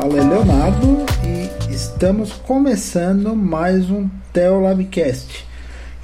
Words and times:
fala 0.00 0.16
é 0.16 0.22
Leonardo 0.22 1.06
e 1.26 1.74
estamos 1.74 2.30
começando 2.30 3.34
mais 3.34 3.90
um 3.90 4.08
Teolabcast, 4.32 5.44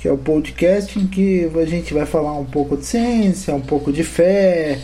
que 0.01 0.09
é 0.09 0.13
o 0.13 0.19
podcast 0.19 0.99
em 0.99 1.07
que 1.07 1.49
a 1.55 1.65
gente 1.65 1.95
vai 1.95 2.05
falar 2.05 2.37
um 2.37 2.45
pouco 2.45 2.77
de 2.77 2.85
ciência, 2.87 3.55
um 3.55 3.61
pouco 3.61 3.93
de 3.93 4.03
fé 4.03 4.81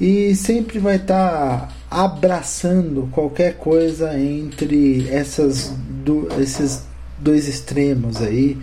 e 0.00 0.34
sempre 0.34 0.78
vai 0.78 0.96
estar 0.96 1.68
tá 1.68 1.68
abraçando 1.90 3.10
qualquer 3.12 3.58
coisa 3.58 4.18
entre 4.18 5.06
essas 5.10 5.74
do, 6.02 6.26
esses 6.40 6.84
dois 7.18 7.46
extremos 7.46 8.22
aí 8.22 8.56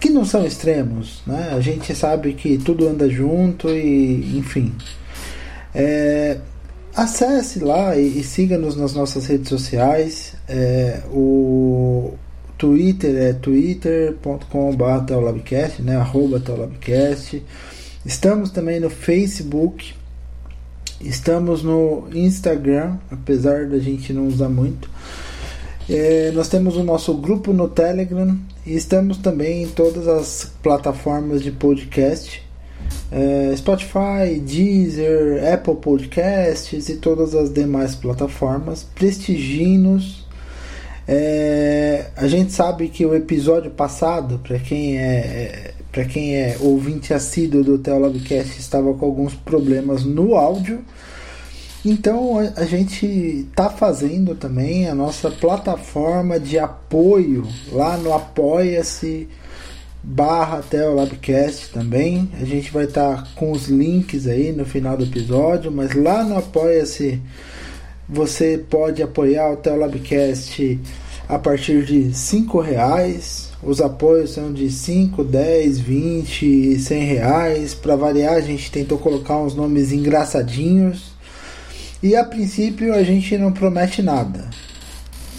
que 0.00 0.08
não 0.08 0.24
são 0.24 0.42
extremos, 0.46 1.20
né? 1.26 1.52
A 1.54 1.60
gente 1.60 1.94
sabe 1.94 2.32
que 2.32 2.56
tudo 2.56 2.88
anda 2.88 3.10
junto 3.10 3.68
e, 3.68 4.38
enfim. 4.38 4.72
É, 5.74 6.38
acesse 6.94 7.60
lá 7.60 7.96
e, 7.96 8.20
e 8.20 8.24
siga-nos 8.24 8.76
nas 8.76 8.94
nossas 8.94 9.26
redes 9.26 9.48
sociais. 9.48 10.34
É, 10.48 11.02
o 11.10 12.14
Twitter 12.58 13.16
é 13.16 13.32
twitter.com.br 13.32 15.04
teolabcast, 15.06 15.82
né? 15.82 15.96
Arroba 15.96 16.38
teolabcast. 16.38 17.42
Estamos 18.04 18.50
também 18.50 18.80
no 18.80 18.90
Facebook. 18.90 19.94
Estamos 21.00 21.62
no 21.62 22.08
Instagram, 22.14 22.96
apesar 23.10 23.66
da 23.66 23.78
gente 23.78 24.12
não 24.12 24.28
usar 24.28 24.48
muito. 24.48 24.88
É, 25.90 26.30
nós 26.32 26.48
temos 26.48 26.76
o 26.76 26.84
nosso 26.84 27.12
grupo 27.14 27.52
no 27.52 27.68
Telegram 27.68 28.38
e 28.64 28.76
estamos 28.76 29.18
também 29.18 29.64
em 29.64 29.68
todas 29.68 30.06
as 30.06 30.52
plataformas 30.62 31.42
de 31.42 31.50
podcast: 31.50 32.42
é, 33.10 33.54
Spotify, 33.56 34.40
Deezer, 34.40 35.52
Apple 35.52 35.76
Podcasts 35.76 36.88
e 36.88 36.96
todas 36.96 37.34
as 37.34 37.52
demais 37.52 37.94
plataformas. 37.94 38.86
Prestigiem-nos. 38.94 40.26
É, 41.06 42.06
a 42.16 42.26
gente 42.26 42.52
sabe 42.52 42.88
que 42.88 43.04
o 43.04 43.14
episódio 43.14 43.70
passado, 43.70 44.40
para 44.42 44.58
quem 44.58 44.98
é, 44.98 45.02
é 45.02 45.74
para 45.92 46.06
quem 46.06 46.34
é 46.36 46.56
ouvinte 46.58 47.12
assíduo 47.12 47.62
do 47.62 47.76
Teolabcast, 47.76 48.58
estava 48.58 48.94
com 48.94 49.04
alguns 49.04 49.34
problemas 49.34 50.04
no 50.04 50.34
áudio. 50.36 50.82
Então 51.84 52.38
a, 52.38 52.64
gente 52.64 53.04
está 53.04 53.68
fazendo 53.68 54.34
também 54.34 54.88
a 54.88 54.94
nossa 54.94 55.30
plataforma 55.30 56.40
de 56.40 56.58
apoio 56.58 57.46
lá 57.70 57.96
no 57.98 58.14
apoia-se 58.14 59.28
barra 60.02 60.58
até 60.58 60.88
o 60.88 60.94
Labcast 60.94 61.70
também. 61.70 62.28
A 62.40 62.44
gente 62.44 62.72
vai 62.72 62.84
estar 62.84 63.16
tá 63.16 63.28
com 63.34 63.52
os 63.52 63.68
links 63.68 64.26
aí 64.26 64.52
no 64.52 64.64
final 64.64 64.96
do 64.96 65.04
episódio, 65.04 65.70
mas 65.70 65.94
lá 65.94 66.24
no 66.24 66.36
apoia-se 66.36 67.20
você 68.08 68.58
pode 68.58 69.02
apoiar 69.02 69.50
o 69.50 69.56
Teolabcast 69.56 70.78
a 71.28 71.38
partir 71.38 71.84
de 71.84 72.12
cinco 72.12 72.60
reais. 72.60 73.50
Os 73.62 73.80
apoios 73.80 74.30
são 74.30 74.52
de 74.52 74.70
5, 74.70 75.22
10, 75.22 75.78
20 75.78 76.78
100 76.78 77.04
reais. 77.04 77.74
Para 77.74 77.94
variar, 77.94 78.34
a 78.34 78.40
gente 78.40 78.70
tentou 78.70 78.98
colocar 78.98 79.38
uns 79.38 79.54
nomes 79.54 79.92
engraçadinhos 79.92 81.12
e 82.02 82.16
a 82.16 82.24
princípio 82.24 82.92
a 82.92 83.02
gente 83.04 83.38
não 83.38 83.52
promete 83.52 84.02
nada. 84.02 84.50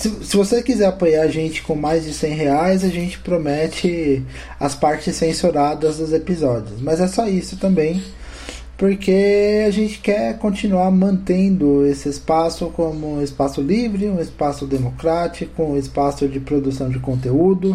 Se, 0.03 0.09
se 0.21 0.35
você 0.35 0.61
quiser 0.61 0.87
apoiar 0.87 1.21
a 1.21 1.27
gente 1.29 1.61
com 1.61 1.75
mais 1.75 2.03
de 2.03 2.13
100 2.13 2.33
reais, 2.33 2.83
a 2.83 2.89
gente 2.89 3.19
promete 3.19 4.21
as 4.59 4.75
partes 4.75 5.15
censuradas 5.15 5.95
dos 5.95 6.11
episódios. 6.11 6.81
Mas 6.81 6.99
é 6.99 7.07
só 7.07 7.25
isso 7.25 7.55
também, 7.55 8.03
porque 8.77 9.63
a 9.65 9.71
gente 9.71 9.99
quer 9.99 10.37
continuar 10.39 10.91
mantendo 10.91 11.85
esse 11.85 12.09
espaço 12.09 12.67
como 12.75 13.15
um 13.15 13.23
espaço 13.23 13.61
livre, 13.61 14.09
um 14.09 14.19
espaço 14.19 14.65
democrático, 14.65 15.63
um 15.63 15.77
espaço 15.77 16.27
de 16.27 16.41
produção 16.41 16.89
de 16.89 16.99
conteúdo, 16.99 17.73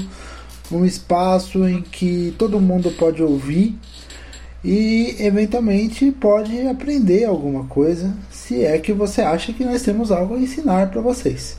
um 0.71 0.84
espaço 0.84 1.67
em 1.67 1.81
que 1.81 2.34
todo 2.37 2.61
mundo 2.61 2.91
pode 2.91 3.22
ouvir 3.22 3.75
e 4.62 5.17
eventualmente 5.19 6.11
pode 6.11 6.61
aprender 6.67 7.25
alguma 7.25 7.65
coisa, 7.65 8.15
se 8.31 8.67
é 8.67 8.78
que 8.78 8.93
você 8.93 9.22
acha 9.22 9.50
que 9.50 9.65
nós 9.65 9.81
temos 9.81 10.12
algo 10.12 10.34
a 10.34 10.38
ensinar 10.38 10.91
para 10.91 11.00
vocês. 11.00 11.56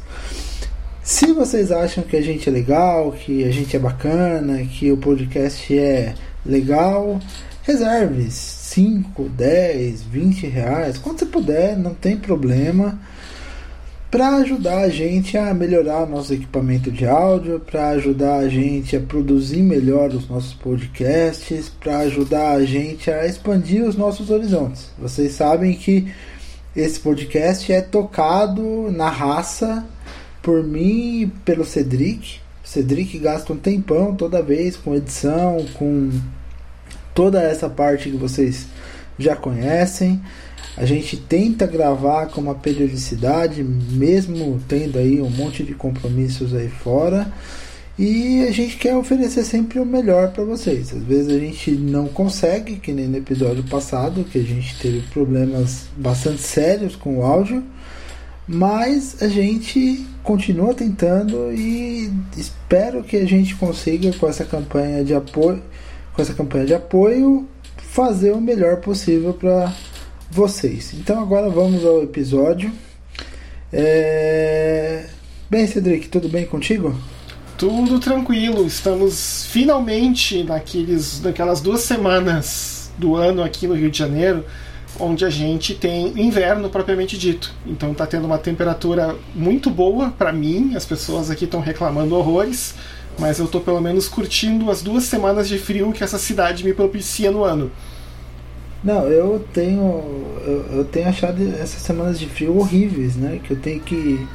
Se 1.10 1.34
vocês 1.34 1.72
acham 1.72 2.04
que 2.04 2.16
a 2.16 2.22
gente 2.22 2.48
é 2.48 2.52
legal, 2.52 3.12
que 3.14 3.44
a 3.44 3.50
gente 3.50 3.76
é 3.76 3.80
bacana, 3.80 4.64
que 4.64 4.92
o 4.92 4.98
podcast 4.98 5.76
é 5.76 6.14
legal, 6.46 7.20
reserve 7.64 8.30
5, 8.30 9.28
10, 9.28 10.04
20 10.04 10.46
reais, 10.46 11.00
quanto 11.00 11.22
você 11.22 11.26
puder, 11.26 11.76
não 11.76 11.96
tem 11.96 12.16
problema 12.16 13.00
para 14.12 14.36
ajudar 14.36 14.82
a 14.82 14.90
gente 14.90 15.36
a 15.36 15.52
melhorar 15.52 16.06
nosso 16.06 16.32
equipamento 16.32 16.92
de 16.92 17.08
áudio, 17.08 17.60
para 17.60 17.90
ajudar 17.90 18.36
a 18.36 18.48
gente 18.48 18.96
a 18.96 19.00
produzir 19.00 19.64
melhor 19.64 20.12
os 20.12 20.30
nossos 20.30 20.54
podcasts, 20.54 21.70
para 21.70 22.02
ajudar 22.02 22.52
a 22.52 22.64
gente 22.64 23.10
a 23.10 23.26
expandir 23.26 23.84
os 23.84 23.96
nossos 23.96 24.30
horizontes. 24.30 24.92
Vocês 25.00 25.32
sabem 25.32 25.74
que 25.74 26.08
esse 26.76 27.00
podcast 27.00 27.74
é 27.74 27.82
tocado 27.82 28.92
na 28.92 29.10
raça 29.10 29.84
por 30.50 30.64
mim 30.64 31.22
e 31.22 31.28
pelo 31.46 31.64
Cedric. 31.64 32.40
Cedric 32.64 33.20
gasta 33.20 33.54
um 33.54 33.56
tempão 33.56 34.16
toda 34.16 34.42
vez 34.42 34.76
com 34.76 34.96
edição, 34.96 35.64
com 35.76 36.10
toda 37.14 37.40
essa 37.40 37.70
parte 37.70 38.10
que 38.10 38.18
vocês 38.18 38.66
já 39.20 39.36
conhecem. 39.36 40.20
A 40.76 40.86
gente 40.88 41.18
tenta 41.18 41.68
gravar 41.68 42.30
com 42.30 42.42
uma 42.42 42.56
periodicidade, 42.56 43.64
mesmo 43.64 44.60
tendo 44.68 44.98
aí 44.98 45.22
um 45.22 45.30
monte 45.30 45.62
de 45.62 45.76
compromissos 45.76 46.56
aí 46.56 46.68
fora. 46.68 47.32
E 47.96 48.44
a 48.48 48.52
gente 48.52 48.76
quer 48.78 48.96
oferecer 48.96 49.44
sempre 49.44 49.80
o 49.80 49.86
melhor 49.86 50.32
para 50.32 50.44
vocês. 50.44 50.92
Às 50.92 51.04
vezes 51.04 51.32
a 51.32 51.38
gente 51.38 51.70
não 51.74 52.08
consegue, 52.08 52.78
que 52.78 52.92
nem 52.92 53.08
no 53.08 53.18
episódio 53.18 53.64
passado, 53.66 54.24
que 54.24 54.40
a 54.40 54.44
gente 54.44 54.80
teve 54.80 55.02
problemas 55.14 55.90
bastante 55.96 56.42
sérios 56.42 56.96
com 56.96 57.20
o 57.20 57.24
áudio, 57.24 57.64
mas 58.48 59.22
a 59.22 59.28
gente 59.28 60.08
continua 60.30 60.76
tentando 60.76 61.52
e 61.52 62.14
espero 62.38 63.04
que 63.04 63.18
a 63.18 63.26
gente 63.26 63.56
consiga 63.56 64.14
com 64.14 64.28
essa 64.28 64.46
campanha 64.46 65.04
de 65.04 65.16
apoio, 65.16 65.60
com 66.14 66.22
essa 66.22 66.36
campanha 66.36 66.68
de 66.68 66.74
apoio, 66.76 67.48
fazer 67.78 68.30
o 68.34 68.40
melhor 68.40 68.78
possível 68.78 69.34
para 69.34 69.74
vocês. 70.30 70.94
Então 70.94 71.20
agora 71.20 71.50
vamos 71.50 71.84
ao 71.84 72.04
episódio. 72.04 72.72
É... 73.74 75.08
Bem, 75.50 75.66
Cedric, 75.66 76.10
tudo 76.10 76.30
bem 76.30 76.46
contigo? 76.46 76.96
Tudo 77.58 78.00
tranquilo. 78.00 78.68
Estamos 78.68 79.48
finalmente 79.48 80.44
naqueles, 80.44 81.24
naquelas 81.24 81.60
duas 81.60 81.82
semanas 81.82 82.92
do 83.00 83.16
ano 83.16 83.42
aqui 83.42 83.66
no 83.66 83.74
Rio 83.74 83.90
de 83.90 83.98
Janeiro, 83.98 84.46
onde 84.98 85.26
a 85.26 85.30
gente 85.30 85.76
tem 85.76 86.08
inverno 86.20 86.70
propriamente 86.70 87.18
dito. 87.18 87.54
Então 87.66 87.92
está 87.92 88.08
tendo 88.08 88.26
uma 88.26 88.38
temperatura 88.38 89.16
muito 89.36 89.70
boa 89.70 90.10
para 90.10 90.32
mim. 90.32 90.76
As 90.76 90.86
pessoas 90.86 91.30
aqui 91.30 91.46
estão 91.46 91.60
reclamando 91.60 92.16
horrores, 92.16 92.76
mas 93.18 93.40
eu 93.40 93.46
estou 93.46 93.62
pelo 93.62 93.82
menos 93.82 94.08
curtindo 94.08 94.72
as 94.72 94.82
duas 94.82 95.04
semanas 95.04 95.48
de 95.48 95.58
frio 95.58 95.92
que 95.92 96.04
essa 96.04 96.18
cidade 96.18 96.64
me 96.64 96.74
propicia 96.74 97.30
no 97.32 97.44
ano. 97.44 97.72
Não, 98.84 99.08
eu 99.08 99.46
tenho 99.54 99.82
eu, 100.46 100.78
eu, 100.78 100.86
tenho 100.86 101.10
achado 101.10 101.42
essas 101.60 101.82
semanas 101.82 102.18
de 102.18 102.26
frio 102.28 102.58
horríveis, 102.58 103.16
né? 103.16 103.40
Que 103.44 103.52
eu 103.52 103.58
tenho 103.58 103.82
que 103.82 104.26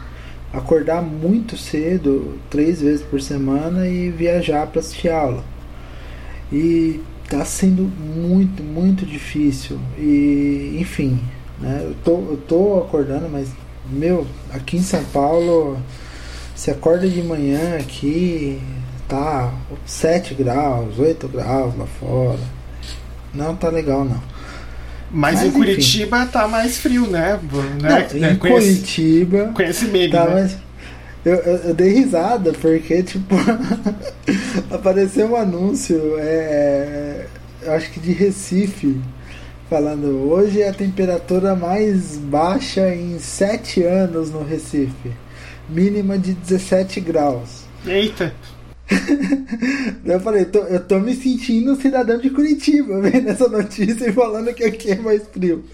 acordar 0.53 1.03
muito 1.03 1.57
cedo, 1.57 2.39
três 2.51 2.81
vezes 2.81 3.03
por 3.03 3.21
semana 3.21 3.89
e 3.89 4.11
viajar 4.11 4.67
para 4.67 4.81
assistir 4.81 5.09
aula. 5.09 5.43
E 6.53 7.01
tá 7.29 7.45
sendo 7.45 7.83
muito, 7.83 8.63
muito 8.63 9.05
difícil. 9.07 9.79
E 9.99 10.77
enfim, 10.81 11.21
né? 11.61 11.81
Eu 11.83 11.95
tô, 12.05 12.13
eu 12.31 12.37
tô 12.49 12.79
acordando, 12.79 13.29
mas 13.29 13.49
meu, 13.89 14.27
aqui 14.53 14.77
em 14.77 14.83
São 14.83 15.05
Paulo, 15.05 15.79
se 16.55 16.71
acorda 16.71 17.09
de 17.09 17.23
manhã 17.23 17.77
aqui, 17.79 18.61
tá 19.09 19.53
7 19.87 20.35
graus, 20.35 20.99
8 20.99 21.29
graus 21.29 21.77
lá 21.77 21.87
fora. 21.87 22.41
Não 23.35 23.55
tá 23.55 23.69
legal 23.69 24.05
não. 24.05 24.35
Mas, 25.11 25.37
Mas 25.37 25.45
em 25.45 25.51
Curitiba 25.53 26.23
enfim. 26.23 26.33
tá 26.33 26.49
mais 26.49 26.79
frio, 26.79 27.07
né? 27.07 27.39
né? 27.81 28.09
Não, 28.15 28.31
em 28.31 28.37
conhece, 28.37 28.67
Curitiba. 28.67 29.53
Conhece 29.55 29.85
meme, 29.87 30.11
tá 30.11 30.25
né? 30.27 30.35
mais... 30.35 30.64
Eu, 31.25 31.37
eu, 31.37 31.57
eu, 31.57 31.75
dei 31.75 31.91
risada 31.91 32.53
porque, 32.53 33.03
tipo, 33.03 33.35
apareceu 34.71 35.29
um 35.29 35.37
anúncio, 35.37 35.99
é, 36.19 37.27
acho 37.67 37.91
que 37.93 38.01
de 38.01 38.13
Recife, 38.13 39.01
falando 39.71 40.31
hoje 40.31 40.61
é 40.61 40.69
a 40.69 40.75
temperatura 40.75 41.57
mais 41.57 42.19
baixa 42.19 42.95
em 42.95 43.19
7 43.19 43.83
anos 43.85 44.31
no 44.31 44.45
Recife, 44.45 45.13
mínima 45.67 46.19
de 46.19 46.35
17 46.35 47.01
graus. 47.01 47.65
Eita! 47.87 48.35
eu 50.05 50.21
falei, 50.21 50.45
tô, 50.45 50.59
eu 50.59 50.81
tô 50.81 50.99
me 50.99 51.15
sentindo 51.15 51.75
cidadão 51.77 52.19
de 52.19 52.29
Curitiba 52.29 53.01
vendo 53.01 53.31
essa 53.31 53.49
notícia 53.49 54.11
e 54.11 54.13
falando 54.13 54.53
que 54.53 54.65
aqui 54.65 54.91
é 54.91 54.97
mais 54.97 55.23
frio. 55.33 55.65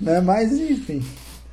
né? 0.00 0.20
Mas 0.20 0.52
enfim. 0.52 1.00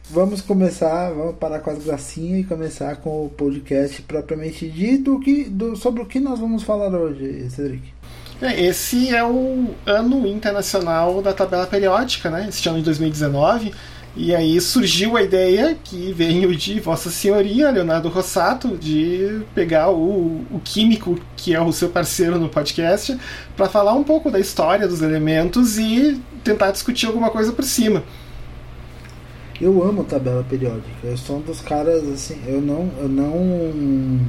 Vamos 0.09 0.41
começar, 0.41 1.11
vamos 1.11 1.35
parar 1.35 1.59
com 1.59 1.69
as 1.69 1.83
gracinhas 1.83 2.41
e 2.41 2.43
começar 2.43 2.95
com 2.97 3.25
o 3.25 3.29
podcast 3.29 4.01
propriamente 4.01 4.67
dito 4.67 5.19
que, 5.19 5.43
do, 5.45 5.75
sobre 5.75 6.01
o 6.01 6.05
que 6.05 6.19
nós 6.19 6.39
vamos 6.39 6.63
falar 6.63 6.93
hoje, 6.93 7.49
Cedric. 7.49 7.93
É, 8.41 8.65
esse 8.65 9.13
é 9.13 9.23
o 9.23 9.67
ano 9.85 10.25
internacional 10.25 11.21
da 11.21 11.33
tabela 11.33 11.67
periódica, 11.67 12.29
né? 12.29 12.47
Este 12.49 12.67
ano 12.69 12.79
de 12.79 12.85
2019. 12.85 13.73
E 14.15 14.33
aí 14.33 14.59
surgiu 14.59 15.15
a 15.15 15.21
ideia, 15.21 15.77
que 15.83 16.11
veio 16.13 16.55
de 16.55 16.79
Vossa 16.79 17.09
Senhoria, 17.11 17.69
Leonardo 17.69 18.09
Rossato, 18.09 18.75
de 18.77 19.41
pegar 19.53 19.91
o, 19.91 20.45
o 20.49 20.59
químico, 20.63 21.19
que 21.37 21.53
é 21.53 21.61
o 21.61 21.71
seu 21.71 21.89
parceiro 21.89 22.39
no 22.39 22.49
podcast, 22.49 23.17
para 23.55 23.69
falar 23.69 23.93
um 23.93 24.03
pouco 24.03 24.31
da 24.31 24.39
história 24.39 24.87
dos 24.87 25.01
elementos 25.01 25.77
e 25.77 26.19
tentar 26.43 26.71
discutir 26.71 27.05
alguma 27.05 27.29
coisa 27.29 27.51
por 27.51 27.63
cima. 27.63 28.03
Eu 29.61 29.83
amo 29.83 30.03
tabela 30.03 30.43
periódica. 30.49 30.87
Eu 31.03 31.17
sou 31.17 31.37
um 31.37 31.41
dos 31.41 31.61
caras 31.61 32.07
assim, 32.07 32.39
eu 32.47 32.61
não, 32.61 32.89
eu 32.99 33.09
não, 33.09 34.19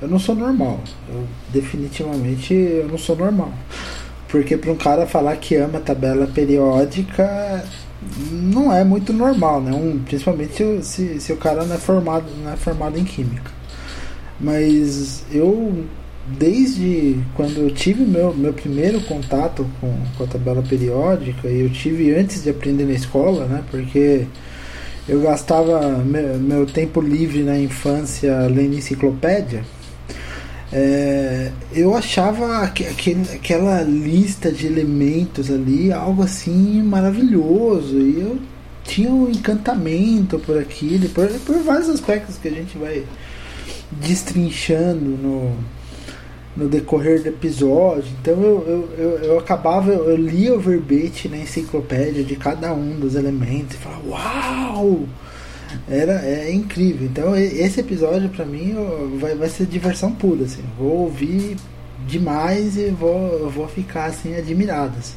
eu 0.00 0.08
não 0.08 0.18
sou 0.18 0.34
normal. 0.34 0.80
Eu 1.08 1.24
definitivamente 1.52 2.54
eu 2.54 2.88
não 2.88 2.98
sou 2.98 3.16
normal. 3.16 3.52
Porque 4.28 4.56
para 4.56 4.72
um 4.72 4.76
cara 4.76 5.06
falar 5.06 5.36
que 5.36 5.56
ama 5.56 5.80
tabela 5.80 6.26
periódica 6.26 7.64
não 8.30 8.72
é 8.72 8.84
muito 8.84 9.12
normal, 9.12 9.60
né? 9.60 9.72
Um, 9.72 10.00
principalmente 10.00 10.82
se, 10.82 11.20
se, 11.20 11.32
o 11.32 11.36
cara 11.36 11.64
não 11.64 11.74
é 11.74 11.78
formado, 11.78 12.26
não 12.42 12.52
é 12.52 12.56
formado 12.56 12.98
em 12.98 13.04
química. 13.04 13.50
Mas 14.40 15.24
eu 15.30 15.86
desde 16.26 17.18
quando 17.34 17.58
eu 17.58 17.70
tive 17.70 18.02
meu, 18.04 18.34
meu 18.34 18.52
primeiro 18.52 19.00
contato 19.02 19.66
com, 19.80 19.94
com 20.16 20.24
a 20.24 20.26
tabela 20.26 20.62
periódica, 20.62 21.48
e 21.48 21.60
eu 21.60 21.70
tive 21.70 22.14
antes 22.14 22.42
de 22.42 22.50
aprender 22.50 22.84
na 22.84 22.92
escola, 22.92 23.46
né? 23.46 23.62
Porque 23.70 24.26
eu 25.08 25.20
gastava 25.20 25.98
meu, 25.98 26.38
meu 26.38 26.66
tempo 26.66 27.00
livre 27.00 27.42
na 27.42 27.58
infância 27.58 28.46
lendo 28.46 28.74
enciclopédia. 28.74 29.64
É, 30.72 31.52
eu 31.72 31.94
achava 31.94 32.66
que, 32.68 32.84
aquela 33.32 33.82
lista 33.82 34.50
de 34.50 34.66
elementos 34.66 35.50
ali 35.50 35.92
algo 35.92 36.22
assim 36.22 36.82
maravilhoso 36.82 37.96
e 37.96 38.20
eu 38.20 38.38
tinha 38.82 39.10
um 39.10 39.30
encantamento 39.30 40.38
por 40.40 40.58
aquilo, 40.58 41.08
por, 41.10 41.28
por 41.40 41.62
vários 41.62 41.88
aspectos 41.88 42.36
que 42.38 42.48
a 42.48 42.50
gente 42.50 42.76
vai 42.76 43.04
destrinchando 43.92 45.10
no, 45.16 45.56
no 46.56 46.68
decorrer 46.68 47.22
do 47.22 47.28
episódio. 47.28 48.04
Então 48.20 48.34
eu, 48.34 48.64
eu, 48.66 48.94
eu, 48.98 49.18
eu, 49.24 49.38
acabava, 49.38 49.90
eu 49.92 50.16
lia 50.16 50.54
o 50.54 50.60
verbete 50.60 51.28
na 51.28 51.38
enciclopédia 51.38 52.22
de 52.22 52.36
cada 52.36 52.72
um 52.72 52.98
dos 52.98 53.14
elementos 53.14 53.76
e 53.76 53.78
falava, 53.78 54.08
uau! 54.08 55.00
Era 55.88 56.24
é 56.24 56.52
incrível. 56.52 57.06
Então 57.06 57.36
esse 57.36 57.80
episódio 57.80 58.28
para 58.28 58.44
mim 58.44 58.74
vai, 59.18 59.34
vai 59.34 59.48
ser 59.48 59.66
diversão 59.66 60.12
pura, 60.12 60.44
assim. 60.44 60.62
Vou 60.78 61.02
ouvir 61.02 61.56
demais 62.06 62.76
e 62.76 62.90
vou, 62.90 63.50
vou 63.50 63.66
ficar 63.66 64.06
assim 64.06 64.36
admirado. 64.36 64.94
Assim. 64.98 65.16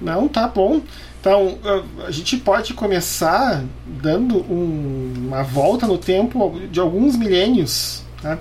Não, 0.00 0.28
tá 0.28 0.46
bom. 0.46 0.82
Então, 1.20 1.58
a 2.06 2.10
gente 2.10 2.38
pode 2.38 2.72
começar 2.72 3.62
dando 3.84 4.38
um, 4.38 5.12
uma 5.26 5.42
volta 5.42 5.86
no 5.86 5.98
tempo 5.98 6.58
de 6.70 6.80
alguns 6.80 7.14
milênios. 7.14 8.02
Né? 8.22 8.38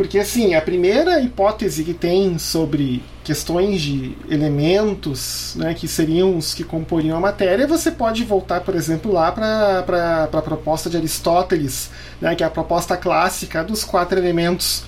Porque, 0.00 0.18
assim, 0.18 0.54
a 0.54 0.62
primeira 0.62 1.20
hipótese 1.20 1.84
que 1.84 1.92
tem 1.92 2.38
sobre 2.38 3.02
questões 3.22 3.82
de 3.82 4.16
elementos, 4.30 5.52
né, 5.56 5.74
que 5.74 5.86
seriam 5.86 6.38
os 6.38 6.54
que 6.54 6.64
comporiam 6.64 7.18
a 7.18 7.20
matéria, 7.20 7.66
você 7.66 7.90
pode 7.90 8.24
voltar, 8.24 8.62
por 8.62 8.74
exemplo, 8.74 9.12
lá 9.12 9.30
para 9.30 10.26
a 10.32 10.40
proposta 10.40 10.88
de 10.88 10.96
Aristóteles, 10.96 11.90
né, 12.18 12.34
que 12.34 12.42
é 12.42 12.46
a 12.46 12.50
proposta 12.50 12.96
clássica 12.96 13.62
dos 13.62 13.84
quatro 13.84 14.18
elementos. 14.18 14.84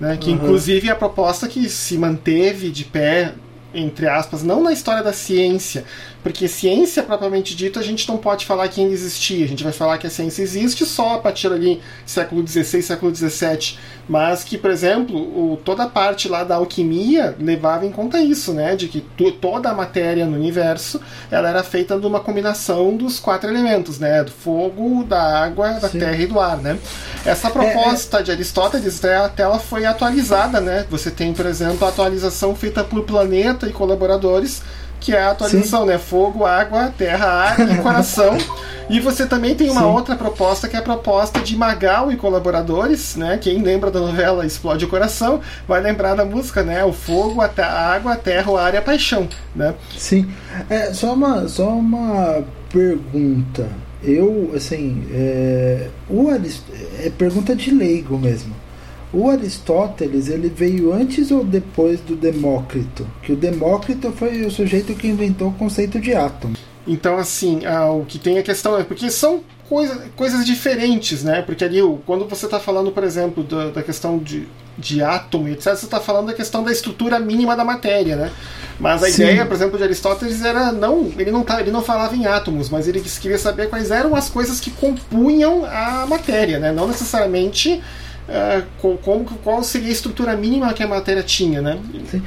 Né, 0.00 0.16
que, 0.16 0.30
uhum. 0.30 0.34
inclusive, 0.34 0.88
é 0.88 0.90
a 0.90 0.96
proposta 0.96 1.46
que 1.46 1.68
se 1.68 1.96
manteve 1.96 2.68
de 2.68 2.84
pé 2.84 3.34
entre 3.72 4.08
aspas, 4.08 4.42
não 4.42 4.62
na 4.62 4.72
história 4.72 5.02
da 5.02 5.12
ciência, 5.12 5.84
porque 6.26 6.48
ciência 6.48 7.04
propriamente 7.04 7.54
dita 7.54 7.78
a 7.78 7.82
gente 7.84 8.08
não 8.08 8.16
pode 8.16 8.44
falar 8.46 8.66
que 8.66 8.80
ainda 8.80 8.92
existia, 8.92 9.44
a 9.44 9.48
gente 9.48 9.62
vai 9.62 9.72
falar 9.72 9.96
que 9.96 10.08
a 10.08 10.10
ciência 10.10 10.42
existe 10.42 10.84
só 10.84 11.14
a 11.14 11.18
partir 11.20 11.46
ali 11.46 11.80
século 12.04 12.44
XVI, 12.44 12.82
século 12.82 13.14
XVII, 13.14 13.78
mas 14.08 14.42
que, 14.42 14.58
por 14.58 14.72
exemplo, 14.72 15.16
o, 15.16 15.56
toda 15.58 15.84
a 15.84 15.88
parte 15.88 16.28
lá 16.28 16.42
da 16.42 16.56
alquimia 16.56 17.36
levava 17.38 17.86
em 17.86 17.92
conta 17.92 18.20
isso, 18.20 18.52
né, 18.52 18.74
de 18.74 18.88
que 18.88 19.00
toda 19.40 19.70
a 19.70 19.74
matéria 19.74 20.26
no 20.26 20.34
universo 20.34 21.00
ela 21.30 21.48
era 21.48 21.62
feita 21.62 21.96
de 21.96 22.04
uma 22.04 22.18
combinação 22.18 22.96
dos 22.96 23.20
quatro 23.20 23.48
elementos, 23.48 24.00
né, 24.00 24.24
do 24.24 24.32
fogo, 24.32 25.04
da 25.04 25.44
água, 25.44 25.74
da 25.74 25.88
Sim. 25.88 26.00
terra 26.00 26.20
e 26.20 26.26
do 26.26 26.40
ar, 26.40 26.56
né. 26.56 26.76
Essa 27.24 27.50
proposta 27.50 28.16
é, 28.16 28.20
é... 28.20 28.22
de 28.24 28.32
Aristóteles 28.32 29.04
até 29.04 29.44
ela 29.44 29.60
foi 29.60 29.84
atualizada, 29.84 30.60
né, 30.60 30.84
você 30.90 31.08
tem, 31.08 31.32
por 31.32 31.46
exemplo, 31.46 31.86
a 31.86 31.88
atualização 31.88 32.52
feita 32.56 32.82
por 32.82 33.04
planeta 33.04 33.68
e 33.68 33.72
colaboradores 33.72 34.60
que 35.00 35.14
é 35.14 35.22
a 35.22 35.30
atualização, 35.30 35.82
Sim. 35.82 35.86
né? 35.86 35.98
Fogo, 35.98 36.44
água, 36.44 36.92
terra, 36.96 37.26
ar 37.26 37.60
e 37.60 37.76
coração. 37.78 38.36
e 38.88 39.00
você 39.00 39.26
também 39.26 39.54
tem 39.54 39.70
uma 39.70 39.82
Sim. 39.82 39.86
outra 39.86 40.16
proposta 40.16 40.68
que 40.68 40.76
é 40.76 40.78
a 40.78 40.82
proposta 40.82 41.40
de 41.40 41.56
Magal 41.56 42.10
e 42.10 42.16
colaboradores, 42.16 43.16
né? 43.16 43.38
Quem 43.38 43.62
lembra 43.62 43.90
da 43.90 44.00
novela 44.00 44.44
Explode 44.46 44.84
o 44.84 44.88
Coração 44.88 45.40
vai 45.66 45.80
lembrar 45.80 46.14
da 46.14 46.24
música, 46.24 46.62
né? 46.62 46.84
O 46.84 46.92
fogo, 46.92 47.40
a, 47.40 47.50
a 47.56 47.94
água, 47.94 48.12
a 48.14 48.16
terra, 48.16 48.50
o 48.50 48.56
ar 48.56 48.74
e 48.74 48.76
a 48.76 48.82
paixão, 48.82 49.28
né? 49.54 49.74
Sim. 49.96 50.28
É, 50.68 50.92
só 50.92 51.14
uma, 51.14 51.48
só 51.48 51.68
uma 51.68 52.44
pergunta. 52.70 53.68
Eu, 54.02 54.52
assim, 54.54 55.06
é, 55.10 55.88
o 56.08 56.28
Arist... 56.30 56.62
é 57.02 57.10
pergunta 57.10 57.56
de 57.56 57.70
leigo 57.70 58.18
mesmo. 58.18 58.54
O 59.16 59.30
Aristóteles 59.30 60.28
ele 60.28 60.52
veio 60.54 60.92
antes 60.92 61.30
ou 61.30 61.42
depois 61.42 62.00
do 62.00 62.14
Demócrito? 62.14 63.06
Que 63.22 63.32
o 63.32 63.36
Demócrito 63.36 64.12
foi 64.12 64.44
o 64.44 64.50
sujeito 64.50 64.94
que 64.94 65.08
inventou 65.08 65.48
o 65.48 65.54
conceito 65.54 65.98
de 65.98 66.14
átomo. 66.14 66.54
Então, 66.86 67.16
assim, 67.16 67.64
ah, 67.64 67.90
o 67.90 68.04
que 68.04 68.18
tem 68.18 68.36
a 68.36 68.42
questão 68.42 68.78
é 68.78 68.84
porque 68.84 69.10
são 69.10 69.42
coisa, 69.66 70.04
coisas 70.14 70.44
diferentes, 70.44 71.24
né? 71.24 71.40
Porque 71.40 71.64
ali, 71.64 71.80
quando 72.04 72.28
você 72.28 72.44
está 72.44 72.60
falando, 72.60 72.92
por 72.92 73.04
exemplo, 73.04 73.42
da, 73.42 73.70
da 73.70 73.82
questão 73.82 74.18
de, 74.18 74.46
de 74.76 75.02
átomo, 75.02 75.48
etc., 75.48 75.74
você 75.74 75.86
está 75.86 75.98
falando 75.98 76.26
da 76.26 76.34
questão 76.34 76.62
da 76.62 76.70
estrutura 76.70 77.18
mínima 77.18 77.56
da 77.56 77.64
matéria, 77.64 78.16
né? 78.16 78.30
Mas 78.78 79.02
a 79.02 79.08
Sim. 79.08 79.22
ideia, 79.22 79.46
por 79.46 79.54
exemplo, 79.54 79.78
de 79.78 79.84
Aristóteles 79.84 80.44
era 80.44 80.70
não, 80.72 81.10
ele 81.16 81.30
não 81.30 81.42
tá, 81.42 81.58
ele 81.58 81.70
não 81.70 81.80
falava 81.80 82.14
em 82.14 82.26
átomos, 82.26 82.68
mas 82.68 82.86
ele 82.86 83.00
queria 83.00 83.38
saber 83.38 83.70
quais 83.70 83.90
eram 83.90 84.14
as 84.14 84.28
coisas 84.28 84.60
que 84.60 84.70
compunham 84.70 85.64
a 85.64 86.04
matéria, 86.06 86.58
né? 86.58 86.70
Não 86.70 86.86
necessariamente 86.86 87.82
é, 88.28 88.64
como, 88.80 89.24
qual 89.44 89.62
seria 89.62 89.88
a 89.88 89.92
estrutura 89.92 90.36
mínima 90.36 90.72
que 90.74 90.82
a 90.82 90.88
matéria 90.88 91.22
tinha, 91.22 91.62
né? 91.62 91.78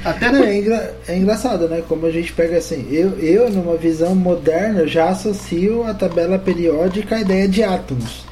Até 0.02 0.32
Não, 0.32 0.38
por... 0.38 0.48
é, 0.48 0.56
engra, 0.56 0.94
é, 1.06 1.16
engraçado, 1.16 1.68
né? 1.68 1.82
Como 1.86 2.06
a 2.06 2.10
gente 2.10 2.32
pega 2.32 2.56
assim, 2.56 2.88
eu, 2.90 3.18
eu 3.18 3.50
numa 3.50 3.76
visão 3.76 4.14
moderna 4.14 4.86
já 4.86 5.10
associo 5.10 5.84
a 5.84 5.92
tabela 5.92 6.38
periódica 6.38 7.16
à 7.16 7.20
ideia 7.20 7.46
de 7.46 7.62
átomos. 7.62 8.24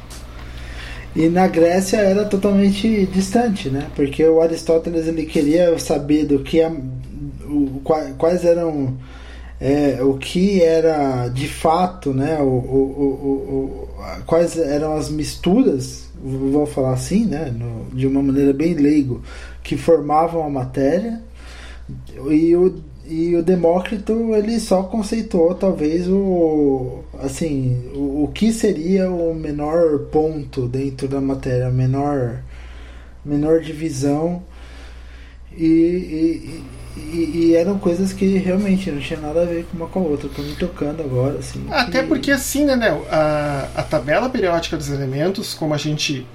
E 1.15 1.29
na 1.29 1.47
Grécia 1.47 1.99
era 1.99 2.25
totalmente 2.25 3.05
distante, 3.07 3.69
né? 3.69 3.89
Porque 3.95 4.25
o 4.25 4.41
Aristóteles 4.41 5.07
ele 5.07 5.27
queria 5.27 5.79
saber 5.79 6.25
do 6.25 6.39
que 6.39 6.63
a, 6.63 6.71
o, 6.71 7.83
quais 8.17 8.45
eram 8.45 8.97
é, 9.61 9.99
o 10.01 10.15
que 10.15 10.63
era 10.63 11.29
de 11.29 11.49
fato, 11.49 12.15
né? 12.15 12.39
O, 12.41 12.45
o, 12.45 13.89
o, 13.89 13.89
quais 14.25 14.57
eram 14.57 14.97
as 14.97 15.11
misturas 15.11 16.08
vou 16.23 16.67
falar 16.67 16.93
assim, 16.93 17.27
né, 17.27 17.51
no, 17.51 17.87
de 17.97 18.07
uma 18.07 18.23
maneira 18.23 18.53
bem 18.53 18.75
leigo, 18.75 19.23
que 19.63 19.77
formavam 19.77 20.45
a 20.45 20.51
matéria, 20.51 21.23
e 22.31 22.55
o, 22.55 22.83
e 23.07 23.35
o 23.37 23.43
Demócrito 23.43 24.35
ele 24.35 24.61
só 24.61 24.83
conceitou 24.83 25.55
talvez 25.55 26.07
o 26.07 27.03
assim 27.19 27.91
o, 27.95 28.25
o 28.25 28.29
que 28.29 28.53
seria 28.53 29.11
o 29.11 29.35
menor 29.35 30.01
ponto 30.11 30.69
dentro 30.69 31.09
da 31.09 31.21
matéria, 31.21 31.69
a 31.69 31.71
menor 31.71 32.43
menor 33.25 33.61
divisão 33.61 34.43
e, 35.57 35.65
e, 35.65 36.65
e, 36.99 37.31
e, 37.35 37.55
eram 37.55 37.79
coisas 37.79 38.13
que 38.13 38.27
realmente 38.39 38.91
não 38.91 39.01
tinha 39.01 39.21
nada 39.21 39.43
a 39.43 39.45
ver 39.45 39.67
uma 39.73 39.87
com 39.87 40.01
a 40.01 40.03
outra. 40.03 40.29
Tô 40.29 40.43
me 40.43 40.55
tocando 40.55 41.03
agora, 41.03 41.39
assim. 41.39 41.65
Até 41.71 42.03
que... 42.03 42.09
porque 42.09 42.31
assim, 42.31 42.65
né, 42.65 42.77
Nel? 42.77 43.07
A, 43.11 43.69
a 43.77 43.83
tabela 43.83 44.29
periódica 44.29 44.77
dos 44.77 44.91
elementos, 44.91 45.55
como 45.55 45.75
a 45.75 45.79
gente 45.79 46.27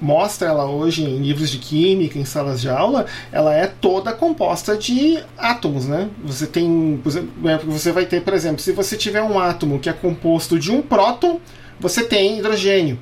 mostra 0.00 0.48
ela 0.48 0.66
hoje 0.66 1.02
em 1.02 1.18
livros 1.18 1.50
de 1.50 1.58
química, 1.58 2.18
em 2.18 2.24
salas 2.24 2.60
de 2.60 2.68
aula, 2.68 3.06
ela 3.32 3.54
é 3.54 3.66
toda 3.66 4.12
composta 4.12 4.76
de 4.76 5.18
átomos, 5.38 5.86
né? 5.86 6.10
Você 6.24 6.46
tem, 6.46 7.00
é, 7.44 7.58
você 7.58 7.92
vai 7.92 8.04
ter, 8.04 8.22
por 8.22 8.34
exemplo, 8.34 8.60
se 8.60 8.72
você 8.72 8.96
tiver 8.96 9.22
um 9.22 9.38
átomo 9.38 9.78
que 9.78 9.88
é 9.88 9.92
composto 9.92 10.58
de 10.58 10.70
um 10.70 10.82
próton, 10.82 11.40
você 11.80 12.04
tem 12.04 12.38
hidrogênio. 12.38 12.98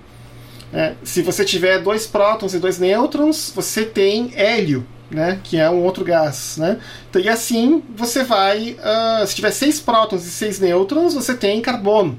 É, 0.73 0.95
se 1.03 1.21
você 1.23 1.45
tiver 1.45 1.81
dois 1.81 2.07
prótons 2.07 2.55
e 2.55 2.59
dois 2.59 2.79
nêutrons, 2.79 3.53
você 3.55 3.85
tem 3.85 4.31
hélio 4.35 4.87
né, 5.13 5.41
que 5.45 5.57
é 5.57 5.69
um 5.71 5.83
outro 5.85 6.05
gás, 6.05 6.57
né? 6.59 6.79
Então, 7.09 7.21
e 7.21 7.29
assim 7.29 7.83
você 7.95 8.25
vai, 8.25 8.77
uh, 8.81 9.27
se 9.27 9.35
tiver 9.35 9.51
seis 9.51 9.81
prótons 9.81 10.27
e 10.27 10.31
seis 10.31 10.59
nêutrons, 10.59 11.15
você 11.15 11.35
tem 11.35 11.61
carbono, 11.61 12.19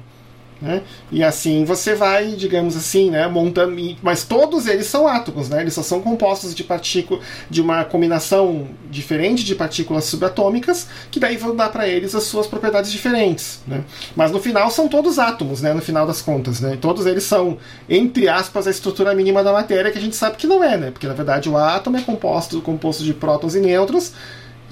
Né? 0.60 0.82
E 1.10 1.22
assim 1.22 1.64
você 1.64 1.94
vai, 1.94 2.32
digamos 2.32 2.76
assim, 2.76 3.10
né, 3.10 3.26
montando. 3.26 3.74
Mas 4.02 4.24
todos 4.24 4.66
eles 4.66 4.86
são 4.86 5.06
átomos, 5.06 5.48
né? 5.48 5.60
eles 5.60 5.74
só 5.74 5.82
são 5.82 6.00
compostos 6.00 6.54
de 6.54 6.64
partículas, 6.64 7.24
de 7.50 7.60
uma 7.60 7.84
combinação 7.84 8.68
diferente 8.90 9.44
de 9.44 9.54
partículas 9.54 10.04
subatômicas, 10.04 10.86
que 11.10 11.20
daí 11.20 11.36
vão 11.36 11.54
dar 11.54 11.70
para 11.70 11.88
eles 11.88 12.14
as 12.14 12.24
suas 12.24 12.46
propriedades 12.46 12.90
diferentes. 12.90 13.60
Né? 13.66 13.84
Mas 14.14 14.30
no 14.30 14.40
final 14.40 14.70
são 14.70 14.88
todos 14.88 15.18
átomos, 15.18 15.60
né? 15.60 15.74
no 15.74 15.82
final 15.82 16.06
das 16.06 16.22
contas. 16.22 16.60
Né? 16.60 16.78
Todos 16.80 17.04
eles 17.04 17.24
são, 17.24 17.58
entre 17.88 18.28
aspas, 18.28 18.66
a 18.66 18.70
estrutura 18.70 19.14
mínima 19.14 19.42
da 19.42 19.52
matéria, 19.52 19.90
que 19.90 19.98
a 19.98 20.02
gente 20.02 20.16
sabe 20.16 20.36
que 20.36 20.46
não 20.46 20.62
é, 20.62 20.76
né? 20.76 20.90
porque 20.90 21.06
na 21.06 21.14
verdade 21.14 21.48
o 21.48 21.58
átomo 21.58 21.96
é 21.96 22.00
composto, 22.00 22.60
composto 22.62 23.02
de 23.02 23.12
prótons 23.12 23.54
e 23.54 23.60
nêutrons 23.60 24.12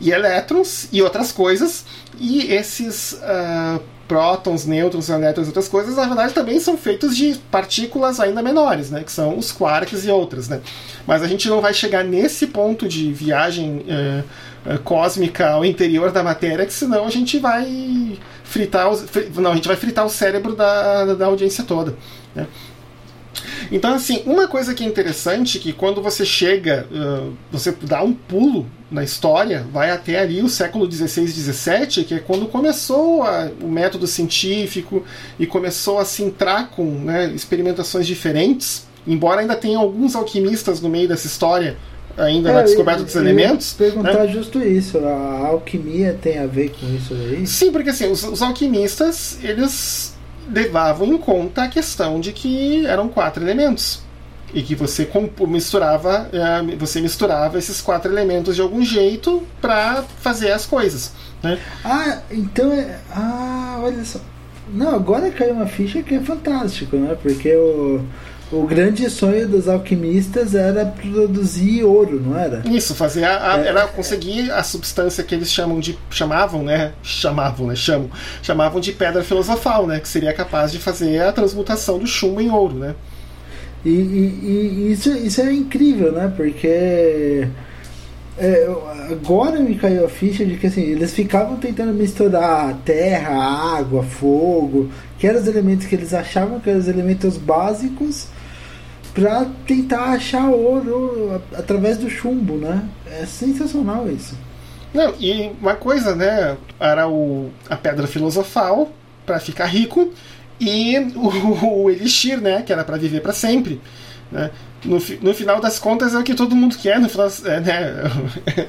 e 0.00 0.10
elétrons 0.10 0.88
e 0.90 1.00
outras 1.02 1.32
coisas, 1.32 1.84
e 2.18 2.52
esses. 2.52 3.12
Uh, 3.12 3.80
prótons, 4.12 4.66
nêutrons, 4.66 5.08
elétrons 5.08 5.46
e 5.46 5.48
outras 5.48 5.68
coisas, 5.68 5.96
na 5.96 6.04
verdade 6.04 6.34
também 6.34 6.60
são 6.60 6.76
feitos 6.76 7.16
de 7.16 7.34
partículas 7.50 8.20
ainda 8.20 8.42
menores, 8.42 8.90
né, 8.90 9.02
que 9.02 9.10
são 9.10 9.38
os 9.38 9.50
quarks 9.50 10.04
e 10.04 10.10
outras. 10.10 10.50
Né. 10.50 10.60
Mas 11.06 11.22
a 11.22 11.26
gente 11.26 11.48
não 11.48 11.62
vai 11.62 11.72
chegar 11.72 12.04
nesse 12.04 12.46
ponto 12.48 12.86
de 12.86 13.10
viagem 13.10 13.82
é, 13.88 14.22
cósmica 14.84 15.48
ao 15.48 15.64
interior 15.64 16.12
da 16.12 16.22
matéria, 16.22 16.66
que 16.66 16.74
senão 16.74 17.06
a 17.06 17.10
gente 17.10 17.38
vai 17.38 18.18
fritar, 18.44 18.90
os, 18.90 19.06
não, 19.34 19.52
a 19.52 19.54
gente 19.54 19.66
vai 19.66 19.76
fritar 19.78 20.04
o 20.04 20.10
cérebro 20.10 20.54
da, 20.54 21.14
da 21.14 21.24
audiência 21.24 21.64
toda. 21.64 21.96
Né. 22.34 22.46
Então, 23.70 23.94
assim, 23.94 24.22
uma 24.26 24.46
coisa 24.48 24.74
que 24.74 24.84
é 24.84 24.86
interessante 24.86 25.58
que 25.58 25.72
quando 25.72 26.02
você 26.02 26.24
chega, 26.24 26.86
uh, 26.90 27.32
você 27.50 27.74
dá 27.82 28.02
um 28.02 28.12
pulo 28.12 28.66
na 28.90 29.02
história, 29.02 29.64
vai 29.72 29.90
até 29.90 30.20
ali 30.20 30.42
o 30.42 30.48
século 30.48 30.90
XVI, 30.90 31.26
XVII, 31.26 32.04
que 32.04 32.14
é 32.14 32.18
quando 32.18 32.46
começou 32.46 33.22
a, 33.22 33.50
o 33.60 33.68
método 33.68 34.06
científico 34.06 35.04
e 35.38 35.46
começou 35.46 35.98
a 35.98 36.04
se 36.04 36.22
entrar 36.22 36.68
com 36.70 36.84
né, 36.84 37.32
experimentações 37.34 38.06
diferentes, 38.06 38.86
embora 39.06 39.40
ainda 39.40 39.56
tenha 39.56 39.78
alguns 39.78 40.14
alquimistas 40.14 40.80
no 40.80 40.88
meio 40.88 41.08
dessa 41.08 41.26
história, 41.26 41.76
ainda 42.16 42.50
é, 42.50 42.52
na 42.52 42.62
descoberta 42.62 43.02
dos 43.02 43.16
elementos. 43.16 43.72
perguntar 43.72 44.26
né? 44.26 44.28
justo 44.28 44.60
isso, 44.60 44.98
a 44.98 45.46
alquimia 45.48 46.18
tem 46.20 46.38
a 46.38 46.46
ver 46.46 46.70
com 46.70 46.86
isso 46.94 47.14
aí? 47.14 47.46
Sim, 47.46 47.72
porque 47.72 47.90
assim, 47.90 48.10
os, 48.10 48.22
os 48.24 48.42
alquimistas, 48.42 49.38
eles 49.42 50.11
levavam 50.50 51.06
em 51.08 51.18
conta 51.18 51.64
a 51.64 51.68
questão 51.68 52.20
de 52.20 52.32
que 52.32 52.86
eram 52.86 53.08
quatro 53.08 53.42
elementos. 53.42 54.02
E 54.54 54.62
que 54.62 54.74
você 54.74 55.08
misturava 55.48 56.28
é, 56.30 56.76
você 56.76 57.00
misturava 57.00 57.58
esses 57.58 57.80
quatro 57.80 58.12
elementos 58.12 58.54
de 58.54 58.60
algum 58.60 58.84
jeito 58.84 59.42
para 59.62 60.04
fazer 60.20 60.52
as 60.52 60.66
coisas 60.66 61.12
né? 61.42 61.58
ah 61.82 62.20
então 62.30 62.70
é 62.70 62.98
ah 63.10 63.80
olha 63.82 64.04
só. 64.04 64.20
Não 64.68 64.94
agora 64.94 65.30
caiu 65.30 65.54
uma 65.54 65.66
ficha 65.66 66.02
que 66.02 66.14
é 66.14 66.20
fantástico 66.20 66.96
né? 66.96 67.16
Porque 67.22 67.56
o 67.56 68.04
o 68.52 68.66
grande 68.66 69.08
sonho 69.08 69.48
dos 69.48 69.66
alquimistas 69.66 70.54
era 70.54 70.84
produzir 70.84 71.84
ouro, 71.84 72.20
não 72.20 72.38
era? 72.38 72.62
Isso, 72.68 72.94
fazer 72.94 73.24
a, 73.24 73.54
a, 73.54 73.58
é, 73.58 73.68
era 73.68 73.88
conseguir 73.88 74.50
a 74.50 74.62
substância 74.62 75.24
que 75.24 75.34
eles 75.34 75.50
chamam 75.50 75.80
de 75.80 75.98
chamavam, 76.10 76.62
né? 76.62 76.92
Chamavam, 77.02 77.68
né? 77.68 77.74
Chamam, 77.74 78.10
chamavam 78.42 78.78
de 78.78 78.92
pedra 78.92 79.24
filosofal, 79.24 79.86
né? 79.86 80.00
Que 80.00 80.08
seria 80.08 80.34
capaz 80.34 80.70
de 80.70 80.78
fazer 80.78 81.22
a 81.22 81.32
transmutação 81.32 81.98
do 81.98 82.06
chumbo 82.06 82.42
em 82.42 82.50
ouro, 82.50 82.74
né? 82.74 82.94
E, 83.84 83.88
e, 83.88 84.88
e 84.88 84.92
isso, 84.92 85.10
isso 85.16 85.40
é 85.40 85.50
incrível, 85.50 86.12
né? 86.12 86.30
Porque 86.36 87.48
é, 88.36 88.68
agora 89.10 89.60
me 89.60 89.76
caiu 89.76 90.04
a 90.04 90.08
ficha 90.10 90.44
de 90.44 90.56
que 90.58 90.66
assim, 90.66 90.82
eles 90.82 91.14
ficavam 91.14 91.56
tentando 91.56 91.94
misturar 91.94 92.76
terra, 92.84 93.34
água, 93.78 94.02
fogo, 94.02 94.90
que 95.18 95.26
eram 95.26 95.40
os 95.40 95.46
elementos 95.46 95.86
que 95.86 95.94
eles 95.94 96.12
achavam 96.12 96.60
que 96.60 96.68
eram 96.68 96.80
os 96.80 96.88
elementos 96.88 97.38
básicos 97.38 98.26
para 99.14 99.46
tentar 99.66 100.12
achar 100.12 100.48
ouro 100.48 101.42
através 101.54 101.98
do 101.98 102.08
chumbo, 102.08 102.56
né? 102.56 102.88
É 103.06 103.26
sensacional 103.26 104.10
isso. 104.10 104.36
Não, 104.92 105.14
e 105.20 105.52
uma 105.60 105.74
coisa, 105.74 106.14
né? 106.14 106.56
Era 106.78 107.08
o, 107.08 107.50
a 107.68 107.76
pedra 107.76 108.06
filosofal 108.06 108.90
para 109.26 109.38
ficar 109.38 109.66
rico 109.66 110.12
e 110.60 110.98
o, 111.14 111.84
o, 111.84 111.90
elixir, 111.90 112.40
né? 112.40 112.62
Que 112.62 112.72
era 112.72 112.84
para 112.84 112.96
viver 112.96 113.20
para 113.20 113.32
sempre. 113.32 113.80
Né? 114.30 114.50
No, 114.84 114.98
no 115.20 115.34
final 115.34 115.60
das 115.60 115.78
contas 115.78 116.14
é 116.14 116.18
o 116.18 116.22
que 116.22 116.34
todo 116.34 116.56
mundo 116.56 116.76
quer, 116.76 116.98
no 116.98 117.08
final, 117.08 117.28
é, 117.44 117.60
né? 117.60 118.68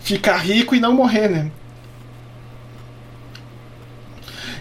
ficar 0.00 0.36
rico 0.36 0.74
e 0.74 0.80
não 0.80 0.92
morrer, 0.92 1.28
né? 1.28 1.50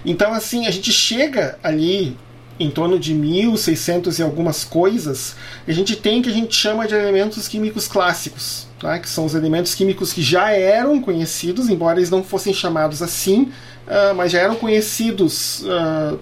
Então, 0.06 0.34
assim, 0.34 0.68
a 0.68 0.72
gente 0.72 0.92
chega 0.92 1.58
ali 1.64 2.18
em 2.64 2.72
torno 2.72 2.98
de 2.98 3.14
1600 3.14 4.20
e 4.20 4.24
algumas 4.24 4.64
coisas, 4.64 5.36
a 5.68 5.72
gente 5.72 5.96
tem 5.96 6.22
que 6.22 6.30
a 6.30 6.34
gente 6.34 6.56
chama 6.56 6.88
de 6.88 6.96
elementos 6.96 7.48
químicos 7.48 7.88
clássicos, 7.88 8.68
tá? 8.80 9.00
que 9.00 9.10
são 9.10 9.26
os 9.26 9.36
elementos 9.36 9.76
químicos 9.76 10.14
que 10.14 10.22
já 10.22 10.52
eram 10.52 11.02
conhecidos, 11.02 11.70
embora 11.70 12.00
eles 12.00 12.10
não 12.10 12.24
fossem 12.24 12.54
chamados 12.54 13.02
assim, 13.02 13.52
uh, 13.88 14.16
mas 14.16 14.32
já 14.32 14.40
eram 14.40 14.56
conhecidos 14.56 15.64
uh, 15.64 16.20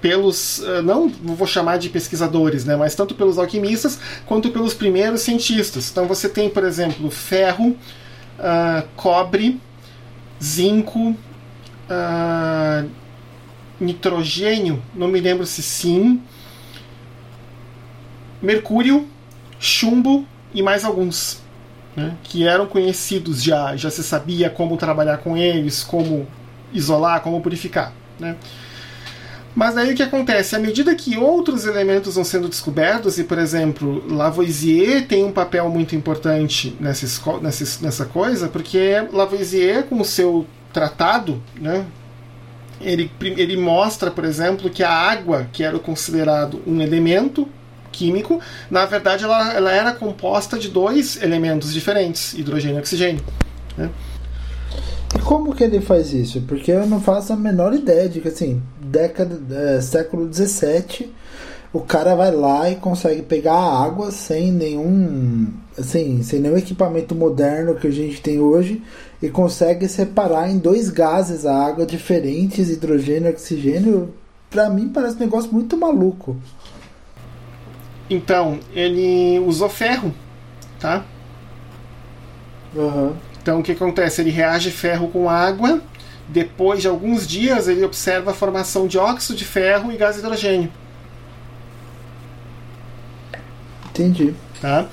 pelos, 0.00 0.58
uh, 0.58 0.82
não 0.82 1.08
vou 1.08 1.46
chamar 1.46 1.78
de 1.78 1.88
pesquisadores, 1.88 2.64
né, 2.64 2.76
mas 2.76 2.94
tanto 2.94 3.14
pelos 3.14 3.38
alquimistas 3.38 3.98
quanto 4.26 4.50
pelos 4.50 4.74
primeiros 4.74 5.22
cientistas. 5.22 5.90
Então 5.90 6.06
você 6.06 6.28
tem, 6.28 6.50
por 6.50 6.64
exemplo, 6.64 7.10
ferro, 7.10 7.76
cobre, 8.94 9.60
zinco, 10.40 11.16
nitrogênio, 13.80 14.82
não 14.94 15.08
me 15.08 15.20
lembro 15.20 15.46
se 15.46 15.62
sim, 15.62 16.20
mercúrio, 18.40 19.06
chumbo 19.58 20.26
e 20.52 20.62
mais 20.62 20.84
alguns. 20.84 21.46
Né, 21.96 22.16
que 22.22 22.46
eram 22.46 22.66
conhecidos 22.66 23.42
já, 23.42 23.74
já 23.74 23.90
se 23.90 24.04
sabia 24.04 24.48
como 24.48 24.76
trabalhar 24.76 25.18
com 25.18 25.36
eles, 25.36 25.82
como 25.82 26.28
isolar, 26.72 27.22
como 27.22 27.40
purificar. 27.40 27.92
Né. 28.20 28.36
Mas 29.58 29.76
aí 29.76 29.92
o 29.92 29.96
que 29.96 30.04
acontece? 30.04 30.54
À 30.54 30.60
medida 30.60 30.94
que 30.94 31.16
outros 31.16 31.66
elementos 31.66 32.14
vão 32.14 32.22
sendo 32.22 32.48
descobertos, 32.48 33.18
e 33.18 33.24
por 33.24 33.38
exemplo, 33.38 34.04
Lavoisier 34.08 35.08
tem 35.08 35.24
um 35.24 35.32
papel 35.32 35.68
muito 35.68 35.96
importante 35.96 36.76
nessa, 36.78 37.40
nessa, 37.40 37.84
nessa 37.84 38.04
coisa, 38.04 38.48
porque 38.48 39.04
Lavoisier, 39.12 39.82
com 39.84 40.00
o 40.00 40.04
seu 40.04 40.46
tratado, 40.72 41.42
né, 41.60 41.84
ele, 42.80 43.10
ele 43.20 43.56
mostra, 43.56 44.10
por 44.10 44.24
exemplo, 44.24 44.70
que 44.70 44.82
a 44.82 44.90
água, 44.90 45.46
que 45.52 45.62
era 45.62 45.78
considerado 45.78 46.60
um 46.66 46.80
elemento 46.80 47.48
químico, 47.90 48.40
na 48.70 48.86
verdade 48.86 49.24
ela, 49.24 49.52
ela 49.52 49.72
era 49.72 49.92
composta 49.92 50.58
de 50.58 50.68
dois 50.68 51.20
elementos 51.22 51.72
diferentes, 51.72 52.34
hidrogênio 52.34 52.76
e 52.76 52.80
oxigênio. 52.80 53.24
Né? 53.76 53.90
E 55.16 55.18
como 55.20 55.54
que 55.54 55.64
ele 55.64 55.80
faz 55.80 56.12
isso? 56.12 56.42
Porque 56.42 56.70
eu 56.70 56.86
não 56.86 57.00
faço 57.00 57.32
a 57.32 57.36
menor 57.36 57.74
ideia 57.74 58.08
de 58.08 58.20
que, 58.20 58.28
assim, 58.28 58.62
década, 58.80 59.40
é, 59.54 59.80
século 59.80 60.32
XVII, 60.32 61.10
o 61.72 61.80
cara 61.80 62.14
vai 62.14 62.30
lá 62.30 62.70
e 62.70 62.76
consegue 62.76 63.22
pegar 63.22 63.54
a 63.54 63.84
água 63.84 64.10
sem 64.10 64.52
nenhum, 64.52 65.48
assim, 65.76 66.22
sem 66.22 66.40
nenhum 66.40 66.56
equipamento 66.56 67.14
moderno 67.14 67.74
que 67.74 67.86
a 67.86 67.90
gente 67.90 68.20
tem 68.20 68.38
hoje 68.38 68.82
e 69.20 69.28
consegue 69.28 69.88
separar 69.88 70.48
em 70.48 70.58
dois 70.58 70.90
gases 70.90 71.44
a 71.44 71.66
água 71.66 71.84
diferentes, 71.84 72.70
hidrogênio 72.70 73.28
e 73.28 73.32
oxigênio. 73.32 74.14
Pra 74.48 74.70
mim 74.70 74.88
parece 74.88 75.16
um 75.16 75.20
negócio 75.20 75.52
muito 75.52 75.76
maluco. 75.76 76.36
Então, 78.08 78.58
ele 78.72 79.38
usou 79.40 79.68
ferro, 79.68 80.14
tá? 80.80 81.04
Uhum. 82.74 83.14
Então, 83.42 83.60
o 83.60 83.62
que 83.62 83.72
acontece? 83.72 84.20
Ele 84.20 84.30
reage 84.30 84.70
ferro 84.70 85.08
com 85.08 85.28
água. 85.28 85.80
Depois 86.28 86.80
de 86.80 86.88
alguns 86.88 87.26
dias, 87.26 87.68
ele 87.68 87.84
observa 87.84 88.30
a 88.30 88.34
formação 88.34 88.86
de 88.86 88.98
óxido 88.98 89.36
de 89.36 89.44
ferro 89.44 89.90
e 89.90 89.96
gás 89.96 90.18
hidrogênio. 90.18 90.70
Entendi. 93.90 94.34
Tá? 94.60 94.86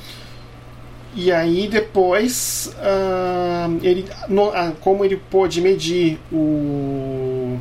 E 1.16 1.32
aí 1.32 1.70
depois, 1.70 2.76
uh, 2.76 3.80
ele, 3.82 4.06
no, 4.28 4.50
uh, 4.50 4.76
como 4.82 5.06
ele 5.06 5.16
pôde 5.16 5.62
medir 5.62 6.20
o, 6.30 7.58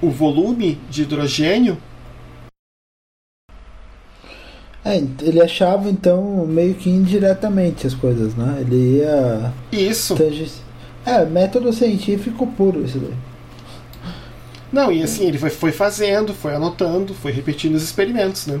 o 0.00 0.10
volume 0.10 0.80
de 0.88 1.02
hidrogênio. 1.02 1.76
É, 4.82 4.96
ele 5.20 5.42
achava 5.42 5.90
então 5.90 6.46
meio 6.46 6.74
que 6.74 6.88
indiretamente 6.88 7.86
as 7.86 7.92
coisas, 7.92 8.34
né? 8.34 8.58
Ele 8.62 8.96
ia. 8.96 9.52
Isso. 9.70 10.16
É, 11.04 11.24
método 11.26 11.70
científico 11.74 12.46
puro 12.46 12.82
isso 12.82 12.98
daí. 12.98 13.14
Não, 14.72 14.90
e 14.90 15.02
assim, 15.02 15.26
ele 15.26 15.36
foi, 15.36 15.50
foi 15.50 15.72
fazendo, 15.72 16.32
foi 16.32 16.54
anotando, 16.54 17.12
foi 17.12 17.32
repetindo 17.32 17.74
os 17.74 17.82
experimentos, 17.82 18.46
né? 18.46 18.60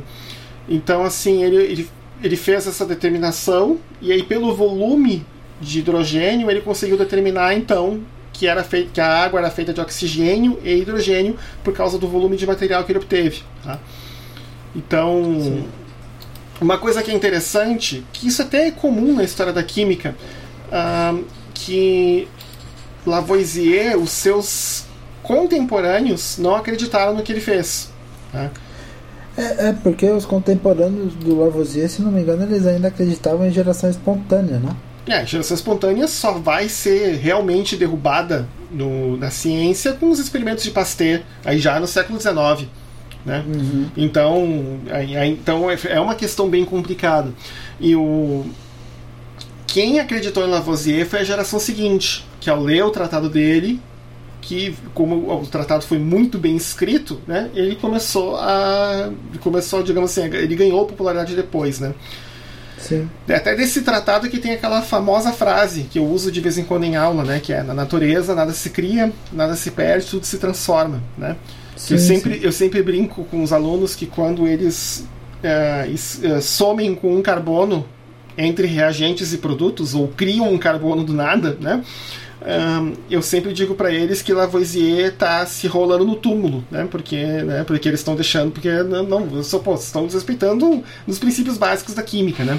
Então, 0.68 1.02
assim, 1.04 1.42
ele, 1.42 1.56
ele 1.56 1.88
ele 2.22 2.36
fez 2.36 2.66
essa 2.66 2.84
determinação 2.84 3.78
e 4.00 4.12
aí 4.12 4.22
pelo 4.22 4.54
volume 4.54 5.24
de 5.60 5.80
hidrogênio 5.80 6.50
ele 6.50 6.60
conseguiu 6.60 6.96
determinar 6.96 7.54
então 7.54 8.02
que, 8.32 8.46
era 8.46 8.64
feito, 8.64 8.92
que 8.92 9.00
a 9.00 9.22
água 9.22 9.40
era 9.40 9.50
feita 9.50 9.72
de 9.72 9.80
oxigênio 9.80 10.58
e 10.64 10.74
hidrogênio 10.76 11.36
por 11.62 11.74
causa 11.74 11.98
do 11.98 12.08
volume 12.08 12.36
de 12.36 12.46
material 12.46 12.84
que 12.84 12.92
ele 12.92 12.98
obteve. 12.98 13.42
Tá? 13.62 13.78
Então, 14.74 15.38
Sim. 15.40 15.68
uma 16.60 16.78
coisa 16.78 17.02
que 17.02 17.10
é 17.10 17.14
interessante, 17.14 18.04
que 18.12 18.28
isso 18.28 18.40
até 18.40 18.68
é 18.68 18.70
comum 18.70 19.14
na 19.14 19.24
história 19.24 19.52
da 19.52 19.62
química, 19.62 20.14
uh, 20.68 21.24
que 21.52 22.28
Lavoisier, 23.06 23.98
os 23.98 24.10
seus 24.10 24.84
contemporâneos, 25.22 26.38
não 26.38 26.54
acreditaram 26.54 27.14
no 27.14 27.22
que 27.22 27.32
ele 27.32 27.40
fez. 27.40 27.92
Tá? 28.32 28.50
É, 29.36 29.68
é, 29.68 29.72
porque 29.72 30.08
os 30.10 30.24
contemporâneos 30.24 31.14
do 31.14 31.38
Lavoisier, 31.38 31.88
se 31.88 32.02
não 32.02 32.10
me 32.10 32.20
engano, 32.20 32.42
eles 32.42 32.66
ainda 32.66 32.88
acreditavam 32.88 33.46
em 33.46 33.50
geração 33.50 33.88
espontânea, 33.88 34.58
né? 34.58 34.74
É, 35.06 35.24
geração 35.24 35.54
espontânea 35.54 36.06
só 36.06 36.32
vai 36.32 36.68
ser 36.68 37.16
realmente 37.16 37.76
derrubada 37.76 38.46
no, 38.70 39.16
na 39.16 39.30
ciência 39.30 39.92
com 39.92 40.10
os 40.10 40.18
experimentos 40.18 40.62
de 40.62 40.70
Pasteur, 40.70 41.22
aí 41.44 41.58
já 41.58 41.80
no 41.80 41.86
século 41.86 42.20
XIX. 42.20 42.68
Né? 43.24 43.44
Uhum. 43.46 43.86
Então, 43.96 44.80
então 45.16 45.70
é, 45.70 45.78
é 45.88 46.00
uma 46.00 46.14
questão 46.14 46.48
bem 46.48 46.64
complicada. 46.64 47.32
E 47.78 47.94
o 47.96 48.46
quem 49.66 50.00
acreditou 50.00 50.44
em 50.44 50.50
Lavoisier 50.50 51.06
foi 51.06 51.20
a 51.20 51.24
geração 51.24 51.60
seguinte, 51.60 52.26
que 52.40 52.50
ao 52.50 52.60
ler 52.60 52.84
o 52.84 52.90
tratado 52.90 53.28
dele, 53.28 53.80
que 54.40 54.74
como 54.94 55.32
o 55.32 55.46
tratado 55.46 55.84
foi 55.84 55.98
muito 55.98 56.38
bem 56.38 56.56
escrito, 56.56 57.20
né, 57.26 57.50
ele 57.54 57.76
começou 57.76 58.36
a 58.36 59.10
começou, 59.40 59.82
digamos 59.82 60.10
assim, 60.10 60.24
ele 60.34 60.56
ganhou 60.56 60.86
popularidade 60.86 61.34
depois, 61.36 61.80
né? 61.80 61.94
Sim. 62.78 63.08
É 63.28 63.34
até 63.34 63.54
desse 63.54 63.82
tratado 63.82 64.28
que 64.30 64.38
tem 64.38 64.52
aquela 64.52 64.80
famosa 64.80 65.32
frase 65.32 65.82
que 65.82 65.98
eu 65.98 66.06
uso 66.06 66.32
de 66.32 66.40
vez 66.40 66.56
em 66.56 66.64
quando 66.64 66.84
em 66.84 66.96
aula, 66.96 67.24
né, 67.24 67.38
que 67.38 67.52
é 67.52 67.62
na 67.62 67.74
natureza 67.74 68.34
nada 68.34 68.52
se 68.52 68.70
cria, 68.70 69.12
nada 69.30 69.54
se 69.54 69.70
perde, 69.70 70.06
tudo 70.06 70.24
se 70.24 70.38
transforma, 70.38 71.02
né? 71.16 71.36
Sim, 71.76 71.94
eu 71.94 71.98
sempre 71.98 72.34
sim. 72.34 72.40
eu 72.42 72.52
sempre 72.52 72.82
brinco 72.82 73.24
com 73.24 73.42
os 73.42 73.52
alunos 73.52 73.94
que 73.94 74.06
quando 74.06 74.46
eles 74.46 75.06
é, 75.42 75.88
somem 76.40 76.94
com 76.94 77.14
um 77.14 77.22
carbono 77.22 77.86
entre 78.36 78.66
reagentes 78.66 79.32
e 79.32 79.38
produtos 79.38 79.94
ou 79.94 80.08
criam 80.08 80.52
um 80.52 80.58
carbono 80.58 81.04
do 81.04 81.12
nada, 81.12 81.56
né? 81.60 81.82
Um, 82.42 82.94
eu 83.10 83.20
sempre 83.20 83.52
digo 83.52 83.74
para 83.74 83.92
eles 83.92 84.22
que 84.22 84.32
Lavoisier 84.32 85.08
está 85.08 85.44
se 85.44 85.66
rolando 85.66 86.06
no 86.06 86.16
túmulo, 86.16 86.64
né? 86.70 86.88
Porque, 86.90 87.16
né? 87.22 87.64
Porque 87.64 87.88
eles 87.88 88.00
estão 88.00 88.14
deixando, 88.14 88.50
porque 88.50 88.82
não, 88.82 89.02
não 89.02 89.42
só, 89.42 89.58
pô, 89.58 89.74
estão 89.74 90.06
desrespeitando 90.06 90.82
os 91.06 91.18
princípios 91.18 91.58
básicos 91.58 91.94
da 91.94 92.02
química, 92.02 92.42
né? 92.42 92.58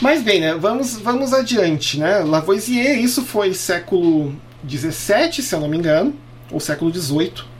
Mas 0.00 0.22
bem, 0.22 0.40
né? 0.40 0.54
Vamos, 0.54 0.96
vamos 0.98 1.32
adiante, 1.32 1.98
né? 1.98 2.18
Lavoisier, 2.18 2.98
isso 2.98 3.22
foi 3.22 3.54
século 3.54 4.34
17, 4.62 5.42
se 5.42 5.54
eu 5.54 5.60
não 5.60 5.68
me 5.68 5.76
engano, 5.76 6.14
ou 6.50 6.60
século 6.60 6.90
18. 6.90 7.52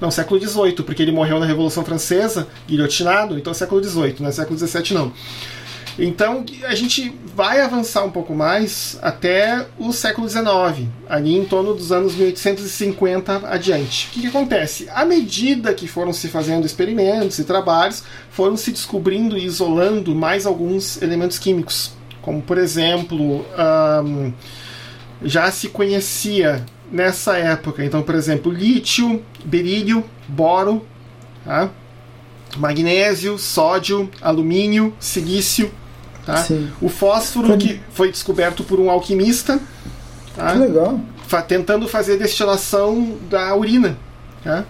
Não, 0.00 0.10
século 0.10 0.38
18, 0.38 0.84
porque 0.84 1.02
ele 1.02 1.10
morreu 1.12 1.40
na 1.40 1.46
Revolução 1.46 1.84
Francesa, 1.84 2.46
guilhotinado, 2.66 3.36
então 3.36 3.52
século 3.52 3.80
18, 3.80 4.22
não 4.22 4.30
é 4.30 4.32
século 4.32 4.54
17 4.54 4.94
não. 4.94 5.12
Então 5.98 6.44
a 6.64 6.74
gente 6.76 7.12
vai 7.34 7.60
avançar 7.60 8.04
um 8.04 8.10
pouco 8.10 8.32
mais 8.32 8.98
até 9.02 9.66
o 9.76 9.92
século 9.92 10.28
XIX, 10.28 10.88
ali 11.08 11.36
em 11.36 11.44
torno 11.44 11.74
dos 11.74 11.90
anos 11.90 12.14
1850 12.14 13.48
adiante. 13.48 14.06
O 14.06 14.10
que, 14.12 14.20
que 14.20 14.26
acontece? 14.28 14.88
À 14.90 15.04
medida 15.04 15.74
que 15.74 15.88
foram 15.88 16.12
se 16.12 16.28
fazendo 16.28 16.64
experimentos 16.64 17.38
e 17.40 17.44
trabalhos, 17.44 18.04
foram 18.30 18.56
se 18.56 18.70
descobrindo 18.70 19.36
e 19.36 19.44
isolando 19.44 20.14
mais 20.14 20.46
alguns 20.46 21.02
elementos 21.02 21.38
químicos, 21.38 21.92
como 22.22 22.40
por 22.40 22.58
exemplo, 22.58 23.44
já 25.22 25.50
se 25.50 25.68
conhecia 25.68 26.64
nessa 26.92 27.36
época, 27.36 27.84
então 27.84 28.02
por 28.02 28.14
exemplo, 28.14 28.52
lítio, 28.52 29.22
berílio, 29.44 30.04
boro, 30.28 30.86
tá? 31.44 31.70
magnésio, 32.56 33.36
sódio, 33.36 34.08
alumínio, 34.22 34.94
silício, 34.98 35.70
Tá? 36.28 36.46
O 36.82 36.90
fósforo 36.90 37.56
que 37.56 37.80
foi 37.90 38.10
descoberto 38.10 38.62
por 38.62 38.78
um 38.78 38.90
alquimista. 38.90 39.58
Tá? 40.36 40.52
Que 40.52 40.58
legal. 40.58 41.00
Tentando 41.46 41.88
fazer 41.88 42.18
destilação 42.18 43.16
da 43.30 43.56
urina. 43.56 43.96
Tá? 44.44 44.64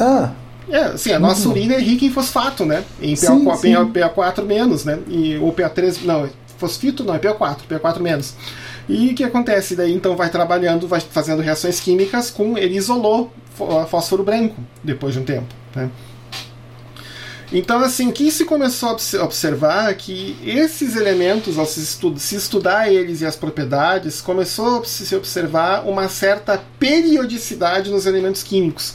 Ah. 0.00 0.30
É, 0.70 0.84
assim, 0.84 1.12
a 1.12 1.18
nossa 1.18 1.46
uhum. 1.46 1.52
urina 1.52 1.74
é 1.74 1.78
rica 1.78 2.06
em 2.06 2.10
fosfato, 2.10 2.64
né? 2.64 2.82
Em 3.00 3.14
PA, 3.14 3.16
sim, 3.16 3.44
PA4 3.44 4.42
menos, 4.42 4.86
né? 4.86 4.98
E, 5.06 5.36
ou 5.36 5.52
PA3, 5.52 6.02
não, 6.02 6.28
fosfito 6.56 7.04
não, 7.04 7.14
é 7.14 7.18
PA4, 7.18 7.58
PA4 7.70 8.00
menos. 8.00 8.34
E 8.88 9.10
o 9.10 9.14
que 9.14 9.22
acontece? 9.22 9.76
Daí 9.76 9.92
então 9.92 10.16
vai 10.16 10.30
trabalhando, 10.30 10.88
vai 10.88 11.00
fazendo 11.00 11.42
reações 11.42 11.78
químicas 11.78 12.30
com. 12.30 12.56
Ele 12.56 12.76
isolou 12.76 13.32
fósforo 13.88 14.24
branco 14.24 14.56
depois 14.82 15.12
de 15.12 15.20
um 15.20 15.24
tempo. 15.24 15.46
Né? 15.74 15.90
Então, 17.52 17.78
assim, 17.80 18.08
o 18.08 18.12
que 18.12 18.30
se 18.30 18.44
começou 18.44 18.88
a 18.88 19.24
observar 19.24 19.90
é 19.90 19.94
que 19.94 20.36
esses 20.44 20.96
elementos, 20.96 21.58
ao 21.58 21.66
se, 21.66 21.80
estu 21.80 22.18
se 22.18 22.34
estudar 22.34 22.92
eles 22.92 23.20
e 23.20 23.26
as 23.26 23.36
propriedades, 23.36 24.20
começou 24.20 24.80
a 24.80 24.84
se 24.84 25.14
observar 25.14 25.86
uma 25.86 26.08
certa 26.08 26.60
periodicidade 26.78 27.90
nos 27.90 28.04
elementos 28.04 28.42
químicos. 28.42 28.94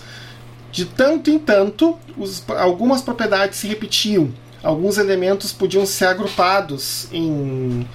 De 0.71 0.85
tanto 0.85 1.29
em 1.29 1.39
tanto, 1.39 1.97
os, 2.17 2.43
algumas 2.49 3.01
propriedades 3.01 3.57
se 3.57 3.67
repetiam, 3.67 4.31
alguns 4.61 4.97
elementos 4.97 5.51
podiam 5.51 5.85
ser 5.85 6.05
agrupados 6.05 7.07
em, 7.11 7.87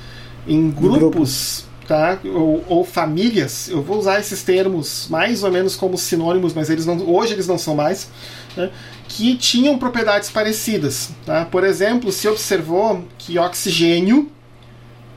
em 0.47 0.71
grupos. 0.71 1.65
Tá? 1.87 2.19
Ou, 2.25 2.65
ou, 2.67 2.85
famílias, 2.85 3.69
eu 3.69 3.81
vou 3.81 3.99
usar 3.99 4.19
esses 4.19 4.43
termos 4.43 5.07
mais 5.09 5.45
ou 5.45 5.53
menos 5.53 5.77
como 5.77 5.97
sinônimos, 5.97 6.53
mas 6.53 6.69
eles 6.69 6.85
não, 6.85 6.99
hoje 7.09 7.33
eles 7.33 7.47
não 7.47 7.57
são 7.57 7.77
mais. 7.77 8.09
Né? 8.57 8.73
Que 9.09 9.37
tinham 9.37 9.79
propriedades 9.79 10.31
parecidas. 10.31 11.11
Tá? 11.25 11.45
Por 11.45 11.65
exemplo, 11.65 12.13
se 12.13 12.29
observou 12.29 13.07
que 13.19 13.39
oxigênio 13.39 14.31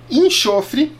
e 0.09 0.19
enxofre 0.19 0.95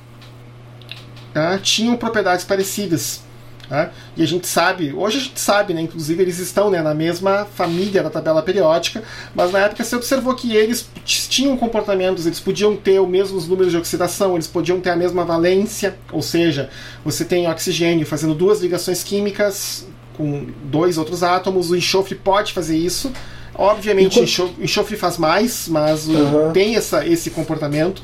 tá? 1.33 1.57
tinham 1.57 1.95
propriedades 1.95 2.45
parecidas. 2.45 3.21
Tá? 3.69 3.91
E 4.17 4.23
a 4.23 4.25
gente 4.25 4.47
sabe, 4.47 4.91
hoje 4.93 5.17
a 5.17 5.21
gente 5.21 5.39
sabe, 5.39 5.75
né, 5.75 5.81
inclusive 5.81 6.23
eles 6.23 6.39
estão 6.39 6.71
né, 6.71 6.81
na 6.81 6.95
mesma 6.95 7.45
família 7.45 8.01
da 8.01 8.09
tabela 8.09 8.41
periódica, 8.41 9.03
mas 9.35 9.51
na 9.51 9.59
época 9.59 9.83
se 9.83 9.95
observou 9.95 10.33
que 10.33 10.55
eles 10.55 10.89
tinham 11.05 11.55
comportamentos, 11.55 12.25
eles 12.25 12.39
podiam 12.39 12.75
ter 12.75 12.99
os 12.99 13.07
mesmos 13.07 13.47
números 13.47 13.71
de 13.71 13.77
oxidação, 13.77 14.33
eles 14.33 14.47
podiam 14.47 14.81
ter 14.81 14.89
a 14.89 14.95
mesma 14.95 15.23
valência, 15.23 15.95
ou 16.11 16.23
seja, 16.23 16.71
você 17.05 17.23
tem 17.23 17.47
oxigênio 17.47 18.07
fazendo 18.07 18.33
duas 18.33 18.59
ligações 18.59 19.03
químicas 19.03 19.85
com 20.19 20.47
dois 20.65 20.97
outros 20.97 21.23
átomos. 21.23 21.71
O 21.71 21.77
enxofre 21.77 22.13
pode 22.13 22.51
fazer 22.51 22.77
isso. 22.77 23.09
Obviamente, 23.55 24.19
o 24.19 24.63
enxofre 24.63 24.97
faz 24.97 25.17
mais, 25.17 25.67
mas 25.69 26.07
uhum. 26.07 26.51
tem 26.51 26.75
essa, 26.75 27.07
esse 27.07 27.29
comportamento. 27.29 28.03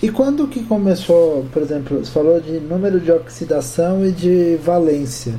E 0.00 0.08
quando 0.10 0.46
que 0.46 0.62
começou, 0.62 1.44
por 1.52 1.60
exemplo, 1.60 1.98
você 1.98 2.10
falou 2.10 2.40
de 2.40 2.52
número 2.60 3.00
de 3.00 3.10
oxidação 3.10 4.06
e 4.06 4.12
de 4.12 4.56
valência. 4.56 5.34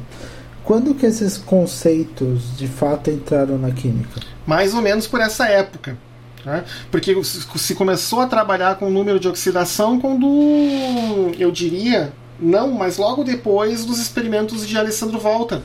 Quando 0.63 0.93
que 0.93 1.05
esses 1.05 1.37
conceitos 1.37 2.57
de 2.57 2.67
fato 2.67 3.09
entraram 3.09 3.57
na 3.57 3.71
química? 3.71 4.19
Mais 4.45 4.73
ou 4.73 4.81
menos 4.81 5.07
por 5.07 5.21
essa 5.21 5.47
época. 5.47 5.97
Né? 6.45 6.63
Porque 6.91 7.15
se 7.23 7.73
começou 7.75 8.19
a 8.19 8.27
trabalhar 8.27 8.75
com 8.75 8.87
o 8.87 8.91
número 8.91 9.19
de 9.19 9.27
oxidação 9.27 9.99
quando, 9.99 11.31
eu 11.39 11.51
diria, 11.51 12.13
não, 12.39 12.71
mas 12.71 12.97
logo 12.97 13.23
depois 13.23 13.85
dos 13.85 13.99
experimentos 13.99 14.67
de 14.67 14.77
Alessandro 14.77 15.19
Volta, 15.19 15.61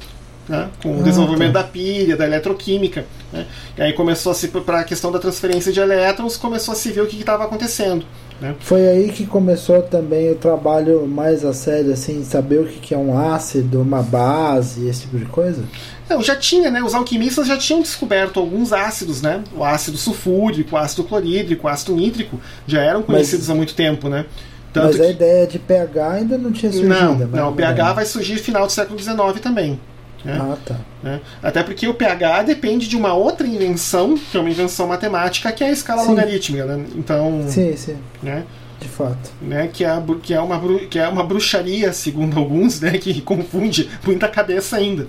né, 0.48 0.68
com 0.82 1.00
o 1.00 1.02
desenvolvimento 1.02 1.52
tá. 1.52 1.62
da 1.62 1.68
pilha, 1.68 2.16
da 2.16 2.24
eletroquímica. 2.24 3.04
Né, 3.32 3.46
e 3.76 3.82
aí 3.82 3.92
começou 3.92 4.32
a 4.32 4.34
se 4.34 4.48
para 4.48 4.80
a 4.80 4.84
questão 4.84 5.10
da 5.10 5.18
transferência 5.18 5.72
de 5.72 5.80
elétrons, 5.80 6.36
começou 6.36 6.72
a 6.72 6.76
se 6.76 6.90
ver 6.90 7.02
o 7.02 7.06
que 7.06 7.18
estava 7.18 7.44
acontecendo. 7.44 8.04
Né. 8.40 8.54
Foi 8.60 8.86
aí 8.86 9.10
que 9.10 9.26
começou 9.26 9.82
também 9.82 10.30
o 10.30 10.34
trabalho 10.34 11.06
mais 11.06 11.44
a 11.44 11.54
sério, 11.54 11.92
assim, 11.92 12.22
saber 12.22 12.60
o 12.60 12.66
que 12.66 12.94
é 12.94 12.98
um 12.98 13.18
ácido, 13.18 13.80
uma 13.80 14.02
base, 14.02 14.86
esse 14.86 15.02
tipo 15.02 15.18
de 15.18 15.24
coisa? 15.24 15.62
Não, 16.08 16.22
já 16.22 16.36
tinha, 16.36 16.70
né? 16.70 16.82
Os 16.82 16.94
alquimistas 16.94 17.48
já 17.48 17.56
tinham 17.56 17.80
descoberto 17.80 18.38
alguns 18.38 18.72
ácidos, 18.72 19.22
né? 19.22 19.42
O 19.56 19.64
ácido 19.64 19.96
sulfúrico, 19.96 20.76
o 20.76 20.78
ácido 20.78 21.02
clorídrico, 21.02 21.66
o 21.66 21.70
ácido 21.70 21.96
nítrico, 21.96 22.38
já 22.66 22.80
eram 22.80 23.02
conhecidos 23.02 23.48
Mas... 23.48 23.54
há 23.54 23.56
muito 23.56 23.74
tempo, 23.74 24.08
né? 24.08 24.26
Tanto 24.72 24.86
Mas 24.88 25.00
a 25.00 25.04
que... 25.04 25.10
ideia 25.10 25.46
de 25.46 25.58
pH 25.58 26.10
ainda 26.10 26.38
não 26.38 26.52
tinha 26.52 26.70
surgido. 26.70 26.94
Não, 26.94 27.14
não 27.16 27.50
o 27.50 27.54
pH 27.54 27.94
vai 27.94 28.04
surgir 28.04 28.34
no 28.34 28.40
final 28.40 28.66
do 28.66 28.72
século 28.72 28.98
XIX 28.98 29.40
também. 29.42 29.80
Né? 30.26 30.38
Ah, 30.40 30.56
tá. 30.64 30.76
Né? 31.02 31.20
Até 31.40 31.62
porque 31.62 31.86
o 31.86 31.94
pH 31.94 32.42
depende 32.42 32.88
de 32.88 32.96
uma 32.96 33.14
outra 33.14 33.46
invenção, 33.46 34.16
que 34.16 34.36
é 34.36 34.40
uma 34.40 34.50
invenção 34.50 34.88
matemática, 34.88 35.52
que 35.52 35.62
é 35.62 35.68
a 35.68 35.70
escala 35.70 36.02
sim. 36.02 36.08
logarítmica. 36.08 36.64
Né? 36.64 36.84
Então, 36.96 37.44
sim, 37.48 37.76
sim. 37.76 37.96
Né? 38.20 38.44
De 38.80 38.88
fato. 38.88 39.30
Né? 39.40 39.70
Que, 39.72 39.84
é, 39.84 40.02
que, 40.22 40.34
é 40.34 40.40
uma, 40.40 40.78
que 40.90 40.98
é 40.98 41.08
uma 41.08 41.22
bruxaria, 41.22 41.92
segundo 41.92 42.36
alguns, 42.40 42.80
né? 42.80 42.98
que 42.98 43.20
confunde 43.20 43.88
muita 44.04 44.28
cabeça 44.28 44.76
ainda. 44.76 45.06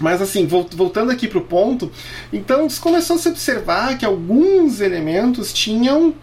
Mas 0.00 0.20
assim, 0.20 0.46
voltando 0.46 1.10
aqui 1.10 1.28
para 1.28 1.38
o 1.38 1.42
ponto, 1.42 1.90
então 2.32 2.66
começou 2.80 3.16
a 3.16 3.18
se 3.18 3.28
observar 3.28 3.96
que 3.96 4.04
alguns 4.04 4.80
elementos 4.80 5.52
tinham 5.52 6.14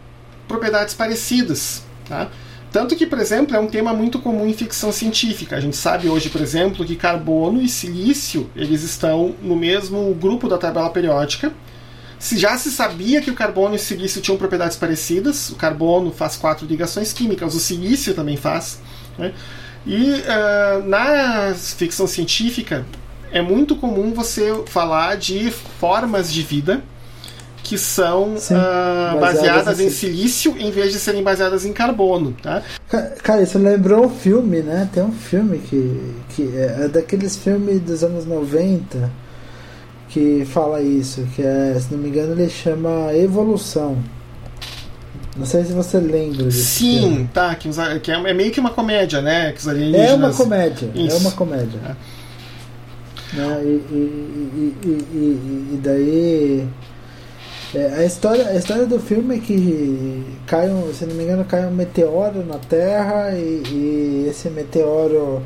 propriedades 0.48 0.94
parecidas. 0.94 1.84
Tá? 2.08 2.30
Tanto 2.74 2.96
que, 2.96 3.06
por 3.06 3.20
exemplo, 3.20 3.56
é 3.56 3.60
um 3.60 3.68
tema 3.68 3.94
muito 3.94 4.18
comum 4.18 4.48
em 4.48 4.54
ficção 4.54 4.92
científica. 4.92 5.56
A 5.56 5.60
gente 5.60 5.78
sabe 5.78 6.10
hoje, 6.10 6.32
por 6.32 6.42
exemplo, 6.42 6.84
que 6.84 6.96
carbono 6.96 7.62
e 7.62 7.70
silício 7.70 8.50
eles 8.56 8.82
estão 8.82 9.36
no 9.44 9.56
mesmo 9.56 10.12
grupo 10.16 10.50
da 10.50 10.58
tabela 10.58 10.90
periódica. 10.90 11.54
Se 12.18 12.36
já 12.36 12.58
se 12.58 12.72
sabia 12.72 13.22
que 13.22 13.30
o 13.30 13.36
carbono 13.36 13.76
e 13.76 13.78
o 13.78 13.80
silício 13.80 14.22
tinham 14.22 14.40
propriedades 14.40 14.76
parecidas, 14.76 15.52
o 15.52 15.56
carbono 15.56 16.12
faz 16.12 16.36
quatro 16.36 16.66
ligações 16.66 17.14
químicas, 17.14 17.54
o 17.54 17.60
silício 17.60 18.16
também 18.16 18.38
faz. 18.38 18.82
Né? 19.20 19.36
E 19.86 20.12
uh, 20.12 20.88
na 20.88 21.54
ficção 21.54 22.08
científica 22.08 22.88
é 23.32 23.42
muito 23.42 23.76
comum 23.76 24.14
você 24.14 24.52
falar 24.66 25.16
de 25.16 25.52
formas 25.52 26.34
de 26.34 26.42
vida 26.42 26.84
que 27.64 27.78
são 27.78 28.36
Sim, 28.38 28.56
uh, 28.56 29.20
baseadas, 29.20 29.40
baseadas 29.40 29.80
em 29.80 29.90
silício 29.90 30.56
em 30.60 30.70
vez 30.70 30.92
de 30.92 31.00
serem 31.00 31.24
baseadas 31.24 31.66
em 31.66 31.72
carbono. 31.72 32.36
Tá? 32.44 32.62
Cara, 33.24 33.42
isso 33.42 33.58
lembrou 33.58 34.06
um 34.06 34.10
filme, 34.10 34.62
né? 34.62 34.90
Tem 34.92 35.02
um 35.02 35.14
filme 35.14 35.60
que, 35.60 36.14
que 36.30 36.56
é, 36.56 36.84
é 36.84 36.88
daqueles 36.88 37.38
filmes 37.38 37.80
dos 37.80 38.04
anos 38.04 38.26
90 38.26 39.24
que 40.10 40.46
fala 40.46 40.80
isso, 40.80 41.28
que 41.36 41.42
é, 41.42 41.76
se 41.80 41.92
não 41.92 41.98
me 42.00 42.10
engano, 42.10 42.34
ele 42.34 42.48
chama 42.48 43.12
Evolução. 43.16 43.98
Não 45.36 45.46
sei 45.46 45.66
se 45.66 45.74
você 45.74 45.98
lembra 45.98 46.44
disso. 46.44 46.78
Sim, 46.78 47.00
filme. 47.00 47.30
tá. 47.34 47.56
Que, 47.56 47.68
que 48.02 48.12
é, 48.12 48.16
é, 48.16 48.34
meio 48.34 48.52
que 48.52 48.60
uma 48.60 48.70
comédia, 48.70 49.22
né? 49.22 49.52
Que 49.52 49.60
os 49.60 49.68
alienígenas... 49.68 50.12
É 50.12 50.14
uma 50.14 50.34
comédia. 50.34 50.92
É 50.94 51.00
isso. 51.00 51.16
É 51.16 51.20
uma 51.20 51.32
comédia. 51.32 51.80
É. 51.84 51.96
Né? 53.36 53.62
E, 53.64 53.68
e, 53.92 54.76
e, 54.84 55.70
e, 55.74 55.80
daí. 55.82 56.68
É, 57.76 58.02
a, 58.02 58.06
história, 58.06 58.50
a 58.50 58.56
história 58.56 58.86
do 58.86 59.00
filme 59.00 59.38
é 59.38 59.40
que 59.40 60.24
cai 60.46 60.70
um, 60.70 60.94
se 60.94 61.08
não 61.08 61.16
me 61.16 61.24
engano, 61.24 61.44
cai 61.44 61.66
um 61.66 61.72
meteoro 61.72 62.46
na 62.46 62.60
Terra 62.60 63.32
e, 63.32 63.64
e 63.68 64.28
esse 64.30 64.48
meteoro 64.48 65.42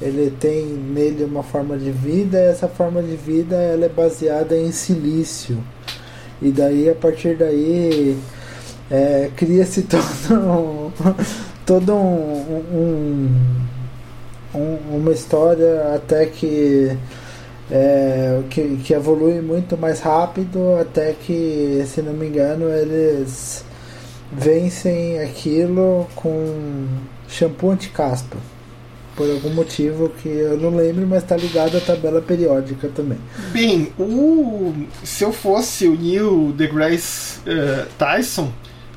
ele 0.00 0.30
tem 0.38 0.64
nele 0.64 1.24
uma 1.24 1.42
forma 1.42 1.76
de 1.76 1.90
vida 1.90 2.38
e 2.38 2.46
essa 2.46 2.68
forma 2.68 3.02
de 3.02 3.16
vida 3.16 3.56
ela 3.56 3.86
é 3.86 3.88
baseada 3.88 4.56
em 4.56 4.70
silício. 4.70 5.58
E 6.40 6.52
daí 6.52 6.88
a 6.88 6.94
partir 6.94 7.36
daí 7.36 8.16
é, 8.88 9.30
cria-se 9.36 9.82
todo 9.90 10.34
um, 10.34 10.92
todo 11.66 11.94
um, 11.94 12.62
um, 12.72 13.30
um, 14.54 14.96
uma 14.98 15.10
história 15.10 15.94
até 15.96 16.26
que 16.26 16.96
é, 17.70 18.40
que, 18.50 18.76
que 18.84 18.92
evolui 18.92 19.40
muito 19.40 19.76
mais 19.76 20.00
rápido 20.00 20.76
até 20.80 21.12
que, 21.12 21.84
se 21.86 22.02
não 22.02 22.12
me 22.12 22.26
engano, 22.26 22.68
eles 22.68 23.64
vencem 24.32 25.18
aquilo 25.20 26.08
com 26.14 26.86
shampoo 27.28 27.70
anti-caspa. 27.70 28.36
Por 29.14 29.30
algum 29.30 29.50
motivo 29.50 30.08
que 30.08 30.28
eu 30.28 30.56
não 30.56 30.74
lembro, 30.74 31.06
mas 31.06 31.22
está 31.22 31.36
ligado 31.36 31.76
à 31.76 31.80
tabela 31.80 32.22
periódica 32.22 32.88
também. 32.88 33.18
Bem, 33.52 33.92
o, 33.98 34.72
se 35.04 35.22
eu 35.22 35.30
fosse 35.30 35.86
o 35.86 35.94
Neil 35.94 36.50
deGrasse 36.56 37.40
uh, 37.40 37.86
Tyson, 37.98 38.50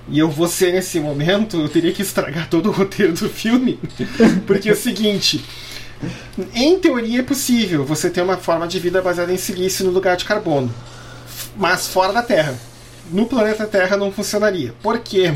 e 0.07 0.19
eu 0.19 0.29
vou 0.29 0.47
ser 0.47 0.71
nesse 0.71 0.99
momento, 0.99 1.59
eu 1.59 1.67
teria 1.67 1.91
que 1.91 2.01
estragar 2.01 2.49
todo 2.49 2.69
o 2.69 2.71
roteiro 2.71 3.13
do 3.13 3.27
filme. 3.27 3.77
Porque 4.47 4.69
é 4.69 4.71
o 4.71 4.75
seguinte. 4.75 5.43
Em 6.53 6.79
teoria 6.79 7.19
é 7.19 7.23
possível 7.23 7.85
você 7.85 8.09
ter 8.09 8.21
uma 8.21 8.37
forma 8.37 8.67
de 8.67 8.79
vida 8.79 9.01
baseada 9.01 9.31
em 9.31 9.37
silício 9.37 9.85
no 9.85 9.91
lugar 9.91 10.17
de 10.17 10.25
carbono, 10.25 10.73
mas 11.55 11.87
fora 11.87 12.11
da 12.11 12.21
Terra. 12.21 12.55
No 13.11 13.25
planeta 13.25 13.65
Terra 13.65 13.95
não 13.95 14.11
funcionaria. 14.11 14.73
Por 14.81 14.99
quê? 14.99 15.35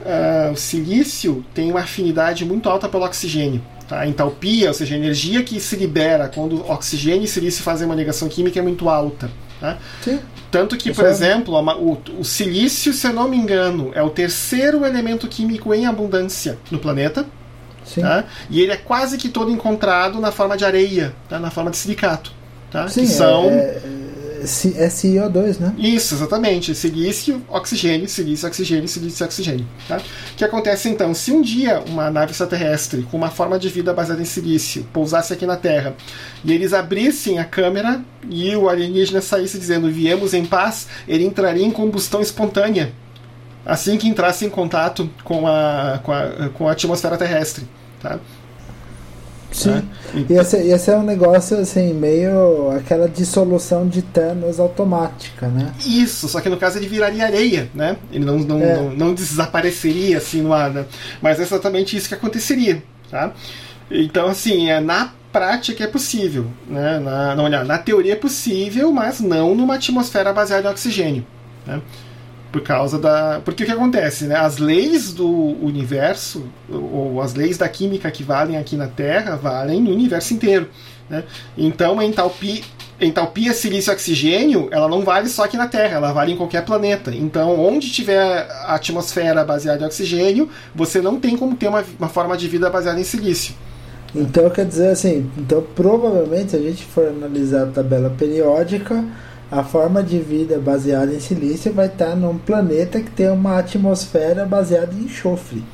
Uh, 0.00 0.52
o 0.52 0.56
silício 0.56 1.44
tem 1.52 1.70
uma 1.70 1.80
afinidade 1.80 2.44
muito 2.44 2.68
alta 2.68 2.88
pelo 2.88 3.04
oxigênio. 3.04 3.62
Tá? 3.88 4.00
A 4.00 4.06
entalpia, 4.06 4.68
ou 4.68 4.74
seja, 4.74 4.94
a 4.94 4.98
energia 4.98 5.42
que 5.42 5.58
se 5.58 5.76
libera 5.76 6.28
quando 6.28 6.64
oxigênio 6.70 7.24
e 7.24 7.28
silício 7.28 7.62
fazem 7.62 7.86
uma 7.86 7.94
ligação 7.94 8.28
química 8.28 8.58
é 8.58 8.62
muito 8.62 8.88
alta. 8.88 9.30
Tá? 9.60 9.78
Tanto 10.50 10.76
que, 10.76 10.92
por 10.92 11.04
exemplo, 11.04 11.54
o, 11.54 11.98
o 12.18 12.24
silício, 12.24 12.92
se 12.92 13.06
eu 13.06 13.12
não 13.12 13.28
me 13.28 13.36
engano, 13.36 13.90
é 13.94 14.02
o 14.02 14.10
terceiro 14.10 14.84
elemento 14.86 15.28
químico 15.28 15.74
em 15.74 15.86
abundância 15.86 16.58
no 16.70 16.78
planeta. 16.78 17.26
Tá? 18.00 18.24
E 18.48 18.60
ele 18.60 18.72
é 18.72 18.76
quase 18.76 19.16
que 19.16 19.28
todo 19.28 19.50
encontrado 19.50 20.20
na 20.20 20.30
forma 20.30 20.56
de 20.56 20.64
areia, 20.64 21.14
tá? 21.28 21.38
na 21.38 21.50
forma 21.50 21.70
de 21.70 21.76
silicato. 21.76 22.32
Tá? 22.70 22.88
Sim, 22.88 23.02
que 23.02 23.08
são... 23.08 23.44
é, 23.46 23.80
é, 24.40 24.84
é 24.84 24.88
CO2, 24.88 25.58
né? 25.58 25.74
Isso, 25.76 26.14
exatamente. 26.14 26.74
Silício, 26.74 27.42
oxigênio, 27.48 28.08
silício, 28.08 28.48
oxigênio, 28.48 28.88
silício, 28.88 29.26
oxigênio. 29.26 29.66
Tá? 29.86 29.98
O 29.98 30.36
que 30.36 30.44
acontece 30.44 30.88
então? 30.88 31.12
Se 31.12 31.32
um 31.32 31.42
dia 31.42 31.82
uma 31.86 32.10
nave 32.10 32.32
extraterrestre 32.32 33.02
com 33.02 33.16
uma 33.16 33.30
forma 33.30 33.58
de 33.58 33.68
vida 33.68 33.92
baseada 33.92 34.22
em 34.22 34.24
silício 34.24 34.86
pousasse 34.92 35.32
aqui 35.32 35.44
na 35.44 35.56
Terra 35.56 35.94
e 36.44 36.52
eles 36.52 36.72
abrissem 36.72 37.38
a 37.38 37.44
câmera 37.44 38.02
e 38.28 38.54
o 38.56 38.68
alienígena 38.68 39.20
saísse 39.20 39.58
dizendo 39.58 39.90
viemos 39.90 40.32
em 40.32 40.44
paz, 40.44 40.86
ele 41.06 41.24
entraria 41.24 41.64
em 41.64 41.70
combustão 41.70 42.20
espontânea 42.20 42.92
assim 43.64 43.96
que 43.96 44.08
entrasse 44.08 44.44
em 44.44 44.50
contato 44.50 45.08
com 45.24 45.46
a, 45.46 46.00
com 46.02 46.12
a, 46.12 46.48
com 46.54 46.68
a 46.68 46.72
atmosfera 46.72 47.16
terrestre. 47.16 47.66
Tá? 48.00 48.18
Sim. 49.52 49.70
Né? 49.70 49.84
Então... 50.14 50.36
Ia, 50.36 50.44
ser, 50.44 50.64
ia 50.64 50.78
ser 50.78 50.96
um 50.96 51.02
negócio 51.02 51.58
assim, 51.58 51.92
meio 51.92 52.70
aquela 52.70 53.08
dissolução 53.08 53.86
de 53.86 54.02
Thanos 54.02 54.60
automática, 54.60 55.48
né? 55.48 55.72
Isso, 55.84 56.28
só 56.28 56.40
que 56.40 56.48
no 56.48 56.56
caso 56.56 56.78
ele 56.78 56.88
viraria 56.88 57.24
areia, 57.24 57.68
né? 57.74 57.96
Ele 58.12 58.24
não, 58.24 58.38
não, 58.38 58.62
é. 58.62 58.76
não, 58.76 58.90
não, 58.90 59.14
desapareceria 59.14 60.18
assim 60.18 60.42
no 60.42 60.52
ar, 60.52 60.70
né? 60.70 60.84
Mas 61.20 61.40
é 61.40 61.42
exatamente 61.42 61.96
isso 61.96 62.08
que 62.08 62.14
aconteceria, 62.14 62.82
tá? 63.10 63.32
Então, 63.90 64.28
assim, 64.28 64.70
é, 64.70 64.80
na 64.80 65.12
prática 65.32 65.82
é 65.82 65.86
possível, 65.86 66.46
né? 66.68 66.98
Na, 67.00 67.34
não, 67.34 67.48
na 67.48 67.78
teoria 67.78 68.12
é 68.12 68.16
possível, 68.16 68.92
mas 68.92 69.20
não 69.20 69.54
numa 69.54 69.74
atmosfera 69.74 70.32
baseada 70.32 70.68
em 70.68 70.70
oxigênio, 70.70 71.26
né? 71.66 71.80
Por 72.50 72.62
causa 72.62 72.98
da 72.98 73.40
porque 73.44 73.62
o 73.62 73.66
que 73.66 73.72
acontece 73.72 74.26
né? 74.26 74.36
As 74.36 74.58
leis 74.58 75.12
do 75.12 75.28
universo 75.28 76.44
ou 76.68 77.20
as 77.20 77.34
leis 77.34 77.56
da 77.56 77.68
química 77.68 78.10
que 78.10 78.22
valem 78.22 78.56
aqui 78.56 78.76
na 78.76 78.88
Terra 78.88 79.36
valem 79.36 79.80
no 79.80 79.90
universo 79.90 80.34
inteiro 80.34 80.68
né? 81.08 81.24
então 81.56 81.98
a 81.98 82.04
entalpia 82.04 82.62
entalpia 83.00 83.54
silício 83.54 83.92
oxigênio 83.92 84.68
ela 84.70 84.88
não 84.88 85.02
vale 85.02 85.28
só 85.28 85.44
aqui 85.44 85.56
na 85.56 85.68
Terra 85.68 85.96
ela 85.96 86.12
vale 86.12 86.32
em 86.32 86.36
qualquer 86.36 86.64
planeta. 86.64 87.14
Então 87.14 87.58
onde 87.58 87.90
tiver 87.90 88.48
a 88.64 88.74
atmosfera 88.74 89.44
baseada 89.44 89.82
em 89.82 89.86
oxigênio 89.86 90.48
você 90.74 91.00
não 91.00 91.18
tem 91.18 91.36
como 91.36 91.56
ter 91.56 91.68
uma, 91.68 91.84
uma 91.98 92.08
forma 92.08 92.36
de 92.36 92.48
vida 92.48 92.68
baseada 92.68 93.00
em 93.00 93.04
silício. 93.04 93.54
Então 94.14 94.50
quer 94.50 94.66
dizer 94.66 94.88
assim 94.88 95.30
então 95.38 95.64
provavelmente 95.74 96.50
se 96.50 96.56
a 96.56 96.60
gente 96.60 96.84
for 96.84 97.06
analisar 97.06 97.62
a 97.62 97.66
tabela 97.66 98.10
periódica 98.10 99.04
a 99.50 99.64
forma 99.64 100.02
de 100.02 100.18
vida 100.18 100.58
baseada 100.58 101.12
em 101.12 101.20
silício 101.20 101.72
vai 101.72 101.86
estar 101.86 102.14
num 102.14 102.38
planeta 102.38 103.00
que 103.00 103.10
tem 103.10 103.28
uma 103.28 103.58
atmosfera 103.58 104.46
baseada 104.46 104.94
em 104.94 105.04
enxofre. 105.04 105.64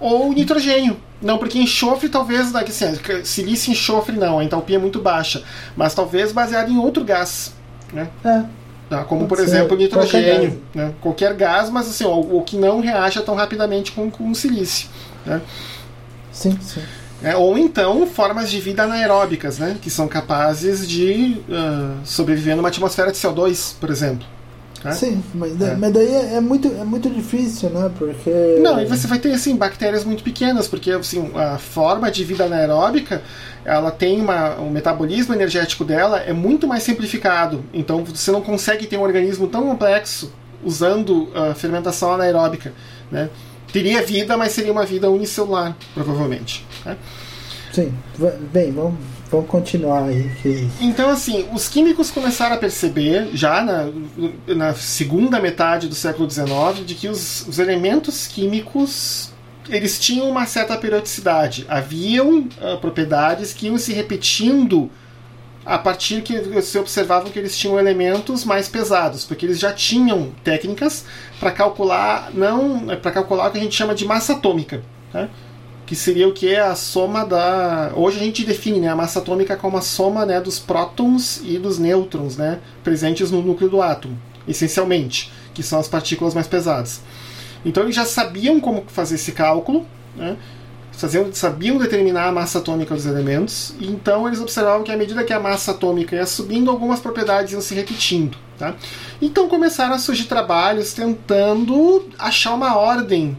Ou 0.00 0.32
nitrogênio. 0.32 0.96
Não, 1.20 1.38
porque 1.38 1.58
enxofre 1.58 2.08
talvez, 2.08 2.52
assim, 2.54 2.98
silício 3.22 3.70
e 3.70 3.72
enxofre 3.72 4.16
não, 4.16 4.38
a 4.38 4.44
entalpia 4.44 4.76
é 4.76 4.78
muito 4.78 5.00
baixa. 5.00 5.44
Mas 5.76 5.94
talvez 5.94 6.32
baseado 6.32 6.70
em 6.70 6.78
outro 6.78 7.04
gás. 7.04 7.52
Né? 7.92 8.08
É. 8.24 8.42
Tá? 8.88 9.04
Como, 9.04 9.26
por 9.26 9.38
exemplo, 9.38 9.76
nitrogênio. 9.76 10.28
Qualquer 10.28 10.48
gás. 10.48 10.58
Né? 10.74 10.94
qualquer 11.00 11.34
gás, 11.34 11.70
mas 11.70 11.88
assim, 11.88 12.04
o, 12.04 12.42
que 12.42 12.56
não 12.56 12.80
reaja 12.80 13.22
tão 13.22 13.34
rapidamente 13.34 13.92
com, 13.92 14.10
com 14.10 14.30
o 14.30 14.34
silício. 14.34 14.88
Né? 15.24 15.40
Sim, 16.32 16.58
sim. 16.60 16.82
É, 17.22 17.36
ou 17.36 17.56
então 17.56 18.06
formas 18.06 18.50
de 18.50 18.60
vida 18.60 18.82
anaeróbicas, 18.82 19.58
né, 19.58 19.76
que 19.80 19.90
são 19.90 20.08
capazes 20.08 20.88
de 20.88 21.40
uh, 21.48 21.96
sobreviver 22.04 22.56
numa 22.56 22.68
atmosfera 22.68 23.12
de 23.12 23.18
CO2, 23.18 23.74
por 23.80 23.90
exemplo. 23.90 24.26
Né? 24.84 24.92
Sim, 24.92 25.22
mas, 25.32 25.60
é. 25.60 25.76
mas 25.76 25.92
daí 25.92 26.08
é, 26.08 26.34
é, 26.34 26.40
muito, 26.40 26.68
é 26.68 26.84
muito 26.84 27.08
difícil, 27.08 27.70
né? 27.70 27.90
Porque. 27.96 28.58
Não, 28.60 28.80
e 28.80 28.86
você 28.86 29.06
vai 29.06 29.18
ter 29.18 29.32
assim, 29.32 29.54
bactérias 29.54 30.04
muito 30.04 30.24
pequenas, 30.24 30.66
porque 30.66 30.90
assim, 30.90 31.30
a 31.36 31.56
forma 31.56 32.10
de 32.10 32.24
vida 32.24 32.44
anaeróbica 32.44 33.22
ela 33.64 33.92
tem 33.92 34.20
uma, 34.20 34.56
o 34.56 34.70
metabolismo 34.70 35.34
energético 35.34 35.84
dela 35.84 36.18
é 36.18 36.32
muito 36.32 36.66
mais 36.66 36.82
simplificado. 36.82 37.64
Então 37.72 38.04
você 38.04 38.32
não 38.32 38.40
consegue 38.40 38.86
ter 38.86 38.96
um 38.96 39.02
organismo 39.02 39.46
tão 39.46 39.62
complexo 39.62 40.32
usando 40.64 41.28
a 41.34 41.54
fermentação 41.54 42.12
anaeróbica. 42.14 42.72
Né? 43.10 43.30
Teria 43.72 44.02
vida, 44.02 44.36
mas 44.36 44.52
seria 44.52 44.72
uma 44.72 44.84
vida 44.84 45.10
unicelular, 45.10 45.76
provavelmente. 45.94 46.64
Né? 46.84 46.96
Sim, 47.72 47.92
bem, 48.52 48.70
vamos, 48.70 48.94
vamos 49.30 49.46
continuar 49.48 50.04
aí. 50.04 50.30
Que... 50.42 50.68
Então, 50.80 51.08
assim, 51.08 51.46
os 51.52 51.68
químicos 51.68 52.10
começaram 52.10 52.54
a 52.54 52.58
perceber, 52.58 53.30
já 53.32 53.62
na, 53.62 53.88
na 54.54 54.74
segunda 54.74 55.40
metade 55.40 55.88
do 55.88 55.94
século 55.94 56.30
XIX, 56.30 56.84
de 56.84 56.94
que 56.94 57.08
os, 57.08 57.46
os 57.48 57.58
elementos 57.58 58.26
químicos 58.26 59.32
eles 59.68 59.98
tinham 59.98 60.28
uma 60.28 60.44
certa 60.44 60.76
periodicidade. 60.76 61.64
Haviam 61.68 62.40
uh, 62.40 62.78
propriedades 62.80 63.52
que 63.52 63.66
iam 63.66 63.78
se 63.78 63.92
repetindo 63.92 64.90
a 65.64 65.78
partir 65.78 66.22
que 66.22 66.60
se 66.62 66.78
observavam 66.78 67.30
que 67.30 67.38
eles 67.38 67.56
tinham 67.56 67.78
elementos 67.78 68.44
mais 68.44 68.68
pesados, 68.68 69.24
porque 69.24 69.46
eles 69.46 69.58
já 69.58 69.72
tinham 69.72 70.32
técnicas 70.42 71.04
para 71.38 71.50
calcular 71.52 72.30
não 72.34 72.86
para 73.00 73.12
calcular 73.12 73.48
o 73.48 73.52
que 73.52 73.58
a 73.58 73.62
gente 73.62 73.74
chama 73.74 73.94
de 73.94 74.04
massa 74.04 74.32
atômica. 74.34 74.82
né? 75.12 75.28
que 75.92 75.96
seria 75.96 76.26
o 76.26 76.32
que 76.32 76.48
é 76.48 76.60
a 76.60 76.74
soma 76.74 77.22
da. 77.22 77.92
Hoje 77.94 78.18
a 78.18 78.22
gente 78.22 78.46
define 78.46 78.80
né, 78.80 78.88
a 78.88 78.96
massa 78.96 79.18
atômica 79.18 79.56
como 79.56 79.76
a 79.76 79.82
soma 79.82 80.24
né, 80.24 80.40
dos 80.40 80.58
prótons 80.58 81.42
e 81.44 81.58
dos 81.58 81.78
nêutrons 81.78 82.36
né, 82.36 82.60
presentes 82.82 83.30
no 83.30 83.42
núcleo 83.42 83.68
do 83.68 83.82
átomo, 83.82 84.18
essencialmente, 84.48 85.30
que 85.52 85.62
são 85.62 85.78
as 85.78 85.88
partículas 85.88 86.32
mais 86.32 86.46
pesadas. 86.46 87.02
Então 87.62 87.82
eles 87.82 87.94
já 87.94 88.06
sabiam 88.06 88.58
como 88.58 88.84
fazer 88.86 89.16
esse 89.16 89.32
cálculo, 89.32 89.86
né, 90.16 90.36
faziam, 90.92 91.32
sabiam 91.32 91.78
determinar 91.78 92.28
a 92.28 92.32
massa 92.32 92.58
atômica 92.58 92.94
dos 92.94 93.06
elementos, 93.06 93.74
e 93.80 93.88
então 93.88 94.26
eles 94.26 94.40
observavam 94.40 94.84
que 94.84 94.92
à 94.92 94.96
medida 94.96 95.24
que 95.24 95.32
a 95.32 95.40
massa 95.40 95.72
atômica 95.72 96.14
ia 96.14 96.26
subindo, 96.26 96.70
algumas 96.70 97.00
propriedades 97.00 97.52
iam 97.52 97.60
se 97.60 97.74
repetindo. 97.74 98.36
Tá? 98.58 98.74
Então 99.20 99.48
começaram 99.48 99.94
a 99.94 99.98
surgir 99.98 100.24
trabalhos 100.24 100.92
tentando 100.92 102.06
achar 102.18 102.54
uma 102.54 102.76
ordem 102.76 103.36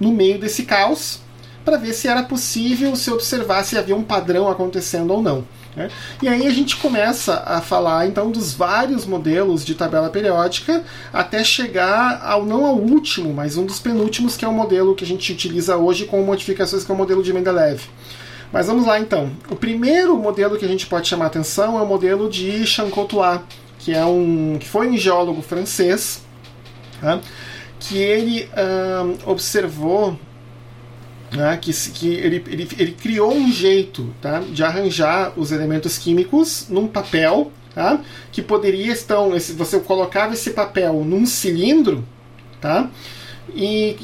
no 0.00 0.10
meio 0.10 0.38
desse 0.38 0.62
caos 0.64 1.20
para 1.64 1.76
ver 1.76 1.92
se 1.92 2.08
era 2.08 2.22
possível 2.22 2.94
se 2.94 3.10
observar 3.10 3.64
se 3.64 3.76
havia 3.76 3.96
um 3.96 4.02
padrão 4.02 4.48
acontecendo 4.48 5.12
ou 5.12 5.22
não. 5.22 5.44
Né? 5.76 5.90
E 6.22 6.28
aí 6.28 6.46
a 6.46 6.50
gente 6.50 6.76
começa 6.76 7.42
a 7.46 7.60
falar 7.60 8.06
então 8.06 8.30
dos 8.30 8.54
vários 8.54 9.04
modelos 9.04 9.64
de 9.64 9.74
tabela 9.74 10.08
periódica 10.08 10.84
até 11.12 11.42
chegar 11.42 12.22
ao 12.22 12.44
não 12.46 12.64
ao 12.64 12.76
último, 12.76 13.32
mas 13.34 13.56
um 13.56 13.66
dos 13.66 13.80
penúltimos 13.80 14.36
que 14.36 14.44
é 14.44 14.48
o 14.48 14.52
modelo 14.52 14.94
que 14.94 15.04
a 15.04 15.06
gente 15.06 15.32
utiliza 15.32 15.76
hoje 15.76 16.04
com 16.04 16.22
modificações 16.22 16.84
que 16.84 16.90
é 16.90 16.94
o 16.94 16.98
modelo 16.98 17.22
de 17.22 17.32
Mendeleev. 17.32 17.82
Mas 18.52 18.68
vamos 18.68 18.86
lá 18.86 19.00
então. 19.00 19.32
O 19.50 19.56
primeiro 19.56 20.16
modelo 20.16 20.56
que 20.56 20.64
a 20.64 20.68
gente 20.68 20.86
pode 20.86 21.08
chamar 21.08 21.26
atenção 21.26 21.76
é 21.76 21.82
o 21.82 21.86
modelo 21.86 22.30
de 22.30 22.64
Chancotois, 22.64 23.40
que 23.80 23.92
é 23.92 24.04
um 24.04 24.56
que 24.60 24.68
foi 24.68 24.88
um 24.88 24.96
geólogo 24.96 25.42
francês, 25.42 26.22
né? 27.02 27.20
que 27.80 27.98
ele 27.98 28.48
observou 29.26 30.16
né, 31.34 31.58
que, 31.60 31.72
que 31.90 32.14
ele, 32.14 32.42
ele, 32.46 32.68
ele, 32.78 32.92
criou 32.92 33.34
um 33.34 33.50
jeito 33.50 34.14
tá, 34.20 34.40
de 34.40 34.62
arranjar 34.62 35.32
os 35.36 35.50
elementos 35.52 35.98
químicos 35.98 36.66
num 36.68 36.86
papel 36.86 37.50
tá, 37.74 38.00
que 38.30 38.40
poderia 38.40 38.92
então 38.92 39.34
esse, 39.34 39.52
você 39.52 39.80
colocava 39.80 40.34
esse 40.34 40.50
papel 40.50 41.04
num 41.04 41.26
cilindro 41.26 42.04
tá, 42.60 42.88
e 43.54 43.96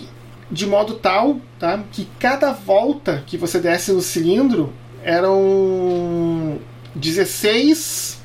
de 0.51 0.67
modo 0.67 0.95
tal 0.95 1.41
tá, 1.59 1.83
que 1.93 2.09
cada 2.19 2.53
volta 2.53 3.23
que 3.27 3.37
você 3.37 3.61
desse 3.61 3.93
no 3.93 4.03
cilindro 4.03 4.73
eram 5.03 6.59
16 6.95 8.19
uh, 8.19 8.20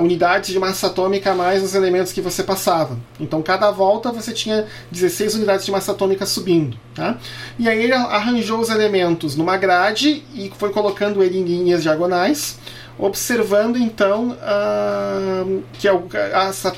unidades 0.00 0.50
de 0.50 0.58
massa 0.58 0.86
atômica 0.86 1.34
mais 1.34 1.62
os 1.62 1.74
elementos 1.74 2.12
que 2.12 2.20
você 2.20 2.42
passava. 2.42 2.98
Então, 3.20 3.42
cada 3.42 3.70
volta 3.70 4.10
você 4.10 4.32
tinha 4.32 4.66
16 4.90 5.34
unidades 5.34 5.66
de 5.66 5.72
massa 5.72 5.92
atômica 5.92 6.24
subindo. 6.24 6.76
Tá? 6.94 7.18
E 7.58 7.68
aí 7.68 7.82
ele 7.82 7.92
arranjou 7.92 8.60
os 8.60 8.70
elementos 8.70 9.36
numa 9.36 9.56
grade 9.56 10.24
e 10.34 10.50
foi 10.56 10.70
colocando 10.70 11.22
ele 11.22 11.38
em 11.38 11.44
linhas 11.44 11.82
diagonais, 11.82 12.58
observando 12.98 13.76
então 13.76 14.30
uh, 14.30 15.62
que 15.74 15.88
essa, 16.32 16.74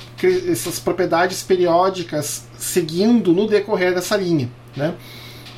essas 0.50 0.78
propriedades 0.80 1.42
periódicas 1.42 2.46
seguindo 2.58 3.32
no 3.32 3.46
decorrer 3.46 3.94
dessa 3.94 4.16
linha. 4.16 4.50
Né? 4.74 4.94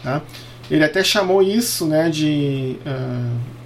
Tá? 0.03 0.23
Ele 0.71 0.85
até 0.85 1.03
chamou 1.03 1.43
isso 1.43 1.87
né, 1.87 2.09
de. 2.11 2.77
Uh, 2.85 3.58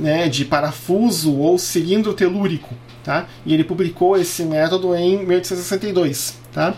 né, 0.00 0.28
de 0.28 0.44
parafuso 0.44 1.36
ou 1.36 1.58
cilindro 1.58 2.14
telúrico. 2.14 2.74
Tá? 3.04 3.26
E 3.46 3.54
ele 3.54 3.64
publicou 3.64 4.16
esse 4.16 4.42
método 4.44 4.94
em 4.94 5.24
1862. 5.24 6.38
Tá? 6.52 6.74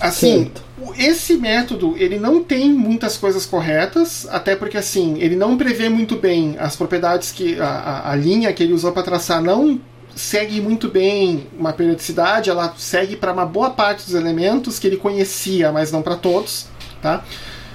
Assim, 0.00 0.50
esse 0.98 1.34
método 1.34 1.94
ele 1.96 2.18
não 2.18 2.42
tem 2.42 2.70
muitas 2.72 3.16
coisas 3.16 3.46
corretas, 3.46 4.26
até 4.30 4.54
porque 4.54 4.76
assim 4.76 5.16
ele 5.18 5.36
não 5.36 5.56
prevê 5.56 5.88
muito 5.88 6.16
bem 6.16 6.56
as 6.58 6.76
propriedades 6.76 7.32
que 7.32 7.58
a, 7.58 7.66
a, 7.66 8.12
a 8.12 8.16
linha 8.16 8.52
que 8.52 8.62
ele 8.62 8.72
usou 8.72 8.92
para 8.92 9.02
traçar 9.02 9.42
não 9.42 9.80
segue 10.14 10.60
muito 10.60 10.88
bem 10.88 11.46
uma 11.58 11.72
periodicidade, 11.72 12.48
ela 12.48 12.74
segue 12.78 13.16
para 13.16 13.32
uma 13.32 13.44
boa 13.44 13.70
parte 13.70 14.04
dos 14.06 14.14
elementos 14.14 14.78
que 14.78 14.86
ele 14.86 14.96
conhecia, 14.96 15.70
mas 15.70 15.92
não 15.92 16.02
para 16.02 16.16
todos, 16.16 16.66
tá? 17.02 17.22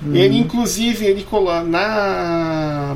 Hum. 0.04 0.16
Ele 0.16 0.38
inclusive 0.38 1.06
ele 1.06 1.26
na 1.68 2.96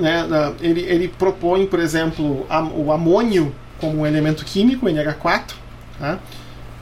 né, 0.00 0.26
ele, 0.60 0.80
ele 0.80 1.08
propõe, 1.08 1.66
por 1.66 1.78
exemplo, 1.78 2.46
o 2.74 2.90
amônio 2.90 3.54
como 3.78 4.00
um 4.00 4.06
elemento 4.06 4.44
químico, 4.44 4.86
NH4, 4.86 5.52
tá? 5.98 6.18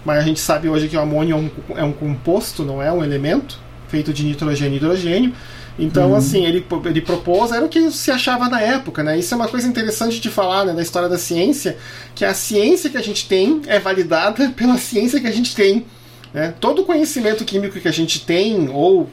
mas 0.05 0.19
a 0.19 0.23
gente 0.23 0.41
sabe 0.41 0.69
hoje 0.69 0.89
que 0.89 0.97
o 0.97 1.01
amônio 1.01 1.37
é 1.37 1.39
um, 1.39 1.79
é 1.79 1.85
um 1.85 1.93
composto, 1.93 2.65
não 2.65 2.83
é 2.83 2.93
um 2.93 3.05
elemento, 3.05 3.59
feito 3.89 4.13
de 4.13 4.25
nitrogênio 4.25 4.75
e 4.75 4.77
hidrogênio. 4.77 5.33
Então, 5.79 6.11
uhum. 6.11 6.17
assim, 6.17 6.45
ele, 6.45 6.67
ele 6.87 7.01
propôs, 7.01 7.53
era 7.53 7.65
o 7.65 7.69
que 7.69 7.91
se 7.93 8.11
achava 8.11 8.49
na 8.49 8.61
época, 8.61 9.05
né? 9.05 9.17
Isso 9.17 9.33
é 9.33 9.37
uma 9.37 9.47
coisa 9.47 9.69
interessante 9.69 10.21
de 10.21 10.29
falar, 10.29 10.65
né, 10.65 10.73
da 10.73 10.83
história 10.83 11.09
da 11.09 11.17
ciência, 11.17 11.77
que 12.17 12.25
a 12.25 12.35
ciência 12.35 12.91
que 12.91 12.97
a 12.97 13.03
gente 13.03 13.29
tem 13.29 13.63
é 13.67 13.79
validada 13.79 14.49
pela 14.57 14.77
ciência 14.77 15.21
que 15.21 15.27
a 15.27 15.33
gente 15.33 15.55
tem. 15.55 15.87
Né? 16.35 16.53
Todo 16.61 16.85
conhecimento 16.85 17.45
químico 17.45 17.79
que 17.79 17.87
a 17.87 17.93
gente 17.93 18.21
tem, 18.25 18.69
ou 18.71 19.09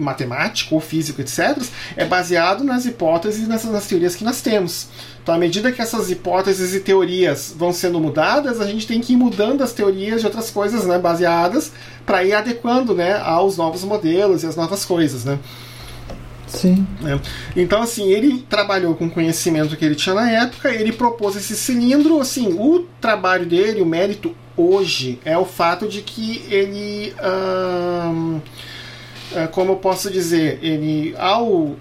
matemático 0.00 0.74
ou 0.74 0.80
físico, 0.80 1.20
etc., 1.20 1.62
é 1.96 2.04
baseado 2.04 2.64
nas 2.64 2.86
hipóteses 2.86 3.44
e 3.44 3.48
nessas 3.48 3.70
nas 3.70 3.86
teorias 3.86 4.16
que 4.16 4.24
nós 4.24 4.40
temos. 4.40 4.88
Então, 5.22 5.34
à 5.34 5.38
medida 5.38 5.70
que 5.70 5.82
essas 5.82 6.10
hipóteses 6.10 6.74
e 6.74 6.80
teorias 6.80 7.54
vão 7.56 7.72
sendo 7.72 8.00
mudadas, 8.00 8.60
a 8.60 8.66
gente 8.66 8.86
tem 8.86 9.00
que 9.00 9.12
ir 9.12 9.16
mudando 9.16 9.62
as 9.62 9.72
teorias 9.72 10.20
de 10.20 10.26
outras 10.26 10.50
coisas 10.50 10.86
né, 10.86 10.98
baseadas 10.98 11.72
para 12.06 12.24
ir 12.24 12.32
adequando 12.32 12.94
né, 12.94 13.18
aos 13.18 13.56
novos 13.56 13.84
modelos 13.84 14.42
e 14.42 14.46
às 14.46 14.56
novas 14.56 14.84
coisas. 14.84 15.24
Né? 15.24 15.38
Sim. 16.46 16.86
É. 17.04 17.18
Então, 17.60 17.82
assim, 17.82 18.10
ele 18.10 18.44
trabalhou 18.48 18.94
com 18.94 19.06
o 19.06 19.10
conhecimento 19.10 19.76
que 19.76 19.84
ele 19.84 19.94
tinha 19.94 20.14
na 20.14 20.30
época, 20.30 20.70
ele 20.70 20.92
propôs 20.92 21.36
esse 21.36 21.56
cilindro. 21.56 22.20
Assim, 22.20 22.52
o 22.52 22.86
trabalho 23.00 23.46
dele, 23.46 23.80
o 23.80 23.86
mérito 23.86 24.34
hoje, 24.56 25.20
é 25.24 25.38
o 25.38 25.44
fato 25.44 25.88
de 25.88 26.02
que 26.02 26.44
ele. 26.50 27.14
Hum, 27.22 28.40
como 29.52 29.72
eu 29.72 29.76
posso 29.76 30.10
dizer, 30.10 30.58
ele 30.62 31.14
ao, 31.18 31.76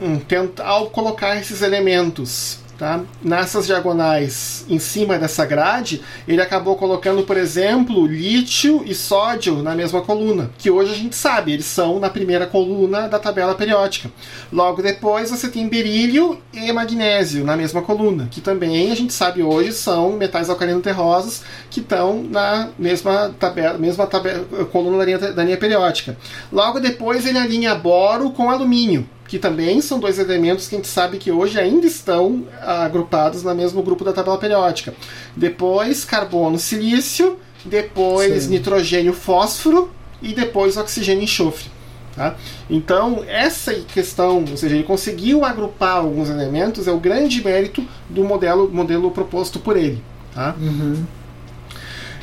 um, 0.00 0.18
tenta, 0.26 0.64
ao 0.64 0.90
colocar 0.90 1.36
esses 1.36 1.62
elementos 1.62 2.60
Tá? 2.78 3.00
Nessas 3.22 3.66
diagonais 3.66 4.66
em 4.68 4.78
cima 4.78 5.18
dessa 5.18 5.46
grade, 5.46 6.02
ele 6.28 6.42
acabou 6.42 6.76
colocando, 6.76 7.22
por 7.22 7.38
exemplo, 7.38 8.06
lítio 8.06 8.82
e 8.84 8.94
sódio 8.94 9.62
na 9.62 9.74
mesma 9.74 10.02
coluna, 10.02 10.50
que 10.58 10.70
hoje 10.70 10.92
a 10.92 10.96
gente 10.96 11.16
sabe, 11.16 11.52
eles 11.52 11.64
são 11.64 11.98
na 11.98 12.10
primeira 12.10 12.46
coluna 12.46 13.08
da 13.08 13.18
tabela 13.18 13.54
periódica. 13.54 14.10
Logo 14.52 14.82
depois 14.82 15.30
você 15.30 15.48
tem 15.48 15.66
berílio 15.66 16.38
e 16.52 16.70
magnésio 16.70 17.46
na 17.46 17.56
mesma 17.56 17.80
coluna, 17.80 18.28
que 18.30 18.42
também 18.42 18.92
a 18.92 18.94
gente 18.94 19.14
sabe 19.14 19.42
hoje 19.42 19.72
são 19.72 20.12
metais 20.12 20.50
alcalino 20.50 20.82
terrosos 20.82 21.44
que 21.70 21.80
estão 21.80 22.22
na 22.22 22.68
mesma 22.78 23.34
tabela, 23.38 23.78
mesma 23.78 24.06
tabela, 24.06 24.44
coluna 24.66 24.98
da 24.98 25.04
linha, 25.06 25.18
da 25.18 25.44
linha 25.44 25.56
periódica. 25.56 26.14
Logo 26.52 26.78
depois 26.78 27.24
ele 27.24 27.38
alinha 27.38 27.74
boro 27.74 28.30
com 28.32 28.50
alumínio 28.50 29.08
que 29.28 29.38
também 29.38 29.80
são 29.80 29.98
dois 29.98 30.18
elementos 30.18 30.68
que 30.68 30.74
a 30.74 30.78
gente 30.78 30.88
sabe 30.88 31.18
que 31.18 31.30
hoje 31.30 31.58
ainda 31.58 31.86
estão 31.86 32.44
agrupados 32.60 33.42
no 33.42 33.54
mesmo 33.54 33.82
grupo 33.82 34.04
da 34.04 34.12
tabela 34.12 34.38
periódica. 34.38 34.94
Depois 35.36 36.04
carbono, 36.04 36.58
silício, 36.58 37.38
depois 37.64 38.44
Sim. 38.44 38.50
nitrogênio, 38.50 39.12
fósforo 39.12 39.90
e 40.22 40.32
depois 40.32 40.76
oxigênio 40.76 41.22
e 41.22 41.24
enxofre. 41.24 41.70
Tá? 42.14 42.34
Então, 42.70 43.22
essa 43.28 43.74
questão, 43.74 44.42
ou 44.50 44.56
seja, 44.56 44.74
ele 44.74 44.84
conseguiu 44.84 45.44
agrupar 45.44 45.98
alguns 45.98 46.30
elementos, 46.30 46.88
é 46.88 46.90
o 46.90 46.98
grande 46.98 47.44
mérito 47.44 47.84
do 48.08 48.24
modelo, 48.24 48.70
modelo 48.72 49.10
proposto 49.10 49.58
por 49.58 49.76
ele. 49.76 50.02
Tá? 50.34 50.56
Uhum. 50.58 51.04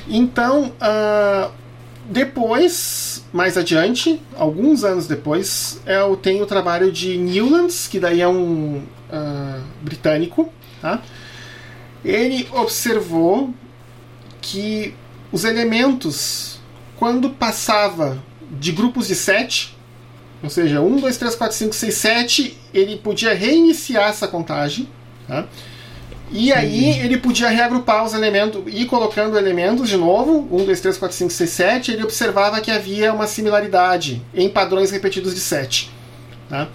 Então, 0.08 0.72
uh, 0.82 1.52
depois, 2.06 3.24
mais 3.32 3.58
adiante, 3.58 4.22
alguns 4.36 4.84
anos 4.84 5.08
depois, 5.08 5.82
eu 5.86 6.18
tenho 6.18 6.44
o 6.44 6.46
trabalho 6.46 6.92
de 6.92 7.18
Newlands, 7.18 7.88
que 7.88 8.00
daí 8.00 8.22
é 8.22 8.28
um 8.28 8.78
uh, 8.78 9.64
britânico. 9.82 10.52
Tá? 10.82 11.02
Ele 12.04 12.48
observou 12.52 13.54
que 14.42 14.94
os 15.32 15.46
elementos, 15.46 16.60
quando 16.98 17.30
passava 17.30 18.22
de 18.52 18.72
grupos 18.72 19.08
de 19.08 19.16
7, 19.16 19.78
ou 20.44 20.50
seja, 20.50 20.82
1, 20.82 21.00
2, 21.00 21.18
3, 21.18 21.36
4, 21.36 21.58
5, 21.58 21.74
6, 21.74 21.94
7, 21.96 22.58
ele 22.74 22.98
podia 22.98 23.34
reiniciar 23.34 24.10
essa 24.10 24.28
contagem. 24.28 24.90
Tá? 25.26 25.48
E 26.32 26.52
aí 26.52 27.00
ele 27.00 27.18
podia 27.18 27.50
reagrupar 27.50 28.04
os 28.04 28.14
elementos, 28.14 28.64
ir 28.68 28.86
colocando 28.86 29.38
elementos 29.38 29.88
de 29.88 29.98
novo, 29.98 30.48
1, 30.52 30.66
2, 30.66 30.82
3, 30.82 30.98
4, 30.98 31.18
5, 31.18 31.32
6, 31.32 31.50
7, 31.50 31.92
ele 31.92 32.04
observava 32.04 32.60
que 32.60 32.72
havia 32.72 33.14
uma 33.14 33.28
similaridade 33.28 34.22
em 34.34 34.50
padrões 34.50 34.90
repetidos 34.90 35.36
de 35.36 35.42
7. 35.42 35.92
Tá? 36.50 36.68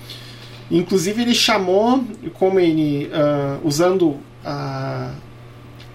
Inclusive 0.71 1.23
ele 1.23 1.35
chamou, 1.35 2.05
como 2.35 2.61
ele, 2.61 3.07
uh, 3.07 3.67
usando 3.67 4.19
a, 4.45 5.13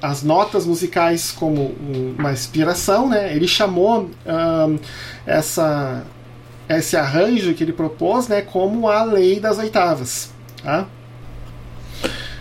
as 0.02 0.24
notas 0.24 0.66
musicais 0.66 1.32
como 1.32 1.74
uma 2.20 2.34
inspiração, 2.34 3.08
né? 3.08 3.34
Ele 3.34 3.48
chamou 3.48 4.10
um, 4.26 4.80
essa 5.26 6.04
esse 6.68 6.96
arranjo 6.96 7.54
que 7.54 7.64
ele 7.64 7.74
propôs, 7.74 8.28
né, 8.28 8.42
como 8.42 8.88
a 8.88 9.04
lei 9.04 9.40
das 9.40 9.58
oitavas, 9.60 10.32
tá? 10.64 10.88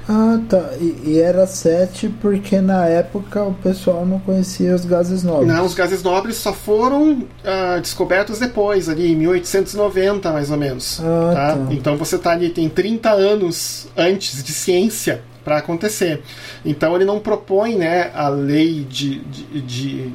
Ah, 0.09 0.38
tá. 0.49 0.71
E, 0.81 1.11
e, 1.11 1.21
era 1.21 1.47
7 1.47 2.09
porque 2.21 2.61
na 2.61 2.87
época 2.87 3.43
o 3.43 3.55
pessoal 3.55 4.05
não 4.05 4.19
conhecia 4.19 4.75
os 4.75 4.85
gases 4.85 5.23
nobres. 5.23 5.49
Não, 5.49 5.65
os 5.65 5.75
gases 5.75 6.03
nobres 6.03 6.37
só 6.37 6.53
foram 6.53 7.12
uh, 7.12 7.81
descobertos 7.81 8.38
depois, 8.38 8.88
ali 8.88 9.12
em 9.12 9.17
1890 9.17 10.33
mais 10.33 10.51
ou 10.51 10.57
menos. 10.57 11.01
Ah, 11.01 11.33
tá? 11.35 11.57
Tá. 11.57 11.67
Então 11.71 11.97
você 11.97 12.19
tá 12.19 12.33
ali, 12.33 12.51
tem 12.51 12.69
30 12.69 13.11
anos 13.11 13.88
antes 13.97 14.43
de 14.43 14.53
ciência 14.53 15.23
para 15.45 15.59
acontecer. 15.59 16.23
Então 16.65 16.95
ele 16.95 17.05
não 17.05 17.19
propõe 17.19 17.77
né, 17.77 18.11
a 18.15 18.29
lei 18.29 18.85
de, 18.88 19.21
de, 19.21 19.61
de 19.61 20.12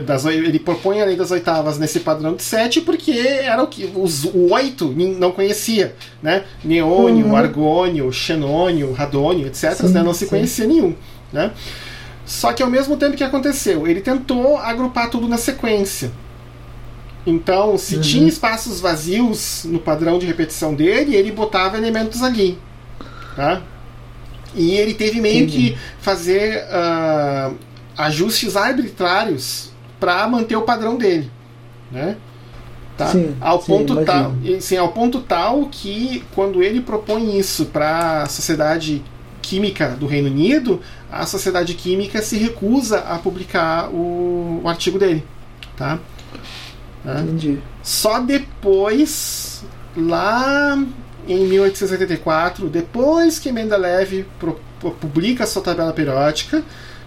das, 0.00 0.24
ele 0.24 0.58
propõe 0.58 1.00
a 1.00 1.04
lei 1.04 1.16
das 1.16 1.30
oitavas 1.30 1.78
nesse 1.78 2.00
padrão 2.00 2.34
de 2.34 2.42
sete 2.42 2.80
porque 2.80 3.12
era 3.12 3.62
o 3.62 3.68
que 3.68 3.90
os, 3.94 4.24
o 4.24 4.52
oito 4.52 4.92
não 4.92 5.30
conhecia, 5.30 5.94
né? 6.20 6.44
Neônio, 6.64 7.26
uhum. 7.26 7.36
argônio, 7.36 8.12
xenônio, 8.12 8.92
radônio, 8.92 9.46
etc. 9.46 9.74
Sim, 9.74 9.88
né? 9.88 10.02
Não 10.02 10.12
se 10.12 10.24
sim. 10.24 10.30
conhecia 10.30 10.66
nenhum, 10.66 10.94
né? 11.32 11.52
Só 12.26 12.52
que 12.52 12.62
ao 12.62 12.70
mesmo 12.70 12.96
tempo 12.96 13.16
que 13.16 13.22
aconteceu, 13.22 13.86
ele 13.86 14.00
tentou 14.00 14.56
agrupar 14.56 15.10
tudo 15.10 15.28
na 15.28 15.36
sequência. 15.36 16.10
Então, 17.26 17.78
se 17.78 17.96
uhum. 17.96 18.00
tinha 18.00 18.28
espaços 18.28 18.80
vazios 18.80 19.64
no 19.64 19.78
padrão 19.78 20.18
de 20.18 20.26
repetição 20.26 20.74
dele, 20.74 21.14
ele 21.14 21.30
botava 21.30 21.76
elementos 21.76 22.22
ali, 22.22 22.58
tá? 23.36 23.62
E 24.54 24.72
ele 24.72 24.94
teve 24.94 25.20
meio 25.20 25.46
que 25.46 25.76
fazer 26.00 26.64
uh, 26.64 27.54
ajustes 27.96 28.56
arbitrários 28.56 29.73
para 30.04 30.28
manter 30.28 30.54
o 30.54 30.60
padrão 30.60 30.98
dele, 30.98 31.30
né? 31.90 32.16
Tá? 32.94 33.06
Sim, 33.06 33.34
ao 33.40 33.58
ponto 33.58 33.94
sim, 33.94 34.04
tal, 34.04 34.34
sim, 34.60 34.76
ao 34.76 34.92
ponto 34.92 35.20
tal 35.22 35.66
que 35.66 36.22
quando 36.34 36.62
ele 36.62 36.82
propõe 36.82 37.38
isso 37.38 37.64
para 37.66 38.22
a 38.22 38.26
sociedade 38.26 39.02
química 39.40 39.88
do 39.88 40.06
Reino 40.06 40.28
Unido, 40.28 40.80
a 41.10 41.24
sociedade 41.24 41.72
química 41.72 42.20
se 42.20 42.36
recusa 42.36 42.98
a 42.98 43.18
publicar 43.18 43.88
o, 43.88 44.60
o 44.62 44.68
artigo 44.68 44.98
dele, 44.98 45.24
tá? 45.74 45.98
Né? 47.02 47.22
Entendi. 47.22 47.58
Só 47.82 48.20
depois, 48.20 49.64
lá 49.96 50.78
em 51.26 51.46
1884, 51.46 52.68
depois 52.68 53.38
que 53.38 53.50
Mendeleev 53.50 54.26
publica 55.00 55.46
sua 55.46 55.62
tabela 55.62 55.94
periódica, 55.94 56.62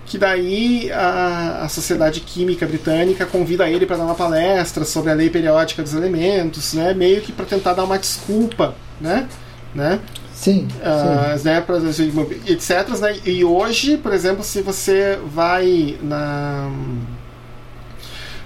que 0.07 0.17
daí 0.17 0.89
a, 0.91 1.63
a 1.63 1.69
Sociedade 1.69 2.21
Química 2.21 2.65
Britânica 2.65 3.25
convida 3.25 3.69
ele 3.69 3.85
para 3.85 3.97
dar 3.97 4.05
uma 4.05 4.15
palestra 4.15 4.85
sobre 4.85 5.11
a 5.11 5.13
lei 5.13 5.29
periódica 5.29 5.83
dos 5.83 5.93
elementos, 5.93 6.73
né, 6.73 6.93
meio 6.93 7.21
que 7.21 7.31
para 7.31 7.45
tentar 7.45 7.73
dar 7.73 7.83
uma 7.83 7.99
desculpa, 7.99 8.73
né, 8.99 9.27
né? 9.75 9.99
Sim, 10.33 10.67
uh, 10.77 11.37
sim. 11.37 11.45
Né, 11.45 11.61
pra, 11.61 11.77
etc. 11.77 12.87
Né? 12.99 13.17
E 13.25 13.43
hoje, 13.43 13.97
por 13.97 14.13
exemplo, 14.13 14.43
se 14.43 14.61
você 14.61 15.19
vai 15.25 15.97
na 16.01 16.71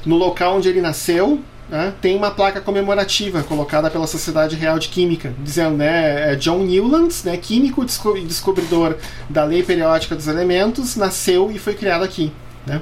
no 0.06 0.15
local 0.15 0.58
onde 0.58 0.67
ele 0.67 0.82
nasceu, 0.82 1.39
né, 1.72 1.94
tem 2.02 2.18
uma 2.18 2.30
placa 2.30 2.60
comemorativa 2.60 3.42
colocada 3.44 3.90
pela 3.90 4.06
Sociedade 4.06 4.58
Real 4.58 4.78
de 4.78 4.90
Química, 4.90 5.34
dizendo, 5.40 5.78
né, 5.78 6.34
é 6.34 6.36
John 6.36 6.60
Newlands, 6.60 7.24
né, 7.24 7.38
químico 7.38 7.86
e 8.18 8.26
descobridor 8.26 8.98
da 9.30 9.46
lei 9.46 9.64
periódica 9.64 10.14
dos 10.14 10.28
elementos, 10.28 10.98
nasceu 10.98 11.50
e 11.50 11.58
foi 11.58 11.74
criado 11.74 12.04
aqui, 12.04 12.32
né. 12.68 12.82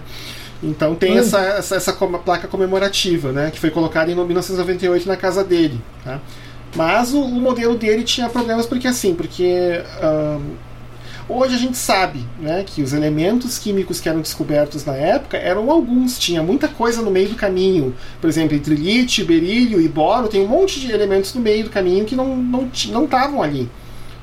Então 0.62 0.96
tem 0.96 1.14
hum. 1.14 1.20
essa, 1.20 1.40
essa, 1.40 1.76
essa, 1.76 1.94
placa 1.94 2.48
comemorativa, 2.48 3.32
né, 3.32 3.52
que 3.52 3.60
foi 3.60 3.70
colocada 3.70 4.12
em 4.12 4.16
1998 4.16 5.08
na 5.08 5.16
casa 5.16 5.44
dele, 5.44 5.80
tá? 6.04 6.20
Mas 6.76 7.14
o, 7.14 7.22
o 7.22 7.42
modelo 7.42 7.76
dele 7.78 8.04
tinha 8.04 8.30
problemas 8.30 8.66
porque 8.66 8.88
assim, 8.88 9.16
porque 9.16 9.82
uh, 10.04 10.42
Hoje 11.32 11.54
a 11.54 11.60
gente 11.60 11.78
sabe 11.78 12.26
né, 12.40 12.64
que 12.66 12.82
os 12.82 12.92
elementos 12.92 13.60
químicos 13.60 14.02
que 14.02 14.10
eram 14.10 14.20
descobertos 14.20 14.84
na 14.84 14.96
época 14.96 15.38
eram 15.38 15.70
alguns, 15.70 16.18
tinha 16.18 16.42
muita 16.42 16.68
coisa 16.68 17.04
no 17.04 17.12
meio 17.12 17.30
do 17.30 17.36
caminho. 17.36 17.96
Por 18.20 18.28
exemplo, 18.28 18.58
entre 18.58 18.74
lítio, 18.74 19.28
berílio 19.28 19.80
e 19.80 19.88
boro, 19.88 20.28
tem 20.28 20.44
um 20.44 20.48
monte 20.48 20.80
de 20.80 20.92
elementos 20.92 21.32
no 21.36 21.40
meio 21.40 21.66
do 21.66 21.70
caminho 21.70 22.04
que 22.04 22.16
não 22.16 22.36
não 22.36 23.06
estavam 23.06 23.44
ali. 23.44 23.70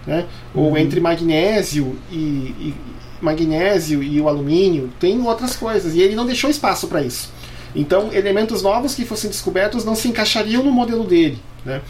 Né? 0.05 0.27
Uhum. 0.53 0.65
Ou 0.65 0.77
entre 0.77 0.99
magnésio 0.99 1.97
e, 2.11 2.17
e, 2.17 2.75
magnésio 3.21 4.03
e 4.03 4.21
o 4.21 4.29
alumínio, 4.29 4.91
tem 4.99 5.23
outras 5.23 5.55
coisas. 5.55 5.95
E 5.95 6.01
ele 6.01 6.17
não 6.17 6.27
deixou 6.27 6.51
espaço 6.51 6.89
para 6.89 7.03
isso. 7.03 7.31
Então, 7.73 8.13
elementos 8.13 8.63
novos 8.63 8.97
que 8.97 9.05
fossem 9.05 9.31
descobertos 9.31 9.85
não 9.85 9.95
se 9.95 10.09
encaixariam 10.09 10.65
no 10.65 10.73
modelo 10.73 11.05
dele. 11.05 11.39
Né? 11.65 11.81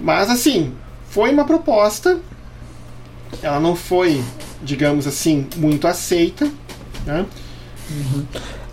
Mas, 0.00 0.30
assim, 0.30 0.72
foi 1.04 1.30
uma 1.30 1.44
proposta 1.44 2.18
ela 3.42 3.60
não 3.60 3.74
foi, 3.74 4.22
digamos 4.62 5.06
assim, 5.06 5.46
muito 5.56 5.86
aceita. 5.86 6.50
Né? 7.06 7.26
Uhum. 7.90 8.24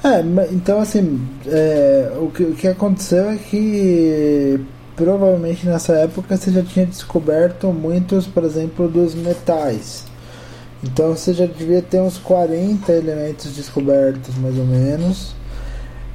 É, 0.03 0.21
então 0.51 0.79
assim, 0.79 1.19
é, 1.47 2.11
o, 2.19 2.29
que, 2.29 2.43
o 2.43 2.53
que 2.53 2.67
aconteceu 2.67 3.29
é 3.29 3.37
que 3.37 4.59
provavelmente 4.95 5.65
nessa 5.65 5.93
época 5.93 6.37
você 6.37 6.51
já 6.51 6.63
tinha 6.63 6.85
descoberto 6.85 7.67
muitos, 7.67 8.27
por 8.27 8.43
exemplo, 8.43 8.87
dos 8.87 9.15
metais. 9.15 10.05
Então 10.83 11.15
você 11.15 11.33
já 11.33 11.45
devia 11.45 11.81
ter 11.81 12.01
uns 12.01 12.17
40 12.17 12.91
elementos 12.91 13.51
descobertos, 13.55 14.35
mais 14.37 14.57
ou 14.57 14.65
menos. 14.65 15.36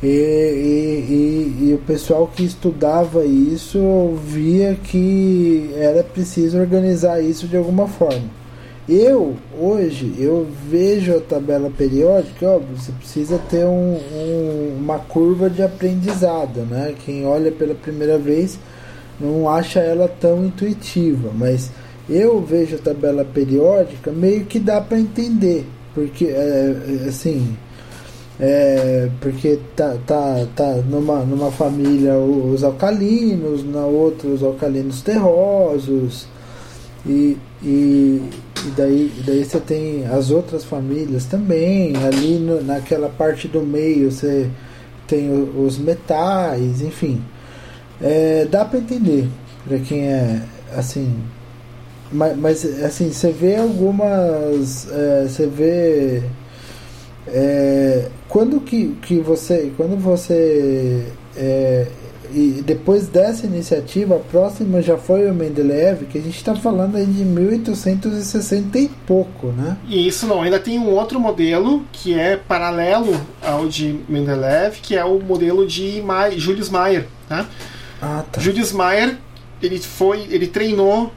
E, 0.03 0.07
e, 0.07 1.61
e, 1.61 1.69
e, 1.69 1.75
o 1.75 1.79
pessoal 1.79 2.27
que 2.27 2.45
estudava 2.45 3.25
isso 3.25 4.19
via 4.27 4.75
que 4.75 5.71
era 5.77 6.03
preciso 6.03 6.59
organizar 6.59 7.23
isso 7.23 7.47
de 7.47 7.57
alguma 7.57 7.87
forma. 7.87 8.43
Eu, 8.88 9.37
hoje, 9.57 10.12
eu 10.19 10.45
vejo 10.69 11.17
a 11.17 11.21
tabela 11.21 11.71
periódica, 11.71 12.49
óbvio, 12.49 12.77
você 12.77 12.91
precisa 12.91 13.38
ter 13.49 13.65
um, 13.65 13.97
um, 13.97 14.77
uma 14.81 14.99
curva 14.99 15.49
de 15.49 15.62
aprendizado, 15.62 16.62
né? 16.69 16.95
Quem 17.05 17.25
olha 17.25 17.53
pela 17.53 17.77
primeira 17.77 18.19
vez 18.19 18.59
não 19.21 19.49
acha 19.49 19.79
ela 19.79 20.09
tão 20.09 20.45
intuitiva, 20.45 21.31
mas 21.33 21.71
eu 22.11 22.41
vejo 22.41 22.75
a 22.75 22.79
tabela 22.81 23.25
periódica 23.25 24.11
meio 24.11 24.47
que 24.47 24.59
dá 24.59 24.81
para 24.81 24.99
entender, 24.99 25.65
porque, 25.95 26.25
é, 26.25 26.77
é 27.05 27.09
assim, 27.09 27.57
é, 28.40 29.09
porque 29.21 29.59
tá, 29.77 29.97
tá, 30.07 30.47
tá 30.57 30.75
numa, 30.88 31.21
numa 31.21 31.51
família 31.51 32.16
os 32.16 32.64
alcalinos, 32.64 33.64
na 33.64 33.85
outra 33.85 34.29
os 34.29 34.42
alcalinos 34.42 35.03
terrosos, 35.03 36.27
e, 37.07 37.37
e, 37.62 38.23
e 38.64 38.71
daí, 38.77 39.12
daí 39.27 39.45
você 39.45 39.61
tem 39.61 40.07
as 40.07 40.31
outras 40.31 40.64
famílias 40.64 41.25
também, 41.27 41.97
ali 41.97 42.38
no, 42.38 42.62
naquela 42.62 43.09
parte 43.09 43.49
do 43.49 43.61
meio 43.61 44.11
você 44.11 44.49
tem 45.07 45.31
os 45.57 45.79
metais, 45.79 46.81
enfim. 46.81 47.23
É, 48.01 48.47
dá 48.51 48.64
para 48.64 48.79
entender 48.79 49.29
para 49.64 49.79
quem 49.79 50.09
é 50.09 50.42
assim 50.77 51.23
mas, 52.11 52.37
mas, 52.37 52.83
assim 52.83 53.11
você 53.11 53.31
vê 53.31 53.56
algumas 53.56 54.90
é, 54.90 55.27
você 55.29 55.46
vê 55.46 56.23
é, 57.27 58.08
quando 58.29 58.60
que, 58.60 58.96
que 59.02 59.18
você 59.20 59.73
quando 59.77 59.96
você 59.96 61.06
é, 61.37 61.87
e 62.35 62.62
depois 62.64 63.08
dessa 63.08 63.46
iniciativa 63.46 64.16
a 64.16 64.18
próxima 64.18 64.81
já 64.81 64.96
foi 64.96 65.31
o 65.31 65.35
Mendeleev 65.35 66.04
que 66.06 66.18
a 66.18 66.20
gente 66.20 66.37
está 66.37 66.54
falando 66.54 66.96
aí 66.96 67.06
de 67.06 67.25
1860 67.25 68.79
e 68.79 68.88
pouco 69.06 69.48
né 69.48 69.77
e 69.87 70.06
isso 70.08 70.27
não 70.27 70.42
ainda 70.42 70.58
tem 70.58 70.79
um 70.79 70.88
outro 70.90 71.20
modelo 71.20 71.85
que 71.92 72.18
é 72.18 72.37
paralelo 72.37 73.14
ao 73.40 73.68
de 73.68 74.00
Mendeleev 74.08 74.81
que 74.83 74.96
é 74.96 75.04
o 75.04 75.20
modelo 75.20 75.66
de 75.66 76.02
Mai, 76.02 76.38
Julius 76.38 76.70
Mayer 76.70 77.06
tá? 77.29 77.46
Ah, 78.00 78.25
tá. 78.33 78.40
Julius 78.40 78.73
Mayer 78.73 79.16
ele 79.62 79.79
foi 79.79 80.27
ele 80.31 80.48
treinou 80.48 81.12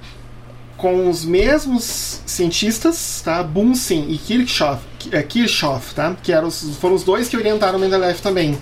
com 0.77 1.09
os 1.09 1.23
mesmos 1.25 2.21
cientistas, 2.25 3.21
tá? 3.23 3.41
Bunsen 3.41 4.05
e 4.09 4.17
Kirchhoff, 4.17 4.83
Kirchhoff 5.23 5.93
tá? 5.93 6.15
que 6.21 6.31
eram 6.31 6.47
os, 6.47 6.77
foram 6.77 6.95
os 6.95 7.03
dois 7.03 7.27
que 7.27 7.37
orientaram 7.37 7.79
Mendeleev 7.79 8.19
também. 8.19 8.57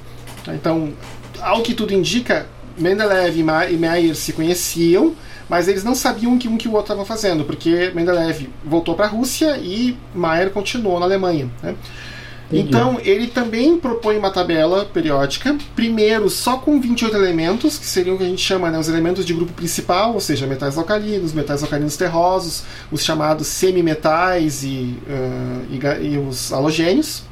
Então, 0.48 0.94
ao 1.42 1.62
que 1.62 1.74
tudo 1.74 1.94
indica, 1.94 2.48
Mendeleev 2.78 3.38
e 3.38 3.78
Meyer 3.78 4.16
se 4.16 4.34
conheciam, 4.34 5.16
mas 5.48 5.68
eles 5.68 5.84
não 5.84 5.96
sabiam 5.96 6.38
que 6.38 6.48
um 6.48 6.58
que 6.58 6.68
o 6.68 6.72
outro 6.72 6.94
estava 6.94 7.06
fazendo, 7.06 7.44
porque 7.44 7.92
Mendeleev 7.94 8.48
voltou 8.64 8.96
para 8.96 9.06
a 9.06 9.10
Rússia 9.10 9.58
e 9.58 9.98
Meyer 10.14 10.50
continuou 10.50 11.00
na 11.00 11.06
Alemanha. 11.06 11.50
Né? 11.62 11.76
Então, 12.60 13.00
ele 13.02 13.28
também 13.28 13.78
propõe 13.78 14.18
uma 14.18 14.32
tabela 14.32 14.86
periódica, 14.86 15.58
primeiro 15.76 16.30
só 16.30 16.58
com 16.58 16.80
28 16.80 17.16
elementos, 17.16 17.78
que 17.78 17.86
seriam 17.86 18.16
o 18.16 18.18
que 18.18 18.24
a 18.24 18.28
gente 18.28 18.42
chama 18.42 18.70
né, 18.70 18.78
os 18.78 18.88
elementos 18.88 19.26
de 19.26 19.34
grupo 19.34 19.54
principal, 19.54 20.14
ou 20.14 20.20
seja, 20.20 20.46
metais 20.46 20.78
alcalinos, 20.78 21.34
metais 21.34 21.64
alcalinos 21.64 21.98
terrosos, 21.98 22.64
os 22.92 23.04
chamados 23.04 23.48
semimetais 23.48 24.64
e, 24.64 24.98
uh, 25.08 26.02
e, 26.02 26.14
e 26.14 26.18
os 26.18 26.54
halogênios, 26.54 27.24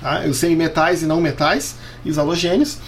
tá? 0.00 0.24
os 0.28 0.36
semimetais 0.36 1.02
e 1.02 1.06
não 1.06 1.20
metais, 1.20 1.76
e 2.04 2.10
os 2.10 2.18
halogênios. 2.18 2.78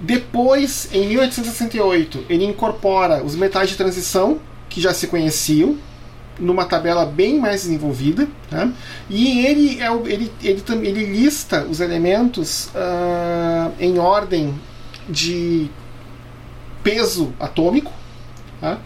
Depois, 0.00 0.88
em 0.92 1.08
1868, 1.08 2.24
ele 2.28 2.44
incorpora 2.44 3.22
os 3.22 3.34
metais 3.34 3.68
de 3.68 3.76
transição, 3.76 4.40
que 4.68 4.80
já 4.80 4.94
se 4.94 5.06
conheciam, 5.08 5.76
numa 6.40 6.64
tabela 6.64 7.04
bem 7.04 7.38
mais 7.38 7.62
desenvolvida. 7.62 8.26
Tá? 8.48 8.70
E 9.08 9.46
ele, 9.46 9.80
é, 9.80 9.92
ele, 10.06 10.32
ele, 10.42 10.62
ele 10.82 11.04
lista 11.06 11.64
os 11.64 11.80
elementos 11.80 12.66
uh, 12.66 13.72
em 13.78 13.98
ordem 13.98 14.54
de 15.08 15.70
peso 16.82 17.32
atômico, 17.38 17.92
tá? 18.60 18.78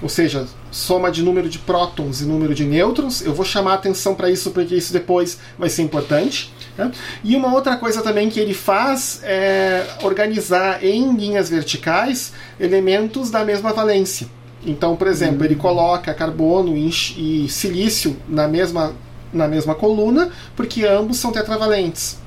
ou 0.00 0.08
seja, 0.08 0.46
soma 0.70 1.10
de 1.10 1.22
número 1.22 1.48
de 1.48 1.58
prótons 1.58 2.20
e 2.20 2.24
número 2.24 2.54
de 2.54 2.64
nêutrons. 2.64 3.20
Eu 3.20 3.34
vou 3.34 3.44
chamar 3.44 3.74
atenção 3.74 4.14
para 4.14 4.30
isso 4.30 4.50
porque 4.50 4.74
isso 4.74 4.92
depois 4.92 5.38
vai 5.58 5.68
ser 5.68 5.82
importante. 5.82 6.52
Tá? 6.76 6.90
E 7.22 7.36
uma 7.36 7.52
outra 7.52 7.76
coisa 7.76 8.00
também 8.02 8.30
que 8.30 8.40
ele 8.40 8.54
faz 8.54 9.20
é 9.22 9.86
organizar 10.02 10.82
em 10.82 11.14
linhas 11.14 11.50
verticais 11.50 12.32
elementos 12.58 13.30
da 13.30 13.44
mesma 13.44 13.72
valência. 13.72 14.26
Então, 14.64 14.94
por 14.96 15.08
exemplo, 15.08 15.40
uhum. 15.40 15.44
ele 15.44 15.56
coloca 15.56 16.14
carbono 16.14 16.76
e, 16.76 17.48
silício 17.48 18.16
na 18.28 18.46
mesma, 18.46 18.94
na 19.32 19.48
mesma 19.48 19.74
coluna, 19.74 20.30
porque 20.54 20.84
ambos 20.84 21.18
são 21.18 21.32
tetravalentes. 21.32 22.20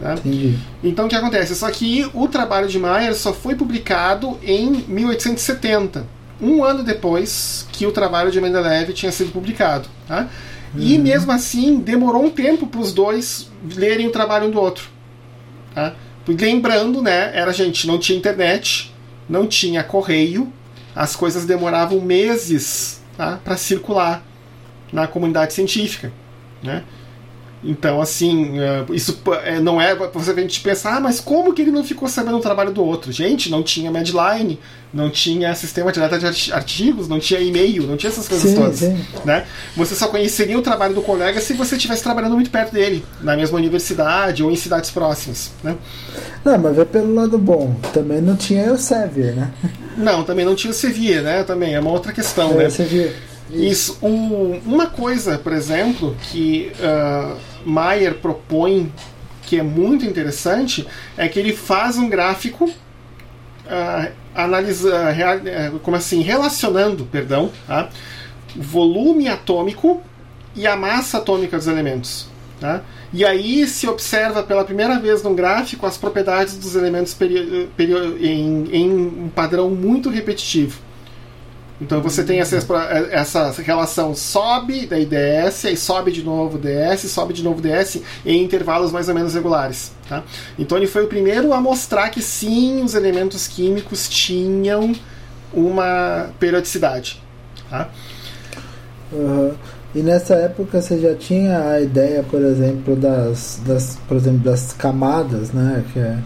Né? 0.00 0.14
Então 0.82 1.06
o 1.06 1.08
que 1.08 1.14
acontece? 1.14 1.54
Só 1.54 1.70
que 1.70 2.08
o 2.12 2.28
trabalho 2.28 2.68
de 2.68 2.78
Mayer 2.78 3.14
só 3.14 3.32
foi 3.32 3.54
publicado 3.54 4.38
em 4.42 4.84
1870, 4.88 6.06
um 6.40 6.62
ano 6.62 6.82
depois 6.82 7.66
que 7.72 7.86
o 7.86 7.92
trabalho 7.92 8.30
de 8.30 8.40
Mendeleev 8.40 8.92
tinha 8.92 9.12
sido 9.12 9.32
publicado. 9.32 9.88
Tá? 10.06 10.28
Uhum. 10.74 10.80
E 10.80 10.98
mesmo 10.98 11.32
assim 11.32 11.78
demorou 11.78 12.24
um 12.24 12.30
tempo 12.30 12.66
para 12.66 12.80
os 12.80 12.92
dois 12.92 13.50
lerem 13.74 14.06
o 14.06 14.10
trabalho 14.10 14.48
um 14.48 14.50
do 14.50 14.60
outro. 14.60 14.88
Tá? 15.74 15.94
Lembrando, 16.28 17.00
né, 17.00 17.30
era 17.34 17.52
gente, 17.52 17.86
não 17.86 17.98
tinha 17.98 18.18
internet, 18.18 18.92
não 19.28 19.46
tinha 19.46 19.84
correio, 19.84 20.52
as 20.96 21.14
coisas 21.14 21.44
demoravam 21.44 22.00
meses 22.00 23.02
tá, 23.18 23.38
para 23.44 23.56
circular 23.58 24.24
na 24.90 25.06
comunidade 25.06 25.52
científica. 25.52 26.10
Né? 26.62 26.82
Então, 27.62 28.00
assim, 28.00 28.58
é, 28.58 28.84
isso 28.92 29.20
é, 29.44 29.60
não 29.60 29.80
é 29.80 29.94
pra 29.94 30.08
você 30.08 30.30
a 30.30 30.34
gente 30.34 30.60
pensar, 30.60 30.96
ah, 30.96 31.00
mas 31.00 31.20
como 31.20 31.52
que 31.52 31.62
ele 31.62 31.70
não 31.70 31.84
ficou 31.84 32.08
sabendo 32.08 32.38
o 32.38 32.40
trabalho 32.40 32.72
do 32.72 32.82
outro? 32.82 33.10
Gente, 33.10 33.50
não 33.50 33.62
tinha 33.62 33.90
Medline, 33.90 34.58
não 34.92 35.10
tinha 35.10 35.54
sistema 35.54 35.90
de 35.90 35.98
data 35.98 36.18
de 36.18 36.52
artigos, 36.52 37.08
não 37.08 37.18
tinha 37.18 37.40
e-mail, 37.40 37.86
não 37.86 37.96
tinha 37.96 38.10
essas 38.10 38.28
coisas 38.28 38.50
sim, 38.50 38.56
todas. 38.56 38.78
Sim. 38.78 39.04
Né? 39.24 39.46
Você 39.76 39.94
só 39.94 40.08
conheceria 40.08 40.58
o 40.58 40.62
trabalho 40.62 40.94
do 40.94 41.02
colega 41.02 41.40
se 41.40 41.54
você 41.54 41.76
estivesse 41.76 42.02
trabalhando 42.02 42.34
muito 42.34 42.50
perto 42.50 42.72
dele, 42.72 43.04
na 43.20 43.36
mesma 43.36 43.58
universidade 43.58 44.42
ou 44.42 44.50
em 44.50 44.56
cidades 44.56 44.90
próximas. 44.90 45.50
Né? 45.62 45.76
Não, 46.44 46.58
mas 46.58 46.78
é 46.78 46.84
pelo 46.84 47.14
lado 47.14 47.36
bom. 47.36 47.74
Também 47.92 48.20
não 48.20 48.36
tinha 48.36 48.72
o 48.72 48.78
Sevier, 48.78 49.34
né? 49.34 49.50
Não, 49.96 50.22
também 50.24 50.44
não 50.44 50.54
tinha 50.54 50.72
Sevier, 50.72 51.22
né? 51.22 51.42
Também 51.42 51.74
é 51.74 51.80
uma 51.80 51.90
outra 51.90 52.12
questão, 52.12 52.52
é, 52.52 52.64
né? 52.64 52.70
Sevier. 52.70 53.14
Isso. 53.50 53.98
Um, 54.02 54.60
uma 54.66 54.86
coisa, 54.86 55.38
por 55.38 55.52
exemplo, 55.52 56.16
que 56.30 56.72
uh, 56.80 57.36
Mayer 57.64 58.14
propõe 58.14 58.92
que 59.42 59.58
é 59.58 59.62
muito 59.62 60.04
interessante 60.04 60.86
é 61.16 61.28
que 61.28 61.38
ele 61.38 61.54
faz 61.54 61.96
um 61.96 62.08
gráfico 62.08 62.64
uh, 62.64 64.12
analisa, 64.34 65.14
uh, 65.72 65.78
como 65.80 65.96
assim, 65.96 66.20
relacionando, 66.20 67.04
perdão, 67.06 67.50
tá? 67.66 67.88
o 68.56 68.62
volume 68.62 69.28
atômico 69.28 70.02
e 70.54 70.66
a 70.66 70.76
massa 70.76 71.18
atômica 71.18 71.56
dos 71.56 71.68
elementos. 71.68 72.28
Tá? 72.60 72.82
E 73.12 73.24
aí 73.24 73.66
se 73.66 73.88
observa 73.88 74.42
pela 74.42 74.64
primeira 74.64 74.98
vez 74.98 75.22
no 75.22 75.34
gráfico 75.34 75.86
as 75.86 75.96
propriedades 75.96 76.56
dos 76.56 76.74
elementos 76.74 77.16
em, 77.20 78.68
em 78.72 78.90
um 78.90 79.28
padrão 79.28 79.70
muito 79.70 80.10
repetitivo. 80.10 80.86
Então 81.80 82.00
você 82.00 82.24
tem 82.24 82.40
essa, 82.40 82.56
essa 83.10 83.62
relação 83.62 84.14
sobe, 84.14 84.86
daí 84.86 85.04
desce, 85.04 85.68
aí 85.68 85.76
sobe 85.76 86.10
de 86.10 86.22
novo, 86.22 86.56
desce, 86.56 87.08
sobe 87.08 87.34
de 87.34 87.42
novo, 87.42 87.60
desce, 87.60 88.02
em 88.24 88.42
intervalos 88.42 88.90
mais 88.90 89.08
ou 89.08 89.14
menos 89.14 89.34
regulares. 89.34 89.92
Tá? 90.08 90.22
Então 90.58 90.78
ele 90.78 90.86
foi 90.86 91.04
o 91.04 91.06
primeiro 91.06 91.52
a 91.52 91.60
mostrar 91.60 92.08
que 92.08 92.22
sim, 92.22 92.82
os 92.82 92.94
elementos 92.94 93.46
químicos 93.46 94.08
tinham 94.08 94.94
uma 95.52 96.30
periodicidade. 96.40 97.22
Tá? 97.68 97.90
Uhum. 99.12 99.54
E 99.96 100.02
nessa 100.02 100.34
época 100.34 100.82
você 100.82 100.98
já 101.00 101.14
tinha 101.14 101.58
a 101.70 101.80
ideia, 101.80 102.22
por 102.22 102.42
exemplo, 102.42 102.94
das, 102.94 103.62
das, 103.64 103.98
por 104.06 104.18
exemplo, 104.18 104.40
das 104.40 104.74
camadas, 104.74 105.52
né? 105.52 105.82
Que 105.90 105.98
é, 105.98 106.18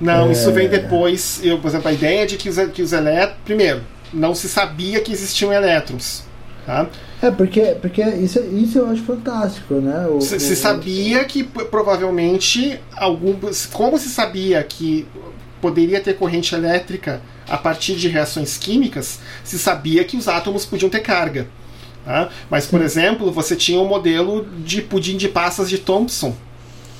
Não, 0.00 0.30
é... 0.30 0.32
isso 0.32 0.50
vem 0.50 0.68
depois. 0.68 1.38
Eu, 1.40 1.60
por 1.60 1.68
exemplo, 1.68 1.90
a 1.90 1.92
ideia 1.92 2.26
de 2.26 2.36
que 2.36 2.48
os, 2.48 2.56
que 2.72 2.82
os 2.82 2.92
elétrons. 2.92 3.36
Primeiro, 3.44 3.82
não 4.12 4.34
se 4.34 4.48
sabia 4.48 5.00
que 5.00 5.12
existiam 5.12 5.52
elétrons. 5.52 6.24
Tá? 6.66 6.88
É, 7.22 7.30
porque, 7.30 7.76
porque 7.80 8.02
isso, 8.02 8.40
isso 8.52 8.78
eu 8.78 8.90
acho 8.90 9.04
fantástico, 9.04 9.74
né? 9.74 10.08
O, 10.08 10.20
se, 10.20 10.34
o, 10.34 10.40
se 10.40 10.56
sabia 10.56 11.24
que 11.24 11.44
provavelmente 11.44 12.80
algum. 12.96 13.36
Como 13.72 13.96
se 13.96 14.08
sabia 14.08 14.60
que 14.64 15.06
poderia 15.60 16.00
ter 16.00 16.14
corrente 16.14 16.52
elétrica 16.52 17.22
a 17.48 17.56
partir 17.56 17.94
de 17.94 18.08
reações 18.08 18.58
químicas, 18.58 19.20
se 19.44 19.56
sabia 19.56 20.02
que 20.02 20.16
os 20.16 20.26
átomos 20.26 20.66
podiam 20.66 20.90
ter 20.90 20.98
carga. 21.00 21.46
Tá? 22.04 22.28
Mas, 22.50 22.66
por 22.66 22.82
exemplo, 22.82 23.30
você 23.32 23.56
tinha 23.56 23.80
um 23.80 23.86
modelo 23.86 24.46
de 24.58 24.82
pudim 24.82 25.16
de 25.16 25.28
passas 25.28 25.70
de 25.70 25.78
Thomson, 25.78 26.34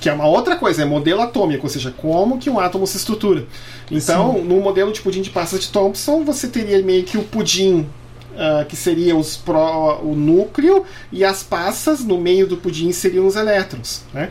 que 0.00 0.08
é 0.08 0.12
uma 0.12 0.26
outra 0.26 0.56
coisa, 0.56 0.82
é 0.82 0.84
modelo 0.84 1.20
atômico, 1.20 1.64
ou 1.66 1.70
seja, 1.70 1.90
como 1.90 2.38
que 2.38 2.50
um 2.50 2.58
átomo 2.58 2.86
se 2.86 2.96
estrutura. 2.96 3.46
Então, 3.90 4.34
Sim. 4.34 4.42
no 4.42 4.60
modelo 4.60 4.92
de 4.92 5.00
pudim 5.00 5.22
de 5.22 5.30
passas 5.30 5.60
de 5.60 5.68
Thomson, 5.68 6.24
você 6.24 6.48
teria 6.48 6.82
meio 6.82 7.04
que 7.04 7.18
o 7.18 7.22
pudim 7.22 7.88
Uh, 8.34 8.66
que 8.66 8.74
seria 8.74 9.14
os 9.14 9.36
pro, 9.36 10.00
o 10.02 10.12
núcleo 10.16 10.84
e 11.12 11.24
as 11.24 11.44
passas 11.44 12.00
no 12.00 12.20
meio 12.20 12.48
do 12.48 12.56
pudim 12.56 12.90
seriam 12.90 13.28
os 13.28 13.36
elétrons. 13.36 14.02
Né? 14.12 14.28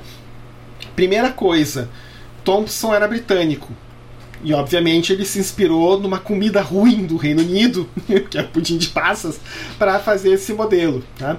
Primeira 0.94 1.32
coisa, 1.32 1.90
Thomson 2.44 2.94
era 2.94 3.08
britânico. 3.08 3.72
E 4.44 4.54
obviamente 4.54 5.14
ele 5.14 5.26
se 5.26 5.40
inspirou 5.40 6.00
numa 6.00 6.20
comida 6.20 6.62
ruim 6.62 7.06
do 7.06 7.16
Reino 7.16 7.42
Unido, 7.42 7.90
que 8.30 8.38
é 8.38 8.44
pudim 8.44 8.78
de 8.78 8.90
passas, 8.90 9.40
para 9.80 10.00
fazer 10.00 10.34
esse 10.34 10.54
modelo. 10.54 11.04
Tá? 11.18 11.38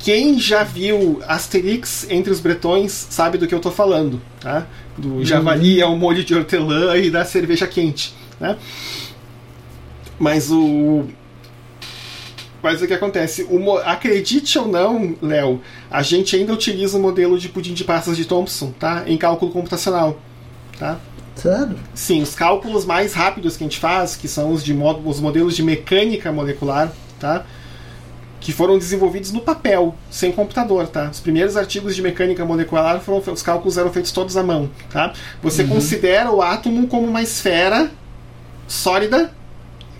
Quem 0.00 0.38
já 0.38 0.64
viu 0.64 1.22
Asterix 1.28 2.06
entre 2.10 2.32
os 2.32 2.40
bretões 2.40 2.90
sabe 2.92 3.36
do 3.36 3.46
que 3.46 3.54
eu 3.54 3.58
estou 3.58 3.70
falando, 3.70 4.20
tá? 4.40 4.66
Do 4.96 5.16
uhum. 5.16 5.24
javali 5.24 5.82
ao 5.82 5.94
molho 5.94 6.24
de 6.24 6.34
hortelã 6.34 6.96
e 6.96 7.10
da 7.10 7.24
cerveja 7.24 7.66
quente, 7.66 8.14
né? 8.40 8.56
Mas 10.18 10.50
o 10.50 11.06
mas 12.62 12.82
o 12.82 12.86
que 12.86 12.92
acontece? 12.92 13.46
O, 13.48 13.78
acredite 13.78 14.58
ou 14.58 14.68
não, 14.68 15.16
Léo, 15.22 15.60
a 15.90 16.02
gente 16.02 16.36
ainda 16.36 16.52
utiliza 16.52 16.98
o 16.98 17.00
modelo 17.00 17.38
de 17.38 17.48
pudim 17.48 17.72
de 17.72 17.84
passas 17.84 18.16
de 18.16 18.24
Thomson, 18.24 18.72
tá? 18.78 19.04
Em 19.06 19.16
cálculo 19.16 19.50
computacional, 19.50 20.20
tá? 20.78 20.98
Sério? 21.40 21.76
Sim, 21.94 22.22
os 22.22 22.34
cálculos 22.34 22.84
mais 22.84 23.14
rápidos 23.14 23.56
que 23.56 23.64
a 23.64 23.66
gente 23.66 23.78
faz, 23.78 24.14
que 24.14 24.28
são 24.28 24.52
os, 24.52 24.62
de, 24.62 24.76
os 25.04 25.20
modelos 25.20 25.56
de 25.56 25.62
mecânica 25.62 26.30
molecular, 26.30 26.92
tá? 27.18 27.44
que 28.40 28.52
foram 28.52 28.78
desenvolvidos 28.78 29.32
no 29.32 29.40
papel, 29.40 29.94
sem 30.10 30.32
computador, 30.32 30.88
tá? 30.88 31.10
Os 31.10 31.20
primeiros 31.20 31.58
artigos 31.58 31.94
de 31.94 32.00
mecânica 32.00 32.42
molecular 32.44 32.98
foram 32.98 33.22
os 33.32 33.42
cálculos 33.42 33.76
eram 33.76 33.92
feitos 33.92 34.12
todos 34.12 34.34
à 34.36 34.42
mão, 34.42 34.70
tá? 34.90 35.12
Você 35.42 35.62
uhum. 35.62 35.68
considera 35.68 36.30
o 36.30 36.40
átomo 36.40 36.88
como 36.88 37.06
uma 37.06 37.20
esfera 37.20 37.90
sólida 38.66 39.30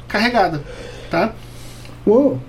carregada, 0.09 0.64
tá? 1.11 1.34
Uou. 2.07 2.41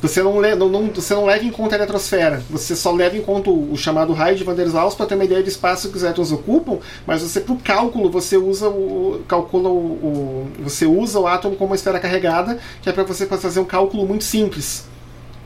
Você 0.00 0.22
não, 0.22 0.40
não, 0.40 0.68
não, 0.68 0.86
você 0.86 1.12
não 1.14 1.26
leva 1.26 1.44
em 1.44 1.50
conta 1.50 1.74
a 1.74 1.78
eletrosfera, 1.78 2.42
você 2.48 2.76
só 2.76 2.92
leva 2.92 3.16
em 3.16 3.22
conta 3.22 3.50
o, 3.50 3.72
o 3.72 3.76
chamado 3.76 4.12
raio 4.12 4.36
de 4.36 4.44
Van 4.44 4.54
der 4.54 4.68
Waals 4.68 4.94
para 4.94 5.06
ter 5.06 5.16
uma 5.16 5.24
ideia 5.24 5.42
do 5.42 5.48
espaço 5.48 5.90
que 5.90 5.96
os 5.96 6.02
elétrons 6.02 6.30
ocupam, 6.30 6.78
mas 7.04 7.22
você 7.22 7.40
para 7.40 7.52
o 7.52 7.58
cálculo 7.58 8.08
você 8.08 8.36
usa 8.36 8.68
o 8.68 9.22
calcula 9.26 9.68
o, 9.68 9.76
o, 9.76 10.48
você 10.60 10.86
usa 10.86 11.18
o 11.18 11.26
átomo 11.26 11.56
como 11.56 11.70
uma 11.70 11.76
esfera 11.76 11.98
carregada, 11.98 12.58
que 12.80 12.88
é 12.88 12.92
para 12.92 13.02
você 13.02 13.26
fazer 13.26 13.58
um 13.60 13.64
cálculo 13.64 14.06
muito 14.06 14.24
simples. 14.24 14.87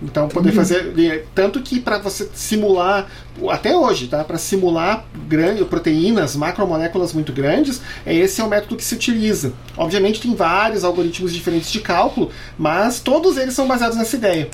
Então 0.02 0.28
poder 0.28 0.52
fazer 0.52 1.28
tanto 1.34 1.62
que 1.62 1.78
para 1.78 1.98
você 1.98 2.28
simular 2.34 3.06
até 3.48 3.76
hoje, 3.76 4.08
tá? 4.08 4.24
Para 4.24 4.36
simular 4.36 5.04
grande, 5.28 5.64
proteínas, 5.64 6.34
macromoléculas 6.34 7.12
muito 7.12 7.32
grandes, 7.32 7.80
é 8.04 8.12
esse 8.14 8.40
é 8.40 8.44
o 8.44 8.48
método 8.48 8.76
que 8.76 8.84
se 8.84 8.94
utiliza. 8.94 9.52
Obviamente 9.76 10.20
tem 10.20 10.34
vários 10.34 10.82
algoritmos 10.82 11.32
diferentes 11.32 11.70
de 11.70 11.80
cálculo, 11.80 12.30
mas 12.58 12.98
todos 13.00 13.36
eles 13.36 13.54
são 13.54 13.68
baseados 13.68 13.96
nessa 13.96 14.16
ideia. 14.16 14.50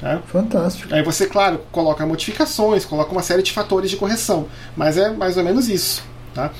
Tá? 0.00 0.18
Fantástico. 0.26 0.94
Aí 0.94 1.02
você, 1.02 1.26
claro, 1.26 1.60
coloca 1.70 2.06
modificações, 2.06 2.86
coloca 2.86 3.12
uma 3.12 3.22
série 3.22 3.42
de 3.42 3.52
fatores 3.52 3.90
de 3.90 3.96
correção, 3.96 4.48
mas 4.74 4.96
é 4.96 5.10
mais 5.10 5.36
ou 5.36 5.44
menos 5.44 5.68
isso. 5.68 6.02
Tá? 6.34 6.50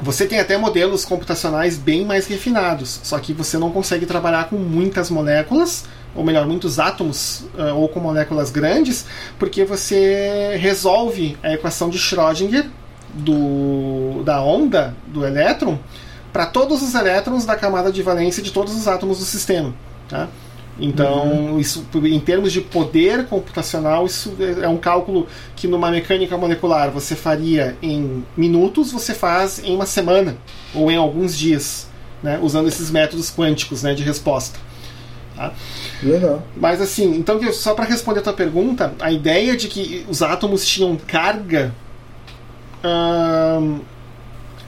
Você 0.00 0.24
tem 0.24 0.40
até 0.40 0.56
modelos 0.56 1.04
computacionais 1.04 1.76
bem 1.76 2.06
mais 2.06 2.26
refinados, 2.26 3.00
só 3.02 3.18
que 3.18 3.34
você 3.34 3.58
não 3.58 3.70
consegue 3.70 4.06
trabalhar 4.06 4.48
com 4.48 4.56
muitas 4.56 5.10
moléculas, 5.10 5.84
ou 6.14 6.24
melhor, 6.24 6.46
muitos 6.46 6.78
átomos, 6.78 7.44
uh, 7.58 7.74
ou 7.76 7.88
com 7.88 8.00
moléculas 8.00 8.50
grandes, 8.50 9.06
porque 9.38 9.64
você 9.64 10.56
resolve 10.58 11.36
a 11.42 11.52
equação 11.52 11.88
de 11.88 11.98
Schrödinger 11.98 12.66
do, 13.14 14.22
da 14.24 14.42
onda 14.42 14.94
do 15.06 15.24
elétron 15.24 15.78
para 16.32 16.46
todos 16.46 16.82
os 16.82 16.94
elétrons 16.94 17.44
da 17.44 17.56
camada 17.56 17.90
de 17.90 18.02
valência 18.02 18.42
de 18.42 18.52
todos 18.52 18.74
os 18.74 18.86
átomos 18.86 19.18
do 19.18 19.24
sistema. 19.24 19.74
Tá? 20.08 20.28
Então, 20.78 21.28
uhum. 21.28 21.60
isso, 21.60 21.86
em 21.94 22.20
termos 22.20 22.52
de 22.52 22.60
poder 22.60 23.26
computacional, 23.26 24.06
isso 24.06 24.34
é 24.62 24.68
um 24.68 24.78
cálculo 24.78 25.26
que 25.54 25.68
numa 25.68 25.90
mecânica 25.90 26.36
molecular 26.38 26.90
você 26.90 27.14
faria 27.14 27.76
em 27.82 28.24
minutos, 28.36 28.90
você 28.90 29.12
faz 29.12 29.62
em 29.62 29.74
uma 29.74 29.84
semana 29.84 30.36
ou 30.74 30.90
em 30.90 30.96
alguns 30.96 31.36
dias, 31.36 31.86
né, 32.22 32.38
usando 32.42 32.68
esses 32.68 32.90
métodos 32.90 33.30
quânticos 33.30 33.82
né, 33.82 33.92
de 33.92 34.02
resposta. 34.02 34.58
Tá? 35.40 35.54
Legal. 36.02 36.42
Mas 36.54 36.82
assim, 36.82 37.16
então 37.16 37.40
só 37.50 37.72
para 37.72 37.86
responder 37.86 38.20
a 38.20 38.22
tua 38.22 38.34
pergunta, 38.34 38.92
a 39.00 39.10
ideia 39.10 39.56
de 39.56 39.68
que 39.68 40.04
os 40.06 40.20
átomos 40.20 40.66
tinham 40.66 40.98
carga 40.98 41.72
hum, 42.84 43.80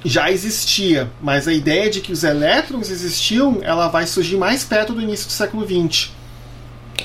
já 0.02 0.30
existia, 0.30 1.10
mas 1.20 1.46
a 1.46 1.52
ideia 1.52 1.90
de 1.90 2.00
que 2.00 2.10
os 2.10 2.24
elétrons 2.24 2.90
existiam, 2.90 3.58
ela 3.60 3.88
vai 3.88 4.06
surgir 4.06 4.38
mais 4.38 4.64
perto 4.64 4.94
do 4.94 5.02
início 5.02 5.26
do 5.26 5.32
século 5.32 5.66
XX. 5.66 6.10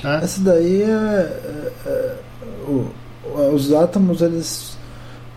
Tá? 0.00 0.20
Essa 0.22 0.40
daí 0.40 0.82
é, 0.82 0.86
é, 0.86 1.72
é 1.86 3.50
os 3.52 3.70
átomos 3.74 4.22
eles 4.22 4.78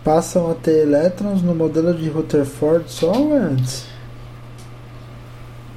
passam 0.02 0.50
a 0.50 0.54
ter 0.54 0.84
elétrons 0.84 1.42
no 1.42 1.54
modelo 1.54 1.92
de 1.92 2.08
Rutherford 2.08 2.90
só 2.90 3.12
antes? 3.12 3.91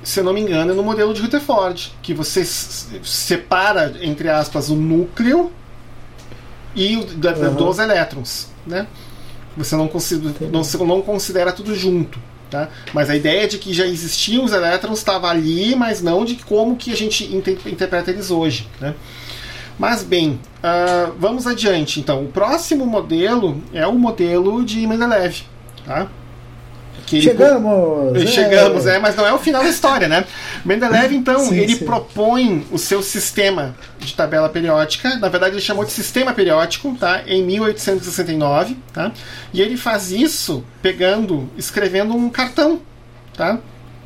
Se 0.05 0.21
não 0.21 0.33
me 0.33 0.39
engano, 0.39 0.71
é 0.71 0.75
no 0.75 0.83
modelo 0.83 1.15
de 1.15 1.21
Rutherford, 1.21 1.91
que 2.03 2.13
você 2.13 2.45
separa, 2.45 3.95
entre 4.01 4.29
aspas, 4.29 4.69
o 4.69 4.75
núcleo 4.75 5.51
e 6.75 6.95
o, 6.95 7.05
da, 7.05 7.31
uhum. 7.31 7.55
dos 7.55 7.79
elétrons, 7.79 8.51
né? 8.67 8.85
Você 9.57 9.75
não 9.75 9.87
considera, 9.87 10.35
não, 10.51 10.61
não 10.85 11.01
considera 11.01 11.51
tudo 11.51 11.73
junto. 11.73 12.19
Tá? 12.51 12.69
Mas 12.93 13.09
a 13.09 13.15
ideia 13.15 13.47
de 13.47 13.57
que 13.57 13.73
já 13.73 13.87
existiam 13.87 14.45
os 14.45 14.53
elétrons 14.53 14.99
estava 14.99 15.27
ali, 15.27 15.75
mas 15.75 16.03
não 16.03 16.23
de 16.23 16.35
como 16.35 16.75
que 16.75 16.91
a 16.91 16.95
gente 16.95 17.35
inter 17.35 17.57
interpreta 17.65 18.11
eles 18.11 18.29
hoje. 18.29 18.69
Né? 18.79 18.93
Mas 19.79 20.03
bem, 20.03 20.39
uh, 20.59 21.13
vamos 21.17 21.47
adiante. 21.47 21.99
Então, 21.99 22.23
o 22.23 22.27
próximo 22.27 22.85
modelo 22.85 23.59
é 23.73 23.87
o 23.87 23.93
modelo 23.93 24.63
de 24.63 24.85
Mendeleev. 24.85 25.41
Tá? 25.83 26.07
Que 27.05 27.21
chegamos! 27.21 28.15
Ele, 28.15 28.27
chegamos, 28.27 28.87
é. 28.87 28.95
é. 28.95 28.99
mas 28.99 29.15
não 29.15 29.25
é 29.25 29.31
o 29.31 29.37
final 29.37 29.63
da 29.63 29.69
história, 29.69 30.07
né? 30.07 30.25
Mendeleev, 30.63 31.13
então, 31.13 31.39
sim, 31.39 31.57
ele 31.57 31.75
sim. 31.75 31.85
propõe 31.85 32.65
o 32.71 32.77
seu 32.77 33.03
sistema 33.03 33.75
de 33.99 34.13
tabela 34.13 34.49
periódica, 34.49 35.15
na 35.17 35.29
verdade 35.29 35.55
ele 35.55 35.61
chamou 35.61 35.85
de 35.85 35.91
sistema 35.91 36.33
periódico, 36.33 36.95
tá? 36.99 37.21
Em 37.27 37.43
1869, 37.43 38.77
tá? 38.91 39.11
E 39.53 39.61
ele 39.61 39.77
faz 39.77 40.11
isso 40.11 40.63
pegando, 40.81 41.49
escrevendo 41.57 42.15
um 42.15 42.29
cartão, 42.29 42.79
tá? 43.35 43.59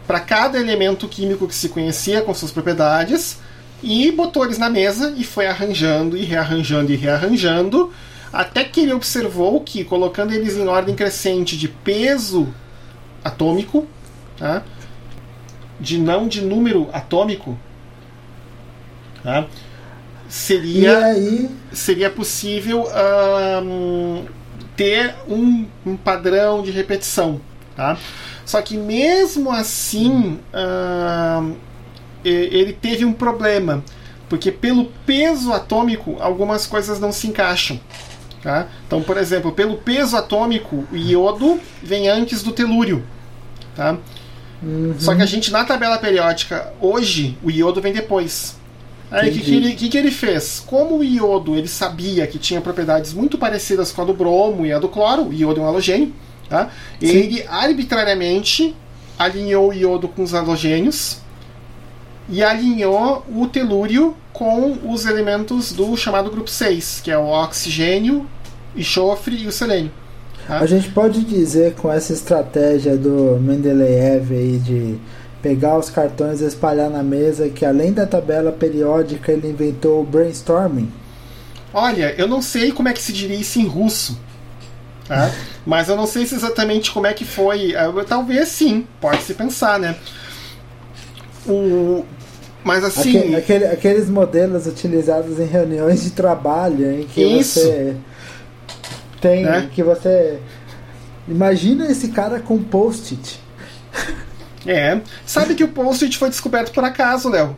Para 0.06 0.20
cada 0.20 0.60
elemento 0.60 1.08
químico 1.08 1.48
que 1.48 1.56
se 1.56 1.70
conhecia 1.70 2.22
com 2.22 2.34
suas 2.34 2.52
propriedades 2.52 3.38
e 3.82 4.12
botou 4.12 4.44
eles 4.44 4.58
na 4.58 4.70
mesa 4.70 5.14
e 5.16 5.24
foi 5.24 5.48
arranjando 5.48 6.18
e 6.18 6.26
rearranjando 6.26 6.92
e 6.92 6.96
rearranjando 6.96 7.94
até 8.32 8.64
que 8.64 8.82
ele 8.82 8.94
observou 8.94 9.62
que 9.62 9.84
colocando 9.84 10.34
eles 10.34 10.56
em 10.56 10.68
ordem 10.68 10.96
crescente 10.96 11.58
de 11.58 11.68
peso 11.68 12.54
atômico, 13.24 13.88
tá? 14.38 14.64
de 15.80 15.98
não 15.98 16.28
de 16.28 16.42
número 16.42 16.90
atômico, 16.92 17.58
tá? 19.24 19.48
seria, 20.28 21.06
aí... 21.06 21.50
seria 21.72 22.10
possível 22.10 22.88
um, 23.64 24.26
ter 24.76 25.16
um, 25.28 25.66
um, 25.86 25.98
padrão 25.98 26.62
de 26.62 26.72
repetição. 26.72 27.42
Tá? 27.76 27.98
Só 28.46 28.62
que 28.62 28.78
mesmo 28.78 29.52
assim 29.52 30.40
um, 30.54 31.56
ele 32.24 32.74
teve 32.74 33.06
um 33.06 33.14
problema, 33.14 33.84
porque 34.28 34.52
pelo 34.52 34.86
peso 35.06 35.54
atômico 35.54 36.18
algumas 36.20 36.66
coisas 36.66 37.00
não 37.00 37.12
se 37.12 37.28
encaixam. 37.28 37.80
Tá? 38.42 38.68
Então, 38.88 39.02
por 39.02 39.18
exemplo, 39.18 39.52
pelo 39.52 39.78
peso 39.78 40.16
atômico, 40.16 40.86
o 40.92 40.96
iodo 40.96 41.60
vem 41.84 42.08
antes 42.08 42.42
do 42.42 42.52
telúrio. 42.52 43.04
Tá? 43.76 43.98
Uhum. 44.64 44.96
Só 44.98 45.16
que 45.16 45.22
a 45.22 45.26
gente, 45.26 45.52
na 45.52 45.66
tabela 45.66 45.98
periódica, 45.98 46.74
hoje, 46.80 47.38
o 47.44 47.52
iodo 47.52 47.82
vem 47.82 47.94
depois. 47.94 48.58
Aí 49.12 49.30
o 49.30 49.34
que, 49.34 49.40
que, 49.40 49.56
ele, 49.56 49.74
que, 49.74 49.90
que 49.90 49.98
ele 49.98 50.12
fez? 50.12 50.64
Como 50.66 51.00
o 51.00 51.04
iodo 51.04 51.56
ele 51.56 51.68
sabia 51.68 52.28
que 52.28 52.38
tinha 52.38 52.62
propriedades 52.62 53.12
muito 53.12 53.38
parecidas 53.38 53.92
com 53.92 54.04
a 54.04 54.06
do 54.06 54.14
bromo 54.14 54.66
e 54.66 54.72
a 54.72 54.78
do 54.78 54.88
cloro, 54.88 55.30
o 55.30 55.34
iodo 55.34 55.60
é 55.60 55.64
um 55.64 55.68
halogênio, 55.68 56.14
tá? 56.48 56.70
ele 57.02 57.44
arbitrariamente 57.50 58.76
alinhou 59.18 59.70
o 59.70 59.74
iodo 59.74 60.08
com 60.08 60.22
os 60.22 60.36
halogênios 60.36 61.22
e 62.30 62.44
alinhou 62.44 63.26
o 63.34 63.48
telúrio 63.48 64.16
com 64.32 64.78
os 64.86 65.06
elementos 65.06 65.72
do 65.72 65.96
chamado 65.98 66.30
grupo 66.30 66.50
6, 66.50 67.02
que 67.04 67.12
é 67.12 67.18
o 67.18 67.26
oxigênio, 67.26 68.28
enxofre 68.76 69.36
e 69.36 69.48
o 69.48 69.52
selênio. 69.52 69.92
Tá? 70.48 70.60
A 70.60 70.66
gente 70.66 70.90
pode 70.90 71.24
dizer 71.24 71.76
com 71.76 71.92
essa 71.92 72.14
estratégia 72.14 72.96
do 72.96 73.40
Mendeleev 73.42 74.32
aí 74.32 74.58
de 74.58 75.00
pegar 75.42 75.78
os 75.78 75.90
cartões 75.90 76.42
e 76.42 76.46
espalhar 76.46 76.90
na 76.90 77.04
mesa 77.04 77.50
que 77.50 77.66
além 77.66 77.94
da 77.94 78.06
tabela 78.06 78.52
periódica 78.52 79.32
ele 79.32 79.50
inventou 79.50 80.02
o 80.02 80.06
brainstorming? 80.06 80.92
Olha, 81.74 82.14
eu 82.18 82.28
não 82.28 82.42
sei 82.42 82.72
como 82.72 82.90
é 82.90 82.94
que 82.94 83.02
se 83.02 83.14
diria 83.14 83.38
isso 83.38 83.60
em 83.60 83.66
russo. 83.66 84.20
Tá? 85.08 85.32
Mas 85.66 85.88
eu 85.88 85.96
não 85.96 86.08
sei 86.08 86.26
se 86.26 86.36
exatamente 86.36 86.92
como 86.92 87.08
é 87.08 87.14
que 87.14 87.26
foi. 87.26 87.74
Talvez 88.08 88.48
sim, 88.50 88.88
pode 89.00 89.22
se 89.24 89.34
pensar, 89.34 89.80
né? 89.80 89.96
O, 91.48 92.06
mas 92.64 92.84
assim. 92.84 93.18
Aquele, 93.18 93.36
aquele, 93.36 93.66
aqueles 93.66 94.10
modelos 94.10 94.68
utilizados 94.68 95.40
em 95.40 95.46
reuniões 95.46 96.04
de 96.04 96.12
trabalho, 96.12 97.00
em 97.00 97.06
que 97.06 97.22
isso. 97.22 97.60
você 97.60 97.96
tem. 99.22 99.44
Né? 99.44 99.70
Que 99.74 99.84
você. 99.84 100.40
Imagina 101.28 101.90
esse 101.90 102.10
cara 102.10 102.40
com 102.40 102.62
post-it. 102.62 103.40
É. 104.66 105.00
Sabe 105.26 105.56
que 105.56 105.64
o 105.64 105.70
post-it 105.70 106.18
foi 106.18 106.30
descoberto 106.30 106.72
por 106.74 106.84
acaso, 106.84 107.30
Léo? 107.30 107.56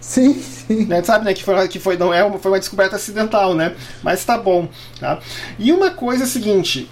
Sim, 0.00 0.34
sim. 0.34 0.84
Né, 0.84 1.02
sabe, 1.02 1.24
né, 1.24 1.32
que 1.32 1.42
foi, 1.42 1.66
que 1.66 1.78
foi, 1.78 1.96
não 1.96 2.12
é 2.12 2.22
uma, 2.22 2.38
foi 2.38 2.50
uma 2.50 2.58
descoberta 2.58 2.96
acidental, 2.96 3.54
né? 3.54 3.74
Mas 4.02 4.24
tá 4.24 4.36
bom. 4.36 4.68
Tá? 5.00 5.18
E 5.58 5.72
uma 5.72 5.90
coisa 5.90 6.24
é 6.24 6.26
a 6.26 6.28
seguinte: 6.28 6.90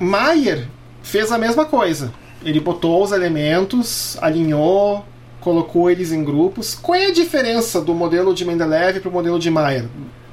Maier 0.00 0.66
fez 1.02 1.30
a 1.30 1.38
mesma 1.38 1.66
coisa. 1.66 2.12
Ele 2.42 2.58
botou 2.58 3.02
os 3.02 3.12
elementos, 3.12 4.16
alinhou, 4.20 5.04
colocou 5.46 5.88
eles 5.88 6.10
em 6.10 6.24
grupos. 6.24 6.74
Qual 6.74 6.96
é 6.96 7.06
a 7.06 7.12
diferença 7.12 7.80
do 7.80 7.94
modelo 7.94 8.34
de 8.34 8.44
Mendeleev 8.44 8.98
para 8.98 9.08
o 9.08 9.12
modelo 9.12 9.38
de 9.38 9.48
Maier? 9.48 9.84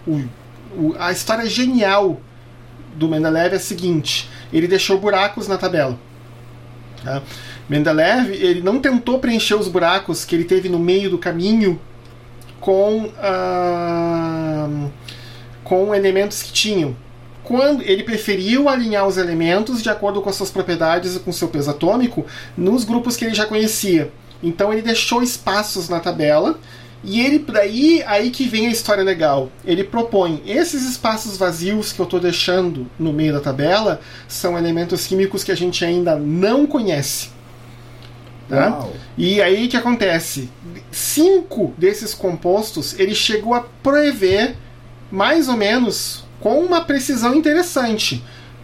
O, 0.08 0.22
o, 0.76 0.96
a 0.98 1.12
história 1.12 1.46
genial 1.46 2.20
do 2.96 3.08
Mendeleev 3.08 3.54
é 3.54 3.58
a 3.58 3.60
seguinte: 3.60 4.28
ele 4.52 4.68
deixou 4.68 4.98
buracos 4.98 5.48
na 5.48 5.56
tabela. 5.56 6.00
Tá? 7.04 7.22
Mendeleev 7.70 8.32
ele 8.32 8.62
não 8.64 8.80
tentou 8.80 9.20
preencher 9.20 9.54
os 9.54 9.68
buracos 9.68 10.26
que 10.26 10.34
ele 10.34 10.46
teve 10.46 10.68
no 10.68 10.80
meio 10.80 11.12
do 11.12 11.20
caminho 11.20 11.80
com, 12.60 13.12
ah, 13.20 14.68
com 15.64 15.94
elementos 15.94 16.42
que 16.42 16.52
tinham. 16.52 16.96
Quando 17.44 17.84
ele 17.84 18.02
preferiu 18.02 18.68
alinhar 18.68 19.06
os 19.08 19.18
elementos 19.18 19.84
de 19.84 19.92
acordo 19.92 20.24
com 20.24 20.30
as 20.32 20.36
suas 20.36 20.50
propriedades 20.50 21.16
e 21.16 21.20
com 21.20 21.32
seu 21.32 21.50
peso 21.50 21.70
atômico 21.70 22.26
nos 22.58 22.84
grupos 22.84 23.16
que 23.16 23.26
ele 23.26 23.36
já 23.36 23.46
conhecia. 23.46 24.12
Então 24.44 24.74
ele 24.74 24.82
deixou 24.82 25.24
espaços 25.24 25.88
na 25.88 26.02
tabela 26.02 26.60
e 27.04 27.22
ele 27.22 27.40
daí 27.40 28.04
aí 28.06 28.30
que 28.30 28.46
vem 28.46 28.68
a 28.68 28.72
história 28.72 29.04
legal. 29.04 29.50
Ele 29.66 29.84
propõe 29.84 30.42
esses 30.46 30.84
espaços 30.84 31.38
vazios 31.38 31.92
que 31.92 32.00
eu 32.00 32.06
estou 32.06 32.20
deixando 32.20 32.86
no 33.00 33.14
meio 33.14 33.34
da 33.34 33.40
tabela 33.40 34.02
são 34.28 34.58
elementos 34.58 35.08
químicos 35.08 35.44
que 35.44 35.52
a 35.52 35.56
gente 35.56 35.84
ainda 35.84 36.16
não 36.16 36.66
conhece. 36.68 37.30
Tá? 38.48 38.86
E 39.18 39.42
aí 39.42 39.68
que 39.68 39.78
acontece? 39.78 40.50
Cinco 40.92 41.74
desses 41.78 42.14
compostos 42.14 42.98
ele 43.00 43.16
chegou 43.16 43.54
a 43.54 43.62
prever 43.62 44.56
mais 45.10 45.48
ou 45.48 45.56
menos 45.56 46.26
com 46.40 46.60
uma 46.60 46.82
precisão 46.82 47.34
interessante 47.34 48.16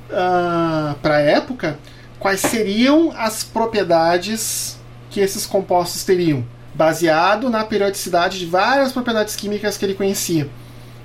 uh, 0.10 0.14
ah, 0.14 0.96
para 1.02 1.16
a 1.16 1.22
época 1.22 1.80
quais 2.20 2.42
seriam 2.42 3.14
as 3.16 3.44
propriedades 3.44 4.79
que 5.10 5.20
esses 5.20 5.46
compostos 5.46 6.04
teriam, 6.04 6.46
baseado 6.74 7.50
na 7.50 7.64
periodicidade 7.64 8.40
de 8.40 8.46
várias 8.46 8.92
propriedades 8.92 9.36
químicas 9.36 9.78
que 9.78 9.86
ele 9.86 9.96
conhecia. 9.96 10.50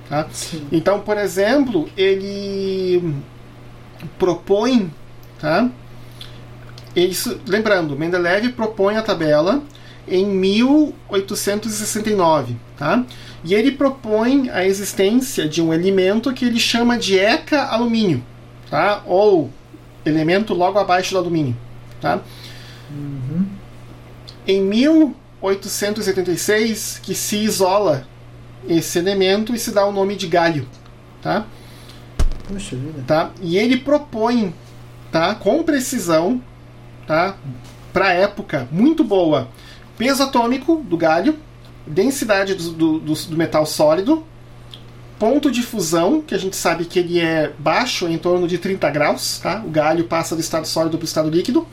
Tá? 0.09 0.27
Então, 0.71 1.01
por 1.01 1.17
exemplo, 1.17 1.89
ele 1.97 3.15
propõe, 4.19 4.93
tá? 5.39 5.67
Ele, 6.95 7.17
lembrando, 7.47 7.97
Mendeleev 7.97 8.49
propõe 8.49 8.97
a 8.97 9.01
tabela 9.01 9.63
em 10.07 10.23
1869, 10.25 12.55
tá? 12.77 13.03
E 13.43 13.55
ele 13.55 13.71
propõe 13.71 14.49
a 14.49 14.65
existência 14.65 15.49
de 15.49 15.61
um 15.61 15.73
elemento 15.73 16.33
que 16.33 16.45
ele 16.45 16.59
chama 16.59 16.97
de 16.97 17.19
ECA-alumínio, 17.19 18.23
tá? 18.69 19.01
Ou 19.05 19.51
elemento 20.05 20.53
logo 20.53 20.79
abaixo 20.79 21.11
do 21.11 21.17
alumínio, 21.17 21.57
tá? 21.99 22.21
Uhum. 22.91 23.45
Em 24.47 24.61
1886, 24.61 26.99
que 27.01 27.15
se 27.15 27.37
isola 27.37 28.05
esse 28.67 28.99
elemento 28.99 29.55
e 29.55 29.59
se 29.59 29.71
dá 29.71 29.85
o 29.85 29.91
nome 29.91 30.15
de 30.15 30.27
galho, 30.27 30.67
tá? 31.21 31.45
Puxa 32.47 32.75
vida. 32.75 33.03
Tá? 33.07 33.31
E 33.41 33.57
ele 33.57 33.77
propõe, 33.77 34.53
tá, 35.11 35.35
com 35.35 35.63
precisão, 35.63 36.41
tá, 37.07 37.35
para 37.91 38.13
época 38.13 38.67
muito 38.71 39.03
boa, 39.03 39.47
peso 39.97 40.23
atômico 40.23 40.83
do 40.87 40.97
galho, 40.97 41.39
densidade 41.87 42.55
do, 42.55 42.71
do, 42.71 42.99
do, 42.99 43.13
do 43.13 43.37
metal 43.37 43.65
sólido, 43.65 44.23
ponto 45.17 45.49
de 45.49 45.63
fusão, 45.63 46.21
que 46.21 46.35
a 46.35 46.37
gente 46.37 46.55
sabe 46.55 46.85
que 46.85 46.99
ele 46.99 47.19
é 47.19 47.51
baixo, 47.57 48.07
em 48.07 48.17
torno 48.17 48.47
de 48.47 48.57
30 48.57 48.89
graus, 48.89 49.39
tá? 49.39 49.63
O 49.65 49.69
galho 49.69 50.05
passa 50.05 50.35
do 50.35 50.41
estado 50.41 50.67
sólido 50.67 50.97
para 50.97 51.05
o 51.05 51.07
estado 51.07 51.29
líquido, 51.29 51.65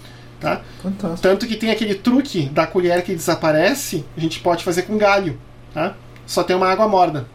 tá? 0.42 0.60
Fantástico. 0.82 1.22
Tanto 1.22 1.46
que 1.46 1.56
tem 1.56 1.70
aquele 1.70 1.94
truque 1.94 2.48
da 2.48 2.66
colher 2.66 3.02
que 3.02 3.14
desaparece, 3.14 4.04
a 4.16 4.20
gente 4.20 4.40
pode 4.40 4.64
fazer 4.64 4.82
com 4.82 4.98
galho, 4.98 5.38
tá? 5.72 5.94
Só 6.26 6.42
tem 6.42 6.56
uma 6.56 6.68
água 6.68 6.88
morna. 6.88 7.26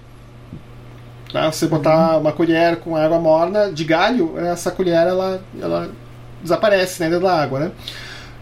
Tá? 1.32 1.52
Você 1.52 1.68
botar 1.68 2.16
uhum. 2.16 2.22
uma 2.22 2.32
colher 2.32 2.78
com 2.78 2.96
água 2.96 3.20
morna 3.20 3.72
de 3.72 3.84
galho, 3.84 4.38
essa 4.38 4.72
colher 4.72 5.08
ela, 5.08 5.42
ela 5.60 5.90
desaparece 6.42 7.02
né, 7.02 7.10
dentro 7.10 7.26
da 7.26 7.42
água, 7.42 7.60
né? 7.60 7.72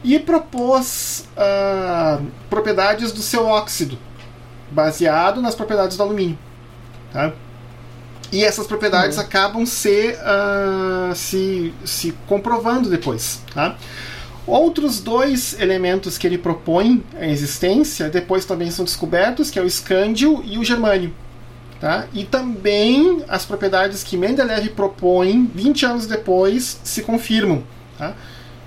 E 0.04 0.20
propôs 0.20 1.28
uh, 1.36 2.24
propriedades 2.50 3.12
do 3.12 3.22
seu 3.22 3.46
óxido, 3.46 3.98
baseado 4.70 5.42
nas 5.42 5.56
propriedades 5.56 5.98
do 5.98 6.04
alumínio. 6.04 6.38
Tá? 7.12 7.34
E 8.32 8.44
essas 8.44 8.68
propriedades 8.68 9.18
uhum. 9.18 9.24
acabam 9.24 9.66
se, 9.66 10.16
uh, 10.20 11.16
se, 11.16 11.74
se 11.84 12.12
comprovando 12.28 12.90
depois. 12.90 13.42
Tá? 13.54 13.76
Outros 14.48 15.00
dois 15.00 15.60
elementos 15.60 16.18
que 16.18 16.28
ele 16.28 16.38
propõe 16.38 17.04
a 17.20 17.26
existência 17.26 18.10
depois 18.10 18.46
também 18.46 18.70
são 18.70 18.86
descobertos, 18.86 19.50
que 19.50 19.58
é 19.58 19.62
o 19.62 19.66
escândio 19.66 20.44
e 20.46 20.58
o 20.58 20.64
germânio. 20.64 21.14
Tá? 21.80 22.06
E 22.14 22.24
também 22.24 23.24
as 23.28 23.46
propriedades 23.46 24.04
que 24.04 24.16
Mendeleev 24.16 24.70
propõe 24.70 25.50
20 25.54 25.86
anos 25.86 26.06
depois 26.06 26.80
se 26.84 27.02
confirmam. 27.02 27.64
Tá? 27.98 28.16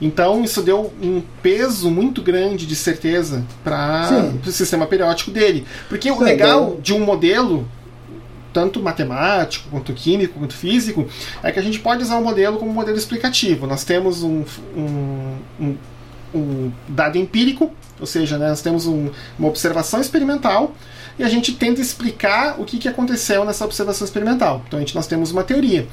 Então 0.00 0.44
isso 0.44 0.62
deu 0.62 0.92
um 1.02 1.22
peso 1.42 1.90
muito 1.90 2.22
grande 2.22 2.66
de 2.66 2.76
certeza 2.76 3.44
para 3.64 4.30
o 4.46 4.52
sistema 4.52 4.86
periódico 4.86 5.30
dele. 5.30 5.66
Porque 5.88 6.10
o 6.10 6.20
legal 6.20 6.78
de 6.80 6.92
um 6.92 7.00
modelo 7.00 7.66
tanto 8.58 8.82
matemático, 8.82 9.68
quanto 9.70 9.92
químico, 9.92 10.36
quanto 10.36 10.52
físico, 10.52 11.08
é 11.44 11.52
que 11.52 11.60
a 11.60 11.62
gente 11.62 11.78
pode 11.78 12.02
usar 12.02 12.16
o 12.16 12.18
um 12.18 12.24
modelo 12.24 12.58
como 12.58 12.72
um 12.72 12.74
modelo 12.74 12.98
explicativo. 12.98 13.68
Nós 13.68 13.84
temos 13.84 14.24
um, 14.24 14.44
um, 14.76 15.36
um, 15.60 15.76
um 16.34 16.72
dado 16.88 17.16
empírico, 17.16 17.72
ou 18.00 18.06
seja, 18.06 18.36
né, 18.36 18.48
nós 18.48 18.60
temos 18.60 18.84
uma 18.84 19.12
observação 19.48 20.00
experimental 20.00 20.74
e 21.16 21.22
a 21.22 21.28
gente 21.28 21.52
tenta 21.52 21.80
explicar 21.80 22.60
o 22.60 22.64
que, 22.64 22.78
que 22.78 22.88
aconteceu 22.88 23.44
nessa 23.44 23.64
observação 23.64 24.04
experimental. 24.04 24.64
Então 24.66 24.76
a 24.76 24.80
gente, 24.80 24.96
nós 24.96 25.06
temos 25.06 25.30
uma 25.30 25.44
teoria. 25.44 25.86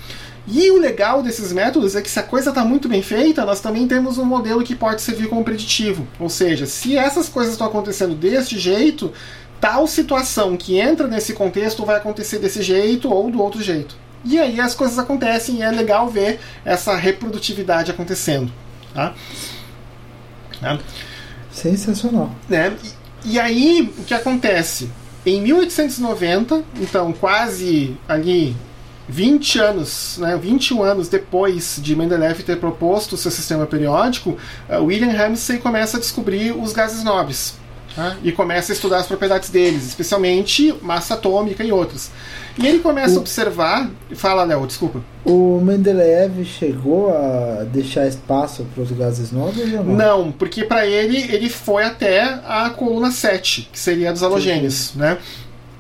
E 0.48 0.72
o 0.72 0.80
legal 0.80 1.22
desses 1.22 1.54
métodos 1.54 1.96
é 1.96 2.02
que 2.02 2.10
se 2.10 2.20
a 2.20 2.24
coisa 2.24 2.50
está 2.50 2.66
muito 2.66 2.88
bem 2.88 3.04
feita, 3.04 3.46
nós 3.46 3.62
também 3.62 3.88
temos 3.88 4.18
um 4.18 4.26
modelo 4.26 4.64
que 4.64 4.76
pode 4.76 5.04
servir 5.04 5.28
como 5.28 5.44
preditivo. 5.44 6.08
Ou 6.20 6.30
seja, 6.30 6.66
se 6.66 6.98
essas 6.98 7.30
coisas 7.30 7.54
estão 7.54 7.68
acontecendo 7.68 8.16
deste 8.16 8.58
jeito, 8.58 9.12
tal 9.66 9.88
situação 9.88 10.56
que 10.56 10.78
entra 10.78 11.08
nesse 11.08 11.34
contexto 11.34 11.84
vai 11.84 11.96
acontecer 11.96 12.38
desse 12.38 12.62
jeito 12.62 13.12
ou 13.12 13.32
do 13.32 13.42
outro 13.42 13.64
jeito. 13.64 13.96
E 14.24 14.38
aí 14.38 14.60
as 14.60 14.76
coisas 14.76 15.00
acontecem 15.00 15.56
e 15.56 15.62
é 15.64 15.72
legal 15.72 16.08
ver 16.08 16.40
essa 16.64 16.96
reprodutividade 16.96 17.90
acontecendo. 17.90 18.52
Tá? 18.94 19.16
Tá? 20.62 20.78
Sensacional. 21.50 22.30
Né? 22.48 22.78
E, 23.24 23.32
e 23.32 23.40
aí 23.40 23.92
o 23.98 24.04
que 24.04 24.14
acontece? 24.14 24.92
Em 25.26 25.42
1890, 25.42 26.64
então 26.80 27.12
quase 27.12 27.98
ali 28.08 28.56
20 29.10 29.58
anos, 29.58 30.20
né, 30.20 30.38
21 30.38 30.84
anos 30.84 31.10
depois 31.10 31.80
de 31.82 31.96
Mendeleev 31.96 32.44
ter 32.44 32.60
proposto 32.60 33.14
o 33.14 33.18
seu 33.18 33.32
sistema 33.32 33.66
periódico, 33.66 34.38
uh, 34.70 34.84
William 34.84 35.12
Ramsay 35.12 35.58
começa 35.58 35.98
a 35.98 36.00
descobrir 36.00 36.52
os 36.52 36.72
gases 36.72 37.04
nobres 37.04 37.65
né, 37.96 38.18
e 38.24 38.32
começa 38.32 38.72
a 38.72 38.74
estudar 38.74 38.98
as 38.98 39.08
propriedades 39.08 39.50
deles, 39.50 39.86
especialmente 39.86 40.74
massa 40.82 41.14
atômica 41.14 41.64
e 41.64 41.72
outras. 41.72 42.12
E 42.58 42.66
ele 42.66 42.80
começa 42.80 43.16
o... 43.16 43.18
a 43.18 43.20
observar. 43.22 43.90
Fala, 44.16 44.44
Léo, 44.44 44.66
desculpa. 44.66 45.02
O 45.26 45.60
Mendeleev 45.62 46.44
chegou 46.46 47.10
a 47.14 47.64
deixar 47.64 48.08
espaço 48.08 48.66
para 48.74 48.84
os 48.84 48.92
gases 48.92 49.32
nobres 49.32 49.74
ou 49.74 49.84
não? 49.84 49.96
Não, 49.96 50.32
porque 50.32 50.64
para 50.64 50.86
ele 50.86 51.18
ele 51.34 51.50
foi 51.50 51.84
até 51.84 52.40
a 52.48 52.70
coluna 52.70 53.12
7, 53.12 53.70
que 53.72 53.80
seria 53.80 54.10
a 54.10 54.14
dos 54.14 54.24
halogênios, 54.24 54.94
né? 54.96 55.18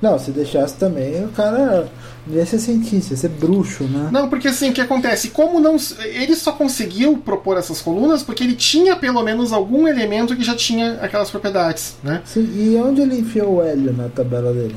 Não, 0.01 0.19
se 0.19 0.31
deixasse 0.31 0.75
também, 0.75 1.23
o 1.23 1.29
cara 1.29 1.87
ia 2.27 2.45
ser 2.45 2.59
cientista, 2.59 3.13
ia 3.13 3.17
ser 3.17 3.29
bruxo, 3.29 3.83
né? 3.83 4.09
Não, 4.11 4.29
porque 4.29 4.47
assim, 4.47 4.69
o 4.69 4.73
que 4.73 4.81
acontece? 4.81 5.29
Como 5.29 5.59
não. 5.59 5.77
Ele 5.99 6.35
só 6.35 6.51
conseguiu 6.51 7.17
propor 7.17 7.57
essas 7.57 7.81
colunas 7.81 8.23
porque 8.23 8.43
ele 8.43 8.55
tinha 8.55 8.95
pelo 8.95 9.21
menos 9.23 9.53
algum 9.53 9.87
elemento 9.87 10.35
que 10.35 10.43
já 10.43 10.55
tinha 10.55 10.93
aquelas 11.01 11.29
propriedades, 11.29 11.97
né? 12.03 12.21
Sim, 12.25 12.49
e 12.55 12.75
onde 12.77 13.01
ele 13.01 13.19
enfiou 13.19 13.55
o 13.55 13.61
hélio 13.61 13.93
na 13.93 14.09
tabela 14.09 14.51
dele? 14.53 14.75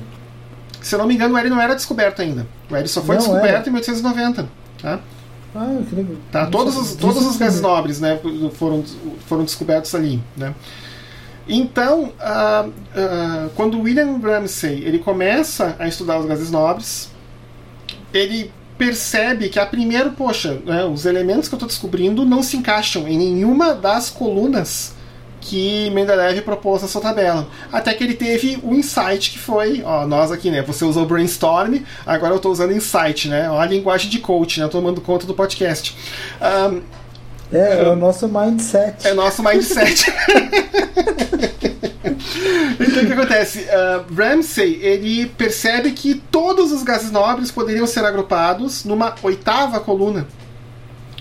Se 0.81 0.95
eu 0.95 0.99
não 0.99 1.07
me 1.07 1.15
engano, 1.15 1.35
o 1.35 1.39
hélio 1.39 1.51
não 1.51 1.61
era 1.61 1.75
descoberto 1.75 2.23
ainda. 2.23 2.47
O 2.71 2.77
hélio 2.77 2.89
só 2.89 3.03
foi 3.03 3.17
não 3.17 3.23
descoberto 3.23 3.47
era. 3.47 3.69
em 3.69 3.73
1890. 3.73 4.49
Tá? 4.81 5.01
Ah, 5.55 5.81
legal. 5.93 6.17
Tá, 6.31 6.47
todos 6.47 6.77
os, 6.77 6.95
todos 6.95 7.27
os 7.27 7.37
gases 7.37 7.61
nobres 7.61 8.01
né, 8.01 8.21
foram, 8.55 8.85
foram 9.27 9.45
descobertos 9.45 9.95
ali. 9.95 10.23
Né? 10.37 10.55
Então, 11.49 12.05
uh, 12.05 12.69
uh, 12.69 13.51
quando 13.57 13.81
William 13.81 14.19
Ramsay 14.19 14.85
ele 14.85 14.99
começa 14.99 15.75
a 15.79 15.89
estudar 15.89 16.19
os 16.19 16.27
gases 16.27 16.51
nobres, 16.51 17.11
ele 18.13 18.51
percebe 18.77 19.49
que 19.49 19.59
a 19.59 19.67
primeiro, 19.67 20.13
poxa, 20.13 20.59
né, 20.65 20.85
os 20.85 21.05
elementos 21.05 21.49
que 21.49 21.55
eu 21.55 21.57
estou 21.57 21.69
descobrindo 21.69 22.25
não 22.25 22.43
se 22.43 22.57
encaixam 22.57 23.09
em 23.09 23.19
nenhuma 23.19 23.75
das 23.75 24.09
colunas 24.09 24.97
que 25.41 25.91
Mendeleev 25.91 26.43
propôs 26.43 26.83
na 26.83 26.89
sua 26.89 27.01
tabela. 27.01 27.49
Até 27.73 27.95
que 27.95 28.05
ele 28.05 28.15
teve 28.15 28.59
o 28.63 28.75
insight 28.75 29.31
que 29.31 29.39
foi, 29.39 29.83
ó, 29.85 30.07
nós 30.07 30.31
aqui, 30.31 30.51
né? 30.51 30.63
Você 30.63 30.85
usou 30.85 31.07
brainstorm, 31.07 31.81
agora 32.05 32.33
eu 32.33 32.37
estou 32.37 32.53
usando 32.53 32.73
insight, 32.73 33.29
né? 33.29 33.51
Ó, 33.51 33.59
a 33.59 33.67
linguagem 33.67 34.11
de 34.11 34.19
coach, 34.19 34.61
né? 34.61 34.69
Tomando 34.69 35.01
conta 35.01 35.27
do 35.27 35.35
podcast. 35.35 35.97
Um, 36.41 36.81
é, 37.53 37.83
é 37.83 37.89
o 37.89 37.97
nosso 37.97 38.29
mindset. 38.29 39.07
É 39.07 39.15
nosso 39.15 39.43
mindset. 39.43 40.13
então 42.81 43.03
o 43.03 43.07
que 43.07 43.13
acontece? 43.13 43.61
Uh, 43.61 44.15
Ramsey 44.15 44.79
ele 44.83 45.27
percebe 45.27 45.93
que 45.93 46.15
todos 46.15 46.73
os 46.73 46.83
gases 46.83 47.11
nobres 47.11 47.51
poderiam 47.51 47.87
ser 47.87 48.05
agrupados 48.05 48.85
numa 48.85 49.15
oitava 49.23 49.81
coluna. 49.81 50.27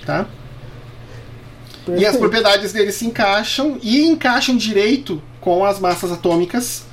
Tá? 0.05 0.27
Perfeito. 1.85 2.01
E 2.01 2.05
as 2.05 2.17
propriedades 2.17 2.73
deles 2.73 2.95
se 2.95 3.05
encaixam 3.05 3.77
e 3.81 4.05
encaixam 4.05 4.55
direito 4.57 5.21
com 5.39 5.63
as 5.63 5.79
massas 5.79 6.11
atômicas 6.11 6.83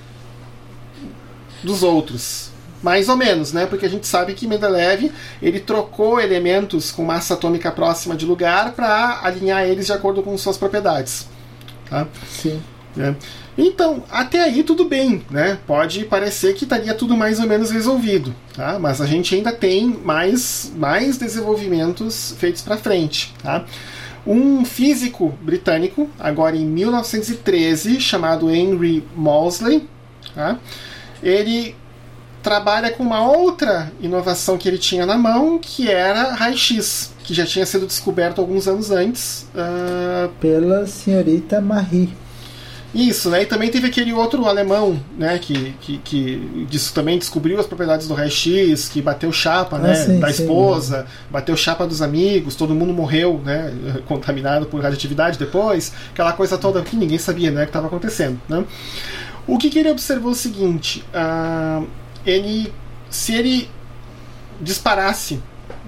dos 1.62 1.82
outros. 1.82 2.50
Mais 2.82 3.08
ou 3.08 3.16
menos, 3.16 3.52
né? 3.52 3.64
Porque 3.66 3.86
a 3.86 3.88
gente 3.88 4.06
sabe 4.06 4.34
que 4.34 4.46
Mendeleev 4.46 5.10
ele 5.40 5.58
trocou 5.58 6.20
elementos 6.20 6.92
com 6.92 7.02
massa 7.02 7.34
atômica 7.34 7.72
próxima 7.72 8.14
de 8.14 8.26
lugar 8.26 8.72
para 8.72 9.20
alinhar 9.22 9.64
eles 9.64 9.86
de 9.86 9.92
acordo 9.92 10.22
com 10.22 10.36
suas 10.36 10.58
propriedades. 10.58 11.26
Tá? 11.88 12.06
Sim. 12.28 12.62
É. 12.98 13.14
Então, 13.56 14.04
até 14.10 14.42
aí 14.42 14.62
tudo 14.62 14.84
bem, 14.84 15.22
né? 15.30 15.58
Pode 15.66 16.04
parecer 16.04 16.54
que 16.54 16.64
estaria 16.64 16.94
tudo 16.94 17.16
mais 17.16 17.40
ou 17.40 17.46
menos 17.46 17.70
resolvido, 17.70 18.34
tá? 18.54 18.78
Mas 18.78 19.00
a 19.00 19.06
gente 19.06 19.34
ainda 19.34 19.52
tem 19.52 19.86
mais, 19.86 20.72
mais 20.76 21.16
desenvolvimentos 21.16 22.34
feitos 22.38 22.62
para 22.62 22.76
frente, 22.76 23.34
tá? 23.42 23.64
Um 24.26 24.64
físico 24.64 25.36
britânico, 25.42 26.08
agora 26.18 26.56
em 26.56 26.64
1913, 26.64 28.00
chamado 28.00 28.50
Henry 28.50 29.04
Moseley, 29.14 29.86
tá? 30.34 30.58
ele 31.22 31.74
trabalha 32.42 32.90
com 32.90 33.02
uma 33.02 33.26
outra 33.26 33.90
inovação 34.00 34.58
que 34.58 34.68
ele 34.68 34.76
tinha 34.76 35.06
na 35.06 35.16
mão, 35.16 35.58
que 35.58 35.90
era 35.90 36.34
raio-x, 36.34 37.12
que 37.24 37.32
já 37.32 37.46
tinha 37.46 37.64
sido 37.64 37.86
descoberto 37.86 38.40
alguns 38.40 38.68
anos 38.68 38.90
antes. 38.90 39.48
Uh... 39.54 40.28
Pela 40.40 40.86
senhorita 40.86 41.60
Marie. 41.60 42.23
Isso, 42.94 43.28
né? 43.28 43.42
E 43.42 43.46
também 43.46 43.70
teve 43.70 43.88
aquele 43.88 44.12
outro 44.12 44.46
alemão, 44.46 45.00
né? 45.18 45.36
Que, 45.38 45.74
que, 45.80 45.98
que 45.98 46.66
disso 46.70 46.94
também 46.94 47.18
descobriu 47.18 47.58
as 47.58 47.66
propriedades 47.66 48.06
do 48.06 48.14
raio-x, 48.14 48.88
que 48.88 49.02
bateu 49.02 49.32
chapa, 49.32 49.76
ah, 49.76 49.80
né? 49.80 49.94
Sim, 49.94 50.20
da 50.20 50.30
esposa, 50.30 51.02
sim. 51.02 51.08
bateu 51.28 51.56
chapa 51.56 51.86
dos 51.86 52.00
amigos, 52.00 52.54
todo 52.54 52.74
mundo 52.74 52.92
morreu, 52.92 53.40
né? 53.44 53.74
Contaminado 54.06 54.66
por 54.66 54.80
radioatividade 54.80 55.36
depois, 55.38 55.92
aquela 56.12 56.32
coisa 56.32 56.56
toda 56.56 56.82
que 56.82 56.94
ninguém 56.94 57.18
sabia, 57.18 57.50
né? 57.50 57.62
Que 57.62 57.70
estava 57.70 57.88
acontecendo, 57.88 58.40
né? 58.48 58.64
O 59.46 59.58
que, 59.58 59.68
que, 59.68 59.78
ele 59.80 59.90
observou 59.90 60.30
é 60.30 60.32
o 60.32 60.36
seguinte: 60.36 61.04
uh, 61.12 61.86
ele, 62.24 62.72
se 63.10 63.34
ele 63.34 63.68
disparasse, 64.60 65.42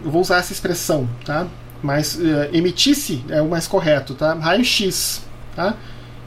eu 0.04 0.10
vou 0.10 0.20
usar 0.20 0.38
essa 0.38 0.52
expressão, 0.52 1.08
tá? 1.24 1.46
Mas 1.80 2.16
uh, 2.16 2.48
emitisse 2.52 3.24
é 3.28 3.40
o 3.40 3.48
mais 3.48 3.68
correto, 3.68 4.14
tá? 4.14 4.34
Raio-x, 4.34 5.22
tá? 5.54 5.76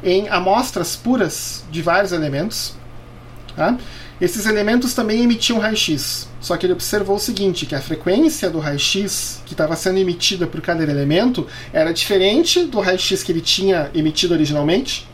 Em 0.03 0.27
amostras 0.29 0.95
puras 0.95 1.63
de 1.71 1.81
vários 1.81 2.11
elementos. 2.11 2.75
Tá? 3.55 3.77
Esses 4.21 4.45
elementos 4.45 4.93
também 4.93 5.23
emitiam 5.23 5.59
raio-x, 5.59 6.27
só 6.41 6.57
que 6.57 6.65
ele 6.65 6.73
observou 6.73 7.15
o 7.15 7.19
seguinte, 7.19 7.65
que 7.65 7.73
a 7.73 7.81
frequência 7.81 8.49
do 8.49 8.59
raio-x 8.59 9.41
que 9.45 9.53
estava 9.53 9.75
sendo 9.77 9.97
emitida 9.97 10.45
por 10.45 10.59
cada 10.59 10.83
elemento 10.83 11.47
era 11.71 11.93
diferente 11.93 12.65
do 12.65 12.81
raio-x 12.81 13.23
que 13.23 13.31
ele 13.31 13.41
tinha 13.41 13.89
emitido 13.93 14.33
originalmente, 14.33 15.07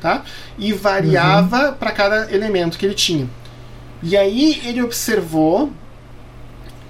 tá? 0.00 0.24
e 0.58 0.74
variava 0.74 1.70
uhum. 1.70 1.74
para 1.74 1.90
cada 1.90 2.34
elemento 2.34 2.78
que 2.78 2.84
ele 2.84 2.94
tinha. 2.94 3.28
E 4.02 4.16
aí 4.16 4.60
ele 4.64 4.82
observou 4.82 5.70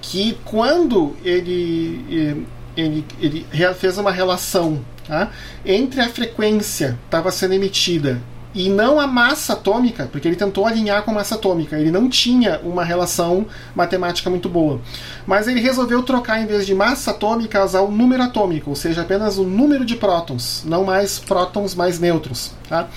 que 0.01 0.39
quando 0.45 1.15
ele, 1.25 2.05
eh, 2.11 2.37
ele, 2.77 3.07
ele 3.21 3.47
fez 3.75 3.99
uma 3.99 4.11
relação 4.11 4.85
tá? 5.11 5.31
entre 5.67 6.01
a 6.01 6.09
frequência 6.09 6.91
que 6.91 7.07
estava 7.07 7.31
sendo 7.33 7.55
emitida 7.55 8.21
e 8.55 8.69
não 8.69 8.99
a 8.99 9.07
massa 9.07 9.53
atômica, 9.53 10.09
porque 10.11 10.27
ele 10.27 10.37
tentou 10.37 10.67
alinhar 10.67 11.03
com 11.05 11.13
a 11.13 11.15
massa 11.15 11.37
atômica, 11.37 11.79
ele 11.79 11.91
não 11.91 12.09
tinha 12.09 12.61
uma 12.65 12.85
relação 12.85 13.47
matemática 13.75 14.29
muito 14.29 14.49
boa. 14.49 14.81
Mas 15.27 15.47
ele 15.47 15.61
resolveu 15.61 16.03
trocar, 16.03 16.41
em 16.41 16.47
vez 16.47 16.67
de 16.67 16.75
massa 16.75 17.13
atômica, 17.13 17.65
usar 17.65 17.81
o 17.83 17.91
número 17.91 18.23
atômico, 18.23 18.71
ou 18.71 18.77
seja, 18.77 19.03
apenas 19.03 19.39
o 19.39 19.45
número 19.45 19.85
de 19.85 19.95
prótons, 19.95 20.65
não 20.67 20.85
mais 20.85 21.19
prótons 21.19 21.75
mais 21.77 22.01
nêutrons. 22.01 22.53
Tá? 22.69 22.89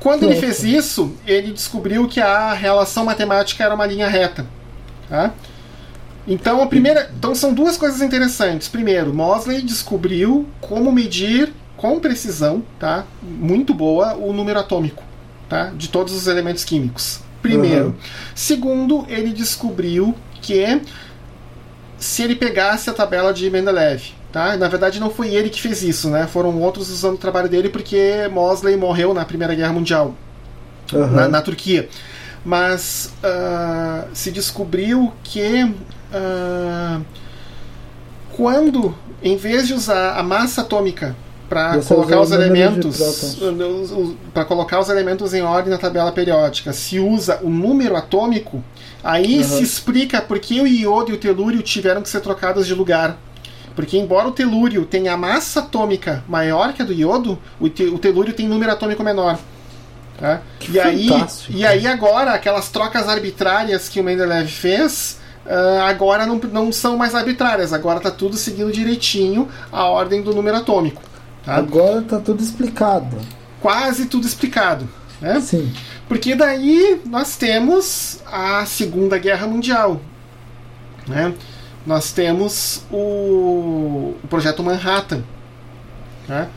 Quando 0.00 0.24
ele 0.24 0.36
fez 0.36 0.64
isso, 0.64 1.14
ele 1.26 1.52
descobriu 1.52 2.08
que 2.08 2.20
a 2.20 2.52
relação 2.52 3.04
matemática 3.04 3.62
era 3.62 3.74
uma 3.74 3.86
linha 3.86 4.08
reta. 4.08 4.46
Tá? 5.08 5.32
Então, 6.28 6.62
a 6.62 6.66
primeira, 6.66 7.10
então 7.18 7.34
são 7.34 7.54
duas 7.54 7.78
coisas 7.78 8.02
interessantes. 8.02 8.68
Primeiro, 8.68 9.14
Mosley 9.14 9.62
descobriu 9.62 10.46
como 10.60 10.92
medir 10.92 11.52
com 11.74 11.98
precisão, 11.98 12.62
tá? 12.78 13.06
Muito 13.22 13.72
boa 13.72 14.14
o 14.14 14.32
número 14.32 14.58
atômico, 14.58 15.02
tá? 15.48 15.72
De 15.74 15.88
todos 15.88 16.12
os 16.12 16.26
elementos 16.26 16.64
químicos. 16.64 17.20
Primeiro. 17.40 17.86
Uhum. 17.86 17.94
Segundo, 18.34 19.06
ele 19.08 19.30
descobriu 19.30 20.14
que 20.42 20.82
se 21.98 22.22
ele 22.22 22.34
pegasse 22.34 22.90
a 22.90 22.92
tabela 22.92 23.32
de 23.32 23.48
Mendeleev, 23.48 24.10
tá? 24.30 24.56
Na 24.56 24.68
verdade, 24.68 25.00
não 25.00 25.10
foi 25.10 25.34
ele 25.34 25.48
que 25.48 25.62
fez 25.62 25.82
isso, 25.82 26.10
né? 26.10 26.26
Foram 26.26 26.60
outros 26.60 26.90
usando 26.90 27.14
o 27.14 27.18
trabalho 27.18 27.48
dele 27.48 27.68
porque 27.70 28.28
Mosley 28.30 28.76
morreu 28.76 29.14
na 29.14 29.24
Primeira 29.24 29.54
Guerra 29.54 29.72
Mundial, 29.72 30.14
uhum. 30.92 31.06
na, 31.06 31.28
na, 31.28 31.40
Turquia. 31.40 31.88
Mas 32.44 33.12
uh, 33.22 34.08
se 34.12 34.30
descobriu 34.30 35.12
que 35.24 35.74
uh, 36.12 37.04
quando, 38.36 38.94
em 39.22 39.36
vez 39.36 39.66
de 39.66 39.74
usar 39.74 40.16
a 40.16 40.22
massa 40.22 40.60
atômica 40.60 41.16
para 41.48 41.78
colocar 41.80 42.20
os 42.20 42.30
elementos 42.30 43.00
para 44.34 44.44
colocar 44.44 44.78
os 44.80 44.88
elementos 44.88 45.32
em 45.32 45.42
ordem 45.42 45.70
na 45.70 45.78
tabela 45.78 46.12
periódica 46.12 46.72
se 46.72 47.00
usa 47.00 47.40
o 47.42 47.48
número 47.48 47.96
atômico 47.96 48.62
aí 49.02 49.38
uhum. 49.38 49.44
se 49.44 49.62
explica 49.62 50.20
por 50.20 50.38
que 50.38 50.60
o 50.60 50.66
iodo 50.66 51.10
e 51.10 51.14
o 51.14 51.16
telúrio 51.16 51.62
tiveram 51.62 52.02
que 52.02 52.08
ser 52.08 52.20
trocados 52.20 52.66
de 52.66 52.74
lugar 52.74 53.16
porque 53.74 53.96
embora 53.96 54.28
o 54.28 54.32
telúrio 54.32 54.84
tenha 54.84 55.14
a 55.14 55.16
massa 55.16 55.60
atômica 55.60 56.22
maior 56.28 56.74
que 56.74 56.82
a 56.82 56.84
do 56.84 56.92
iodo 56.92 57.38
o, 57.58 57.68
te, 57.68 57.84
o 57.84 57.98
telúrio 57.98 58.34
tem 58.34 58.46
número 58.46 58.70
atômico 58.70 59.02
menor 59.02 59.38
tá? 60.18 60.42
e 60.68 60.78
aí 60.78 61.08
e 61.48 61.64
aí 61.64 61.86
agora 61.86 62.32
aquelas 62.32 62.68
trocas 62.68 63.08
arbitrárias 63.08 63.88
que 63.88 64.00
o 64.00 64.04
Mendeleev 64.04 64.48
fez 64.48 65.18
uh, 65.46 65.82
agora 65.82 66.26
não, 66.26 66.36
não 66.36 66.72
são 66.72 66.96
mais 66.96 67.14
arbitrárias, 67.14 67.72
agora 67.72 67.98
está 67.98 68.10
tudo 68.10 68.36
seguindo 68.36 68.72
direitinho 68.72 69.48
a 69.70 69.84
ordem 69.86 70.22
do 70.22 70.34
número 70.34 70.56
atômico. 70.56 71.02
Tá? 71.44 71.56
Agora 71.56 72.00
está 72.00 72.18
tudo 72.18 72.42
explicado. 72.42 73.18
Quase 73.60 74.06
tudo 74.06 74.26
explicado. 74.26 74.88
Né? 75.20 75.40
Sim. 75.40 75.72
Porque 76.08 76.34
daí 76.34 77.00
nós 77.06 77.36
temos 77.36 78.20
a 78.26 78.64
Segunda 78.66 79.18
Guerra 79.18 79.46
Mundial. 79.46 80.00
Né? 81.06 81.34
Nós 81.86 82.12
temos 82.12 82.82
o, 82.90 84.14
o 84.22 84.28
Projeto 84.28 84.62
Manhattan. 84.62 85.22
Né? 86.28 86.48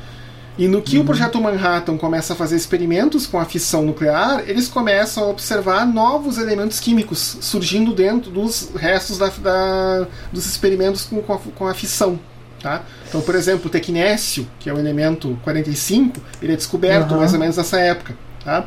E 0.57 0.67
no 0.67 0.81
que 0.81 0.97
uhum. 0.97 1.03
o 1.03 1.05
projeto 1.05 1.39
Manhattan 1.39 1.97
começa 1.97 2.33
a 2.33 2.35
fazer 2.35 2.55
experimentos 2.55 3.25
com 3.25 3.39
a 3.39 3.45
fissão 3.45 3.83
nuclear, 3.83 4.43
eles 4.47 4.67
começam 4.67 5.23
a 5.23 5.27
observar 5.27 5.85
novos 5.85 6.37
elementos 6.37 6.79
químicos 6.79 7.37
surgindo 7.41 7.93
dentro 7.93 8.29
dos 8.29 8.69
restos 8.75 9.17
da, 9.17 9.27
da, 9.27 10.07
dos 10.31 10.45
experimentos 10.45 11.03
com, 11.03 11.21
com, 11.21 11.33
a, 11.33 11.39
com 11.39 11.67
a 11.67 11.73
fissão. 11.73 12.19
Tá? 12.61 12.83
Então, 13.07 13.21
por 13.21 13.33
exemplo, 13.33 13.67
o 13.67 13.69
tecnécio, 13.69 14.47
que 14.59 14.69
é 14.69 14.73
o 14.73 14.77
elemento 14.77 15.39
45, 15.43 16.21
ele 16.41 16.53
é 16.53 16.55
descoberto 16.55 17.11
uhum. 17.11 17.17
mais 17.17 17.33
ou 17.33 17.39
menos 17.39 17.57
nessa 17.57 17.79
época. 17.79 18.15
Tá? 18.43 18.65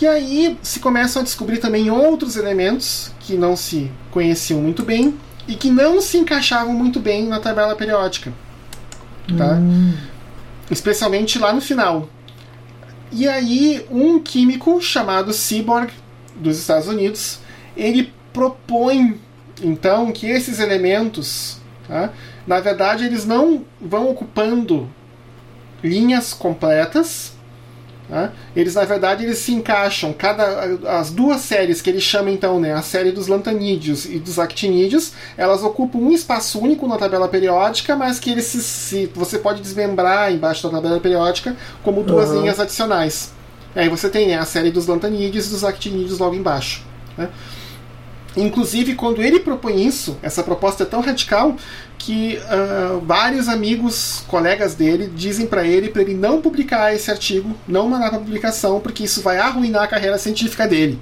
E 0.00 0.06
aí 0.06 0.58
se 0.62 0.80
começam 0.80 1.22
a 1.22 1.24
descobrir 1.24 1.58
também 1.58 1.90
outros 1.90 2.36
elementos 2.36 3.10
que 3.20 3.36
não 3.36 3.56
se 3.56 3.90
conheciam 4.10 4.60
muito 4.60 4.82
bem 4.82 5.18
e 5.48 5.54
que 5.54 5.70
não 5.70 6.00
se 6.00 6.18
encaixavam 6.18 6.74
muito 6.74 7.00
bem 7.00 7.26
na 7.26 7.40
tabela 7.40 7.74
periódica. 7.74 8.32
Tá? 9.36 9.54
Hum 9.54 9.94
especialmente 10.70 11.38
lá 11.38 11.52
no 11.52 11.60
final. 11.60 12.08
E 13.12 13.28
aí, 13.28 13.86
um 13.90 14.18
químico 14.18 14.80
chamado 14.80 15.32
Seaborg, 15.32 15.92
dos 16.36 16.58
Estados 16.58 16.88
Unidos, 16.88 17.38
ele 17.76 18.12
propõe 18.32 19.20
então 19.62 20.10
que 20.10 20.26
esses 20.26 20.58
elementos, 20.58 21.58
tá, 21.86 22.12
na 22.46 22.58
verdade, 22.58 23.04
eles 23.04 23.24
não 23.24 23.64
vão 23.80 24.10
ocupando 24.10 24.90
linhas 25.82 26.34
completas, 26.34 27.33
Tá? 28.08 28.32
Eles, 28.54 28.74
na 28.74 28.84
verdade, 28.84 29.24
eles 29.24 29.38
se 29.38 29.52
encaixam. 29.52 30.12
Cada, 30.12 30.78
as 30.98 31.10
duas 31.10 31.40
séries 31.40 31.80
que 31.80 31.88
ele 31.88 32.00
chama, 32.00 32.30
então, 32.30 32.60
né, 32.60 32.74
a 32.74 32.82
série 32.82 33.10
dos 33.10 33.28
lantanídeos 33.28 34.04
e 34.04 34.18
dos 34.18 34.38
actinídeos, 34.38 35.12
elas 35.36 35.62
ocupam 35.62 35.98
um 35.98 36.12
espaço 36.12 36.60
único 36.60 36.86
na 36.86 36.98
tabela 36.98 37.28
periódica, 37.28 37.96
mas 37.96 38.18
que 38.18 38.30
eles 38.30 38.44
se, 38.44 38.62
se 38.62 39.06
você 39.14 39.38
pode 39.38 39.62
desmembrar 39.62 40.32
embaixo 40.32 40.62
da 40.68 40.76
tabela 40.76 41.00
periódica 41.00 41.56
como 41.82 42.02
duas 42.02 42.28
uhum. 42.30 42.40
linhas 42.42 42.60
adicionais. 42.60 43.32
Aí 43.74 43.88
você 43.88 44.08
tem 44.08 44.28
né, 44.28 44.38
a 44.38 44.44
série 44.44 44.70
dos 44.70 44.86
lantanídeos 44.86 45.46
e 45.46 45.50
dos 45.50 45.64
actinídeos 45.64 46.18
logo 46.18 46.34
embaixo. 46.34 46.84
Né? 47.16 47.28
Inclusive, 48.36 48.94
quando 48.94 49.22
ele 49.22 49.38
propõe 49.38 49.86
isso, 49.86 50.18
essa 50.22 50.42
proposta 50.42 50.82
é 50.82 50.86
tão 50.86 51.00
radical 51.00 51.56
que 51.96 52.38
uh, 52.38 53.00
vários 53.00 53.48
amigos, 53.48 54.24
colegas 54.26 54.74
dele, 54.74 55.10
dizem 55.14 55.46
para 55.46 55.64
ele 55.64 55.88
para 55.88 56.02
ele 56.02 56.14
não 56.14 56.40
publicar 56.40 56.94
esse 56.94 57.10
artigo, 57.10 57.54
não 57.66 57.88
mandar 57.88 58.10
para 58.10 58.18
publicação, 58.18 58.80
porque 58.80 59.04
isso 59.04 59.22
vai 59.22 59.38
arruinar 59.38 59.84
a 59.84 59.86
carreira 59.86 60.18
científica 60.18 60.66
dele. 60.66 60.98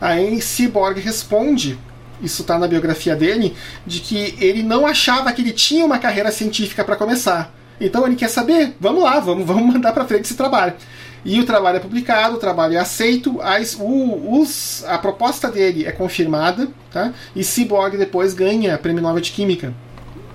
Aí 0.00 0.40
Cyborg 0.40 0.98
responde, 0.98 1.78
isso 2.22 2.40
está 2.42 2.58
na 2.58 2.66
biografia 2.66 3.14
dele, 3.14 3.54
de 3.86 4.00
que 4.00 4.34
ele 4.38 4.62
não 4.62 4.86
achava 4.86 5.30
que 5.32 5.42
ele 5.42 5.52
tinha 5.52 5.84
uma 5.84 5.98
carreira 5.98 6.32
científica 6.32 6.82
para 6.82 6.96
começar. 6.96 7.54
Então 7.78 8.06
ele 8.06 8.16
quer 8.16 8.28
saber, 8.28 8.74
vamos 8.80 9.02
lá, 9.02 9.20
vamos, 9.20 9.46
vamos 9.46 9.74
mandar 9.74 9.92
para 9.92 10.04
frente 10.06 10.24
esse 10.24 10.34
trabalho. 10.34 10.74
E 11.24 11.38
o 11.38 11.44
trabalho 11.44 11.76
é 11.76 11.80
publicado, 11.80 12.36
o 12.36 12.38
trabalho 12.38 12.74
é 12.74 12.78
aceito, 12.78 13.40
as, 13.42 13.74
o, 13.74 14.40
os, 14.40 14.84
a 14.86 14.98
proposta 14.98 15.50
dele 15.50 15.84
é 15.86 15.92
confirmada, 15.92 16.68
tá? 16.90 17.12
e 17.36 17.44
Cyborg 17.44 17.96
depois 17.96 18.32
ganha 18.32 18.78
Prêmio 18.78 19.02
Nobel 19.02 19.20
de 19.20 19.30
Química 19.32 19.74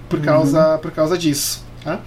por 0.08 0.22
causa, 0.22 0.74
uhum. 0.74 0.78
por 0.80 0.92
causa 0.92 1.18
disso. 1.18 1.64
Tá? 1.84 2.00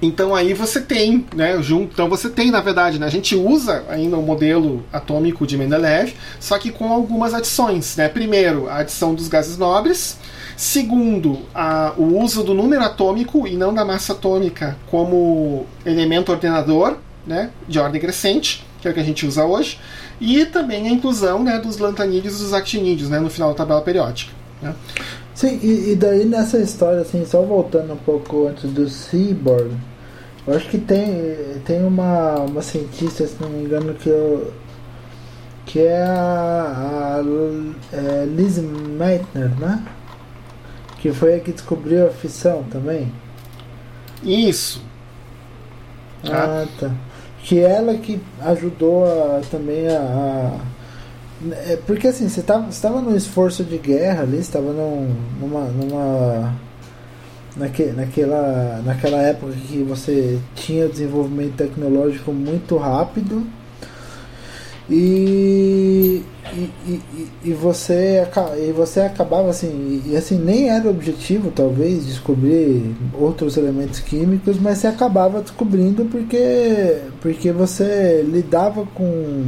Então 0.00 0.34
aí 0.34 0.52
você 0.52 0.80
tem, 0.80 1.24
né, 1.34 1.60
junto, 1.62 1.92
então 1.94 2.08
você 2.08 2.28
tem 2.28 2.50
na 2.50 2.60
verdade, 2.60 2.98
né, 2.98 3.06
a 3.06 3.10
gente 3.10 3.34
usa 3.34 3.82
ainda 3.88 4.18
o 4.18 4.22
modelo 4.22 4.84
atômico 4.92 5.46
de 5.46 5.56
Mendeleev, 5.56 6.12
só 6.38 6.58
que 6.58 6.70
com 6.70 6.92
algumas 6.92 7.32
adições, 7.32 7.96
né? 7.96 8.06
Primeiro, 8.06 8.68
a 8.68 8.78
adição 8.78 9.14
dos 9.14 9.26
gases 9.26 9.56
nobres, 9.56 10.18
segundo, 10.54 11.38
a, 11.54 11.94
o 11.96 12.20
uso 12.20 12.44
do 12.44 12.52
número 12.52 12.82
atômico 12.82 13.46
e 13.46 13.56
não 13.56 13.72
da 13.72 13.86
massa 13.86 14.12
atômica 14.12 14.76
como 14.90 15.64
elemento 15.84 16.30
ordenador, 16.30 16.98
né, 17.26 17.50
de 17.66 17.78
ordem 17.78 18.00
crescente, 18.00 18.66
que 18.80 18.88
é 18.88 18.90
o 18.90 18.94
que 18.94 19.00
a 19.00 19.04
gente 19.04 19.26
usa 19.26 19.44
hoje, 19.44 19.78
e 20.20 20.46
também 20.46 20.88
a 20.88 20.90
inclusão 20.90 21.42
né, 21.42 21.58
dos 21.58 21.78
lantanídeos 21.78 22.38
e 22.38 22.42
dos 22.44 22.54
actinídeos 22.54 23.10
né, 23.10 23.18
no 23.18 23.28
final 23.28 23.50
da 23.50 23.56
tabela 23.56 23.82
periódica. 23.82 24.32
Né. 24.62 24.74
Sim, 25.34 25.58
e, 25.62 25.92
e, 25.92 25.96
daí 25.96 26.24
nessa 26.24 26.58
história, 26.58 27.00
assim, 27.00 27.24
só 27.26 27.42
voltando 27.42 27.92
um 27.92 27.98
pouco 27.98 28.46
antes 28.46 28.70
do 28.70 28.88
Seaborn, 28.88 29.76
Eu 30.46 30.56
acho 30.56 30.68
que 30.68 30.78
tem, 30.78 31.60
tem 31.64 31.84
uma, 31.84 32.36
uma 32.40 32.62
cientista, 32.62 33.26
se 33.26 33.36
não 33.40 33.50
me 33.50 33.64
engano, 33.64 33.92
que 33.94 34.08
eu, 34.08 34.52
que 35.66 35.80
é 35.80 36.02
a, 36.02 37.20
a 37.20 37.22
é 37.92 38.24
Liz 38.24 38.58
Meitner, 38.58 39.50
né? 39.58 39.82
Que 41.00 41.12
foi 41.12 41.34
a 41.34 41.40
que 41.40 41.52
descobriu 41.52 42.06
a 42.06 42.10
fissão 42.10 42.62
também. 42.70 43.12
Isso. 44.22 44.82
Ah, 46.24 46.64
tá. 46.80 46.90
Que 47.46 47.60
ela 47.60 47.94
que 47.94 48.20
ajudou 48.40 49.04
a, 49.04 49.40
também 49.50 49.86
a, 49.88 50.00
a 50.00 50.76
é, 51.52 51.78
porque 51.86 52.08
assim, 52.08 52.28
você 52.28 52.40
estava 52.40 52.70
você 52.70 52.80
tava 52.80 53.00
num 53.00 53.14
esforço 53.14 53.62
de 53.62 53.76
guerra 53.78 54.22
ali, 54.22 54.38
estava 54.38 54.72
num, 54.72 55.14
numa, 55.38 55.64
numa 55.66 56.54
naque, 57.56 57.84
naquela, 57.92 58.82
naquela 58.84 59.18
época 59.18 59.52
que 59.52 59.82
você 59.82 60.38
tinha 60.54 60.88
desenvolvimento 60.88 61.56
tecnológico 61.56 62.32
muito 62.32 62.76
rápido 62.76 63.46
e, 64.88 66.22
e, 66.54 67.28
e, 67.44 67.52
você, 67.52 68.24
e 68.56 68.72
você 68.72 69.00
acabava 69.00 69.50
assim, 69.50 70.02
e 70.06 70.16
assim, 70.16 70.38
nem 70.38 70.70
era 70.70 70.88
objetivo 70.88 71.50
talvez 71.50 72.06
descobrir 72.06 72.94
outros 73.12 73.56
elementos 73.56 73.98
químicos, 73.98 74.60
mas 74.60 74.78
você 74.78 74.86
acabava 74.86 75.42
descobrindo 75.42 76.04
porque, 76.04 76.98
porque 77.20 77.50
você 77.50 78.22
lidava 78.22 78.86
com, 78.94 79.46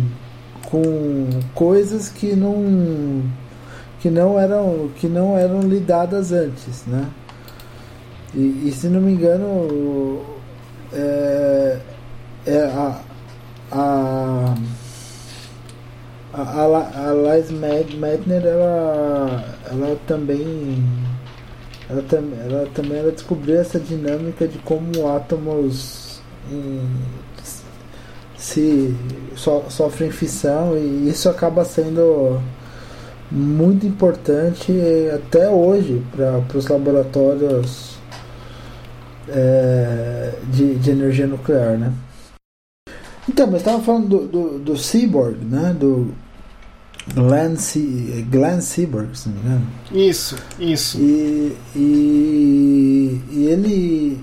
com 0.69 1.29
coisas 1.55 2.09
que 2.09 2.35
não 2.35 3.23
que 4.01 4.11
não 4.11 4.39
eram 4.39 4.91
que 4.97 5.09
não 5.09 5.37
eram 5.37 5.61
lidadas 5.61 6.33
antes, 6.33 6.85
né? 6.87 7.07
E, 8.35 8.69
e 8.69 8.73
se 8.73 8.89
não 8.89 9.01
me 9.01 9.13
engano 9.13 10.21
é, 10.93 11.79
é 12.47 12.63
a, 12.65 13.01
a 13.73 14.55
a, 16.39 16.63
a, 16.63 17.11
a 17.11 17.39
ela, 18.47 19.45
ela 19.71 19.97
também 20.07 20.85
ela, 21.91 22.03
tam, 22.03 22.25
ela 22.45 22.69
também 22.75 22.99
ela 22.99 23.11
descobriu 23.11 23.59
essa 23.61 23.81
dinâmica 23.81 24.47
de 24.47 24.59
como 24.59 25.09
átomos 25.09 26.21
em, 26.51 26.89
se 28.37 28.95
so, 29.35 29.65
sofrem 29.69 30.11
fissão 30.11 30.77
e 30.77 31.09
isso 31.09 31.29
acaba 31.29 31.65
sendo 31.65 32.41
muito 33.31 33.85
importante 33.85 34.73
até 35.13 35.49
hoje 35.49 36.03
para 36.13 36.57
os 36.57 36.69
laboratórios 36.69 37.99
é, 39.29 40.35
de, 40.53 40.77
de 40.77 40.91
energia 40.91 41.27
nuclear, 41.27 41.77
né? 41.77 41.93
Então, 43.29 43.47
mas 43.47 43.57
estava 43.57 43.83
falando 43.83 44.09
do, 44.09 44.27
do, 44.27 44.59
do 44.59 44.77
Seaborg, 44.79 45.45
né? 45.45 45.77
Do 45.79 46.15
Glenn, 47.15 47.57
C, 47.57 48.25
Glenn 48.31 48.61
Seaborg, 48.61 49.17
se 49.17 49.29
não 49.29 49.37
me 49.37 49.41
engano. 49.41 49.67
Isso, 49.93 50.37
isso. 50.59 50.99
E, 51.01 51.57
e, 51.75 53.23
e 53.31 53.47
ele, 53.47 54.21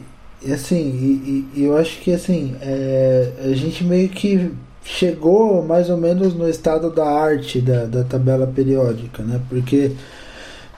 assim, 0.51 0.75
e, 0.75 1.59
e, 1.59 1.63
eu 1.63 1.77
acho 1.77 1.99
que 1.99 2.13
assim, 2.13 2.55
é, 2.61 3.31
a 3.43 3.53
gente 3.53 3.83
meio 3.83 4.09
que 4.09 4.51
chegou 4.83 5.63
mais 5.63 5.89
ou 5.89 5.97
menos 5.97 6.33
no 6.33 6.47
estado 6.47 6.91
da 6.91 7.05
arte 7.05 7.59
da, 7.59 7.86
da 7.86 8.03
tabela 8.03 8.45
periódica, 8.45 9.23
né? 9.23 9.41
Porque 9.49 9.91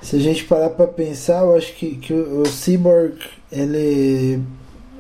se 0.01 0.15
a 0.15 0.19
gente 0.19 0.45
parar 0.45 0.69
para 0.69 0.87
pensar, 0.87 1.41
eu 1.41 1.55
acho 1.55 1.73
que, 1.75 1.95
que 1.95 2.13
o 2.13 2.45
Seaborg, 2.45 3.15
ele, 3.51 4.41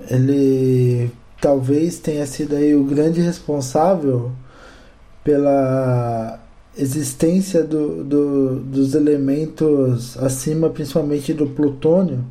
ele 0.09 1.09
talvez 1.39 1.99
tenha 1.99 2.25
sido 2.25 2.55
aí 2.55 2.75
o 2.75 2.83
grande 2.83 3.21
responsável 3.21 4.31
pela 5.23 6.39
existência 6.77 7.63
do, 7.63 8.03
do, 8.03 8.59
dos 8.59 8.93
elementos 8.93 10.17
acima, 10.17 10.69
principalmente 10.69 11.33
do 11.33 11.47
plutônio, 11.47 12.23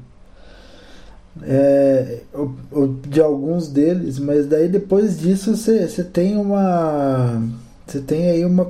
é, 1.43 2.21
de 3.09 3.21
alguns 3.21 3.69
deles, 3.69 4.19
mas 4.19 4.47
daí 4.47 4.69
depois 4.69 5.19
disso 5.19 5.57
você 5.57 6.05
tem 6.05 6.37
uma. 6.37 7.43
Você 7.87 8.01
tem 8.01 8.31
aí 8.31 8.45
uma. 8.45 8.67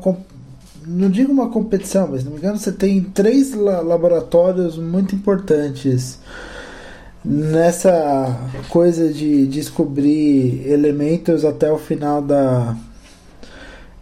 Não 0.87 1.11
digo 1.11 1.33
uma 1.33 1.49
competição, 1.51 2.09
mas 2.09 2.21
se 2.21 2.27
não 2.27 2.33
me 2.33 2.39
engano, 2.39 2.59
você 2.59 2.73
tem 2.73 3.03
três 3.03 3.55
laboratórios 3.55 4.79
muito 4.79 5.15
importantes 5.15 6.19
nessa 7.25 8.39
coisa 8.69 9.13
de 9.13 9.49
descobrir 9.49 10.65
elementos 10.71 11.45
até 11.45 11.71
o 11.73 11.79
final 11.79 12.23
da, 12.23 12.77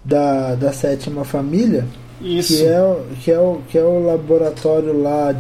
da, 0.05 0.55
da 0.55 0.73
sétima 0.73 1.25
família. 1.25 1.87
Isso. 2.21 2.57
Que 2.57 2.65
é, 2.65 3.03
que 3.23 3.31
é, 3.31 3.39
o, 3.39 3.61
que 3.69 3.79
é 3.79 3.83
o 3.83 4.05
laboratório 4.05 5.01
lá 5.01 5.35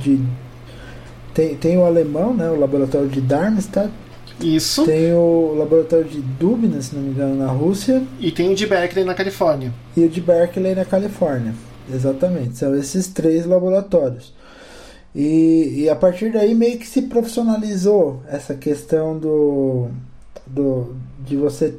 de. 0.00 0.20
Tem, 1.34 1.54
tem 1.56 1.76
o 1.76 1.84
alemão, 1.84 2.34
né? 2.34 2.48
O 2.50 2.58
laboratório 2.58 3.08
de 3.08 3.20
Darmstadt. 3.20 3.90
Isso. 4.40 4.84
Tem 4.84 5.12
o 5.14 5.54
laboratório 5.56 6.04
de 6.04 6.20
Dubna, 6.20 6.80
se 6.80 6.94
não 6.94 7.02
me 7.02 7.10
engano, 7.10 7.36
na 7.36 7.46
Rússia. 7.46 8.02
E 8.20 8.30
tem 8.30 8.50
o 8.52 8.54
de 8.54 8.66
Berkeley 8.66 9.04
na 9.04 9.14
Califórnia. 9.14 9.72
E 9.96 10.04
o 10.04 10.08
de 10.08 10.20
Berkeley 10.20 10.74
na 10.74 10.84
Califórnia. 10.84 11.54
Exatamente. 11.92 12.58
São 12.58 12.74
esses 12.76 13.06
três 13.06 13.46
laboratórios. 13.46 14.34
E, 15.14 15.84
e 15.84 15.88
a 15.88 15.96
partir 15.96 16.32
daí 16.32 16.54
meio 16.54 16.78
que 16.78 16.86
se 16.86 17.02
profissionalizou 17.02 18.20
essa 18.28 18.54
questão 18.54 19.18
do, 19.18 19.88
do 20.46 20.94
de 21.24 21.36
você 21.36 21.74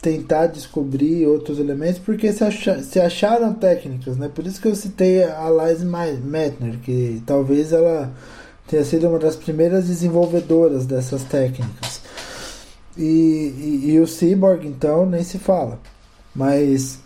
tentar 0.00 0.46
descobrir 0.46 1.26
outros 1.26 1.58
elementos 1.58 1.98
porque 1.98 2.32
se, 2.32 2.44
acha, 2.44 2.82
se 2.82 3.00
acharam 3.00 3.52
técnicas, 3.52 4.16
né? 4.16 4.30
Por 4.32 4.46
isso 4.46 4.60
que 4.60 4.68
eu 4.68 4.74
citei 4.74 5.24
a 5.24 5.48
Liz 5.50 5.82
Meitner, 5.82 6.78
que 6.78 7.22
talvez 7.26 7.72
ela 7.72 8.12
tenha 8.68 8.84
sido 8.84 9.08
uma 9.08 9.18
das 9.18 9.34
primeiras 9.34 9.88
desenvolvedoras 9.88 10.86
dessas 10.86 11.24
técnicas. 11.24 12.00
E, 12.96 13.02
e, 13.02 13.90
e 13.92 14.00
o 14.00 14.06
Cyborg, 14.06 14.66
então, 14.66 15.06
nem 15.06 15.22
se 15.22 15.38
fala. 15.38 15.80
Mas, 16.34 17.00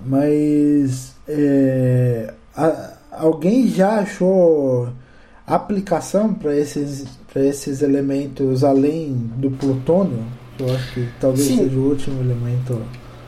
mas 0.00 1.14
é, 1.28 2.32
a, 2.56 2.94
alguém 3.10 3.68
já 3.68 4.00
achou 4.00 4.88
aplicação 5.46 6.32
para 6.32 6.56
esses, 6.56 7.04
esses 7.34 7.82
elementos 7.82 8.64
além 8.64 9.12
do 9.36 9.50
plutônio? 9.50 10.24
Eu 10.58 10.74
acho 10.74 10.92
que 10.92 11.08
talvez 11.20 11.46
Sim. 11.46 11.58
seja 11.58 11.76
o 11.76 11.88
último 11.88 12.22
elemento. 12.22 12.82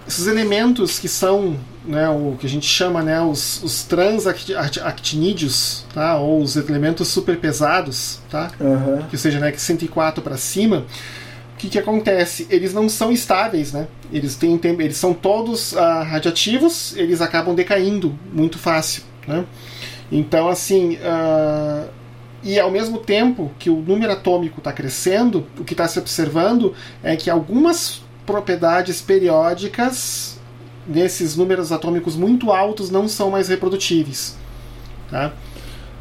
Esses 0.06 0.26
elementos 0.26 0.98
que 0.98 1.08
são 1.08 1.56
né, 1.86 2.08
o 2.08 2.36
que 2.38 2.46
a 2.46 2.48
gente 2.48 2.66
chama 2.66 3.02
né, 3.02 3.20
os, 3.20 3.62
os 3.62 3.84
transactinídeos, 3.84 5.84
tá, 5.94 6.18
ou 6.18 6.40
os 6.40 6.56
elementos 6.56 7.08
super 7.08 7.38
pesados, 7.38 8.20
tá, 8.30 8.50
uhum. 8.60 9.02
que 9.08 9.16
seja 9.16 9.38
né, 9.38 9.52
que 9.52 9.60
104 9.60 10.22
para 10.22 10.36
cima, 10.36 10.84
o 11.54 11.58
que, 11.58 11.68
que 11.68 11.78
acontece? 11.78 12.46
Eles 12.50 12.74
não 12.74 12.88
são 12.88 13.10
estáveis, 13.10 13.72
né? 13.72 13.88
Eles, 14.12 14.36
têm, 14.36 14.60
eles 14.62 14.98
são 14.98 15.14
todos 15.14 15.72
uh, 15.72 16.02
radiativos, 16.04 16.94
eles 16.96 17.22
acabam 17.22 17.54
decaindo 17.54 18.14
muito 18.30 18.58
fácil. 18.58 19.02
Né? 19.26 19.42
Então, 20.12 20.50
assim, 20.50 20.96
uh, 20.96 21.88
e 22.46 22.60
ao 22.60 22.70
mesmo 22.70 22.98
tempo 22.98 23.50
que 23.58 23.68
o 23.68 23.76
número 23.76 24.12
atômico 24.12 24.58
está 24.58 24.72
crescendo, 24.72 25.44
o 25.58 25.64
que 25.64 25.74
está 25.74 25.88
se 25.88 25.98
observando 25.98 26.72
é 27.02 27.16
que 27.16 27.28
algumas 27.28 28.02
propriedades 28.24 29.00
periódicas 29.02 30.38
nesses 30.86 31.36
números 31.36 31.72
atômicos 31.72 32.14
muito 32.14 32.52
altos 32.52 32.88
não 32.88 33.08
são 33.08 33.30
mais 33.32 33.48
reprodutíveis. 33.48 34.36
Tá? 35.10 35.32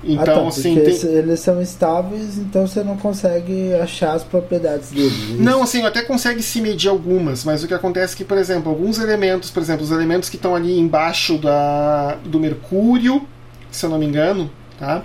Então, 0.03 0.21
ah, 0.21 0.41
tá, 0.41 0.47
assim, 0.49 0.75
tem... 0.75 0.93
eles 1.13 1.39
são 1.39 1.59
estáveis, 1.59 2.37
então 2.37 2.67
você 2.67 2.83
não 2.83 2.95
consegue 2.95 3.73
achar 3.73 4.13
as 4.13 4.23
propriedades 4.23 4.91
deles. 4.91 5.31
É 5.31 5.41
não, 5.41 5.63
assim, 5.63 5.83
até 5.83 6.03
consegue 6.03 6.43
se 6.43 6.61
medir 6.61 6.89
algumas, 6.89 7.43
mas 7.43 7.63
o 7.63 7.67
que 7.67 7.73
acontece 7.73 8.13
é 8.13 8.17
que, 8.17 8.23
por 8.23 8.37
exemplo, 8.37 8.69
alguns 8.69 8.99
elementos, 8.99 9.49
por 9.49 9.63
exemplo, 9.63 9.83
os 9.83 9.89
elementos 9.89 10.29
que 10.29 10.35
estão 10.35 10.53
ali 10.53 10.77
embaixo 10.77 11.39
da, 11.39 12.19
do 12.23 12.39
mercúrio, 12.39 13.27
se 13.71 13.83
eu 13.83 13.89
não 13.89 13.97
me 13.97 14.05
engano, 14.05 14.51
tá? 14.77 15.03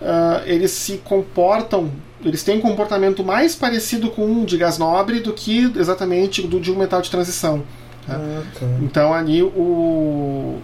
Uh, 0.00 0.46
eles 0.46 0.70
se 0.70 0.98
comportam, 0.98 1.90
eles 2.24 2.44
têm 2.44 2.58
um 2.58 2.60
comportamento 2.60 3.24
mais 3.24 3.56
parecido 3.56 4.10
com 4.10 4.24
um 4.24 4.44
de 4.44 4.56
gás 4.56 4.78
nobre 4.78 5.18
do 5.18 5.32
que 5.32 5.72
exatamente 5.76 6.46
do 6.46 6.60
de 6.60 6.70
um 6.70 6.76
metal 6.76 7.02
de 7.02 7.10
transição. 7.10 7.64
Tá? 8.06 8.14
Ah, 8.14 8.42
tá. 8.58 8.66
Então 8.80 9.12
ali 9.12 9.42
o 9.42 10.58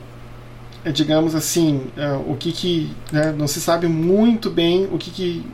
é, 0.85 0.93
digamos 0.93 1.35
assim, 1.35 1.87
é, 1.97 2.13
o 2.13 2.37
que 2.37 2.53
que 2.53 2.91
né, 3.11 3.35
não 3.37 3.49
se 3.49 3.61
sabe 3.61 3.89
muito 3.89 4.51
bem 4.51 4.89
o 4.93 4.99
que 4.99 5.11
que 5.11 5.45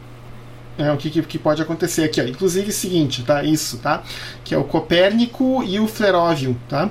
é, 0.77 0.91
o 0.93 0.97
que, 0.97 1.11
que, 1.11 1.39
pode 1.39 1.61
acontecer 1.61 2.05
aqui, 2.05 2.21
ó. 2.21 2.25
inclusive 2.25 2.71
o 2.71 2.73
seguinte, 2.73 3.23
tá? 3.23 3.43
Isso, 3.45 3.79
tá? 3.79 4.03
Que 4.43 4.55
é 4.55 4.59
o 4.59 4.65
Copérnico 4.65 5.63
e 5.63 5.79
o 5.79 5.87
Fleróvio, 5.87 6.57
tá? 6.69 6.91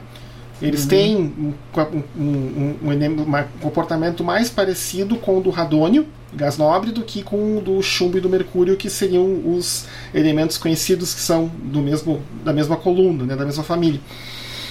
Eles 0.62 0.84
uhum. 0.84 0.88
têm 0.88 1.16
um, 1.18 1.54
um, 1.78 2.04
um, 2.18 2.92
um, 2.92 3.44
comportamento 3.62 4.24
mais 4.24 4.50
parecido 4.50 5.16
com 5.16 5.38
o 5.38 5.42
do 5.42 5.50
radônio, 5.50 6.06
gás 6.34 6.58
nobre, 6.58 6.92
do 6.92 7.02
que 7.02 7.24
com 7.24 7.58
o 7.58 7.62
do 7.62 7.82
chumbo 7.82 8.18
e 8.18 8.22
do 8.22 8.30
mercúrio, 8.30 8.76
que 8.76 8.90
seriam 8.90 9.42
os 9.46 9.86
elementos 10.14 10.58
conhecidos 10.58 11.14
que 11.14 11.22
são 11.22 11.50
do 11.64 11.82
mesmo, 11.82 12.22
da 12.44 12.52
mesma 12.52 12.76
coluna, 12.76 13.24
né, 13.24 13.36
da 13.36 13.46
mesma 13.46 13.64
família. 13.64 14.00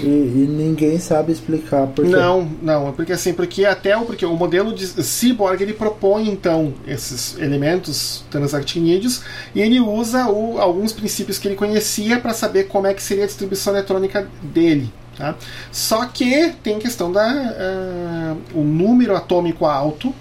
E, 0.00 0.06
e, 0.06 0.46
ninguém 0.48 0.98
sabe 0.98 1.32
explicar 1.32 1.86
por 1.88 2.04
quê. 2.04 2.10
Não, 2.10 2.48
não, 2.62 2.92
porque 2.92 3.12
assim, 3.12 3.32
porque 3.32 3.64
até 3.64 3.96
o, 3.96 4.04
porque 4.04 4.24
o 4.24 4.36
modelo 4.36 4.72
de 4.72 4.86
Cyborg 4.86 5.60
ele 5.60 5.72
propõe 5.72 6.28
então 6.28 6.72
esses 6.86 7.36
elementos 7.38 8.24
transactinídeos 8.30 9.22
e 9.54 9.60
ele 9.60 9.80
usa 9.80 10.28
o, 10.28 10.58
alguns 10.58 10.92
princípios 10.92 11.38
que 11.38 11.48
ele 11.48 11.56
conhecia 11.56 12.20
para 12.20 12.32
saber 12.32 12.64
como 12.64 12.86
é 12.86 12.94
que 12.94 13.02
seria 13.02 13.24
a 13.24 13.26
distribuição 13.26 13.72
eletrônica 13.72 14.28
dele. 14.40 14.92
Tá? 15.18 15.34
Só 15.72 16.06
que 16.06 16.54
tem 16.62 16.78
questão 16.78 17.10
da 17.10 17.26
uh, 17.26 18.40
o 18.54 18.62
número 18.62 19.16
atômico 19.16 19.66
alto 19.66 20.14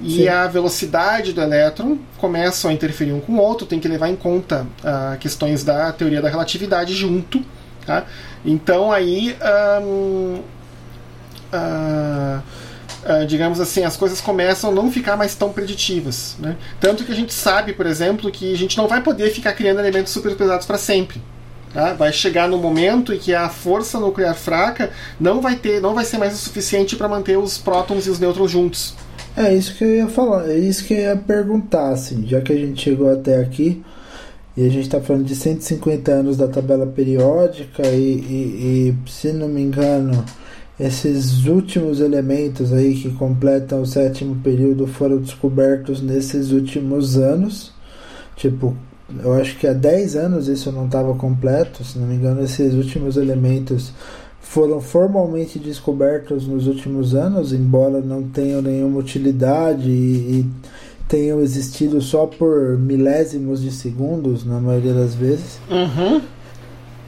e 0.00 0.18
Sim. 0.18 0.28
a 0.28 0.46
velocidade 0.46 1.32
do 1.32 1.40
elétron 1.40 1.98
começam 2.18 2.70
a 2.70 2.74
interferir 2.74 3.12
um 3.12 3.20
com 3.20 3.32
o 3.32 3.38
outro, 3.38 3.66
tem 3.66 3.80
que 3.80 3.88
levar 3.88 4.08
em 4.08 4.16
conta 4.16 4.64
uh, 4.78 5.18
questões 5.18 5.64
da 5.64 5.92
teoria 5.92 6.22
da 6.22 6.28
relatividade 6.28 6.94
junto. 6.94 7.44
Tá? 7.84 8.06
Então 8.44 8.92
aí. 8.92 9.36
Um, 9.82 10.40
uh, 11.52 12.42
uh, 13.02 13.26
digamos 13.26 13.60
assim, 13.60 13.84
as 13.84 13.96
coisas 13.96 14.20
começam 14.20 14.70
a 14.70 14.72
não 14.72 14.90
ficar 14.90 15.16
mais 15.16 15.34
tão 15.34 15.52
preditivas. 15.52 16.36
Né? 16.38 16.56
Tanto 16.80 17.04
que 17.04 17.12
a 17.12 17.14
gente 17.14 17.32
sabe, 17.32 17.72
por 17.72 17.86
exemplo, 17.86 18.30
que 18.30 18.52
a 18.52 18.56
gente 18.56 18.76
não 18.76 18.86
vai 18.86 19.02
poder 19.02 19.30
ficar 19.30 19.52
criando 19.52 19.80
elementos 19.80 20.12
super 20.12 20.36
pesados 20.36 20.66
para 20.66 20.78
sempre. 20.78 21.20
Tá? 21.72 21.94
Vai 21.94 22.12
chegar 22.12 22.48
no 22.48 22.58
momento 22.58 23.14
em 23.14 23.18
que 23.18 23.34
a 23.34 23.48
força 23.48 23.98
nuclear 23.98 24.34
fraca 24.34 24.90
não 25.18 25.40
vai 25.40 25.56
ter, 25.56 25.80
não 25.80 25.94
vai 25.94 26.04
ser 26.04 26.18
mais 26.18 26.34
o 26.34 26.36
suficiente 26.36 26.96
para 26.96 27.08
manter 27.08 27.38
os 27.38 27.56
prótons 27.56 28.06
e 28.06 28.10
os 28.10 28.18
nêutrons 28.18 28.50
juntos. 28.50 28.94
É 29.34 29.54
isso 29.54 29.74
que 29.76 29.84
eu 29.84 29.96
ia 29.96 30.08
falar, 30.08 30.50
é 30.50 30.58
isso 30.58 30.84
que 30.84 30.92
eu 30.92 30.98
ia 30.98 31.16
perguntar, 31.16 31.88
assim, 31.88 32.26
já 32.26 32.42
que 32.42 32.52
a 32.52 32.56
gente 32.56 32.82
chegou 32.82 33.10
até 33.10 33.40
aqui 33.40 33.82
e 34.54 34.66
a 34.66 34.68
gente 34.68 34.82
está 34.82 35.00
falando 35.00 35.24
de 35.24 35.34
150 35.34 36.12
anos 36.12 36.36
da 36.36 36.46
tabela 36.46 36.86
periódica 36.86 37.86
e, 37.86 38.12
e, 38.12 38.94
e, 39.06 39.10
se 39.10 39.32
não 39.32 39.48
me 39.48 39.62
engano 39.62 40.22
esses 40.78 41.46
últimos 41.46 42.00
elementos 42.00 42.72
aí 42.72 42.94
que 42.94 43.10
completam 43.12 43.80
o 43.80 43.86
sétimo 43.86 44.36
período 44.42 44.86
foram 44.86 45.18
descobertos 45.18 46.02
nesses 46.02 46.50
últimos 46.50 47.16
anos, 47.16 47.72
tipo 48.36 48.76
eu 49.22 49.32
acho 49.34 49.58
que 49.58 49.66
há 49.66 49.72
10 49.72 50.16
anos 50.16 50.48
isso 50.48 50.70
não 50.72 50.86
estava 50.86 51.14
completo, 51.14 51.84
se 51.84 51.98
não 51.98 52.06
me 52.06 52.14
engano, 52.14 52.42
esses 52.42 52.74
últimos 52.74 53.16
elementos 53.16 53.92
foram 54.40 54.80
formalmente 54.80 55.58
descobertos 55.58 56.46
nos 56.46 56.66
últimos 56.66 57.14
anos, 57.14 57.52
embora 57.52 58.00
não 58.00 58.22
tenham 58.22 58.60
nenhuma 58.60 58.98
utilidade 58.98 59.88
e, 59.88 60.40
e 60.40 60.46
tenham 61.08 61.40
existido 61.40 62.00
só 62.00 62.26
por 62.26 62.78
milésimos 62.78 63.62
de 63.62 63.70
segundos, 63.70 64.44
na 64.44 64.60
maioria 64.60 64.92
das 64.92 65.14
vezes. 65.14 65.58
Uhum. 65.70 66.20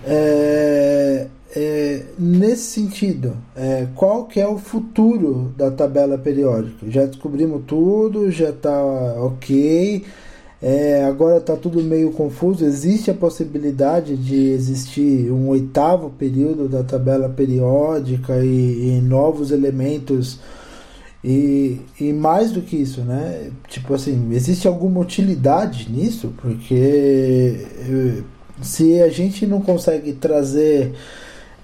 É, 0.07 1.27
é, 1.57 2.03
nesse 2.19 2.63
sentido, 2.63 3.37
é, 3.55 3.87
qual 3.95 4.25
que 4.25 4.41
é 4.41 4.47
o 4.47 4.59
futuro 4.59 5.53
da 5.57 5.71
tabela 5.71 6.17
periódica? 6.17 6.91
Já 6.91 7.05
descobrimos 7.07 7.63
tudo, 7.67 8.31
já 8.31 8.51
está 8.51 8.83
ok 9.23 10.05
é, 10.67 11.05
agora 11.05 11.37
está 11.37 11.55
tudo 11.55 11.83
meio 11.83 12.11
confuso. 12.13 12.65
Existe 12.65 13.11
a 13.11 13.15
possibilidade 13.15 14.17
de 14.17 14.49
existir 14.49 15.31
um 15.31 15.49
oitavo 15.49 16.09
período 16.09 16.71
da 16.71 16.83
tabela 16.83 17.29
periódica 17.29 18.43
e, 18.43 18.97
e 18.97 19.01
novos 19.03 19.51
elementos. 19.51 20.41
E, 21.23 21.83
e, 22.01 22.15
mais 22.15 22.51
do 22.51 22.63
que 22.63 22.77
isso, 22.77 23.03
né? 23.03 23.51
Tipo 23.69 23.93
assim, 23.93 24.31
existe 24.33 24.67
alguma 24.67 25.01
utilidade 25.01 25.93
nisso? 25.93 26.33
Porque 26.39 27.67
eh, 27.81 28.23
se 28.63 29.03
a 29.03 29.11
gente 29.11 29.47
não 29.47 29.61
consegue 29.61 30.15
trazer 30.15 30.95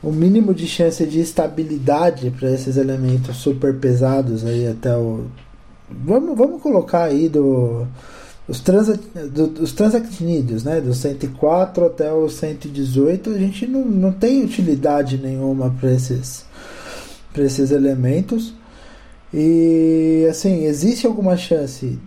o 0.03 0.13
mínimo 0.13 0.53
de 0.53 0.67
chance 0.67 1.07
de 1.07 1.21
estabilidade 1.21 2.31
para 2.39 2.51
esses 2.51 2.77
elementos 2.77 3.39
super 3.39 3.77
pesados 3.77 4.45
aí 4.45 4.69
até 4.69 4.95
o. 4.95 5.25
Vamos, 5.91 6.37
vamos 6.37 6.61
colocar 6.61 7.05
aí 7.05 7.31
do 7.31 7.87
os, 8.49 8.61
transa, 8.61 8.99
do, 9.33 9.63
os 9.63 9.73
transactinídeos, 9.73 10.65
né, 10.65 10.81
do 10.81 10.93
104 10.93 11.87
até 11.87 12.13
o 12.13 12.29
118, 12.29 13.31
a 13.31 13.39
gente 13.39 13.67
não, 13.67 13.85
não 13.85 14.13
tem 14.13 14.45
utilidade 14.45 15.19
nenhuma 15.19 15.75
para 15.79 15.93
esses, 15.93 16.45
esses 17.37 17.71
elementos. 17.71 18.55
E 19.33 20.27
assim, 20.29 20.65
existe 20.65 21.07
alguma 21.07 21.37
chance 21.37 21.99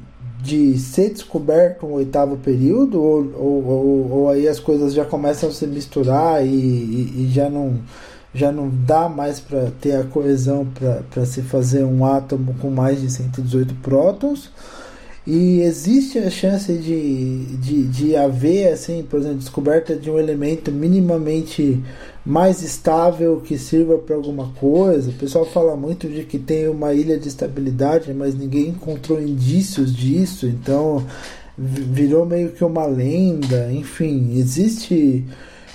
de 0.41 0.77
ser 0.77 1.11
descoberto 1.11 1.85
um 1.85 1.93
oitavo 1.93 2.35
período? 2.37 3.01
Ou, 3.01 3.31
ou, 3.35 3.65
ou, 3.65 4.11
ou 4.11 4.29
aí 4.29 4.47
as 4.47 4.59
coisas 4.59 4.93
já 4.93 5.05
começam 5.05 5.47
a 5.47 5.51
se 5.53 5.65
misturar 5.65 6.45
e, 6.45 6.49
e, 6.49 7.23
e 7.23 7.31
já 7.33 7.49
não 7.49 7.79
já 8.35 8.51
não 8.51 8.67
dá 8.67 9.07
mais 9.07 9.39
para 9.39 9.71
ter 9.79 9.95
a 9.95 10.03
coesão 10.03 10.67
para 11.11 11.23
se 11.23 11.43
fazer 11.43 11.83
um 11.83 12.03
átomo 12.03 12.55
com 12.59 12.71
mais 12.71 12.99
de 12.99 13.11
118 13.11 13.75
prótons 13.75 14.49
e 15.25 15.61
existe 15.61 16.19
a 16.19 16.29
chance 16.29 16.71
de, 16.73 17.45
de, 17.57 17.83
de 17.83 18.15
haver, 18.15 18.73
assim, 18.73 19.05
por 19.09 19.19
exemplo, 19.19 19.37
descoberta 19.37 19.95
de 19.95 20.11
um 20.11 20.19
elemento 20.19 20.69
minimamente 20.69 21.81
mais 22.25 22.61
estável 22.61 23.39
que 23.39 23.57
sirva 23.57 23.97
para 23.97 24.17
alguma 24.17 24.49
coisa. 24.59 25.11
O 25.11 25.13
pessoal 25.13 25.45
fala 25.45 25.77
muito 25.77 26.09
de 26.09 26.23
que 26.23 26.37
tem 26.37 26.67
uma 26.67 26.93
ilha 26.93 27.17
de 27.17 27.29
estabilidade, 27.29 28.13
mas 28.13 28.35
ninguém 28.35 28.69
encontrou 28.69 29.21
indícios 29.21 29.95
disso, 29.95 30.45
então 30.45 31.05
virou 31.57 32.25
meio 32.25 32.51
que 32.51 32.65
uma 32.65 32.85
lenda. 32.85 33.71
Enfim, 33.71 34.37
existe. 34.37 35.23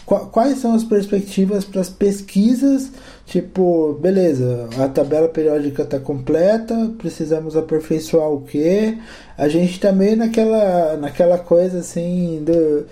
Quais 0.04 0.58
são 0.58 0.74
as 0.74 0.84
perspectivas 0.84 1.64
para 1.64 1.80
as 1.82 1.90
pesquisas 1.90 2.90
Tipo, 3.28 3.92
beleza, 4.00 4.70
a 4.78 4.88
tabela 4.88 5.28
periódica 5.28 5.82
está 5.82 6.00
completa, 6.00 6.74
precisamos 6.96 7.58
aperfeiçoar 7.58 8.30
o 8.30 8.40
que? 8.40 8.96
A 9.36 9.46
gente 9.48 9.78
tá 9.78 9.92
meio 9.92 10.16
naquela, 10.16 10.96
naquela 10.96 11.36
coisa 11.36 11.80
assim 11.80 12.42
do. 12.42 12.86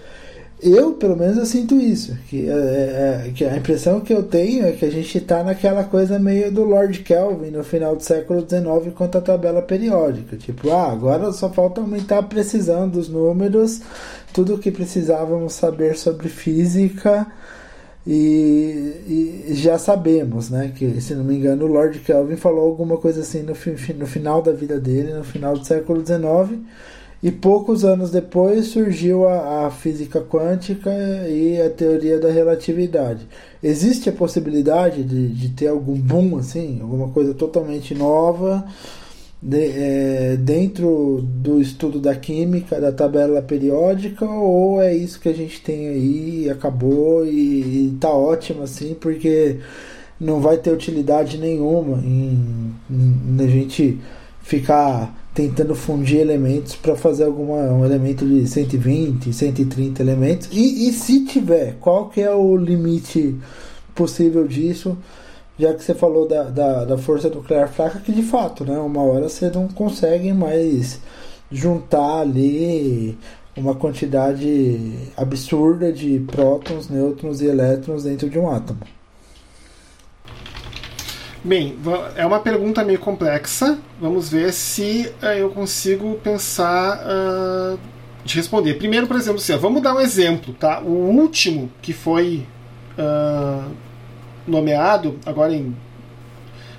Eu, 0.63 0.93
pelo 0.93 1.17
menos, 1.17 1.39
eu 1.39 1.47
sinto 1.47 1.77
isso. 1.77 2.15
Que, 2.29 2.51
é, 2.51 2.53
é, 2.53 3.29
é 3.29 3.33
que 3.35 3.47
a 3.47 3.57
impressão 3.57 4.01
que 4.01 4.13
eu 4.13 4.25
tenho 4.25 4.67
é 4.67 4.73
que 4.73 4.85
a 4.85 4.91
gente 4.91 5.17
está 5.17 5.43
naquela 5.43 5.85
coisa 5.85 6.19
meio 6.19 6.53
do 6.53 6.65
Lord 6.65 6.99
Kelvin 7.01 7.51
no 7.51 7.65
final 7.65 7.97
do 7.97 8.03
século 8.03 8.41
XIX 8.41 8.95
quanto 8.95 9.17
à 9.17 9.23
tabela 9.23 9.63
periódica. 9.63 10.37
Tipo, 10.37 10.71
ah, 10.71 10.93
agora 10.93 11.33
só 11.33 11.49
falta 11.49 11.81
aumentar 11.81 12.19
a 12.19 12.23
precisão 12.23 12.87
dos 12.87 13.09
números, 13.09 13.81
tudo 14.35 14.57
o 14.57 14.59
que 14.59 14.71
precisávamos 14.71 15.55
saber 15.55 15.97
sobre 15.97 16.29
física 16.29 17.27
e, 18.07 19.43
e, 19.49 19.55
já 19.55 19.79
sabemos, 19.79 20.49
né, 20.49 20.73
que 20.75 21.01
se 21.01 21.13
não 21.15 21.25
me 21.25 21.35
engano 21.35 21.65
o 21.65 21.69
Lord 21.69 21.99
Kelvin 22.01 22.37
falou 22.37 22.65
alguma 22.65 22.97
coisa 22.99 23.21
assim 23.21 23.43
no, 23.43 23.55
fi, 23.55 23.93
no 23.95 24.07
final 24.07 24.41
da 24.41 24.53
vida 24.53 24.79
dele, 24.79 25.13
no 25.13 25.25
final 25.25 25.59
do 25.59 25.65
século 25.65 26.07
XIX, 26.07 26.61
e 27.21 27.33
poucos 27.33 27.85
anos 27.85 28.13
depois 28.13 28.67
surgiu 28.67 29.27
a, 29.27 29.67
a, 29.67 29.71
física 29.71 30.21
quântica 30.21 30.91
e 31.29 31.61
a 31.61 31.69
teoria 31.69 32.21
da 32.21 32.31
relatividade. 32.31 33.27
Existe 33.61 34.09
a 34.09 34.13
possibilidade 34.13 35.03
de, 35.03 35.29
de 35.29 35.49
ter 35.49 35.67
algum 35.67 35.99
boom 35.99 36.37
assim, 36.37 36.79
alguma 36.81 37.09
coisa 37.09 37.35
totalmente 37.35 37.93
nova? 37.95 38.65
De, 39.41 39.65
é, 39.65 40.37
dentro 40.37 41.23
do 41.23 41.61
estudo 41.61 42.01
da 42.01 42.15
química, 42.15 42.81
da 42.81 42.91
tabela 42.91 43.43
periódica, 43.43 44.25
ou 44.25 44.81
é 44.81 44.95
isso 44.95 45.21
que 45.21 45.29
a 45.29 45.35
gente 45.35 45.61
tem 45.61 45.89
aí, 45.89 46.51
acabou 46.51 47.27
e, 47.27 47.89
e 47.89 47.97
tá 48.01 48.11
ótimo 48.11 48.63
assim, 48.63 48.97
porque 48.99 49.59
não 50.21 50.41
vai 50.41 50.57
ter 50.57 50.73
utilidade 50.73 51.39
nenhuma 51.39 51.99
em, 51.99 52.73
em 52.91 53.45
a 53.45 53.47
gente 53.47 54.01
ficar 54.43 55.15
tentando 55.35 55.75
fundir 55.75 56.19
elementos 56.19 56.75
para 56.77 56.97
fazer 56.97 57.25
alguma, 57.25 57.57
um 57.57 57.85
elemento 57.85 58.27
de 58.27 58.47
120, 58.47 59.33
130 59.33 60.03
elementos. 60.03 60.49
E, 60.51 60.89
e 60.89 60.93
se 60.93 61.27
tiver, 61.27 61.77
qual 61.79 62.09
que 62.09 62.23
é 62.23 62.35
o 62.35 62.57
limite 62.57 63.37
possível 63.95 64.49
disso? 64.49 64.97
Já 65.59 65.73
que 65.73 65.83
você 65.83 65.95
falou 65.95 66.29
da, 66.29 66.45
da, 66.45 66.85
da, 66.85 66.99
força 66.99 67.29
nuclear 67.29 67.69
fraca, 67.69 68.01
que 68.01 68.13
de 68.13 68.23
fato, 68.23 68.65
né, 68.65 68.79
uma 68.79 69.03
hora 69.03 69.29
você 69.29 69.51
não 69.51 69.69
consegue 69.69 70.33
mais 70.33 71.01
juntar 71.51 72.21
ali 72.21 73.17
uma 73.57 73.75
quantidade 73.75 75.11
absurda 75.17 75.91
de 75.91 76.21
prótons, 76.21 76.89
nêutrons 76.89 77.41
e 77.41 77.47
elétrons 77.47 78.05
dentro 78.05 78.29
de 78.29 78.39
um 78.39 78.51
átomo. 78.51 78.81
Bem, 81.43 81.79
é 82.17 82.27
uma 82.27 82.41
pergunta 82.41 82.85
meio 82.85 82.99
complexa. 82.99 83.79
Vamos 84.01 84.29
ver 84.29 84.53
se 84.53 85.11
uh, 85.23 85.27
eu 85.27 85.49
consigo 85.51 86.17
pensar 86.17 86.99
uh, 86.99 87.79
de 88.25 88.37
responder. 88.37 88.75
Primeiro, 88.75 89.07
por 89.07 89.17
exemplo, 89.17 89.41
assim, 89.41 89.57
vamos 89.57 89.81
dar 89.81 89.95
um 89.95 90.01
exemplo, 90.01 90.53
tá? 90.55 90.81
O 90.81 90.91
último 90.91 91.71
que 91.81 91.93
foi 91.93 92.45
uh, 92.99 93.71
nomeado 94.47 95.19
agora 95.25 95.55
em 95.55 95.77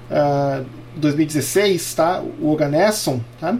uh, 0.09 0.65
2016, 0.95 1.93
tá? 1.93 2.24
O 2.41 2.51
Oganesson, 2.51 3.22
tá? 3.39 3.57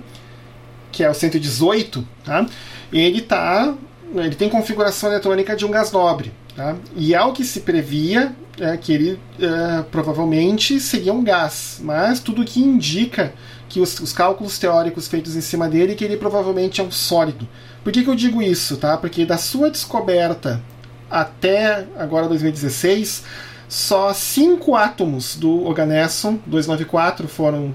Que 0.92 1.04
é 1.04 1.10
o 1.10 1.14
118, 1.14 2.08
tá? 2.24 2.46
Ele 2.92 3.22
tá, 3.22 3.76
ele 4.16 4.36
tem 4.36 4.50
configuração 4.50 5.12
eletrônica 5.12 5.56
de 5.56 5.66
um 5.66 5.72
gás 5.72 5.92
nobre, 5.92 6.32
tá? 6.56 6.76
E 6.96 7.14
ao 7.14 7.34
que 7.34 7.44
se 7.44 7.62
previa 7.62 8.36
é 8.60 8.76
que 8.76 8.92
ele 8.92 9.20
é, 9.40 9.84
provavelmente 9.84 10.80
seria 10.80 11.14
um 11.14 11.24
gás, 11.24 11.80
mas 11.84 12.20
tudo 12.20 12.44
que 12.44 12.60
indica 12.60 13.34
que 13.70 13.80
os, 13.80 14.00
os, 14.00 14.14
cálculos 14.14 14.58
teóricos 14.58 15.08
feitos 15.08 15.36
em 15.36 15.42
cima 15.42 15.70
dele 15.70 15.94
que 15.94 16.04
ele 16.04 16.18
provavelmente 16.18 16.82
é 16.82 16.84
um 16.84 16.92
sólido. 16.92 17.48
Por 17.84 17.92
que, 17.94 18.04
que 18.04 18.10
eu 18.10 18.16
digo 18.16 18.42
isso? 18.42 18.78
Tá? 18.78 18.98
Porque 18.98 19.26
da 19.26 19.38
sua 19.38 19.70
descoberta 19.70 20.62
até 21.10 21.86
agora 21.98 22.28
2016, 22.28 23.24
só 23.68 24.14
cinco 24.14 24.76
átomos 24.76 25.36
do 25.36 25.66
Oganesson 25.66 26.40
294 26.46 27.28
foram 27.28 27.74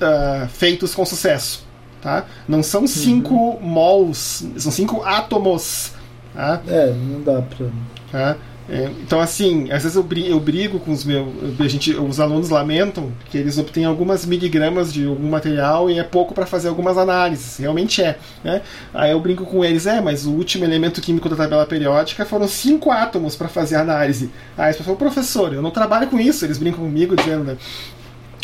uh, 0.00 0.48
feitos 0.48 0.94
com 0.94 1.04
sucesso. 1.04 1.64
Tá? 2.00 2.26
Não 2.46 2.62
são 2.62 2.86
cinco 2.86 3.34
uhum. 3.34 3.60
mols, 3.60 4.44
são 4.58 4.70
cinco 4.70 5.02
átomos. 5.02 5.92
Tá? 6.34 6.60
É, 6.68 6.92
não 6.92 7.22
dá 7.22 7.40
pra. 7.40 7.66
Tá? 8.12 8.36
É, 8.66 8.90
então, 9.02 9.20
assim, 9.20 9.70
às 9.70 9.82
vezes 9.82 9.94
eu 9.94 10.02
brigo, 10.02 10.26
eu 10.26 10.40
brigo 10.40 10.80
com 10.80 10.90
os 10.90 11.04
meus. 11.04 11.28
A 11.60 11.68
gente, 11.68 11.94
os 11.94 12.18
alunos 12.18 12.48
lamentam 12.48 13.12
que 13.30 13.36
eles 13.36 13.58
obtêm 13.58 13.84
algumas 13.84 14.24
miligramas 14.24 14.92
de 14.92 15.06
algum 15.06 15.28
material 15.28 15.90
e 15.90 15.98
é 15.98 16.02
pouco 16.02 16.32
para 16.32 16.46
fazer 16.46 16.68
algumas 16.68 16.96
análises. 16.96 17.58
Realmente 17.58 18.02
é. 18.02 18.18
Né? 18.42 18.62
Aí 18.94 19.10
eu 19.10 19.20
brinco 19.20 19.44
com 19.44 19.62
eles: 19.62 19.86
é, 19.86 20.00
mas 20.00 20.24
o 20.24 20.30
último 20.30 20.64
elemento 20.64 21.00
químico 21.02 21.28
da 21.28 21.36
tabela 21.36 21.66
periódica 21.66 22.24
foram 22.24 22.48
cinco 22.48 22.90
átomos 22.90 23.36
para 23.36 23.48
fazer 23.48 23.76
análise. 23.76 24.30
Aí 24.56 24.68
eles 24.68 24.78
falam: 24.78 24.96
professor, 24.96 25.52
eu 25.52 25.60
não 25.60 25.70
trabalho 25.70 26.06
com 26.06 26.18
isso. 26.18 26.44
Eles 26.44 26.56
brincam 26.56 26.84
comigo 26.84 27.14
dizendo, 27.14 27.44
né? 27.44 27.58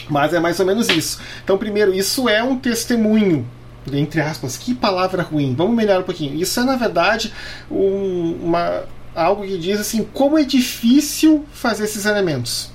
Mas 0.09 0.35
é 0.35 0.41
mais 0.41 0.61
ou 0.61 0.66
menos 0.66 0.89
isso. 0.89 1.18
Então, 1.43 1.57
primeiro, 1.57 1.95
isso 1.95 2.29
é 2.29 2.43
um 2.43 2.57
testemunho 2.59 3.47
entre 3.91 4.21
aspas, 4.21 4.59
que 4.59 4.75
palavra 4.75 5.23
ruim. 5.23 5.55
Vamos 5.57 5.75
melhorar 5.75 6.01
um 6.01 6.05
pouquinho. 6.05 6.35
Isso 6.35 6.61
é, 6.61 6.64
na 6.64 6.77
verdade, 6.77 7.33
um, 7.71 8.39
uma 8.43 8.85
algo 9.14 9.44
que 9.44 9.58
diz 9.58 9.80
assim 9.80 10.04
como 10.12 10.38
é 10.38 10.44
difícil 10.44 11.44
fazer 11.52 11.84
esses 11.84 12.06
elementos. 12.06 12.70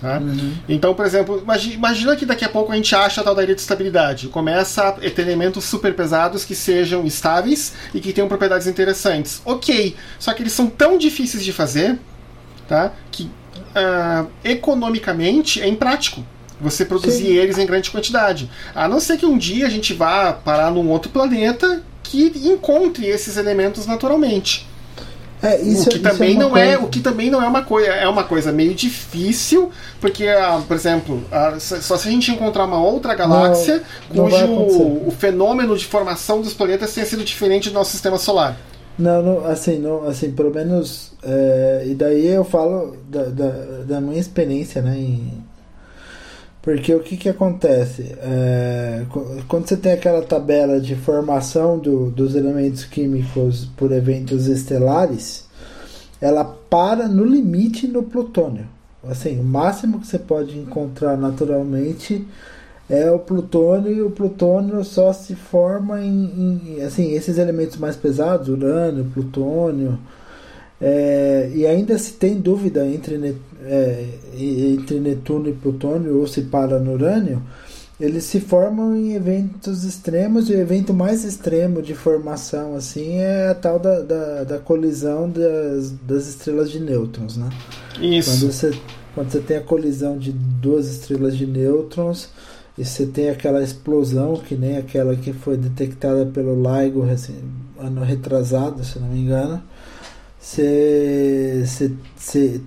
Tá? 0.00 0.18
Uhum. 0.18 0.54
Então, 0.68 0.94
por 0.94 1.06
exemplo, 1.06 1.44
imagina 1.72 2.16
que 2.16 2.26
daqui 2.26 2.44
a 2.44 2.48
pouco 2.48 2.72
a 2.72 2.74
gente 2.74 2.92
acha 2.92 3.20
a 3.20 3.24
tal 3.24 3.36
da 3.36 3.44
ilha 3.44 3.54
de 3.54 3.60
estabilidade. 3.60 4.26
Começa 4.26 4.88
a 4.88 4.92
ter 4.92 5.20
elementos 5.20 5.64
super 5.64 5.94
pesados 5.94 6.44
que 6.44 6.56
sejam 6.56 7.06
estáveis 7.06 7.72
e 7.94 8.00
que 8.00 8.12
tenham 8.12 8.26
propriedades 8.26 8.66
interessantes. 8.66 9.40
Ok, 9.44 9.94
só 10.18 10.32
que 10.32 10.42
eles 10.42 10.52
são 10.52 10.66
tão 10.66 10.98
difíceis 10.98 11.44
de 11.44 11.52
fazer 11.52 12.00
tá? 12.66 12.92
que 13.12 13.24
uh, 13.24 14.28
economicamente 14.42 15.62
é 15.62 15.68
imprático 15.68 16.24
você 16.60 16.84
produzir 16.84 17.26
Sim. 17.26 17.36
eles 17.36 17.58
em 17.58 17.66
grande 17.66 17.90
quantidade. 17.90 18.50
A 18.74 18.88
não 18.88 19.00
ser 19.00 19.18
que 19.18 19.26
um 19.26 19.38
dia 19.38 19.66
a 19.66 19.70
gente 19.70 19.94
vá 19.94 20.32
parar 20.32 20.70
num 20.70 20.88
outro 20.88 21.10
planeta 21.10 21.82
que 22.02 22.32
encontre 22.44 23.06
esses 23.06 23.36
elementos 23.36 23.86
naturalmente. 23.86 24.66
É, 25.42 25.60
isso, 25.60 25.88
o 25.88 25.92
que 25.92 25.98
também 25.98 26.36
é 26.36 26.38
não 26.38 26.56
é, 26.56 26.66
coisa... 26.66 26.72
é 26.72 26.78
o 26.78 26.88
que 26.88 27.00
também 27.00 27.30
não 27.30 27.42
é 27.42 27.48
uma 27.48 27.62
coisa 27.62 27.88
é 27.88 28.08
uma 28.08 28.22
coisa 28.22 28.52
meio 28.52 28.74
difícil 28.74 29.72
porque 30.00 30.28
ah, 30.28 30.62
por 30.66 30.76
exemplo 30.76 31.20
ah, 31.32 31.56
só 31.58 31.96
se 31.96 32.08
a 32.08 32.10
gente 32.12 32.30
encontrar 32.30 32.64
uma 32.64 32.80
outra 32.80 33.12
galáxia 33.14 33.82
não, 34.14 34.24
cujo 34.24 34.46
não 34.46 35.08
o 35.08 35.10
fenômeno 35.18 35.76
de 35.76 35.84
formação 35.84 36.40
dos 36.40 36.54
planetas 36.54 36.94
tenha 36.94 37.04
sido 37.04 37.24
diferente 37.24 37.70
do 37.70 37.74
nosso 37.74 37.90
sistema 37.90 38.18
solar. 38.18 38.56
Não, 38.96 39.22
não 39.22 39.46
assim 39.46 39.78
não 39.78 40.06
assim 40.06 40.30
pelo 40.30 40.54
menos 40.54 41.12
é, 41.24 41.82
e 41.86 41.94
daí 41.94 42.26
eu 42.26 42.44
falo 42.44 42.96
da, 43.08 43.24
da, 43.24 43.50
da 43.84 44.00
minha 44.00 44.20
experiência 44.20 44.80
né 44.80 44.96
em, 44.96 45.41
porque 46.62 46.94
o 46.94 47.00
que, 47.00 47.16
que 47.16 47.28
acontece? 47.28 48.14
É, 48.22 49.04
quando 49.48 49.66
você 49.66 49.76
tem 49.76 49.92
aquela 49.92 50.22
tabela 50.22 50.80
de 50.80 50.94
formação 50.94 51.76
do, 51.76 52.08
dos 52.08 52.36
elementos 52.36 52.84
químicos 52.84 53.68
por 53.76 53.90
eventos 53.90 54.46
estelares, 54.46 55.48
ela 56.20 56.44
para 56.44 57.08
no 57.08 57.24
limite 57.24 57.88
no 57.88 58.04
plutônio. 58.04 58.64
Assim, 59.08 59.40
o 59.40 59.42
máximo 59.42 59.98
que 59.98 60.06
você 60.06 60.20
pode 60.20 60.56
encontrar 60.56 61.16
naturalmente 61.16 62.24
é 62.88 63.10
o 63.10 63.18
plutônio 63.18 63.92
e 63.92 64.00
o 64.00 64.10
plutônio 64.10 64.84
só 64.84 65.12
se 65.12 65.34
forma 65.34 66.00
em, 66.00 66.76
em 66.78 66.82
assim 66.82 67.12
esses 67.12 67.38
elementos 67.38 67.76
mais 67.76 67.96
pesados, 67.96 68.48
urânio, 68.48 69.10
plutônio, 69.12 69.98
é, 70.82 71.48
e 71.54 71.64
ainda 71.64 71.96
se 71.96 72.14
tem 72.14 72.34
dúvida 72.40 72.84
entre, 72.84 73.36
é, 73.64 74.04
entre 74.36 74.98
Netuno 74.98 75.48
e 75.48 75.52
Plutônio 75.52 76.18
ou 76.18 76.26
se 76.26 76.42
para 76.42 76.80
no 76.80 76.94
Urânio, 76.94 77.40
eles 78.00 78.24
se 78.24 78.40
formam 78.40 78.96
em 78.96 79.14
eventos 79.14 79.84
extremos 79.84 80.50
e 80.50 80.54
o 80.54 80.60
evento 80.60 80.92
mais 80.92 81.22
extremo 81.22 81.80
de 81.80 81.94
formação 81.94 82.74
assim 82.74 83.18
é 83.18 83.48
a 83.48 83.54
tal 83.54 83.78
da, 83.78 84.00
da, 84.00 84.42
da 84.42 84.58
colisão 84.58 85.30
das, 85.30 85.92
das 86.02 86.26
estrelas 86.26 86.68
de 86.68 86.80
nêutrons, 86.80 87.36
né? 87.36 87.48
Isso. 88.00 88.30
Quando 88.30 88.52
você, 88.52 88.72
quando 89.14 89.30
você 89.30 89.38
tem 89.38 89.56
a 89.58 89.62
colisão 89.62 90.18
de 90.18 90.32
duas 90.32 90.88
estrelas 90.88 91.36
de 91.36 91.46
nêutrons 91.46 92.28
e 92.76 92.84
você 92.84 93.06
tem 93.06 93.30
aquela 93.30 93.62
explosão 93.62 94.34
que 94.34 94.56
nem 94.56 94.78
aquela 94.78 95.14
que 95.14 95.32
foi 95.32 95.56
detectada 95.56 96.26
pelo 96.26 96.56
LIGO 96.56 97.06
ano 97.78 98.02
retrasado, 98.02 98.82
se 98.84 98.98
não 98.98 99.08
me 99.08 99.20
engano, 99.20 99.62
você 100.44 101.70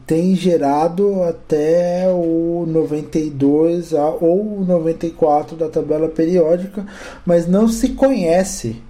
tem 0.08 0.34
gerado 0.34 1.22
até 1.24 2.08
o 2.10 2.66
92 2.66 3.92
ou 4.22 4.62
o 4.62 4.66
94 4.66 5.58
da 5.58 5.68
tabela 5.68 6.08
periódica, 6.08 6.86
mas 7.26 7.46
não 7.46 7.68
se 7.68 7.90
conhece 7.90 8.82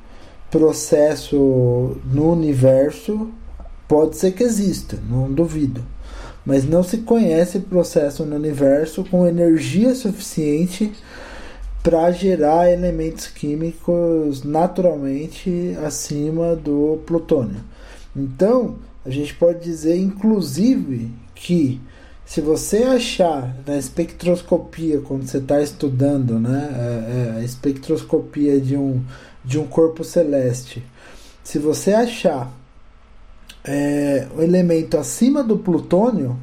processo 0.52 1.98
no 2.06 2.32
universo. 2.32 3.32
Pode 3.88 4.18
ser 4.18 4.34
que 4.34 4.44
exista, 4.44 5.00
não 5.10 5.32
duvido, 5.32 5.84
mas 6.46 6.64
não 6.64 6.84
se 6.84 7.00
conhece 7.00 7.60
processo 7.62 8.24
no 8.24 8.36
universo 8.36 9.04
com 9.06 9.26
energia 9.26 9.96
suficiente 9.96 10.94
para 11.82 12.12
gerar 12.12 12.72
elementos 12.72 13.28
químicos 13.28 14.44
naturalmente 14.44 15.76
acima 15.84 16.56
do 16.56 17.00
plutônio. 17.06 17.75
Então, 18.16 18.78
a 19.06 19.10
gente 19.10 19.34
pode 19.36 19.64
dizer, 19.64 19.98
inclusive, 19.98 21.12
que 21.34 21.82
se 22.26 22.42
você 22.42 22.84
achar 22.84 23.56
na 23.68 23.78
espectroscopia, 23.78 25.00
quando 25.02 25.28
você 25.28 25.38
está 25.38 25.62
estudando 25.62 26.40
né, 26.40 26.70
a, 26.72 26.82
é, 26.82 27.36
é, 27.36 27.40
a, 27.40 27.44
espectroscopia 27.44 28.60
de 28.60 28.76
um, 28.76 29.04
de 29.44 29.60
um 29.60 29.68
corpo 29.68 30.04
celeste, 30.04 30.84
se 31.44 31.60
você 31.60 31.94
achar 31.94 32.52
é, 33.64 34.28
um 34.36 34.42
elemento 34.42 34.98
acima 34.98 35.44
do 35.44 35.58
plutônio, 35.58 36.36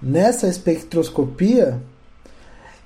nessa 0.00 0.46
espectroscopia, 0.46 1.80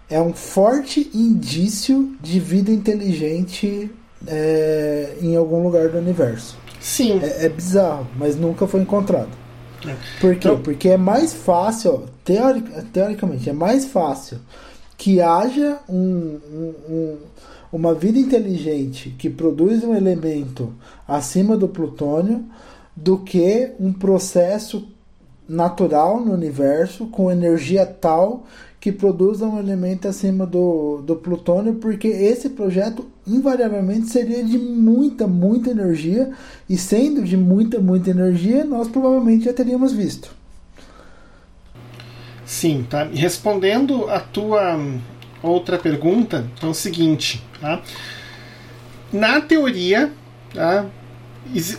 é 0.09 0.21
um 0.21 0.33
forte 0.33 1.11
indício 1.13 2.17
de 2.21 2.39
vida 2.39 2.71
inteligente 2.71 3.91
é, 4.27 5.17
em 5.21 5.35
algum 5.35 5.65
lugar 5.65 5.89
do 5.89 5.99
universo. 5.99 6.57
Sim. 6.87 7.19
É, 7.21 7.47
é 7.47 7.49
bizarro, 7.49 8.07
mas 8.17 8.37
nunca 8.37 8.65
foi 8.69 8.81
encontrado. 8.81 9.31
É. 9.85 9.97
Por 10.21 10.37
quê? 10.37 10.49
Então, 10.49 10.63
Porque 10.63 10.89
é 10.89 10.97
mais 10.97 11.35
fácil, 11.35 12.05
teoric, 12.25 12.71
teoricamente, 12.93 13.51
é 13.51 13.53
mais 13.53 13.87
fácil 13.87 14.39
que 14.97 15.21
haja 15.21 15.81
um, 15.89 16.39
um, 16.49 16.75
um, 16.89 17.17
uma 17.73 17.93
vida 17.93 18.21
inteligente 18.21 19.11
que 19.19 19.29
produz 19.29 19.83
um 19.83 19.97
elemento 19.97 20.73
acima 21.09 21.57
do 21.57 21.67
plutônio 21.67 22.45
do 22.95 23.19
que 23.19 23.73
um 23.81 23.93
processo 23.93 24.87
natural 25.49 26.21
no 26.21 26.33
universo 26.33 27.07
com 27.09 27.31
energia 27.31 27.85
tal 27.85 28.45
que 28.87 28.93
produza 28.93 29.45
um 29.49 29.59
elemento 29.59 30.07
acima 30.07 30.47
do, 30.47 31.03
do 31.05 31.17
plutônio, 31.17 31.75
porque 31.75 32.07
esse 32.07 32.51
projeto 32.51 33.05
invariavelmente 33.27 34.07
seria 34.07 34.45
de 34.45 34.57
muita, 34.57 35.27
muita 35.27 35.73
energia, 35.73 36.31
e 36.71 36.79
sendo 36.79 37.25
de 37.25 37.37
muita, 37.37 37.81
muita 37.81 38.11
energia, 38.11 38.65
nós 38.65 38.87
provavelmente 38.87 39.47
já 39.47 39.53
teríamos 39.53 39.93
visto. 39.93 40.31
Sim, 42.45 42.87
tá. 42.89 43.09
Respondendo 43.13 44.09
a 44.09 44.21
tua 44.21 44.79
outra 45.43 45.79
pergunta, 45.79 46.49
é 46.63 46.67
o 46.67 46.73
seguinte, 46.73 47.43
tá? 47.61 47.83
Na 49.13 49.41
teoria, 49.41 50.13
tá? 50.55 50.87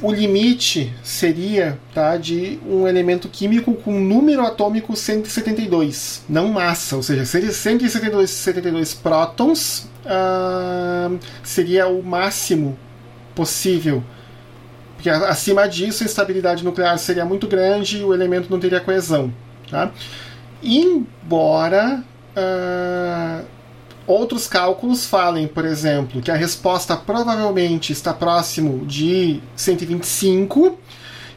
O 0.02 0.12
limite 0.12 0.94
seria 1.04 1.80
tá, 1.94 2.18
de 2.18 2.60
um 2.66 2.88
elemento 2.88 3.28
químico 3.28 3.74
com 3.74 4.00
número 4.00 4.42
atômico 4.42 4.96
172, 4.96 6.24
não 6.28 6.48
massa, 6.50 6.96
ou 6.96 7.04
seja, 7.04 7.26
172 7.26 8.30
72 8.30 8.94
prótons 8.94 9.88
uh, 10.06 11.20
seria 11.44 11.88
o 11.88 12.02
máximo 12.02 12.78
possível. 13.36 14.04
Porque 14.96 15.10
acima 15.10 15.68
disso 15.68 16.04
a 16.04 16.06
estabilidade 16.06 16.64
nuclear 16.64 16.98
seria 16.98 17.24
muito 17.24 17.48
grande 17.48 18.00
e 18.00 18.04
o 18.04 18.14
elemento 18.14 18.50
não 18.50 18.60
teria 18.60 18.80
coesão. 18.80 19.32
Tá? 19.70 19.92
Embora 20.64 22.04
uh, 22.36 23.46
outros 24.08 24.48
cálculos 24.48 25.06
falem, 25.06 25.48
por 25.48 25.66
exemplo, 25.66 26.22
que 26.22 26.32
a 26.32 26.36
resposta 26.36 26.96
provavelmente 26.96 27.92
está 27.92 28.14
próximo 28.14 28.86
de 28.86 29.42
125, 29.56 30.78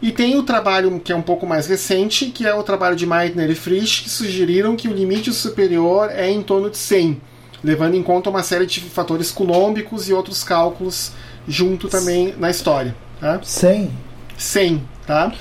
e 0.03 0.11
tem 0.11 0.39
o 0.39 0.43
trabalho 0.43 0.99
que 0.99 1.13
é 1.13 1.17
um 1.17 1.21
pouco 1.21 1.47
mais 1.47 1.67
recente, 1.67 2.27
que 2.27 2.47
é 2.47 2.55
o 2.55 2.63
trabalho 2.63 2.97
de 2.97 3.07
Meitner 3.07 3.51
e 3.51 3.55
Frisch, 3.55 4.03
que 4.03 4.09
sugeriram 4.09 4.75
que 4.75 4.89
o 4.89 4.93
limite 4.93 5.31
superior 5.33 6.11
é 6.11 6.31
em 6.31 6.43
torno 6.43 6.71
de 6.71 6.79
100, 6.79 7.21
levando 7.63 7.97
em 7.97 8.03
conta 8.03 8.31
uma 8.31 8.43
série 8.43 8.65
de 8.65 8.81
fatores 8.81 9.31
colômbicos 9.31 10.09
e 10.09 10.15
outros 10.15 10.43
cálculos 10.43 11.13
junto 11.47 11.89
também 11.89 12.35
na 12.39 12.49
história. 12.49 12.97
Tá? 13.21 13.41
100? 13.43 13.91
100, 14.39 14.83
tá? 15.07 15.35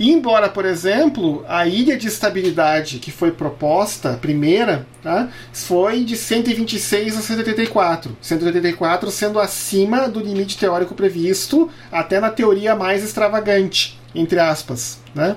E 0.00 0.10
embora, 0.10 0.48
por 0.48 0.64
exemplo, 0.64 1.44
a 1.46 1.66
ilha 1.66 1.94
de 1.94 2.08
estabilidade 2.08 2.98
que 2.98 3.10
foi 3.10 3.32
proposta, 3.32 4.14
a 4.14 4.16
primeira, 4.16 4.86
tá, 5.02 5.28
foi 5.52 6.04
de 6.04 6.16
126 6.16 7.18
a 7.18 7.20
184. 7.20 8.16
184 8.18 9.10
sendo 9.10 9.38
acima 9.38 10.08
do 10.08 10.18
limite 10.18 10.56
teórico 10.56 10.94
previsto, 10.94 11.68
até 11.92 12.18
na 12.18 12.30
teoria 12.30 12.74
mais 12.74 13.04
extravagante, 13.04 14.00
entre 14.14 14.38
aspas. 14.38 15.00
Né? 15.14 15.36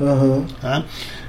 Uhum. 0.00 0.44
Tá? 0.60 0.84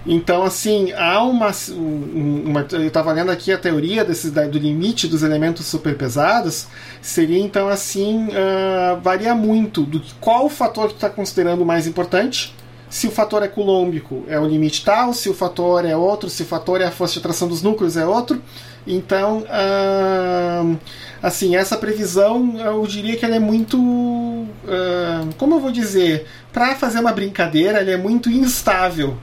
Então, 0.08 0.44
assim, 0.44 0.94
há 0.94 1.22
uma. 1.22 1.52
uma 1.76 2.66
eu 2.72 2.88
estava 2.88 3.12
lendo 3.12 3.30
aqui 3.30 3.52
a 3.52 3.58
teoria 3.58 4.06
desse, 4.06 4.32
do 4.32 4.58
limite 4.58 5.06
dos 5.06 5.22
elementos 5.22 5.66
superpesados. 5.66 6.68
Seria, 7.02 7.40
então, 7.40 7.68
assim, 7.68 8.28
uh, 8.28 9.02
varia 9.02 9.36
muito 9.36 9.84
do 9.84 10.02
qual 10.22 10.46
o 10.46 10.50
fator 10.50 10.88
que 10.88 10.96
está 10.96 11.10
considerando 11.10 11.66
mais 11.66 11.88
importante. 11.88 12.56
Se 12.90 13.06
o 13.06 13.12
fator 13.12 13.44
é 13.44 13.50
colômbico, 13.50 14.24
é 14.30 14.40
o 14.40 14.48
limite 14.48 14.86
tal. 14.86 15.12
Se 15.12 15.28
o 15.28 15.34
fator 15.34 15.84
é 15.84 15.98
outro, 15.98 16.30
se 16.30 16.44
o 16.44 16.46
fator 16.46 16.80
é 16.80 16.86
a 16.86 16.92
força 16.92 17.16
de 17.16 17.20
atração 17.20 17.50
dos 17.50 17.62
núcleos, 17.62 17.98
é 17.98 18.06
outro. 18.06 18.42
Então, 18.88 19.40
uh, 19.40 20.80
assim, 21.22 21.58
essa 21.58 21.76
previsão, 21.76 22.58
eu 22.58 22.88
diria 22.88 23.18
que 23.18 23.26
ela 23.26 23.36
é 23.36 23.40
muito. 23.40 23.78
Uh, 23.78 24.48
como 25.38 25.56
eu 25.56 25.60
vou 25.60 25.72
dizer? 25.72 26.28
Para 26.54 26.76
fazer 26.76 27.02
uma 27.02 27.12
brincadeira, 27.12 27.80
ela 27.80 27.92
é 27.92 27.98
muito 27.98 28.30
instável. 28.30 29.18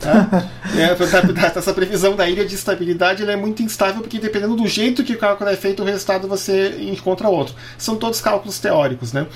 Tá? 0.00 0.48
é, 0.76 1.58
essa 1.58 1.74
previsão 1.74 2.14
da 2.14 2.28
ilha 2.28 2.44
de 2.44 2.54
estabilidade 2.54 3.28
é 3.28 3.36
muito 3.36 3.62
instável, 3.62 4.00
porque 4.00 4.18
dependendo 4.18 4.56
do 4.56 4.66
jeito 4.66 5.04
que 5.04 5.12
o 5.12 5.18
cálculo 5.18 5.50
é 5.50 5.56
feito, 5.56 5.82
o 5.82 5.86
resultado 5.86 6.28
você 6.28 6.76
encontra 6.80 7.28
outro. 7.28 7.54
São 7.76 7.96
todos 7.96 8.20
cálculos 8.20 8.58
teóricos. 8.58 9.12
Né? 9.12 9.26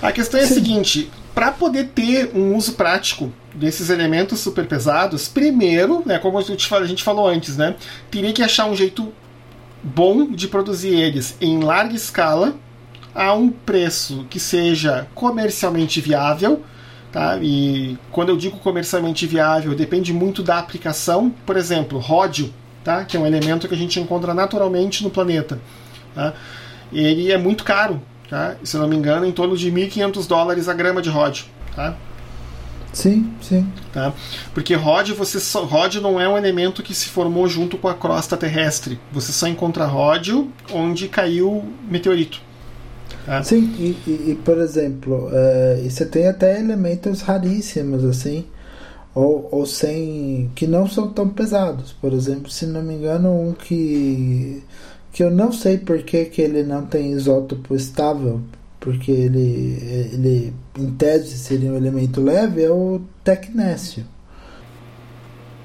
A 0.00 0.12
questão 0.12 0.40
é 0.40 0.44
a 0.44 0.46
seguinte: 0.46 1.10
para 1.34 1.50
poder 1.50 1.88
ter 1.94 2.30
um 2.34 2.54
uso 2.56 2.72
prático 2.72 3.32
desses 3.54 3.90
elementos 3.90 4.40
super 4.40 4.66
pesados, 4.66 5.28
primeiro, 5.28 6.02
né, 6.04 6.18
como 6.18 6.38
a 6.38 6.42
gente, 6.42 6.72
a 6.74 6.84
gente 6.84 7.02
falou 7.02 7.28
antes, 7.28 7.56
né, 7.56 7.76
teria 8.10 8.32
que 8.32 8.42
achar 8.42 8.66
um 8.66 8.74
jeito 8.74 9.12
bom 9.82 10.30
de 10.30 10.48
produzir 10.48 10.94
eles 10.94 11.36
em 11.40 11.60
larga 11.60 11.94
escala 11.94 12.54
a 13.14 13.34
um 13.34 13.50
preço 13.50 14.26
que 14.30 14.40
seja 14.40 15.06
comercialmente 15.14 16.00
viável. 16.00 16.62
Tá? 17.12 17.38
E 17.42 17.98
quando 18.10 18.30
eu 18.30 18.36
digo 18.38 18.58
comercialmente 18.58 19.26
viável, 19.26 19.74
depende 19.74 20.14
muito 20.14 20.42
da 20.42 20.58
aplicação. 20.58 21.32
Por 21.44 21.58
exemplo, 21.58 21.98
ródio, 21.98 22.52
tá? 22.82 23.04
que 23.04 23.16
é 23.16 23.20
um 23.20 23.26
elemento 23.26 23.68
que 23.68 23.74
a 23.74 23.78
gente 23.78 24.00
encontra 24.00 24.32
naturalmente 24.32 25.04
no 25.04 25.10
planeta. 25.10 25.60
Tá? 26.14 26.32
Ele 26.90 27.30
é 27.30 27.36
muito 27.36 27.64
caro, 27.64 28.00
tá? 28.30 28.56
se 28.64 28.78
não 28.78 28.88
me 28.88 28.96
engano, 28.96 29.26
em 29.26 29.32
torno 29.32 29.56
de 29.56 29.70
1.500 29.70 30.26
dólares 30.26 30.68
a 30.68 30.74
grama 30.74 31.02
de 31.02 31.10
ródio. 31.10 31.44
Tá? 31.76 31.94
Sim, 32.94 33.32
sim. 33.42 33.66
Tá? 33.92 34.12
Porque 34.54 34.74
ródio, 34.74 35.14
você 35.14 35.38
só, 35.38 35.64
ródio 35.64 36.00
não 36.00 36.18
é 36.18 36.26
um 36.26 36.36
elemento 36.36 36.82
que 36.82 36.94
se 36.94 37.08
formou 37.08 37.46
junto 37.46 37.76
com 37.76 37.88
a 37.88 37.94
crosta 37.94 38.38
terrestre. 38.38 38.98
Você 39.12 39.32
só 39.32 39.46
encontra 39.46 39.84
ródio 39.84 40.50
onde 40.70 41.08
caiu 41.08 41.72
meteorito. 41.88 42.40
Tá? 43.24 43.42
Sim, 43.42 43.72
e, 43.78 44.30
e, 44.30 44.38
por 44.44 44.58
exemplo, 44.58 45.28
uh, 45.28 45.88
você 45.88 46.04
tem 46.04 46.26
até 46.26 46.58
elementos 46.58 47.20
raríssimos 47.20 48.04
assim, 48.04 48.46
ou, 49.14 49.48
ou 49.52 49.64
sem 49.64 50.50
que 50.54 50.66
não 50.66 50.88
são 50.88 51.08
tão 51.12 51.28
pesados. 51.28 51.92
Por 51.92 52.12
exemplo, 52.12 52.50
se 52.50 52.66
não 52.66 52.82
me 52.82 52.94
engano, 52.94 53.30
um 53.30 53.52
que 53.52 54.62
que 55.12 55.22
eu 55.22 55.30
não 55.30 55.52
sei 55.52 55.76
por 55.76 56.02
que, 56.02 56.24
que 56.24 56.40
ele 56.40 56.62
não 56.62 56.86
tem 56.86 57.12
isótopo 57.12 57.76
estável, 57.76 58.40
porque 58.80 59.12
ele, 59.12 59.78
ele 60.12 60.54
em 60.78 60.90
tese 60.92 61.36
seria 61.36 61.70
um 61.70 61.76
elemento 61.76 62.20
leve, 62.20 62.62
é 62.62 62.70
o 62.70 63.00
tecnécio. 63.22 64.06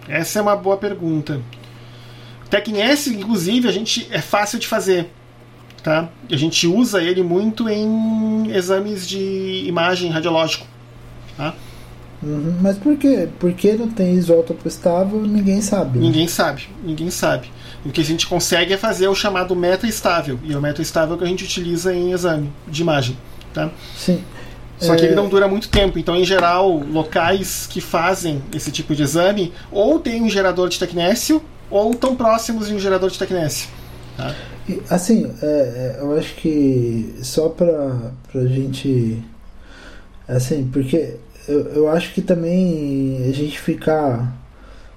Essa 0.07 0.39
é 0.39 0.41
uma 0.41 0.55
boa 0.55 0.77
pergunta. 0.77 1.41
Tecnécio, 2.49 3.13
inclusive, 3.13 3.67
a 3.67 3.71
gente 3.71 4.07
é 4.11 4.21
fácil 4.21 4.59
de 4.59 4.67
fazer. 4.67 5.09
Tá? 5.87 6.09
A 6.29 6.35
gente 6.35 6.67
usa 6.67 7.01
ele 7.01 7.23
muito 7.23 7.69
em 7.69 8.51
exames 8.53 9.07
de 9.07 9.63
imagem 9.65 10.11
radiológico. 10.11 10.67
Tá? 11.37 11.53
Uhum, 12.21 12.57
mas 12.59 12.77
por 12.77 12.97
quê? 12.97 13.29
Porque 13.39 13.71
não 13.71 13.87
tem 13.87 14.15
isótopo 14.15 14.67
estável, 14.67 15.21
ninguém 15.21 15.61
sabe. 15.61 15.97
Né? 15.97 16.07
Ninguém 16.07 16.27
sabe, 16.27 16.67
ninguém 16.83 17.09
sabe. 17.09 17.49
O 17.85 17.89
que 17.89 18.01
a 18.01 18.03
gente 18.03 18.27
consegue 18.27 18.73
é 18.73 18.77
fazer 18.77 19.07
o 19.07 19.15
chamado 19.15 19.55
meta-estável. 19.55 20.37
E 20.43 20.51
é 20.51 20.57
o 20.57 20.61
meta-estável 20.61 21.17
que 21.17 21.23
a 21.23 21.27
gente 21.27 21.45
utiliza 21.45 21.95
em 21.95 22.11
exame 22.11 22.51
de 22.67 22.81
imagem. 22.81 23.17
Tá? 23.53 23.69
Sim. 23.95 24.21
Só 24.77 24.93
que 24.93 25.05
ele 25.05 25.13
é. 25.13 25.15
não 25.15 25.29
dura 25.29 25.47
muito 25.47 25.69
tempo. 25.69 25.97
Então, 25.97 26.17
em 26.17 26.25
geral, 26.25 26.69
locais 26.69 27.65
que 27.65 27.79
fazem 27.79 28.43
esse 28.53 28.73
tipo 28.73 28.93
de 28.93 29.03
exame 29.03 29.53
ou 29.71 29.99
tem 29.99 30.21
um 30.21 30.29
gerador 30.29 30.67
de 30.67 30.77
tecnécio 30.77 31.41
ou 31.69 31.93
estão 31.93 32.13
próximos 32.13 32.67
de 32.67 32.75
um 32.75 32.79
gerador 32.79 33.09
de 33.09 33.17
tecnécio. 33.17 33.69
Tá? 34.17 34.35
Assim, 34.89 35.31
é, 35.41 35.45
é, 35.45 35.97
eu 35.99 36.17
acho 36.17 36.35
que 36.35 37.15
só 37.21 37.49
para 37.49 38.11
a 38.35 38.45
gente. 38.45 39.23
Assim, 40.27 40.69
porque 40.71 41.15
eu, 41.47 41.61
eu 41.67 41.87
acho 41.89 42.13
que 42.13 42.21
também 42.21 43.23
a 43.23 43.31
gente 43.31 43.59
ficar 43.59 44.35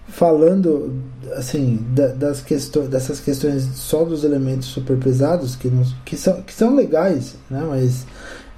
falando 0.08 1.00
assim 1.34 1.78
da, 1.94 2.08
das 2.08 2.40
questões 2.40 2.88
dessas 2.88 3.20
questões 3.20 3.62
só 3.74 4.04
dos 4.04 4.24
elementos 4.24 4.66
super 4.66 4.96
pesados 4.96 5.54
que, 5.54 5.68
não, 5.68 5.84
que, 6.04 6.16
são, 6.16 6.42
que 6.42 6.52
são 6.52 6.74
legais 6.74 7.36
né 7.48 7.64
mas 7.68 8.04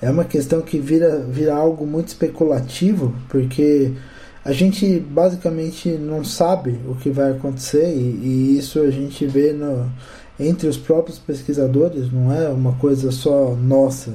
é 0.01 0.11
uma 0.11 0.25
questão 0.25 0.63
que 0.63 0.79
vira, 0.79 1.19
vira 1.19 1.55
algo 1.55 1.87
muito 1.87 2.09
especulativo 2.09 3.15
porque 3.29 3.93
a 4.45 4.51
gente 4.51 4.99
basicamente 4.99 5.91
não 5.91 6.25
sabe 6.25 6.81
o 6.89 6.95
que 6.95 7.11
vai 7.11 7.33
acontecer 7.33 7.95
e, 7.95 8.01
e 8.01 8.59
isso 8.59 8.81
a 8.81 8.91
gente 8.91 9.27
vê 9.27 9.53
no, 9.53 9.93
entre 10.39 10.69
os 10.69 10.77
próprios 10.77 11.19
pesquisadores 11.19 12.13
não 12.13 12.33
é 12.33 12.49
uma 12.49 12.73
coisa 12.75 13.11
só 13.11 13.55
nossa. 13.55 14.15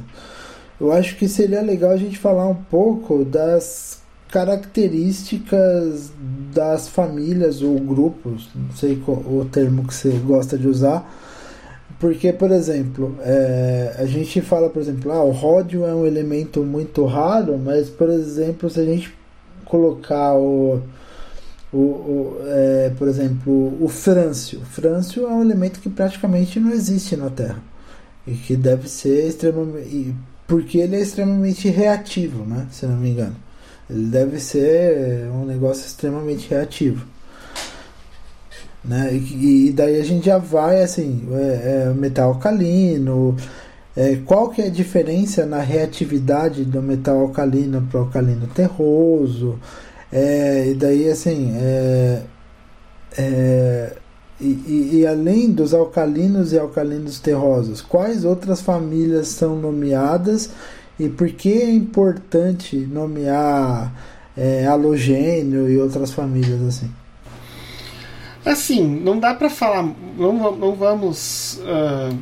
Eu 0.79 0.91
acho 0.91 1.15
que 1.15 1.27
seria 1.27 1.61
legal 1.61 1.91
a 1.91 1.97
gente 1.97 2.17
falar 2.17 2.47
um 2.47 2.55
pouco 2.55 3.25
das 3.25 3.99
características 4.29 6.11
das 6.53 6.87
famílias 6.87 7.61
ou 7.61 7.79
grupos, 7.79 8.49
não 8.53 8.75
sei 8.75 8.97
qual, 8.97 9.17
o 9.17 9.47
termo 9.51 9.85
que 9.85 9.93
você 9.93 10.09
gosta 10.11 10.57
de 10.57 10.67
usar, 10.67 11.09
porque, 11.99 12.31
por 12.31 12.51
exemplo, 12.51 13.15
é, 13.21 13.95
a 13.97 14.05
gente 14.05 14.41
fala, 14.41 14.69
por 14.69 14.81
exemplo, 14.81 15.11
ah, 15.11 15.23
o 15.23 15.31
ródio 15.31 15.85
é 15.85 15.93
um 15.95 16.05
elemento 16.05 16.63
muito 16.63 17.05
raro, 17.05 17.57
mas, 17.57 17.89
por 17.89 18.09
exemplo, 18.09 18.69
se 18.69 18.79
a 18.79 18.85
gente 18.85 19.15
colocar 19.65 20.35
o, 20.35 20.81
o, 21.71 21.77
o 21.77 22.37
é, 22.45 22.91
por 22.97 23.07
exemplo, 23.07 23.77
o 23.83 23.87
frâncio, 23.89 24.61
o 24.61 25.25
é 25.25 25.33
um 25.33 25.41
elemento 25.41 25.79
que 25.79 25.89
praticamente 25.89 26.59
não 26.59 26.71
existe 26.71 27.15
na 27.15 27.29
Terra 27.29 27.61
e 28.25 28.33
que 28.33 28.55
deve 28.55 28.89
ser 28.89 29.27
extremamente 29.27 30.15
porque 30.47 30.77
ele 30.77 30.95
é 30.95 31.01
extremamente 31.01 31.67
reativo, 31.67 32.45
né? 32.45 32.67
Se 32.71 32.85
não 32.85 32.95
me 32.95 33.09
engano. 33.09 33.35
Ele 33.89 34.07
deve 34.07 34.39
ser 34.39 35.29
um 35.29 35.45
negócio 35.45 35.85
extremamente 35.85 36.49
reativo. 36.49 37.05
Né? 38.83 39.13
E, 39.13 39.67
e 39.67 39.73
daí 39.73 39.99
a 39.99 40.03
gente 40.03 40.25
já 40.25 40.37
vai 40.37 40.81
assim, 40.81 41.27
é, 41.33 41.89
é 41.89 41.93
metal 41.93 42.29
alcalino. 42.29 43.35
É, 43.95 44.17
qual 44.25 44.49
que 44.49 44.61
é 44.61 44.67
a 44.67 44.69
diferença 44.69 45.45
na 45.45 45.59
reatividade 45.59 46.63
do 46.63 46.81
metal 46.81 47.19
alcalino 47.19 47.81
para 47.89 47.99
o 47.99 48.03
alcalino 48.03 48.47
terroso? 48.47 49.59
É, 50.11 50.69
e 50.69 50.73
daí 50.73 51.09
assim, 51.09 51.53
é, 51.55 52.23
é 53.17 53.97
e, 54.39 54.99
e, 54.99 55.07
além 55.07 55.51
dos 55.51 55.73
alcalinos 55.73 56.53
e 56.53 56.59
alcalinos 56.59 57.19
terrosos, 57.19 57.81
quais 57.81 58.23
outras 58.23 58.61
famílias 58.61 59.29
são 59.29 59.55
nomeadas 59.55 60.51
e 60.99 61.09
por 61.09 61.27
que 61.29 61.53
é 61.53 61.71
importante 61.71 62.77
nomear 62.77 63.91
é, 64.37 64.67
halogênio 64.67 65.67
e 65.67 65.79
outras 65.79 66.11
famílias 66.11 66.61
assim? 66.61 66.91
Assim, 68.45 68.85
não 68.85 69.19
dá 69.19 69.33
para 69.33 69.49
falar, 69.49 69.83
não, 70.17 70.55
não 70.55 70.75
vamos 70.75 71.59
uh, 71.63 72.15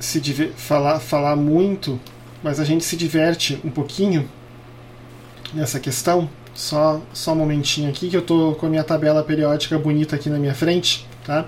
se 0.00 0.20
falar, 0.56 0.98
falar 0.98 1.36
muito, 1.36 2.00
mas 2.42 2.58
a 2.58 2.64
gente 2.64 2.84
se 2.84 2.96
diverte 2.96 3.60
um 3.64 3.70
pouquinho 3.70 4.28
nessa 5.54 5.78
questão. 5.78 6.28
Só, 6.58 7.00
só 7.12 7.34
um 7.34 7.36
momentinho 7.36 7.88
aqui 7.88 8.10
que 8.10 8.16
eu 8.16 8.20
estou 8.20 8.52
com 8.56 8.66
a 8.66 8.68
minha 8.68 8.82
tabela 8.82 9.22
periódica 9.22 9.78
bonita 9.78 10.16
aqui 10.16 10.28
na 10.28 10.40
minha 10.40 10.56
frente. 10.56 11.06
Tá? 11.24 11.46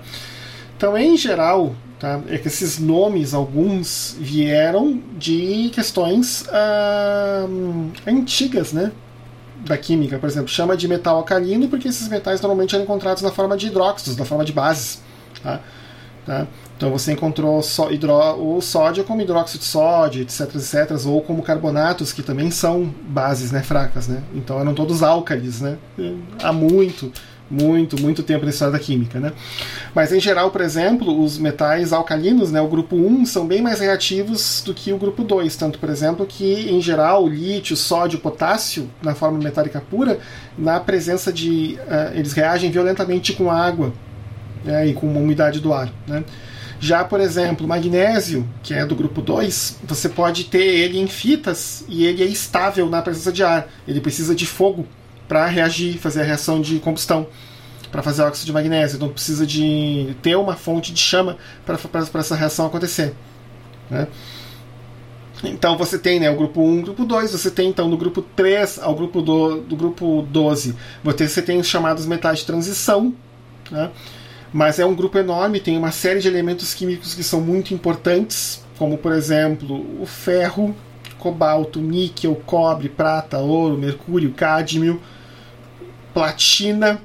Então, 0.77 0.97
em 0.97 1.17
geral, 1.17 1.75
tá, 1.99 2.21
é 2.29 2.37
que 2.37 2.47
esses 2.47 2.79
nomes, 2.79 3.33
alguns, 3.33 4.15
vieram 4.17 5.03
de 5.17 5.69
questões 5.73 6.45
ah, 6.49 7.45
antigas, 8.07 8.71
né? 8.71 8.93
Da 9.65 9.77
química, 9.77 10.17
por 10.17 10.29
exemplo, 10.29 10.47
chama 10.47 10.77
de 10.77 10.87
metal 10.87 11.17
alcalino 11.17 11.67
porque 11.67 11.89
esses 11.89 12.07
metais 12.07 12.39
normalmente 12.39 12.73
eram 12.73 12.85
encontrados 12.85 13.21
na 13.21 13.31
forma 13.31 13.57
de 13.57 13.67
hidróxidos, 13.67 14.15
na 14.15 14.23
forma 14.23 14.45
de 14.45 14.53
bases. 14.53 15.01
Tá? 15.43 15.59
Tá? 16.25 16.47
Então 16.81 16.89
você 16.89 17.11
encontrou 17.11 17.61
só 17.61 17.91
hidro... 17.91 18.11
o 18.11 18.59
sódio 18.59 19.03
como 19.03 19.21
hidróxido 19.21 19.59
de 19.59 19.65
sódio, 19.65 20.23
etc, 20.23 20.55
etc, 20.55 21.05
ou 21.05 21.21
como 21.21 21.43
carbonatos, 21.43 22.11
que 22.11 22.23
também 22.23 22.49
são 22.49 22.91
bases 23.03 23.51
né, 23.51 23.61
fracas. 23.61 24.07
Né? 24.07 24.23
Então 24.33 24.59
eram 24.59 24.73
todos 24.73 25.03
álcalis, 25.03 25.61
né? 25.61 25.77
há 26.41 26.51
muito, 26.51 27.13
muito, 27.47 28.01
muito 28.01 28.23
tempo 28.23 28.45
na 28.45 28.49
história 28.49 28.71
da 28.71 28.79
química. 28.79 29.19
Né? 29.19 29.31
Mas 29.93 30.11
em 30.11 30.19
geral, 30.19 30.49
por 30.49 30.61
exemplo, 30.61 31.23
os 31.23 31.37
metais 31.37 31.93
alcalinos, 31.93 32.51
né, 32.51 32.59
o 32.59 32.67
grupo 32.67 32.95
1, 32.95 33.27
são 33.27 33.45
bem 33.45 33.61
mais 33.61 33.79
reativos 33.79 34.63
do 34.65 34.73
que 34.73 34.91
o 34.91 34.97
grupo 34.97 35.23
2. 35.23 35.55
Tanto, 35.55 35.77
por 35.77 35.87
exemplo, 35.87 36.25
que 36.25 36.67
em 36.67 36.81
geral 36.81 37.25
o 37.25 37.29
lítio, 37.29 37.77
sódio 37.77 38.17
potássio, 38.17 38.89
na 39.03 39.13
forma 39.13 39.37
metálica 39.37 39.79
pura, 39.87 40.17
na 40.57 40.79
presença 40.79 41.31
de. 41.31 41.77
Uh, 41.81 42.17
eles 42.17 42.33
reagem 42.33 42.71
violentamente 42.71 43.33
com 43.33 43.51
água 43.51 43.93
né, 44.65 44.87
e 44.87 44.93
com 44.95 45.07
a 45.15 45.19
umidade 45.19 45.59
do 45.59 45.71
ar. 45.71 45.93
Né? 46.07 46.23
Já, 46.81 47.03
por 47.05 47.19
exemplo, 47.19 47.67
magnésio, 47.67 48.49
que 48.63 48.73
é 48.73 48.83
do 48.83 48.95
grupo 48.95 49.21
2, 49.21 49.81
você 49.83 50.09
pode 50.09 50.45
ter 50.45 50.63
ele 50.63 50.99
em 50.99 51.05
fitas 51.05 51.85
e 51.87 52.03
ele 52.07 52.23
é 52.23 52.25
estável 52.25 52.89
na 52.89 53.03
presença 53.03 53.31
de 53.31 53.43
ar. 53.43 53.67
Ele 53.87 54.01
precisa 54.01 54.33
de 54.33 54.47
fogo 54.47 54.87
para 55.27 55.45
reagir, 55.45 55.99
fazer 55.99 56.21
a 56.21 56.23
reação 56.23 56.59
de 56.59 56.79
combustão, 56.79 57.27
para 57.91 58.01
fazer 58.01 58.23
óxido 58.23 58.47
de 58.47 58.51
magnésio. 58.51 58.95
Então 58.95 59.09
precisa 59.09 59.45
de 59.45 60.15
ter 60.23 60.35
uma 60.35 60.55
fonte 60.55 60.91
de 60.91 60.99
chama 60.99 61.37
para 61.63 61.77
essa 62.19 62.35
reação 62.35 62.65
acontecer. 62.65 63.13
Né? 63.87 64.07
Então 65.43 65.77
você 65.77 65.99
tem 65.99 66.19
né, 66.19 66.31
o 66.31 66.35
grupo 66.35 66.63
1 66.63 66.77
e 66.77 66.79
o 66.79 66.81
grupo 66.81 67.05
2, 67.05 67.31
você 67.31 67.51
tem 67.51 67.69
então 67.69 67.91
do 67.91 67.97
grupo 67.97 68.23
3 68.23 68.79
ao 68.79 68.95
grupo 68.95 69.21
do, 69.21 69.61
do 69.61 69.75
grupo 69.75 70.27
12, 70.31 70.75
você 71.03 71.43
tem 71.43 71.59
os 71.59 71.67
chamados 71.67 72.07
metais 72.07 72.39
de 72.39 72.45
transição. 72.47 73.13
Né? 73.69 73.91
Mas 74.53 74.79
é 74.79 74.85
um 74.85 74.93
grupo 74.93 75.17
enorme, 75.17 75.59
tem 75.59 75.77
uma 75.77 75.91
série 75.91 76.19
de 76.19 76.27
elementos 76.27 76.73
químicos 76.73 77.13
que 77.13 77.23
são 77.23 77.39
muito 77.39 77.73
importantes, 77.73 78.63
como 78.77 78.97
por 78.97 79.13
exemplo 79.13 79.85
o 80.01 80.05
ferro, 80.05 80.75
cobalto, 81.17 81.79
níquel, 81.79 82.35
cobre, 82.45 82.89
prata, 82.89 83.37
ouro, 83.37 83.77
mercúrio, 83.77 84.33
cádmio, 84.33 84.99
platina, 86.13 86.99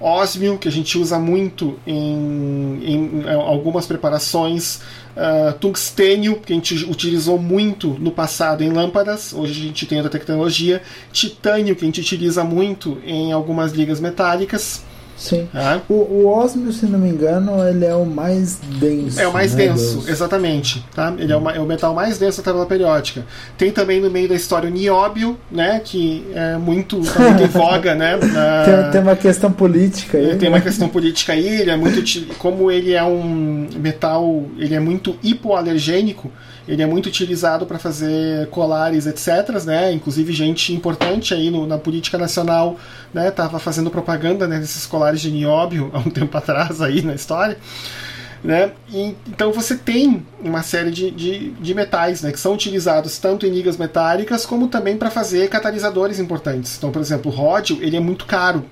ósmio, 0.00 0.58
que 0.58 0.68
a 0.68 0.70
gente 0.70 0.98
usa 0.98 1.18
muito 1.18 1.78
em, 1.86 2.80
em 2.84 3.30
algumas 3.30 3.86
preparações, 3.86 4.80
uh, 5.16 5.52
tungstênio, 5.58 6.40
que 6.40 6.52
a 6.52 6.56
gente 6.56 6.74
utilizou 6.84 7.38
muito 7.38 7.88
no 7.98 8.10
passado 8.10 8.62
em 8.62 8.70
lâmpadas, 8.70 9.32
hoje 9.32 9.52
a 9.52 9.66
gente 9.66 9.86
tem 9.86 9.98
outra 9.98 10.18
tecnologia, 10.18 10.82
titânio, 11.12 11.74
que 11.76 11.84
a 11.84 11.86
gente 11.86 12.00
utiliza 12.00 12.44
muito 12.44 12.98
em 13.04 13.32
algumas 13.32 13.72
ligas 13.72 14.00
metálicas. 14.00 14.84
Sim. 15.22 15.48
Ah. 15.54 15.80
O, 15.88 15.94
o 15.94 16.26
ósmio, 16.26 16.72
se 16.72 16.84
não 16.84 16.98
me 16.98 17.08
engano, 17.08 17.64
ele 17.64 17.84
é 17.84 17.94
o 17.94 18.04
mais 18.04 18.56
denso. 18.56 19.20
É 19.20 19.28
o 19.28 19.32
mais 19.32 19.54
né, 19.54 19.68
denso, 19.68 19.94
Deus. 19.98 20.08
exatamente. 20.08 20.84
Tá? 20.92 21.14
Ele 21.16 21.32
é, 21.32 21.36
uma, 21.36 21.52
é, 21.52 21.60
o 21.60 21.64
metal 21.64 21.94
mais 21.94 22.18
denso 22.18 22.38
da 22.38 22.46
tabela 22.46 22.66
periódica. 22.66 23.24
Tem 23.56 23.70
também 23.70 24.00
no 24.00 24.10
meio 24.10 24.28
da 24.28 24.34
história 24.34 24.68
o 24.68 24.72
nióbio, 24.72 25.38
né? 25.48 25.80
Que 25.84 26.26
é 26.34 26.56
muito 26.56 26.96
em 26.98 27.46
voga, 27.46 27.94
né? 27.94 28.16
Na... 28.16 28.64
Tem, 28.64 28.90
tem, 28.90 29.00
uma 29.00 29.14
questão 29.14 29.52
política 29.52 30.18
aí. 30.18 30.30
Tem 30.30 30.50
né? 30.50 30.56
uma 30.56 30.60
questão 30.60 30.88
política 30.88 31.34
aí, 31.34 31.46
ele 31.46 31.70
é 31.70 31.76
muito. 31.76 32.02
Como 32.38 32.68
ele 32.68 32.92
é 32.92 33.04
um 33.04 33.68
metal, 33.76 34.44
ele 34.58 34.74
é 34.74 34.80
muito 34.80 35.16
hipoalergênico 35.22 36.32
ele 36.66 36.82
é 36.82 36.86
muito 36.86 37.06
utilizado 37.06 37.66
para 37.66 37.78
fazer 37.78 38.48
colares, 38.48 39.06
etc. 39.06 39.62
Né? 39.64 39.92
Inclusive 39.92 40.32
gente 40.32 40.72
importante 40.72 41.34
aí 41.34 41.50
no, 41.50 41.66
na 41.66 41.78
política 41.78 42.16
nacional 42.16 42.76
estava 43.14 43.54
né? 43.54 43.58
fazendo 43.58 43.90
propaganda 43.90 44.46
né, 44.46 44.58
desses 44.58 44.86
colares 44.86 45.20
de 45.20 45.30
nióbio 45.30 45.90
há 45.92 45.98
um 45.98 46.10
tempo 46.10 46.36
atrás 46.36 46.80
aí 46.80 47.02
na 47.02 47.14
história. 47.14 47.58
Né? 48.42 48.72
E, 48.92 49.14
então 49.28 49.52
você 49.52 49.76
tem 49.76 50.26
uma 50.42 50.62
série 50.62 50.90
de, 50.90 51.10
de, 51.12 51.50
de, 51.50 51.74
metais 51.74 52.22
né, 52.22 52.32
que 52.32 52.40
são 52.40 52.54
utilizados 52.54 53.16
tanto 53.18 53.46
em 53.46 53.50
ligas 53.50 53.76
metálicas 53.76 54.44
como 54.44 54.66
também 54.66 54.96
para 54.96 55.10
fazer 55.10 55.48
catalisadores 55.48 56.18
importantes. 56.18 56.76
Então, 56.76 56.90
por 56.90 57.00
exemplo, 57.00 57.30
o 57.30 57.34
ródio 57.34 57.78
ele 57.80 57.96
é 57.96 58.00
muito 58.00 58.26
caro, 58.26 58.64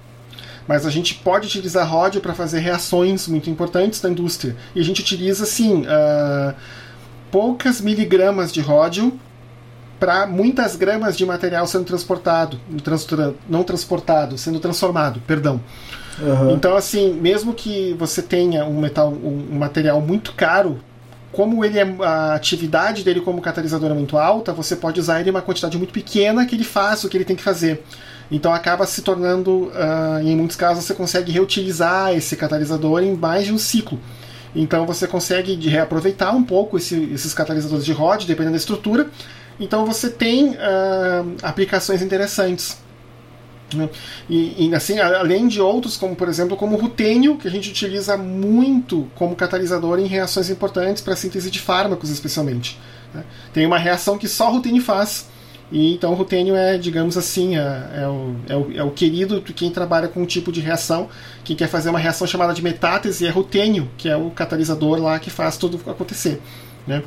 mas 0.67 0.85
a 0.85 0.91
gente 0.91 1.15
pode 1.15 1.47
utilizar 1.47 1.89
ródio 1.89 2.21
para 2.21 2.35
fazer 2.35 2.59
reações 2.59 3.29
muito 3.29 3.49
importantes 3.49 4.01
da 4.01 4.11
indústria. 4.11 4.57
E 4.75 4.81
a 4.81 4.85
gente 4.85 5.03
utiliza, 5.03 5.45
assim, 5.45 5.83
uh, 5.83 6.55
poucas 7.31 7.81
miligramas 7.81 8.53
de 8.53 8.61
ródio 8.61 9.19
para 9.99 10.27
muitas 10.27 10.77
gramas 10.77 11.17
de 11.17 11.27
material 11.27 11.67
sendo 11.67 11.85
transportado, 11.85 12.59
não 13.49 13.63
transportado, 13.63 14.39
sendo 14.39 14.59
transformado, 14.59 15.21
perdão. 15.27 15.61
Uhum. 16.19 16.53
Então, 16.53 16.75
assim, 16.75 17.13
mesmo 17.13 17.53
que 17.53 17.95
você 17.99 18.23
tenha 18.23 18.65
um 18.65 18.81
metal, 18.81 19.13
um 19.13 19.59
material 19.59 20.01
muito 20.01 20.33
caro, 20.33 20.79
como 21.33 21.65
ele 21.65 21.79
é, 21.79 21.97
a 22.01 22.35
atividade 22.35 23.05
dele 23.05 23.21
como 23.21 23.41
catalisador 23.41 23.91
é 23.91 23.95
muito 23.95 24.19
alta, 24.19 24.53
você 24.53 24.75
pode 24.75 24.99
usar 24.99 25.21
ele 25.21 25.29
em 25.29 25.33
uma 25.33 25.43
quantidade 25.43 25.77
muito 25.79 25.93
pequena 25.93 26.45
que 26.47 26.57
ele 26.57 26.65
faz 26.65 27.05
o 27.05 27.09
que 27.09 27.17
ele 27.17 27.25
tem 27.25 27.37
que 27.37 27.43
fazer. 27.43 27.85
Então 28.31 28.53
acaba 28.53 28.87
se 28.87 29.03
tornando, 29.03 29.67
uh, 29.69 30.21
em 30.23 30.37
muitos 30.37 30.57
casos, 30.57 30.85
você 30.85 30.95
consegue 30.95 31.33
reutilizar 31.33 32.15
esse 32.15 32.37
catalisador 32.37 33.03
em 33.03 33.15
mais 33.15 33.47
de 33.47 33.53
um 33.53 33.59
ciclo. 33.59 33.99
Então 34.55 34.87
você 34.87 35.07
consegue 35.07 35.55
reaproveitar 35.69 36.35
um 36.35 36.43
pouco 36.43 36.77
esse, 36.77 36.95
esses 37.13 37.33
catalisadores 37.33 37.85
de 37.85 37.93
rod, 37.93 38.25
dependendo 38.25 38.53
da 38.53 38.59
estrutura. 38.59 39.09
Então 39.59 39.85
você 39.85 40.09
tem 40.11 40.51
uh, 40.51 41.37
aplicações 41.43 42.03
interessantes. 42.03 42.79
Né? 43.75 43.89
E, 44.29 44.69
e, 44.69 44.75
assim, 44.75 44.99
além 44.99 45.47
de 45.47 45.61
outros, 45.61 45.97
como 45.97 46.17
por 46.17 46.29
exemplo 46.29 46.57
como 46.57 46.77
o 46.77 46.81
rutênio, 46.81 47.37
que 47.37 47.47
a 47.47 47.51
gente 47.51 47.71
utiliza 47.71 48.17
muito 48.17 49.09
como 49.15 49.37
catalisador 49.37 49.99
em 49.99 50.07
reações 50.07 50.51
importantes 50.51 51.03
para 51.03 51.15
síntese 51.15 51.51
de 51.51 51.61
fármacos, 51.61 52.11
especialmente. 52.11 52.79
Né? 53.15 53.23
Tem 53.53 53.67
uma 53.67 53.79
reação 53.79 54.19
que 54.19 54.27
só 54.29 54.49
o 54.49 54.55
rutênio 54.55 54.83
faz, 54.83 55.29
e 55.73 55.95
então 55.95 56.13
o 56.13 56.15
rutênio 56.15 56.57
é, 56.57 56.77
digamos 56.77 57.17
assim, 57.17 57.57
é, 57.57 57.61
é, 58.03 58.09
o, 58.09 58.37
é, 58.49 58.57
o, 58.57 58.73
é 58.79 58.85
o 58.85 58.91
querido 58.91 59.41
de 59.41 59.53
quem 59.53 59.71
trabalha 59.71 60.09
com 60.09 60.23
um 60.23 60.27
tipo 60.27 60.51
de 60.51 60.61
reação, 60.61 61.09
quem 61.45 61.55
quer 61.55 61.69
fazer 61.69 61.91
uma 61.91 61.99
reação 61.99 62.27
chamada 62.27 62.53
de 62.53 62.63
metátese 62.63 63.27
é 63.27 63.31
rutênio, 63.31 63.89
que 63.97 64.09
é 64.09 64.17
o 64.17 64.31
catalisador 64.31 65.01
lá 65.01 65.19
que 65.19 65.31
faz 65.31 65.57
tudo 65.57 65.81
acontecer. 65.89 66.41
Né? 66.87 67.03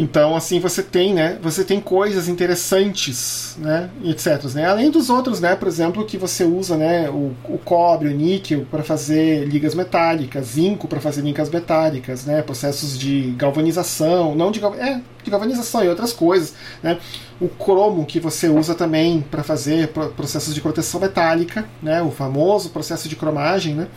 Então, 0.00 0.36
assim, 0.36 0.60
você 0.60 0.80
tem, 0.80 1.12
né? 1.12 1.36
Você 1.42 1.64
tem 1.64 1.80
coisas 1.80 2.28
interessantes, 2.28 3.56
né? 3.58 3.90
Etc. 4.04 4.44
Né? 4.54 4.64
Além 4.64 4.92
dos 4.92 5.10
outros, 5.10 5.40
né? 5.40 5.56
Por 5.56 5.66
exemplo, 5.66 6.06
que 6.06 6.16
você 6.16 6.44
usa, 6.44 6.76
né? 6.76 7.10
O, 7.10 7.34
o 7.48 7.58
cobre, 7.58 8.06
o 8.06 8.12
níquel 8.12 8.64
para 8.70 8.84
fazer 8.84 9.44
ligas 9.48 9.74
metálicas, 9.74 10.50
zinco 10.50 10.86
para 10.86 11.00
fazer 11.00 11.22
ligas 11.22 11.50
metálicas, 11.50 12.24
né? 12.24 12.42
Processos 12.42 12.96
de 12.96 13.34
galvanização, 13.36 14.36
não 14.36 14.52
de, 14.52 14.64
é, 14.64 15.00
de 15.24 15.30
galvanização 15.32 15.82
e 15.84 15.88
outras 15.88 16.12
coisas, 16.12 16.54
né? 16.80 17.00
O 17.40 17.48
cromo 17.48 18.06
que 18.06 18.20
você 18.20 18.48
usa 18.48 18.76
também 18.76 19.20
para 19.28 19.42
fazer 19.42 19.88
processos 19.88 20.54
de 20.54 20.60
proteção 20.60 21.00
metálica, 21.00 21.68
né? 21.82 22.00
O 22.02 22.12
famoso 22.12 22.70
processo 22.70 23.08
de 23.08 23.16
cromagem, 23.16 23.74
né? 23.74 23.88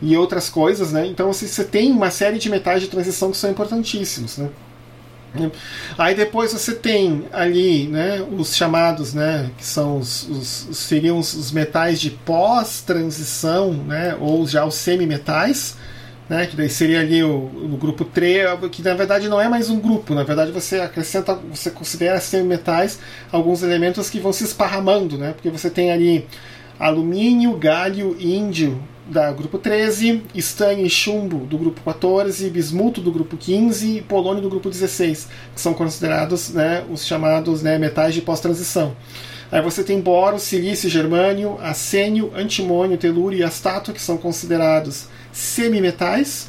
E 0.00 0.16
outras 0.16 0.48
coisas, 0.48 0.92
né? 0.92 1.08
Então, 1.08 1.28
assim, 1.28 1.48
você 1.48 1.64
tem 1.64 1.90
uma 1.90 2.10
série 2.12 2.38
de 2.38 2.48
metais 2.48 2.80
de 2.82 2.86
transição 2.86 3.32
que 3.32 3.36
são 3.36 3.50
importantíssimos, 3.50 4.38
né? 4.38 4.48
Aí 5.96 6.14
depois 6.14 6.52
você 6.52 6.74
tem 6.74 7.24
ali 7.32 7.86
né, 7.86 8.24
os 8.36 8.54
chamados, 8.54 9.14
né, 9.14 9.50
que 9.56 9.64
são 9.64 9.98
os, 9.98 10.28
os 10.28 10.76
seriam 10.76 11.18
os, 11.18 11.34
os, 11.34 11.52
metais 11.52 12.00
de 12.00 12.10
pós-transição, 12.10 13.72
né, 13.72 14.16
ou 14.20 14.46
já 14.46 14.64
os 14.64 14.74
semimetais, 14.74 15.76
né, 16.28 16.46
que 16.46 16.56
daí 16.56 16.68
seria 16.68 17.00
ali 17.00 17.22
o, 17.22 17.30
o 17.30 17.76
grupo 17.78 18.04
3, 18.04 18.58
que 18.72 18.82
na 18.82 18.94
verdade 18.94 19.28
não 19.28 19.40
é 19.40 19.48
mais 19.48 19.70
um 19.70 19.78
grupo, 19.78 20.14
na 20.14 20.24
verdade 20.24 20.50
você 20.50 20.80
acrescenta, 20.80 21.34
você 21.34 21.70
considera 21.70 22.20
semimetais 22.20 22.98
alguns 23.30 23.62
elementos 23.62 24.10
que 24.10 24.18
vão 24.18 24.32
se 24.32 24.44
esparramando, 24.44 25.16
né, 25.16 25.32
porque 25.32 25.50
você 25.50 25.70
tem 25.70 25.92
ali 25.92 26.26
alumínio, 26.78 27.56
galho, 27.56 28.16
índio, 28.18 28.82
da 29.10 29.32
grupo 29.32 29.58
13, 29.58 30.22
estanho 30.34 30.86
e 30.86 30.88
chumbo 30.88 31.44
do 31.44 31.58
grupo 31.58 31.80
14, 31.84 32.48
bismuto 32.48 33.00
do 33.00 33.10
grupo 33.10 33.36
15 33.36 33.98
e 33.98 34.02
polônio 34.02 34.40
do 34.40 34.48
grupo 34.48 34.70
16, 34.70 35.28
que 35.52 35.60
são 35.60 35.74
considerados 35.74 36.50
né, 36.50 36.84
os 36.88 37.04
chamados 37.04 37.60
né, 37.60 37.76
metais 37.76 38.14
de 38.14 38.22
pós-transição. 38.22 38.94
Aí 39.50 39.60
você 39.60 39.82
tem 39.82 40.00
boro, 40.00 40.38
silício, 40.38 40.88
germânio, 40.88 41.58
arsênio, 41.60 42.30
antimônio, 42.36 42.96
telúrio 42.96 43.40
e 43.40 43.42
astato, 43.42 43.92
que 43.92 44.00
são 44.00 44.16
considerados 44.16 45.08
semimetais. 45.32 46.48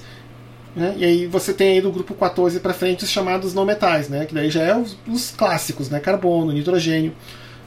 Né? 0.76 0.94
E 0.98 1.06
aí 1.06 1.26
você 1.26 1.52
tem 1.52 1.74
aí 1.74 1.82
do 1.82 1.92
grupo 1.92 2.14
14 2.14 2.60
para 2.60 2.74
frente 2.74 3.04
os 3.04 3.10
chamados 3.10 3.56
não 3.56 3.66
metais, 3.66 4.08
né? 4.08 4.28
que 4.28 4.36
daí 4.36 4.52
já 4.52 4.62
é 4.62 4.76
os, 4.76 4.96
os 5.08 5.32
clássicos, 5.32 5.90
né? 5.90 6.00
carbono, 6.00 6.52
nitrogênio, 6.52 7.14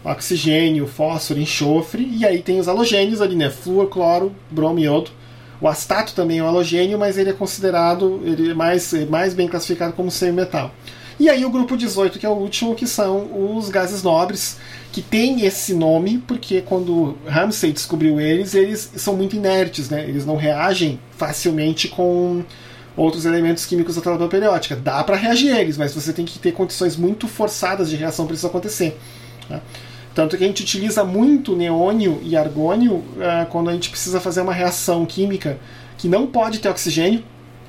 oxigênio, 0.04 0.86
fósforo, 0.86 1.40
enxofre, 1.40 2.08
e 2.12 2.26
aí 2.26 2.42
tem 2.42 2.60
os 2.60 2.68
halogênios 2.68 3.20
ali, 3.20 3.34
né? 3.34 3.50
Flúor, 3.50 3.88
cloro, 3.88 4.34
bromo 4.50 4.78
e 4.78 4.84
iodo. 4.84 5.10
O 5.60 5.66
astato 5.66 6.14
também 6.14 6.38
é 6.38 6.44
um 6.44 6.46
halogênio, 6.46 6.98
mas 6.98 7.16
ele 7.16 7.30
é 7.30 7.32
considerado, 7.32 8.20
ele 8.24 8.50
é 8.50 8.54
mais, 8.54 8.92
é 8.92 9.06
mais 9.06 9.32
bem 9.32 9.48
classificado 9.48 9.94
como 9.94 10.10
semimetal. 10.10 10.74
E 11.18 11.28
aí 11.28 11.44
o 11.44 11.50
grupo 11.50 11.76
18, 11.76 12.18
que 12.18 12.26
é 12.26 12.28
o 12.28 12.32
último, 12.32 12.74
que 12.74 12.86
são 12.86 13.56
os 13.56 13.68
gases 13.68 14.02
nobres, 14.02 14.58
que 14.92 15.00
tem 15.00 15.46
esse 15.46 15.72
nome 15.72 16.18
porque 16.26 16.60
quando 16.60 17.16
Ramsay 17.26 17.72
descobriu 17.72 18.20
eles, 18.20 18.54
eles 18.54 18.90
são 18.96 19.16
muito 19.16 19.36
inertes, 19.36 19.88
né? 19.88 20.04
Eles 20.08 20.26
não 20.26 20.36
reagem 20.36 20.98
facilmente 21.16 21.88
com 21.88 22.44
outros 22.96 23.24
elementos 23.24 23.64
químicos 23.64 23.94
da 23.96 24.02
tabela 24.02 24.28
periódica. 24.28 24.76
Dá 24.76 25.02
para 25.02 25.16
reagir 25.16 25.56
eles, 25.56 25.76
mas 25.76 25.94
você 25.94 26.12
tem 26.12 26.24
que 26.24 26.38
ter 26.38 26.52
condições 26.52 26.96
muito 26.96 27.26
forçadas 27.28 27.88
de 27.88 27.96
reação 27.96 28.26
para 28.26 28.34
isso 28.34 28.46
acontecer. 28.46 28.98
Tá? 29.48 29.60
Tanto 30.14 30.36
que 30.38 30.44
a 30.44 30.46
gente 30.46 30.62
utiliza 30.62 31.04
muito 31.04 31.56
neônio 31.56 32.20
e 32.22 32.36
argônio 32.36 32.94
uh, 32.94 33.46
quando 33.50 33.68
a 33.68 33.72
gente 33.72 33.90
precisa 33.90 34.20
fazer 34.20 34.42
uma 34.42 34.52
reação 34.52 35.04
química 35.04 35.58
que 35.98 36.06
não 36.06 36.26
pode 36.26 36.60
ter 36.60 36.68
oxigênio, 36.68 37.24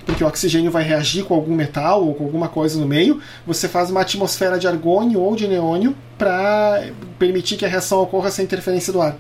porque 0.06 0.24
o 0.24 0.28
oxigênio 0.28 0.70
vai 0.70 0.84
reagir 0.84 1.24
com 1.24 1.34
algum 1.34 1.56
metal 1.56 2.06
ou 2.06 2.14
com 2.14 2.24
alguma 2.24 2.48
coisa 2.48 2.80
no 2.80 2.86
meio. 2.86 3.20
Você 3.48 3.68
faz 3.68 3.90
uma 3.90 4.02
atmosfera 4.02 4.60
de 4.60 4.68
argônio 4.68 5.20
ou 5.20 5.36
de 5.36 5.48
neônio 5.48 5.96
para 6.18 6.84
permitir 7.18 7.58
que 7.58 7.66
a 7.66 7.68
reação 7.68 8.00
ocorra 8.00 8.30
sem 8.30 8.46
interferência 8.46 8.94
do 8.94 9.02
ar. 9.02 9.18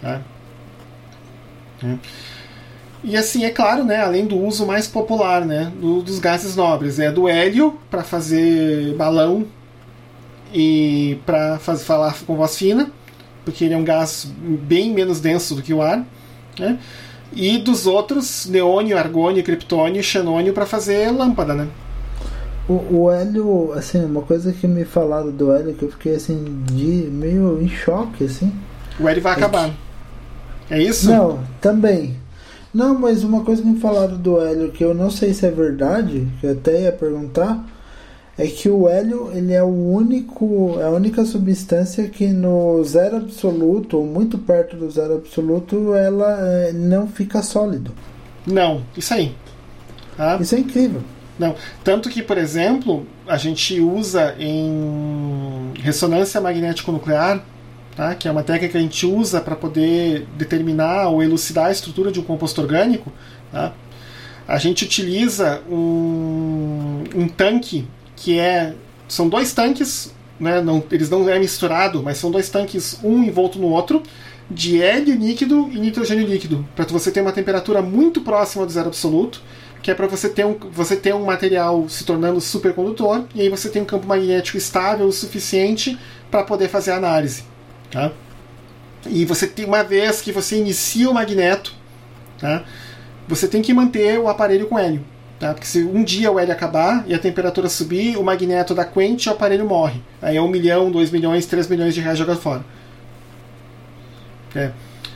Tá? 0.00 0.22
É. 1.84 1.96
E 3.04 3.16
assim, 3.16 3.44
é 3.44 3.50
claro, 3.50 3.84
né, 3.84 4.00
além 4.02 4.26
do 4.26 4.36
uso 4.36 4.66
mais 4.66 4.88
popular 4.88 5.44
né, 5.44 5.70
do, 5.78 6.02
dos 6.02 6.18
gases 6.18 6.56
nobres, 6.56 6.98
é 6.98 7.12
do 7.12 7.28
hélio 7.28 7.78
para 7.90 8.02
fazer 8.02 8.94
balão 8.94 9.46
e 10.52 11.18
para 11.26 11.58
falar 11.58 12.16
com 12.26 12.36
voz 12.36 12.56
fina, 12.56 12.90
porque 13.44 13.64
ele 13.64 13.74
é 13.74 13.76
um 13.76 13.84
gás 13.84 14.26
bem 14.26 14.92
menos 14.92 15.20
denso 15.20 15.54
do 15.54 15.62
que 15.62 15.72
o 15.72 15.82
ar, 15.82 16.04
né? 16.58 16.78
E 17.32 17.58
dos 17.58 17.86
outros, 17.86 18.46
neônio, 18.46 18.96
argônio, 18.96 19.44
criptônio 19.44 20.02
xenônio 20.02 20.52
para 20.52 20.66
fazer 20.66 21.10
lâmpada, 21.10 21.54
né? 21.54 21.68
O, 22.68 23.02
o 23.02 23.10
hélio, 23.10 23.72
assim, 23.72 24.04
uma 24.04 24.22
coisa 24.22 24.52
que 24.52 24.66
me 24.66 24.84
falaram 24.84 25.30
do 25.30 25.52
hélio 25.52 25.74
que 25.74 25.84
eu 25.84 25.90
fiquei 25.90 26.14
assim 26.14 26.62
de 26.64 27.08
meio 27.10 27.60
em 27.62 27.68
choque, 27.68 28.24
assim. 28.24 28.52
O 29.00 29.08
hélio 29.08 29.22
vai 29.22 29.32
é 29.32 29.36
acabar. 29.36 29.70
Que... 29.70 30.74
É 30.74 30.82
isso? 30.82 31.08
Não, 31.08 31.40
também. 31.60 32.16
Não, 32.72 32.98
mas 32.98 33.24
uma 33.24 33.42
coisa 33.42 33.62
que 33.62 33.68
me 33.68 33.80
falaram 33.80 34.16
do 34.16 34.40
hélio 34.40 34.70
que 34.70 34.84
eu 34.84 34.94
não 34.94 35.10
sei 35.10 35.32
se 35.32 35.46
é 35.46 35.50
verdade, 35.50 36.28
que 36.40 36.46
eu 36.46 36.52
até 36.52 36.82
ia 36.82 36.92
perguntar, 36.92 37.64
é 38.38 38.46
que 38.46 38.68
o 38.68 38.88
hélio 38.88 39.32
ele 39.34 39.52
é 39.52 39.62
o 39.62 39.66
único, 39.66 40.76
é 40.78 40.84
a 40.84 40.90
única 40.90 41.24
substância 41.24 42.08
que 42.08 42.28
no 42.28 42.82
zero 42.84 43.16
absoluto, 43.16 43.98
ou 43.98 44.06
muito 44.06 44.38
perto 44.38 44.76
do 44.76 44.88
zero 44.88 45.16
absoluto, 45.16 45.92
ela 45.92 46.38
é, 46.40 46.72
não 46.72 47.08
fica 47.08 47.42
sólido. 47.42 47.92
Não, 48.46 48.84
isso 48.96 49.12
aí. 49.12 49.34
Tá? 50.16 50.38
Isso 50.40 50.54
é 50.54 50.58
incrível. 50.60 51.02
Não, 51.36 51.56
tanto 51.82 52.08
que, 52.08 52.22
por 52.22 52.38
exemplo, 52.38 53.04
a 53.26 53.36
gente 53.36 53.80
usa 53.80 54.34
em 54.38 55.72
ressonância 55.80 56.40
magnético-nuclear, 56.40 57.44
tá? 57.96 58.14
que 58.14 58.28
é 58.28 58.30
uma 58.30 58.44
técnica 58.44 58.72
que 58.72 58.78
a 58.78 58.80
gente 58.80 59.04
usa 59.04 59.40
para 59.40 59.56
poder 59.56 60.28
determinar 60.36 61.08
ou 61.08 61.24
elucidar 61.24 61.66
a 61.66 61.72
estrutura 61.72 62.12
de 62.12 62.20
um 62.20 62.24
composto 62.24 62.60
orgânico. 62.60 63.12
Tá? 63.50 63.72
A 64.46 64.58
gente 64.58 64.84
utiliza 64.84 65.60
um, 65.68 67.02
um 67.14 67.28
tanque 67.28 67.86
que 68.18 68.38
é 68.38 68.74
são 69.06 69.28
dois 69.28 69.52
tanques, 69.52 70.12
né, 70.38 70.60
não, 70.60 70.84
eles 70.90 71.08
não 71.08 71.28
é 71.28 71.38
misturado, 71.38 72.02
mas 72.02 72.18
são 72.18 72.30
dois 72.30 72.48
tanques 72.48 72.98
um 73.02 73.22
envolto 73.22 73.58
no 73.58 73.68
outro 73.68 74.02
de 74.50 74.82
hélio 74.82 75.14
líquido 75.14 75.68
e 75.72 75.78
nitrogênio 75.78 76.26
líquido, 76.26 76.66
para 76.74 76.84
você 76.86 77.10
ter 77.10 77.20
uma 77.20 77.32
temperatura 77.32 77.82
muito 77.82 78.20
próxima 78.20 78.64
do 78.64 78.72
zero 78.72 78.88
absoluto, 78.88 79.42
que 79.82 79.90
é 79.90 79.94
para 79.94 80.06
você 80.06 80.28
ter 80.28 80.44
um 80.44 80.56
você 80.72 80.96
ter 80.96 81.14
um 81.14 81.24
material 81.24 81.88
se 81.88 82.04
tornando 82.04 82.40
supercondutor 82.40 83.24
e 83.34 83.42
aí 83.42 83.48
você 83.48 83.68
tem 83.68 83.82
um 83.82 83.84
campo 83.84 84.06
magnético 84.06 84.58
estável 84.58 85.06
o 85.06 85.12
suficiente 85.12 85.98
para 86.30 86.42
poder 86.42 86.68
fazer 86.68 86.92
a 86.92 86.96
análise, 86.96 87.44
tá? 87.90 88.10
E 89.06 89.24
você 89.24 89.46
tem 89.46 89.64
uma 89.64 89.84
vez 89.84 90.20
que 90.20 90.32
você 90.32 90.56
inicia 90.56 91.08
o 91.08 91.14
magneto, 91.14 91.72
tá? 92.38 92.64
Você 93.28 93.46
tem 93.46 93.62
que 93.62 93.72
manter 93.72 94.18
o 94.18 94.28
aparelho 94.28 94.66
com 94.66 94.78
hélio. 94.78 95.04
Tá? 95.38 95.54
Porque 95.54 95.66
se 95.66 95.84
um 95.84 96.02
dia 96.02 96.32
o 96.32 96.38
hélio 96.38 96.52
acabar 96.52 97.04
e 97.06 97.14
a 97.14 97.18
temperatura 97.18 97.68
subir, 97.68 98.16
o 98.16 98.24
magneto 98.24 98.74
dá 98.74 98.84
quente 98.84 99.26
e 99.26 99.28
o 99.28 99.32
aparelho 99.32 99.64
morre. 99.64 100.00
Aí 100.20 100.36
é 100.36 100.42
um 100.42 100.48
milhão, 100.48 100.90
dois 100.90 101.10
milhões, 101.10 101.46
três 101.46 101.68
milhões 101.68 101.94
de 101.94 102.00
reais 102.00 102.18
jogado 102.18 102.40
fora. 102.40 102.64
É. 104.54 104.72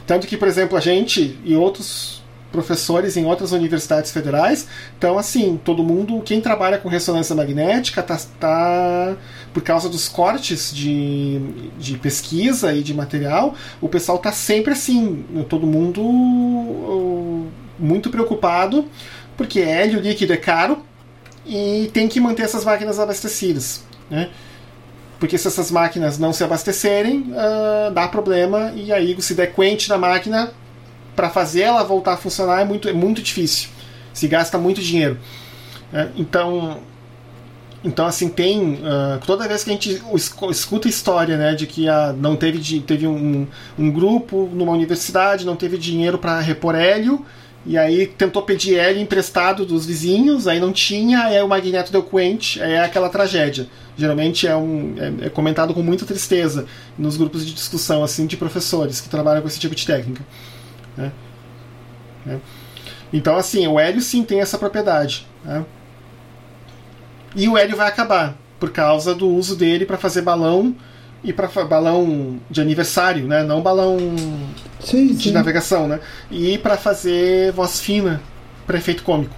Tanto 0.06 0.26
que, 0.26 0.36
por 0.36 0.46
exemplo, 0.46 0.76
a 0.76 0.80
gente 0.80 1.38
e 1.44 1.56
outros 1.56 2.22
professores 2.52 3.16
em 3.16 3.24
outras 3.24 3.52
universidades 3.52 4.12
federais, 4.12 4.68
então 4.98 5.18
assim, 5.18 5.58
todo 5.64 5.82
mundo, 5.82 6.20
quem 6.20 6.38
trabalha 6.38 6.76
com 6.76 6.86
ressonância 6.86 7.34
magnética, 7.34 8.02
tá, 8.02 8.20
tá 8.38 9.16
por 9.54 9.62
causa 9.62 9.88
dos 9.88 10.06
cortes 10.06 10.70
de, 10.72 11.40
de 11.78 11.96
pesquisa 11.96 12.74
e 12.74 12.82
de 12.82 12.92
material, 12.92 13.54
o 13.80 13.88
pessoal 13.88 14.18
tá 14.18 14.30
sempre 14.30 14.74
assim, 14.74 15.24
todo 15.48 15.66
mundo 15.66 16.02
muito 17.78 18.10
preocupado 18.10 18.86
porque 19.36 19.60
hélio 19.60 20.00
líquido 20.00 20.32
é 20.32 20.36
caro 20.36 20.84
e 21.46 21.90
tem 21.92 22.09
que 22.09 22.20
manter 22.20 22.42
essas 22.42 22.64
máquinas 22.64 22.98
abastecidas. 22.98 23.84
Né? 24.10 24.30
Porque 25.18 25.38
se 25.38 25.46
essas 25.46 25.70
máquinas 25.70 26.18
não 26.18 26.32
se 26.32 26.42
abastecerem, 26.42 27.32
uh, 27.32 27.90
dá 27.92 28.09
problema 28.09 28.72
e 28.74 28.92
aí 28.92 29.20
se 29.20 29.34
der 29.34 29.52
quente 29.54 29.88
na 29.88 29.98
máquina, 29.98 30.52
para 31.14 31.30
fazer 31.30 31.62
ela 31.62 31.84
voltar 31.84 32.14
a 32.14 32.16
funcionar 32.16 32.60
é 32.60 32.64
muito, 32.64 32.88
é 32.88 32.92
muito 32.92 33.22
difícil. 33.22 33.68
Se 34.12 34.26
gasta 34.26 34.59
muito 34.59 34.80
dinheiro. 34.80 35.18
Né? 35.92 36.10
Então, 36.16 36.80
então, 37.84 38.06
assim, 38.06 38.28
tem. 38.28 38.74
Uh, 38.74 39.18
toda 39.26 39.48
vez 39.48 39.64
que 39.64 39.70
a 39.70 39.72
gente 39.72 40.02
escuta 40.50 40.88
história 40.88 41.36
né, 41.36 41.54
de 41.54 41.66
que 41.66 41.88
uh, 41.88 42.12
não 42.16 42.36
teve, 42.36 42.80
teve 42.80 43.06
um, 43.06 43.46
um 43.78 43.90
grupo 43.90 44.48
numa 44.52 44.72
universidade, 44.72 45.44
não 45.44 45.56
teve 45.56 45.76
dinheiro 45.76 46.16
para 46.16 46.38
repor 46.40 46.74
hélio, 46.74 47.24
e 47.64 47.78
aí 47.78 48.06
tentou 48.06 48.43
pedir 48.43 48.76
hélio 48.76 49.01
emprestado 49.01 49.64
dos 49.64 49.86
vizinhos, 49.86 50.48
aí 50.48 50.59
não 50.59 50.72
tinha, 50.72 51.24
aí 51.24 51.40
o 51.40 51.48
magneto 51.48 51.93
deu 51.93 52.02
quente, 52.02 52.60
é 52.60 52.80
aquela 52.80 53.09
tragédia. 53.09 53.68
Geralmente 53.97 54.47
é, 54.47 54.56
um, 54.56 54.94
é, 54.98 55.26
é, 55.26 55.28
comentado 55.28 55.72
com 55.72 55.82
muita 55.82 56.05
tristeza 56.05 56.66
nos 56.98 57.16
grupos 57.16 57.47
de 57.47 57.52
discussão 57.52 58.02
assim 58.02 58.26
de 58.26 58.36
professores 58.36 59.01
que 59.01 59.09
trabalham 59.09 59.43
com 59.43 59.48
esse 59.48 59.60
tipo 59.60 59.74
de 59.74 59.86
técnica. 59.86 60.24
Né? 60.97 61.12
É. 62.26 62.36
Então, 63.12 63.36
assim, 63.36 63.66
o 63.66 63.78
hélio 63.78 64.01
sim 64.01 64.24
tem 64.24 64.40
essa 64.40 64.59
propriedade. 64.59 65.26
Né? 65.44 65.64
E 67.36 67.48
o 67.48 67.56
hélio 67.56 67.76
vai 67.76 67.86
acabar 67.86 68.36
por 68.59 68.70
causa 68.70 69.14
do 69.14 69.28
uso 69.28 69.55
dele 69.55 69.84
para 69.84 69.98
fazer 69.98 70.22
balão 70.22 70.74
e 71.24 71.32
para 71.32 71.48
balão 71.64 72.38
de 72.50 72.60
aniversário, 72.60 73.26
né? 73.26 73.42
Não 73.42 73.62
balão 73.62 73.96
sim, 74.80 75.08
de 75.08 75.24
sim. 75.24 75.32
navegação, 75.32 75.86
né? 75.86 76.00
E 76.30 76.58
para 76.58 76.76
fazer 76.76 77.52
voz 77.52 77.80
fina 77.80 78.20
para 78.66 78.78
efeito 78.78 79.02
cômico. 79.02 79.34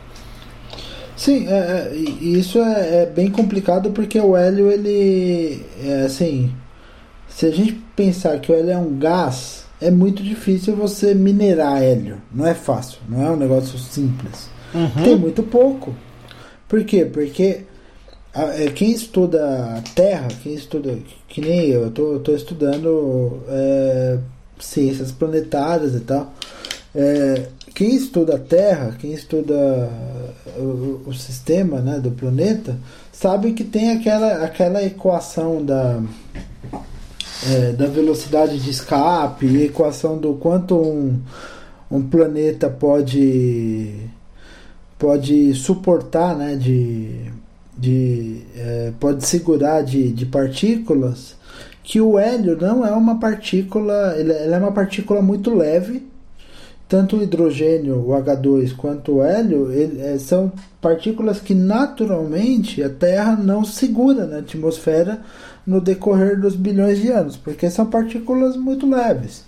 Sim, 1.16 1.46
é, 1.48 1.52
é, 1.52 1.96
isso 1.96 2.58
é, 2.58 3.02
é, 3.02 3.06
bem 3.06 3.30
complicado 3.30 3.90
porque 3.90 4.18
o 4.18 4.36
hélio 4.36 4.70
ele 4.70 5.64
é 5.82 6.02
assim, 6.06 6.52
se 7.28 7.46
a 7.46 7.50
gente 7.50 7.72
pensar 7.94 8.38
que 8.40 8.50
o 8.50 8.54
hélio 8.54 8.70
é 8.70 8.78
um 8.78 8.98
gás, 8.98 9.64
é 9.80 9.90
muito 9.90 10.22
difícil 10.22 10.74
você 10.74 11.14
minerar 11.14 11.82
hélio. 11.82 12.20
Não 12.32 12.46
é 12.46 12.54
fácil, 12.54 12.98
não 13.08 13.22
é 13.22 13.30
um 13.30 13.36
negócio 13.36 13.78
simples. 13.78 14.48
Uhum. 14.74 15.04
Tem 15.04 15.16
muito 15.16 15.42
pouco. 15.42 15.94
Por 16.68 16.82
quê? 16.84 17.04
Porque 17.04 17.64
quem 18.74 18.90
estuda 18.90 19.82
Terra, 19.94 20.28
quem 20.42 20.54
estuda, 20.54 20.98
que 21.28 21.40
nem 21.40 21.68
eu, 21.68 21.82
eu 21.82 21.90
tô, 21.90 22.18
tô 22.18 22.34
estudando 22.34 23.40
é, 23.48 24.18
ciências 24.58 25.12
planetárias 25.12 25.94
e 25.94 26.00
tal. 26.00 26.32
É, 26.94 27.46
quem 27.74 27.94
estuda 27.94 28.36
a 28.36 28.38
Terra, 28.38 28.96
quem 28.98 29.12
estuda 29.12 29.88
o, 30.56 31.02
o, 31.06 31.14
sistema 31.14 31.80
né, 31.80 31.98
do 31.98 32.10
planeta, 32.10 32.76
sabe 33.12 33.52
que 33.52 33.64
tem 33.64 33.90
aquela, 33.90 34.44
aquela 34.44 34.82
equação 34.82 35.64
da, 35.64 36.00
é, 37.50 37.72
da 37.72 37.86
velocidade 37.86 38.58
de 38.58 38.70
escape, 38.70 39.62
equação 39.62 40.18
do 40.18 40.34
quanto 40.34 40.76
um, 40.76 41.20
um 41.90 42.02
planeta 42.02 42.68
pode, 42.70 44.08
pode 44.98 45.52
suportar 45.54 46.36
né, 46.36 46.54
de 46.54 47.32
de 47.76 48.40
é, 48.56 48.92
pode 48.98 49.26
segurar 49.26 49.82
de, 49.82 50.12
de 50.12 50.26
partículas 50.26 51.36
que 51.84 52.00
o 52.00 52.18
hélio 52.18 52.56
não 52.58 52.84
é 52.84 52.90
uma 52.92 53.18
partícula, 53.18 54.14
ele, 54.16 54.32
é 54.32 54.58
uma 54.58 54.72
partícula 54.72 55.20
muito 55.20 55.54
leve. 55.54 56.08
Tanto 56.88 57.16
o 57.16 57.22
hidrogênio, 57.22 57.96
o 57.96 58.08
H2, 58.10 58.74
quanto 58.76 59.16
o 59.16 59.22
hélio, 59.22 59.70
ele, 59.70 60.00
é, 60.00 60.18
são 60.18 60.52
partículas 60.80 61.40
que 61.40 61.54
naturalmente 61.54 62.82
a 62.82 62.90
Terra 62.90 63.36
não 63.36 63.64
segura 63.64 64.26
na 64.26 64.38
atmosfera 64.38 65.20
no 65.66 65.80
decorrer 65.80 66.38
dos 66.38 66.54
bilhões 66.54 67.00
de 67.00 67.08
anos, 67.08 67.36
porque 67.36 67.70
são 67.70 67.86
partículas 67.86 68.56
muito 68.56 68.88
leves. 68.88 69.44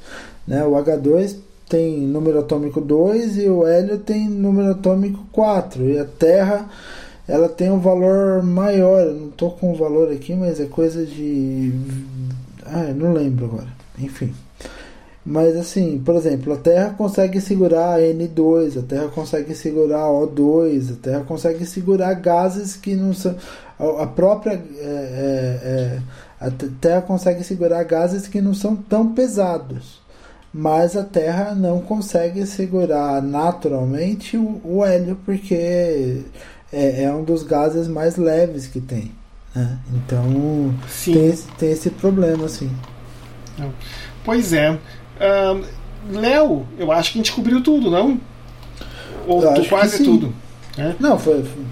Né? 0.47 0.65
O 0.65 0.73
H2 0.73 1.37
tem 1.69 2.01
número 2.01 2.39
atômico 2.39 2.81
2 2.81 3.39
e 3.39 3.49
o 3.49 3.67
hélio 3.67 3.99
tem 3.99 4.29
número 4.29 4.71
atômico 4.71 5.27
4 5.33 5.85
e 5.85 5.99
a 5.99 6.05
Terra 6.05 6.69
ela 7.29 7.49
tem 7.49 7.71
um 7.71 7.81
valor 7.81 8.43
maior, 8.43 9.03
eu 9.03 9.15
não 9.15 9.29
estou 9.29 9.51
com 9.53 9.73
o 9.73 9.77
valor 9.77 10.13
aqui, 10.13 10.35
mas 10.35 10.61
é 10.61 10.67
coisa 10.67 11.05
de 11.05 11.73
ah, 12.67 12.93
não 12.95 13.13
lembro 13.13 13.47
agora. 13.47 13.69
Enfim. 13.99 14.35
Mas 15.25 15.57
assim, 15.57 15.99
por 15.99 16.15
exemplo, 16.15 16.53
a 16.53 16.57
Terra 16.57 16.95
consegue 16.97 17.41
segurar 17.41 17.99
N2, 17.99 18.79
a 18.79 18.83
Terra 18.83 19.09
consegue 19.09 19.55
segurar 19.57 20.05
O2, 20.05 20.93
a 20.93 20.97
Terra 20.97 21.25
consegue 21.27 21.67
segurar 21.67 22.15
gases 22.15 22.77
que 22.77 22.95
não 22.95 23.13
são. 23.13 23.35
A 23.99 24.07
própria. 24.07 24.53
É, 24.53 24.61
é, 24.79 25.61
é, 25.65 26.01
a 26.39 26.51
Terra 26.81 27.03
consegue 27.03 27.43
segurar 27.43 27.83
gases 27.85 28.29
que 28.29 28.41
não 28.41 28.55
são 28.55 28.77
tão 28.77 29.13
pesados. 29.13 30.01
Mas 30.53 30.97
a 30.97 31.03
Terra 31.03 31.55
não 31.55 31.81
consegue 31.81 32.47
segurar 32.47 33.21
naturalmente 33.21 34.37
o, 34.37 34.61
o 34.65 34.85
hélio, 34.85 35.19
porque 35.27 36.23
é, 36.73 37.05
é, 37.05 37.13
um 37.13 37.25
dos 37.25 37.43
gases 37.43 37.89
mais 37.89 38.17
leves 38.17 38.67
que 38.67 38.81
tem. 38.81 39.13
Né? 39.55 39.79
Então 39.95 40.75
tem 41.05 41.27
esse, 41.27 41.49
tem 41.59 41.73
esse 41.73 41.91
problema, 41.91 42.47
assim. 42.47 42.71
Pois 44.25 44.53
é. 44.53 44.73
Uh, 44.73 45.65
Léo, 46.11 46.67
eu 46.79 46.93
acho 46.93 47.13
que 47.13 47.19
a 47.19 47.23
gente 47.23 47.33
cobriu 47.33 47.63
tudo, 47.63 47.91
não? 47.91 48.21
Ou 49.27 49.43
quase 49.69 50.05
tudo? 50.05 50.33
É? 50.77 50.95
Não, 51.01 51.19
foi, 51.19 51.43
foi. 51.43 51.65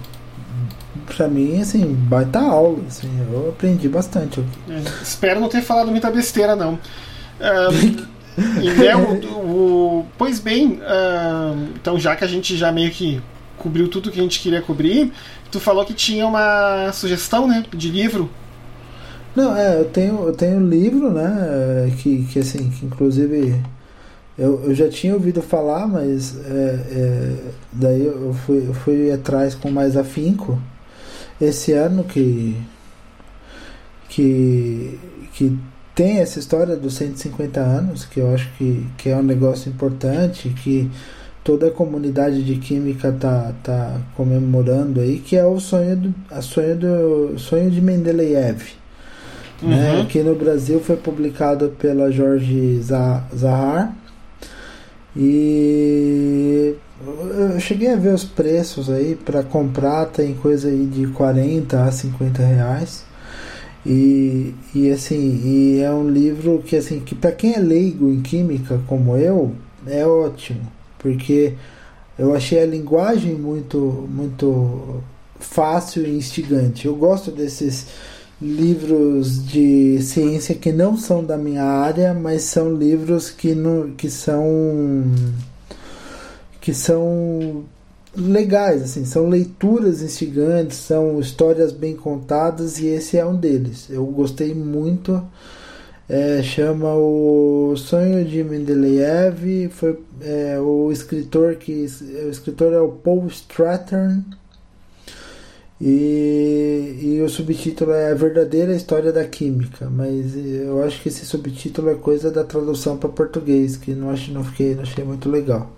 Pra 1.15 1.27
mim, 1.27 1.61
assim, 1.61 1.93
baita 1.93 2.39
aula. 2.39 2.79
Assim, 2.87 3.09
eu 3.31 3.49
aprendi 3.49 3.87
bastante 3.87 4.39
aqui. 4.39 4.71
É, 4.71 4.81
espero 5.01 5.39
não 5.39 5.47
ter 5.47 5.61
falado 5.61 5.91
muita 5.91 6.09
besteira, 6.09 6.55
não. 6.55 6.73
Uh, 6.73 8.05
e 8.61 8.69
Léo, 8.71 9.21
o, 9.31 9.99
o, 9.99 10.05
pois 10.17 10.39
bem, 10.39 10.79
uh, 10.81 11.69
então 11.75 11.99
já 11.99 12.15
que 12.15 12.23
a 12.23 12.27
gente 12.27 12.57
já 12.57 12.71
meio 12.71 12.91
que 12.91 13.21
cobriu 13.65 13.87
tudo 13.89 14.11
que 14.11 14.19
a 14.19 14.23
gente 14.23 14.39
queria 14.39 14.61
cobrir, 14.61 15.11
tu 15.51 15.59
falou 15.59 15.83
que 15.85 15.93
tinha 15.93 16.25
uma 16.27 16.91
sugestão, 16.93 17.47
né, 17.47 17.65
de 17.73 17.89
livro 17.89 18.29
não, 19.35 19.55
é, 19.55 19.81
eu 19.81 19.85
tenho, 19.85 20.27
eu 20.27 20.33
tenho 20.33 20.59
um 20.59 20.69
livro, 20.69 21.11
né? 21.11 21.91
Que, 21.97 22.23
que 22.23 22.39
assim, 22.39 22.69
que 22.69 22.85
inclusive 22.85 23.61
eu, 24.37 24.63
eu 24.63 24.73
já 24.73 24.89
tinha 24.89 25.13
ouvido 25.13 25.41
falar, 25.41 25.85
mas 25.87 26.37
é, 26.45 26.79
é, 26.91 27.35
daí 27.71 28.05
eu 28.05 28.33
fui, 28.45 28.65
eu 28.67 28.73
fui 28.73 29.11
atrás 29.11 29.53
com 29.53 29.69
mais 29.69 29.97
afinco 29.97 30.61
esse 31.39 31.73
ano 31.73 32.05
que, 32.05 32.55
que, 34.07 34.97
que 35.33 35.57
tem 35.93 36.19
essa 36.19 36.39
história 36.39 36.77
dos 36.77 36.93
150 36.95 37.59
anos, 37.59 38.05
que 38.05 38.21
eu 38.21 38.33
acho 38.33 38.49
que, 38.57 38.85
que 38.97 39.09
é 39.09 39.17
um 39.17 39.23
negócio 39.23 39.69
importante, 39.69 40.49
que 40.63 40.89
toda 41.45 41.67
a 41.67 41.71
comunidade 41.71 42.43
de 42.43 42.55
química 42.55 43.15
tá, 43.17 43.53
tá 43.63 44.01
comemorando 44.17 44.99
aí, 44.99 45.19
que 45.19 45.37
é 45.37 45.45
o 45.45 45.59
sonho 45.59 45.95
do, 45.95 46.15
a 46.31 46.41
sonho 46.41 46.75
do 46.75 47.37
sonho 47.37 47.69
de 47.69 47.79
Mendeleev. 47.79 48.61
Né? 49.61 49.61
Uhum. 49.61 49.69
Né? 49.69 50.01
Aqui 50.01 50.23
no 50.23 50.33
Brasil 50.35 50.79
foi 50.79 50.97
publicado 50.97 51.69
pela 51.77 52.11
Jorge 52.11 52.81
Zahar. 52.81 53.95
E 55.15 56.75
eu 57.53 57.59
cheguei 57.59 57.93
a 57.93 57.95
ver 57.95 58.15
os 58.15 58.25
preços 58.25 58.89
aí 58.89 59.15
para 59.15 59.43
comprar, 59.43 60.07
tem 60.07 60.33
coisa 60.33 60.67
aí 60.67 60.87
de 60.87 61.07
40 61.07 61.83
a 61.83 61.91
50 61.91 62.41
reais. 62.41 63.05
E, 63.85 64.55
e 64.73 64.89
assim, 64.89 65.41
e 65.45 65.79
é 65.79 65.91
um 65.91 66.09
livro 66.09 66.63
que 66.65 66.75
assim, 66.75 66.99
que 67.01 67.13
para 67.13 67.31
quem 67.31 67.53
é 67.53 67.59
leigo 67.59 68.09
em 68.09 68.21
química 68.23 68.81
como 68.87 69.15
eu, 69.15 69.53
é 69.85 70.03
ótimo, 70.05 70.61
porque 71.05 71.53
eu 72.17 72.33
achei 72.33 72.59
a 72.59 72.65
linguagem 72.65 73.35
muito 73.35 73.77
muito 74.09 75.03
fácil 75.39 76.03
e 76.03 76.17
instigante. 76.17 76.87
Eu 76.87 76.95
gosto 76.95 77.29
desses 77.29 77.85
livros 78.41 79.45
de 79.45 80.01
ciência 80.01 80.55
que 80.55 80.71
não 80.71 80.97
são 80.97 81.23
da 81.23 81.37
minha 81.37 81.63
área, 81.63 82.11
mas 82.11 82.41
são 82.41 82.73
livros 82.73 83.29
que, 83.29 83.53
no, 83.53 83.91
que 83.91 84.09
são 84.09 85.03
que 86.59 86.73
são 86.73 87.63
legais, 88.17 88.81
assim, 88.81 89.05
são 89.05 89.29
leituras 89.29 90.01
instigantes, 90.01 90.77
são 90.77 91.19
histórias 91.19 91.71
bem 91.71 91.95
contadas 91.95 92.79
e 92.79 92.87
esse 92.87 93.15
é 93.15 93.23
um 93.23 93.35
deles. 93.35 93.87
Eu 93.91 94.03
gostei 94.07 94.55
muito. 94.55 95.21
É, 96.07 96.43
chama 96.43 96.93
o 96.93 97.75
Sonho 97.75 98.23
de 98.23 98.43
Mendeleev, 98.43 99.69
foi 99.71 99.99
é, 100.21 100.59
o 100.59 100.91
escritor 100.91 101.55
que 101.55 101.71
o 102.25 102.29
escritor 102.29 102.73
é 102.73 102.79
o 102.79 102.89
Paul 102.89 103.25
Strathern 103.27 104.23
e, 105.81 106.99
e 107.01 107.21
o 107.21 107.27
subtítulo 107.27 107.91
é 107.91 108.11
A 108.11 108.15
Verdadeira 108.15 108.73
História 108.75 109.11
da 109.11 109.25
Química, 109.25 109.89
mas 109.89 110.35
eu 110.35 110.83
acho 110.83 111.01
que 111.01 111.09
esse 111.09 111.25
subtítulo 111.25 111.89
é 111.89 111.95
coisa 111.95 112.31
da 112.31 112.43
tradução 112.43 112.97
para 112.97 113.09
português, 113.09 113.75
que 113.75 113.91
não, 113.91 114.11
acho, 114.11 114.31
não, 114.31 114.43
fiquei, 114.43 114.75
não 114.75 114.83
achei 114.83 115.03
muito 115.03 115.29
legal. 115.29 115.71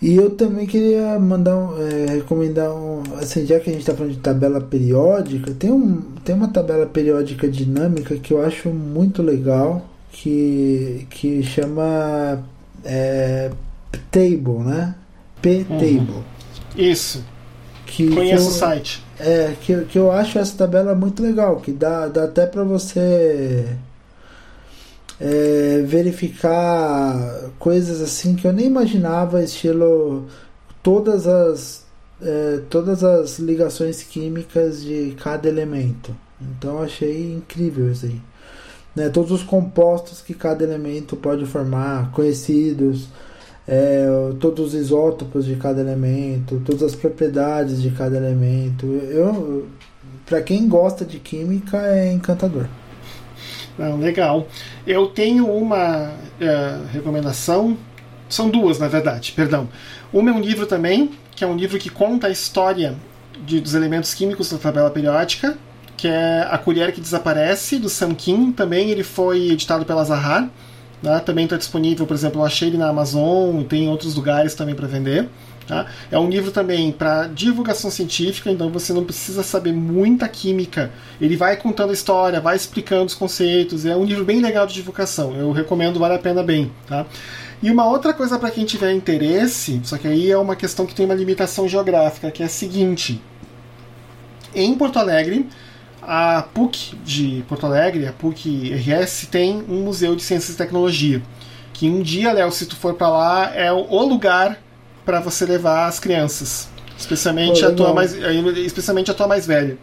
E 0.00 0.14
eu 0.14 0.30
também 0.30 0.66
queria 0.66 1.18
mandar 1.18 1.56
um, 1.56 1.76
é, 1.76 2.14
recomendar 2.14 2.70
um, 2.72 3.02
assim, 3.20 3.44
já 3.44 3.58
que 3.58 3.68
a 3.68 3.72
gente 3.72 3.82
está 3.82 3.94
falando 3.94 4.12
de 4.12 4.20
tabela 4.20 4.60
periódica, 4.60 5.52
tem, 5.52 5.72
um, 5.72 6.00
tem 6.24 6.34
uma 6.34 6.48
tabela 6.48 6.86
periódica 6.86 7.48
dinâmica 7.48 8.16
que 8.16 8.32
eu 8.32 8.44
acho 8.44 8.68
muito 8.70 9.22
legal, 9.22 9.84
que, 10.12 11.06
que 11.10 11.42
chama 11.42 12.44
é, 12.84 13.50
Table, 14.10 14.64
né? 14.64 14.94
P-Table. 15.42 15.98
Uhum. 15.98 16.22
Isso. 16.76 17.24
Que, 17.84 18.08
Conheço 18.14 18.44
que 18.44 18.48
eu, 18.48 18.54
o 18.54 18.58
site. 18.58 19.04
É, 19.18 19.52
que, 19.60 19.84
que 19.86 19.98
eu 19.98 20.12
acho 20.12 20.38
essa 20.38 20.56
tabela 20.56 20.94
muito 20.94 21.22
legal, 21.22 21.56
que 21.56 21.72
dá, 21.72 22.06
dá 22.06 22.24
até 22.24 22.46
para 22.46 22.62
você 22.62 23.66
é, 25.20 25.82
verificar 25.86 27.50
coisas 27.58 28.00
assim 28.00 28.36
que 28.36 28.46
eu 28.46 28.52
nem 28.52 28.66
imaginava, 28.66 29.42
estilo 29.42 30.26
todas 30.82 31.26
as 31.26 31.86
é, 32.20 32.62
todas 32.68 33.04
as 33.04 33.38
ligações 33.38 34.02
químicas 34.02 34.82
de 34.82 35.14
cada 35.22 35.48
elemento. 35.48 36.14
Então 36.40 36.82
achei 36.82 37.32
incrível 37.32 37.90
isso 37.90 38.06
aí. 38.06 38.20
Né, 38.94 39.08
todos 39.08 39.30
os 39.30 39.42
compostos 39.42 40.20
que 40.20 40.34
cada 40.34 40.64
elemento 40.64 41.16
pode 41.16 41.46
formar, 41.46 42.10
conhecidos, 42.10 43.08
é, 43.66 44.06
todos 44.40 44.68
os 44.68 44.74
isótopos 44.74 45.44
de 45.44 45.54
cada 45.56 45.80
elemento, 45.80 46.60
todas 46.64 46.82
as 46.82 46.94
propriedades 46.96 47.80
de 47.80 47.90
cada 47.90 48.16
elemento. 48.16 48.86
Eu, 48.86 49.68
para 50.26 50.42
quem 50.42 50.68
gosta 50.68 51.04
de 51.04 51.18
química, 51.18 51.78
é 51.86 52.12
encantador. 52.12 52.66
Não, 53.78 53.96
legal. 53.96 54.48
Eu 54.86 55.06
tenho 55.06 55.46
uma 55.46 56.10
é, 56.40 56.78
recomendação, 56.92 57.76
são 58.28 58.50
duas 58.50 58.78
na 58.78 58.88
verdade, 58.88 59.32
perdão. 59.32 59.68
Uma 60.12 60.30
é 60.30 60.32
um 60.32 60.40
livro 60.40 60.66
também, 60.66 61.12
que 61.34 61.44
é 61.44 61.46
um 61.46 61.56
livro 61.56 61.78
que 61.78 61.88
conta 61.88 62.26
a 62.26 62.30
história 62.30 62.96
de, 63.46 63.60
dos 63.60 63.74
elementos 63.74 64.12
químicos 64.14 64.50
da 64.50 64.58
tabela 64.58 64.90
periódica, 64.90 65.56
que 65.96 66.08
é 66.08 66.46
A 66.50 66.58
Colher 66.58 66.92
que 66.92 67.00
Desaparece, 67.00 67.78
do 67.78 67.88
Sam 67.88 68.14
Kim. 68.14 68.52
Também 68.52 68.90
ele 68.90 69.04
foi 69.04 69.50
editado 69.50 69.84
pela 69.84 70.04
Zahar. 70.04 70.48
Né? 71.02 71.20
Também 71.20 71.44
está 71.44 71.56
disponível, 71.56 72.06
por 72.06 72.14
exemplo, 72.14 72.40
eu 72.40 72.44
achei 72.44 72.68
ele 72.68 72.76
na 72.76 72.88
Amazon, 72.88 73.62
tem 73.62 73.84
em 73.84 73.88
outros 73.88 74.14
lugares 74.14 74.54
também 74.54 74.74
para 74.74 74.86
vender. 74.86 75.28
Tá? 75.68 75.84
É 76.10 76.18
um 76.18 76.30
livro 76.30 76.50
também 76.50 76.90
para 76.90 77.26
divulgação 77.26 77.90
científica, 77.90 78.50
então 78.50 78.70
você 78.70 78.90
não 78.90 79.04
precisa 79.04 79.42
saber 79.42 79.70
muita 79.70 80.26
química. 80.26 80.90
Ele 81.20 81.36
vai 81.36 81.58
contando 81.58 81.90
a 81.90 81.92
história, 81.92 82.40
vai 82.40 82.56
explicando 82.56 83.04
os 83.04 83.14
conceitos. 83.14 83.84
É 83.84 83.94
um 83.94 84.04
livro 84.04 84.24
bem 84.24 84.40
legal 84.40 84.66
de 84.66 84.72
divulgação. 84.72 85.36
Eu 85.36 85.52
recomendo, 85.52 85.98
vale 85.98 86.14
a 86.14 86.18
pena 86.18 86.42
bem. 86.42 86.72
Tá? 86.86 87.04
E 87.62 87.70
uma 87.70 87.86
outra 87.86 88.14
coisa 88.14 88.38
para 88.38 88.50
quem 88.50 88.64
tiver 88.64 88.92
interesse, 88.92 89.78
só 89.84 89.98
que 89.98 90.08
aí 90.08 90.30
é 90.30 90.38
uma 90.38 90.56
questão 90.56 90.86
que 90.86 90.94
tem 90.94 91.04
uma 91.04 91.14
limitação 91.14 91.68
geográfica, 91.68 92.30
que 92.30 92.42
é 92.42 92.46
a 92.46 92.48
seguinte: 92.48 93.20
em 94.54 94.74
Porto 94.74 94.98
Alegre 94.98 95.46
a 96.00 96.42
PUC 96.54 96.96
de 97.04 97.44
Porto 97.46 97.66
Alegre, 97.66 98.06
a 98.06 98.12
PUC 98.14 98.72
RS, 98.72 99.28
tem 99.30 99.62
um 99.68 99.82
museu 99.82 100.16
de 100.16 100.22
ciências 100.22 100.54
e 100.54 100.56
tecnologia. 100.56 101.20
Que 101.74 101.90
um 101.90 102.00
dia, 102.00 102.32
Léo, 102.32 102.50
se 102.50 102.64
tu 102.64 102.76
for 102.76 102.94
para 102.94 103.10
lá, 103.10 103.54
é 103.54 103.70
o 103.70 104.02
lugar 104.02 104.58
para 105.08 105.20
você 105.20 105.46
levar 105.46 105.86
as 105.86 105.98
crianças, 105.98 106.68
especialmente 106.98 107.64
a 107.64 107.72
tua 107.72 107.94
mais, 107.94 108.12
especialmente 108.58 109.10
a 109.10 109.14
tua 109.14 109.26
mais 109.26 109.46
velha. 109.46 109.78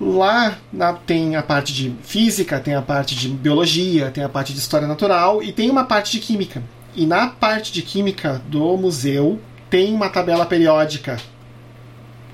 Lá 0.00 0.56
na, 0.72 0.94
tem 0.94 1.36
a 1.36 1.42
parte 1.42 1.70
de 1.74 1.94
física, 2.02 2.58
tem 2.58 2.74
a 2.74 2.80
parte 2.80 3.14
de 3.14 3.28
biologia, 3.28 4.10
tem 4.10 4.24
a 4.24 4.28
parte 4.30 4.54
de 4.54 4.58
história 4.58 4.88
natural 4.88 5.42
e 5.42 5.52
tem 5.52 5.68
uma 5.68 5.84
parte 5.84 6.12
de 6.12 6.18
química. 6.18 6.62
E 6.96 7.04
na 7.04 7.26
parte 7.26 7.70
de 7.70 7.82
química 7.82 8.40
do 8.48 8.74
museu 8.78 9.38
tem 9.68 9.92
uma 9.92 10.08
tabela 10.08 10.46
periódica 10.46 11.18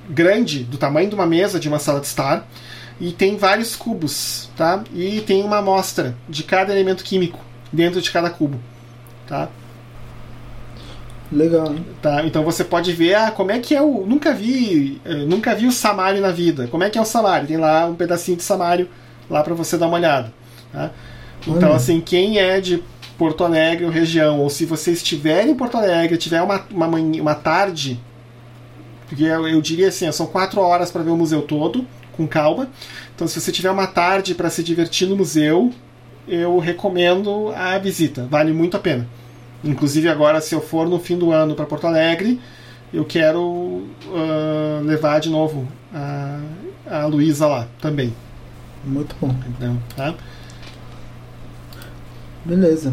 grande, 0.09 0.63
do 0.63 0.79
tamanho 0.79 1.09
de 1.09 1.17
uma 1.17 1.27
mesa 1.27 1.59
de 1.59 1.69
uma 1.69 1.81
sala 1.81 1.99
de 1.99 2.07
estar, 2.07 2.47
e 3.01 3.11
tem 3.11 3.37
vários 3.37 3.75
cubos, 3.75 4.49
tá? 4.57 4.85
E 4.95 5.21
tem 5.23 5.43
uma 5.43 5.57
amostra 5.57 6.17
de 6.29 6.45
cada 6.45 6.73
elemento 6.73 7.03
químico 7.03 7.41
dentro 7.73 8.01
de 8.01 8.09
cada 8.13 8.31
cubo, 8.31 8.61
tá? 9.27 9.49
Legal, 11.31 11.73
hein? 11.73 11.85
Tá, 12.01 12.25
então 12.25 12.45
você 12.45 12.63
pode 12.65 12.93
ver 12.93 13.15
ah, 13.15 13.31
como 13.33 13.51
é 13.51 13.59
que 13.59 13.75
é 13.75 13.83
o. 13.83 14.07
Nunca 14.07 14.33
vi. 14.33 15.01
eh, 15.05 15.25
Nunca 15.27 15.55
vi 15.55 15.67
o 15.67 15.73
Samário 15.73 16.21
na 16.21 16.31
vida. 16.31 16.69
Como 16.69 16.85
é 16.85 16.91
que 16.91 16.99
é 16.99 17.01
o 17.01 17.05
Samário? 17.05 17.49
Tem 17.49 17.57
lá 17.57 17.87
um 17.87 17.95
pedacinho 17.97 18.37
de 18.37 18.45
Samário 18.45 18.89
lá 19.29 19.43
para 19.43 19.55
você 19.55 19.77
dar 19.77 19.89
uma 19.89 19.97
olhada. 19.97 20.33
Tá? 20.73 20.91
Então, 21.47 21.71
Olha. 21.71 21.77
assim, 21.77 22.01
quem 22.01 22.39
é 22.39 22.61
de 22.61 22.83
Porto 23.19 23.45
Alegre 23.45 23.85
ou 23.85 23.91
região, 23.91 24.41
ou 24.41 24.51
se 24.51 24.65
você 24.65 24.93
estiver 24.93 25.47
em 25.47 25.55
Porto 25.55 25.77
Alegre, 25.77 26.17
tiver 26.19 26.43
uma, 26.43 26.65
uma, 26.71 26.87
manhã- 26.87 27.21
uma 27.23 27.35
tarde, 27.35 27.99
porque 29.09 29.25
eu, 29.25 29.47
eu 29.49 29.61
diria 29.61 29.89
assim, 29.89 30.11
são 30.13 30.27
quatro 30.27 30.61
horas 30.61 30.91
para 30.91 31.03
ver 31.03 31.11
o 31.11 31.17
museu 31.17 31.43
todo, 31.43 31.87
com 32.13 32.27
calma. 32.27 32.69
Então, 33.15 33.27
se 33.27 33.41
você 33.41 33.51
tiver 33.53 33.71
uma 33.71 33.87
tarde 33.87 34.35
para 34.35 34.51
se 34.51 34.63
divertir 34.63 35.09
no 35.09 35.17
museu, 35.17 35.73
eu 36.29 36.59
recomendo 36.59 37.53
a 37.55 37.79
visita. 37.79 38.27
Vale 38.31 38.53
muito 38.53 38.77
a 38.77 38.81
pena. 38.81 39.09
Inclusive 39.67 40.09
agora, 40.09 40.41
se 40.41 40.55
eu 40.55 40.61
for 40.61 40.89
no 40.89 40.99
fim 40.99 41.19
do 41.19 41.33
ano 41.33 41.55
para 41.55 41.67
Porto 41.67 41.87
Alegre, 41.87 42.41
eu 42.93 43.05
quero 43.05 43.85
ah, 44.15 44.81
levar 44.85 45.21
de 45.21 45.29
novo 45.29 45.67
a, 45.93 46.41
a 46.87 47.07
Luísa 47.07 47.47
lá 47.47 47.67
também. 47.81 48.15
Muito 48.85 49.17
bom. 49.21 49.35
Então, 49.49 49.77
tá? 49.97 50.15
Beleza. 52.45 52.93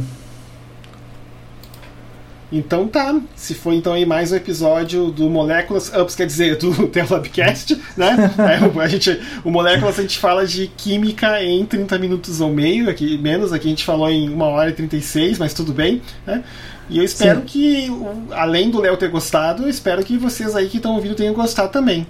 Então 2.56 2.88
tá, 2.88 3.20
se 3.36 3.56
foi 3.56 3.78
então 3.78 3.94
aí 3.94 4.06
mais 4.06 4.32
um 4.32 4.36
episódio 4.36 5.10
do 5.10 5.28
Moléculas 5.28 5.92
Ups, 5.92 6.14
quer 6.14 6.28
dizer, 6.28 6.56
do 6.58 6.72
Telabcast, 6.88 7.76
né? 7.98 8.16
É, 8.38 8.68
o- 8.68 8.80
a 8.80 8.88
gente, 8.88 9.20
o 9.44 9.50
Moléculas 9.50 9.98
a 9.98 10.04
gente 10.04 10.20
fala 10.20 10.46
de 10.46 10.68
química 10.68 11.44
em 11.44 11.66
30 11.66 11.98
minutos 11.98 12.40
ou 12.42 12.54
meio, 12.54 12.88
aqui 12.92 13.18
menos, 13.18 13.52
aqui 13.52 13.66
a 13.66 13.70
gente 13.72 13.84
falou 13.84 14.08
em 14.08 14.30
1 14.30 14.40
hora 14.42 14.70
e 14.70 14.74
36, 14.74 15.40
mas 15.40 15.52
tudo 15.52 15.74
bem, 15.74 16.00
né? 16.28 16.44
E 16.92 17.00
eu 17.00 17.04
espero 17.04 17.40
Sim. 17.40 17.46
que, 17.48 17.88
além 18.32 18.70
do 18.70 18.80
Léo 18.80 18.98
ter 18.98 19.10
gostado, 19.10 19.64
eu 19.64 19.70
espero 19.70 20.04
que 20.04 20.16
vocês 20.16 20.56
aí 20.56 20.70
que 20.70 20.78
estão 20.78 20.94
ouvindo 20.94 21.16
tenham 21.16 21.34
gostado 21.34 21.72
também. 21.72 22.06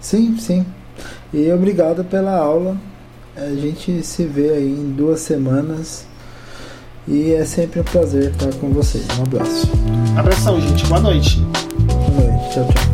Sim, 0.00 0.34
sim. 0.38 0.64
E 1.34 1.52
obrigado 1.52 2.02
pela 2.04 2.34
aula. 2.36 2.78
A 3.36 3.48
gente 3.50 4.02
se 4.02 4.24
vê 4.24 4.50
aí 4.50 4.70
em 4.70 4.92
duas 4.92 5.20
semanas. 5.20 6.06
E 7.08 7.32
é 7.32 7.44
sempre 7.44 7.80
um 7.80 7.84
prazer 7.84 8.30
estar 8.30 8.52
com 8.54 8.70
vocês. 8.70 9.06
Um 9.18 9.22
abraço. 9.22 9.68
Abração, 10.16 10.60
gente. 10.60 10.86
Boa 10.86 11.00
noite. 11.00 11.40
Boa 11.40 12.30
noite. 12.30 12.54
Tchau, 12.54 12.68
tchau. 12.68 12.91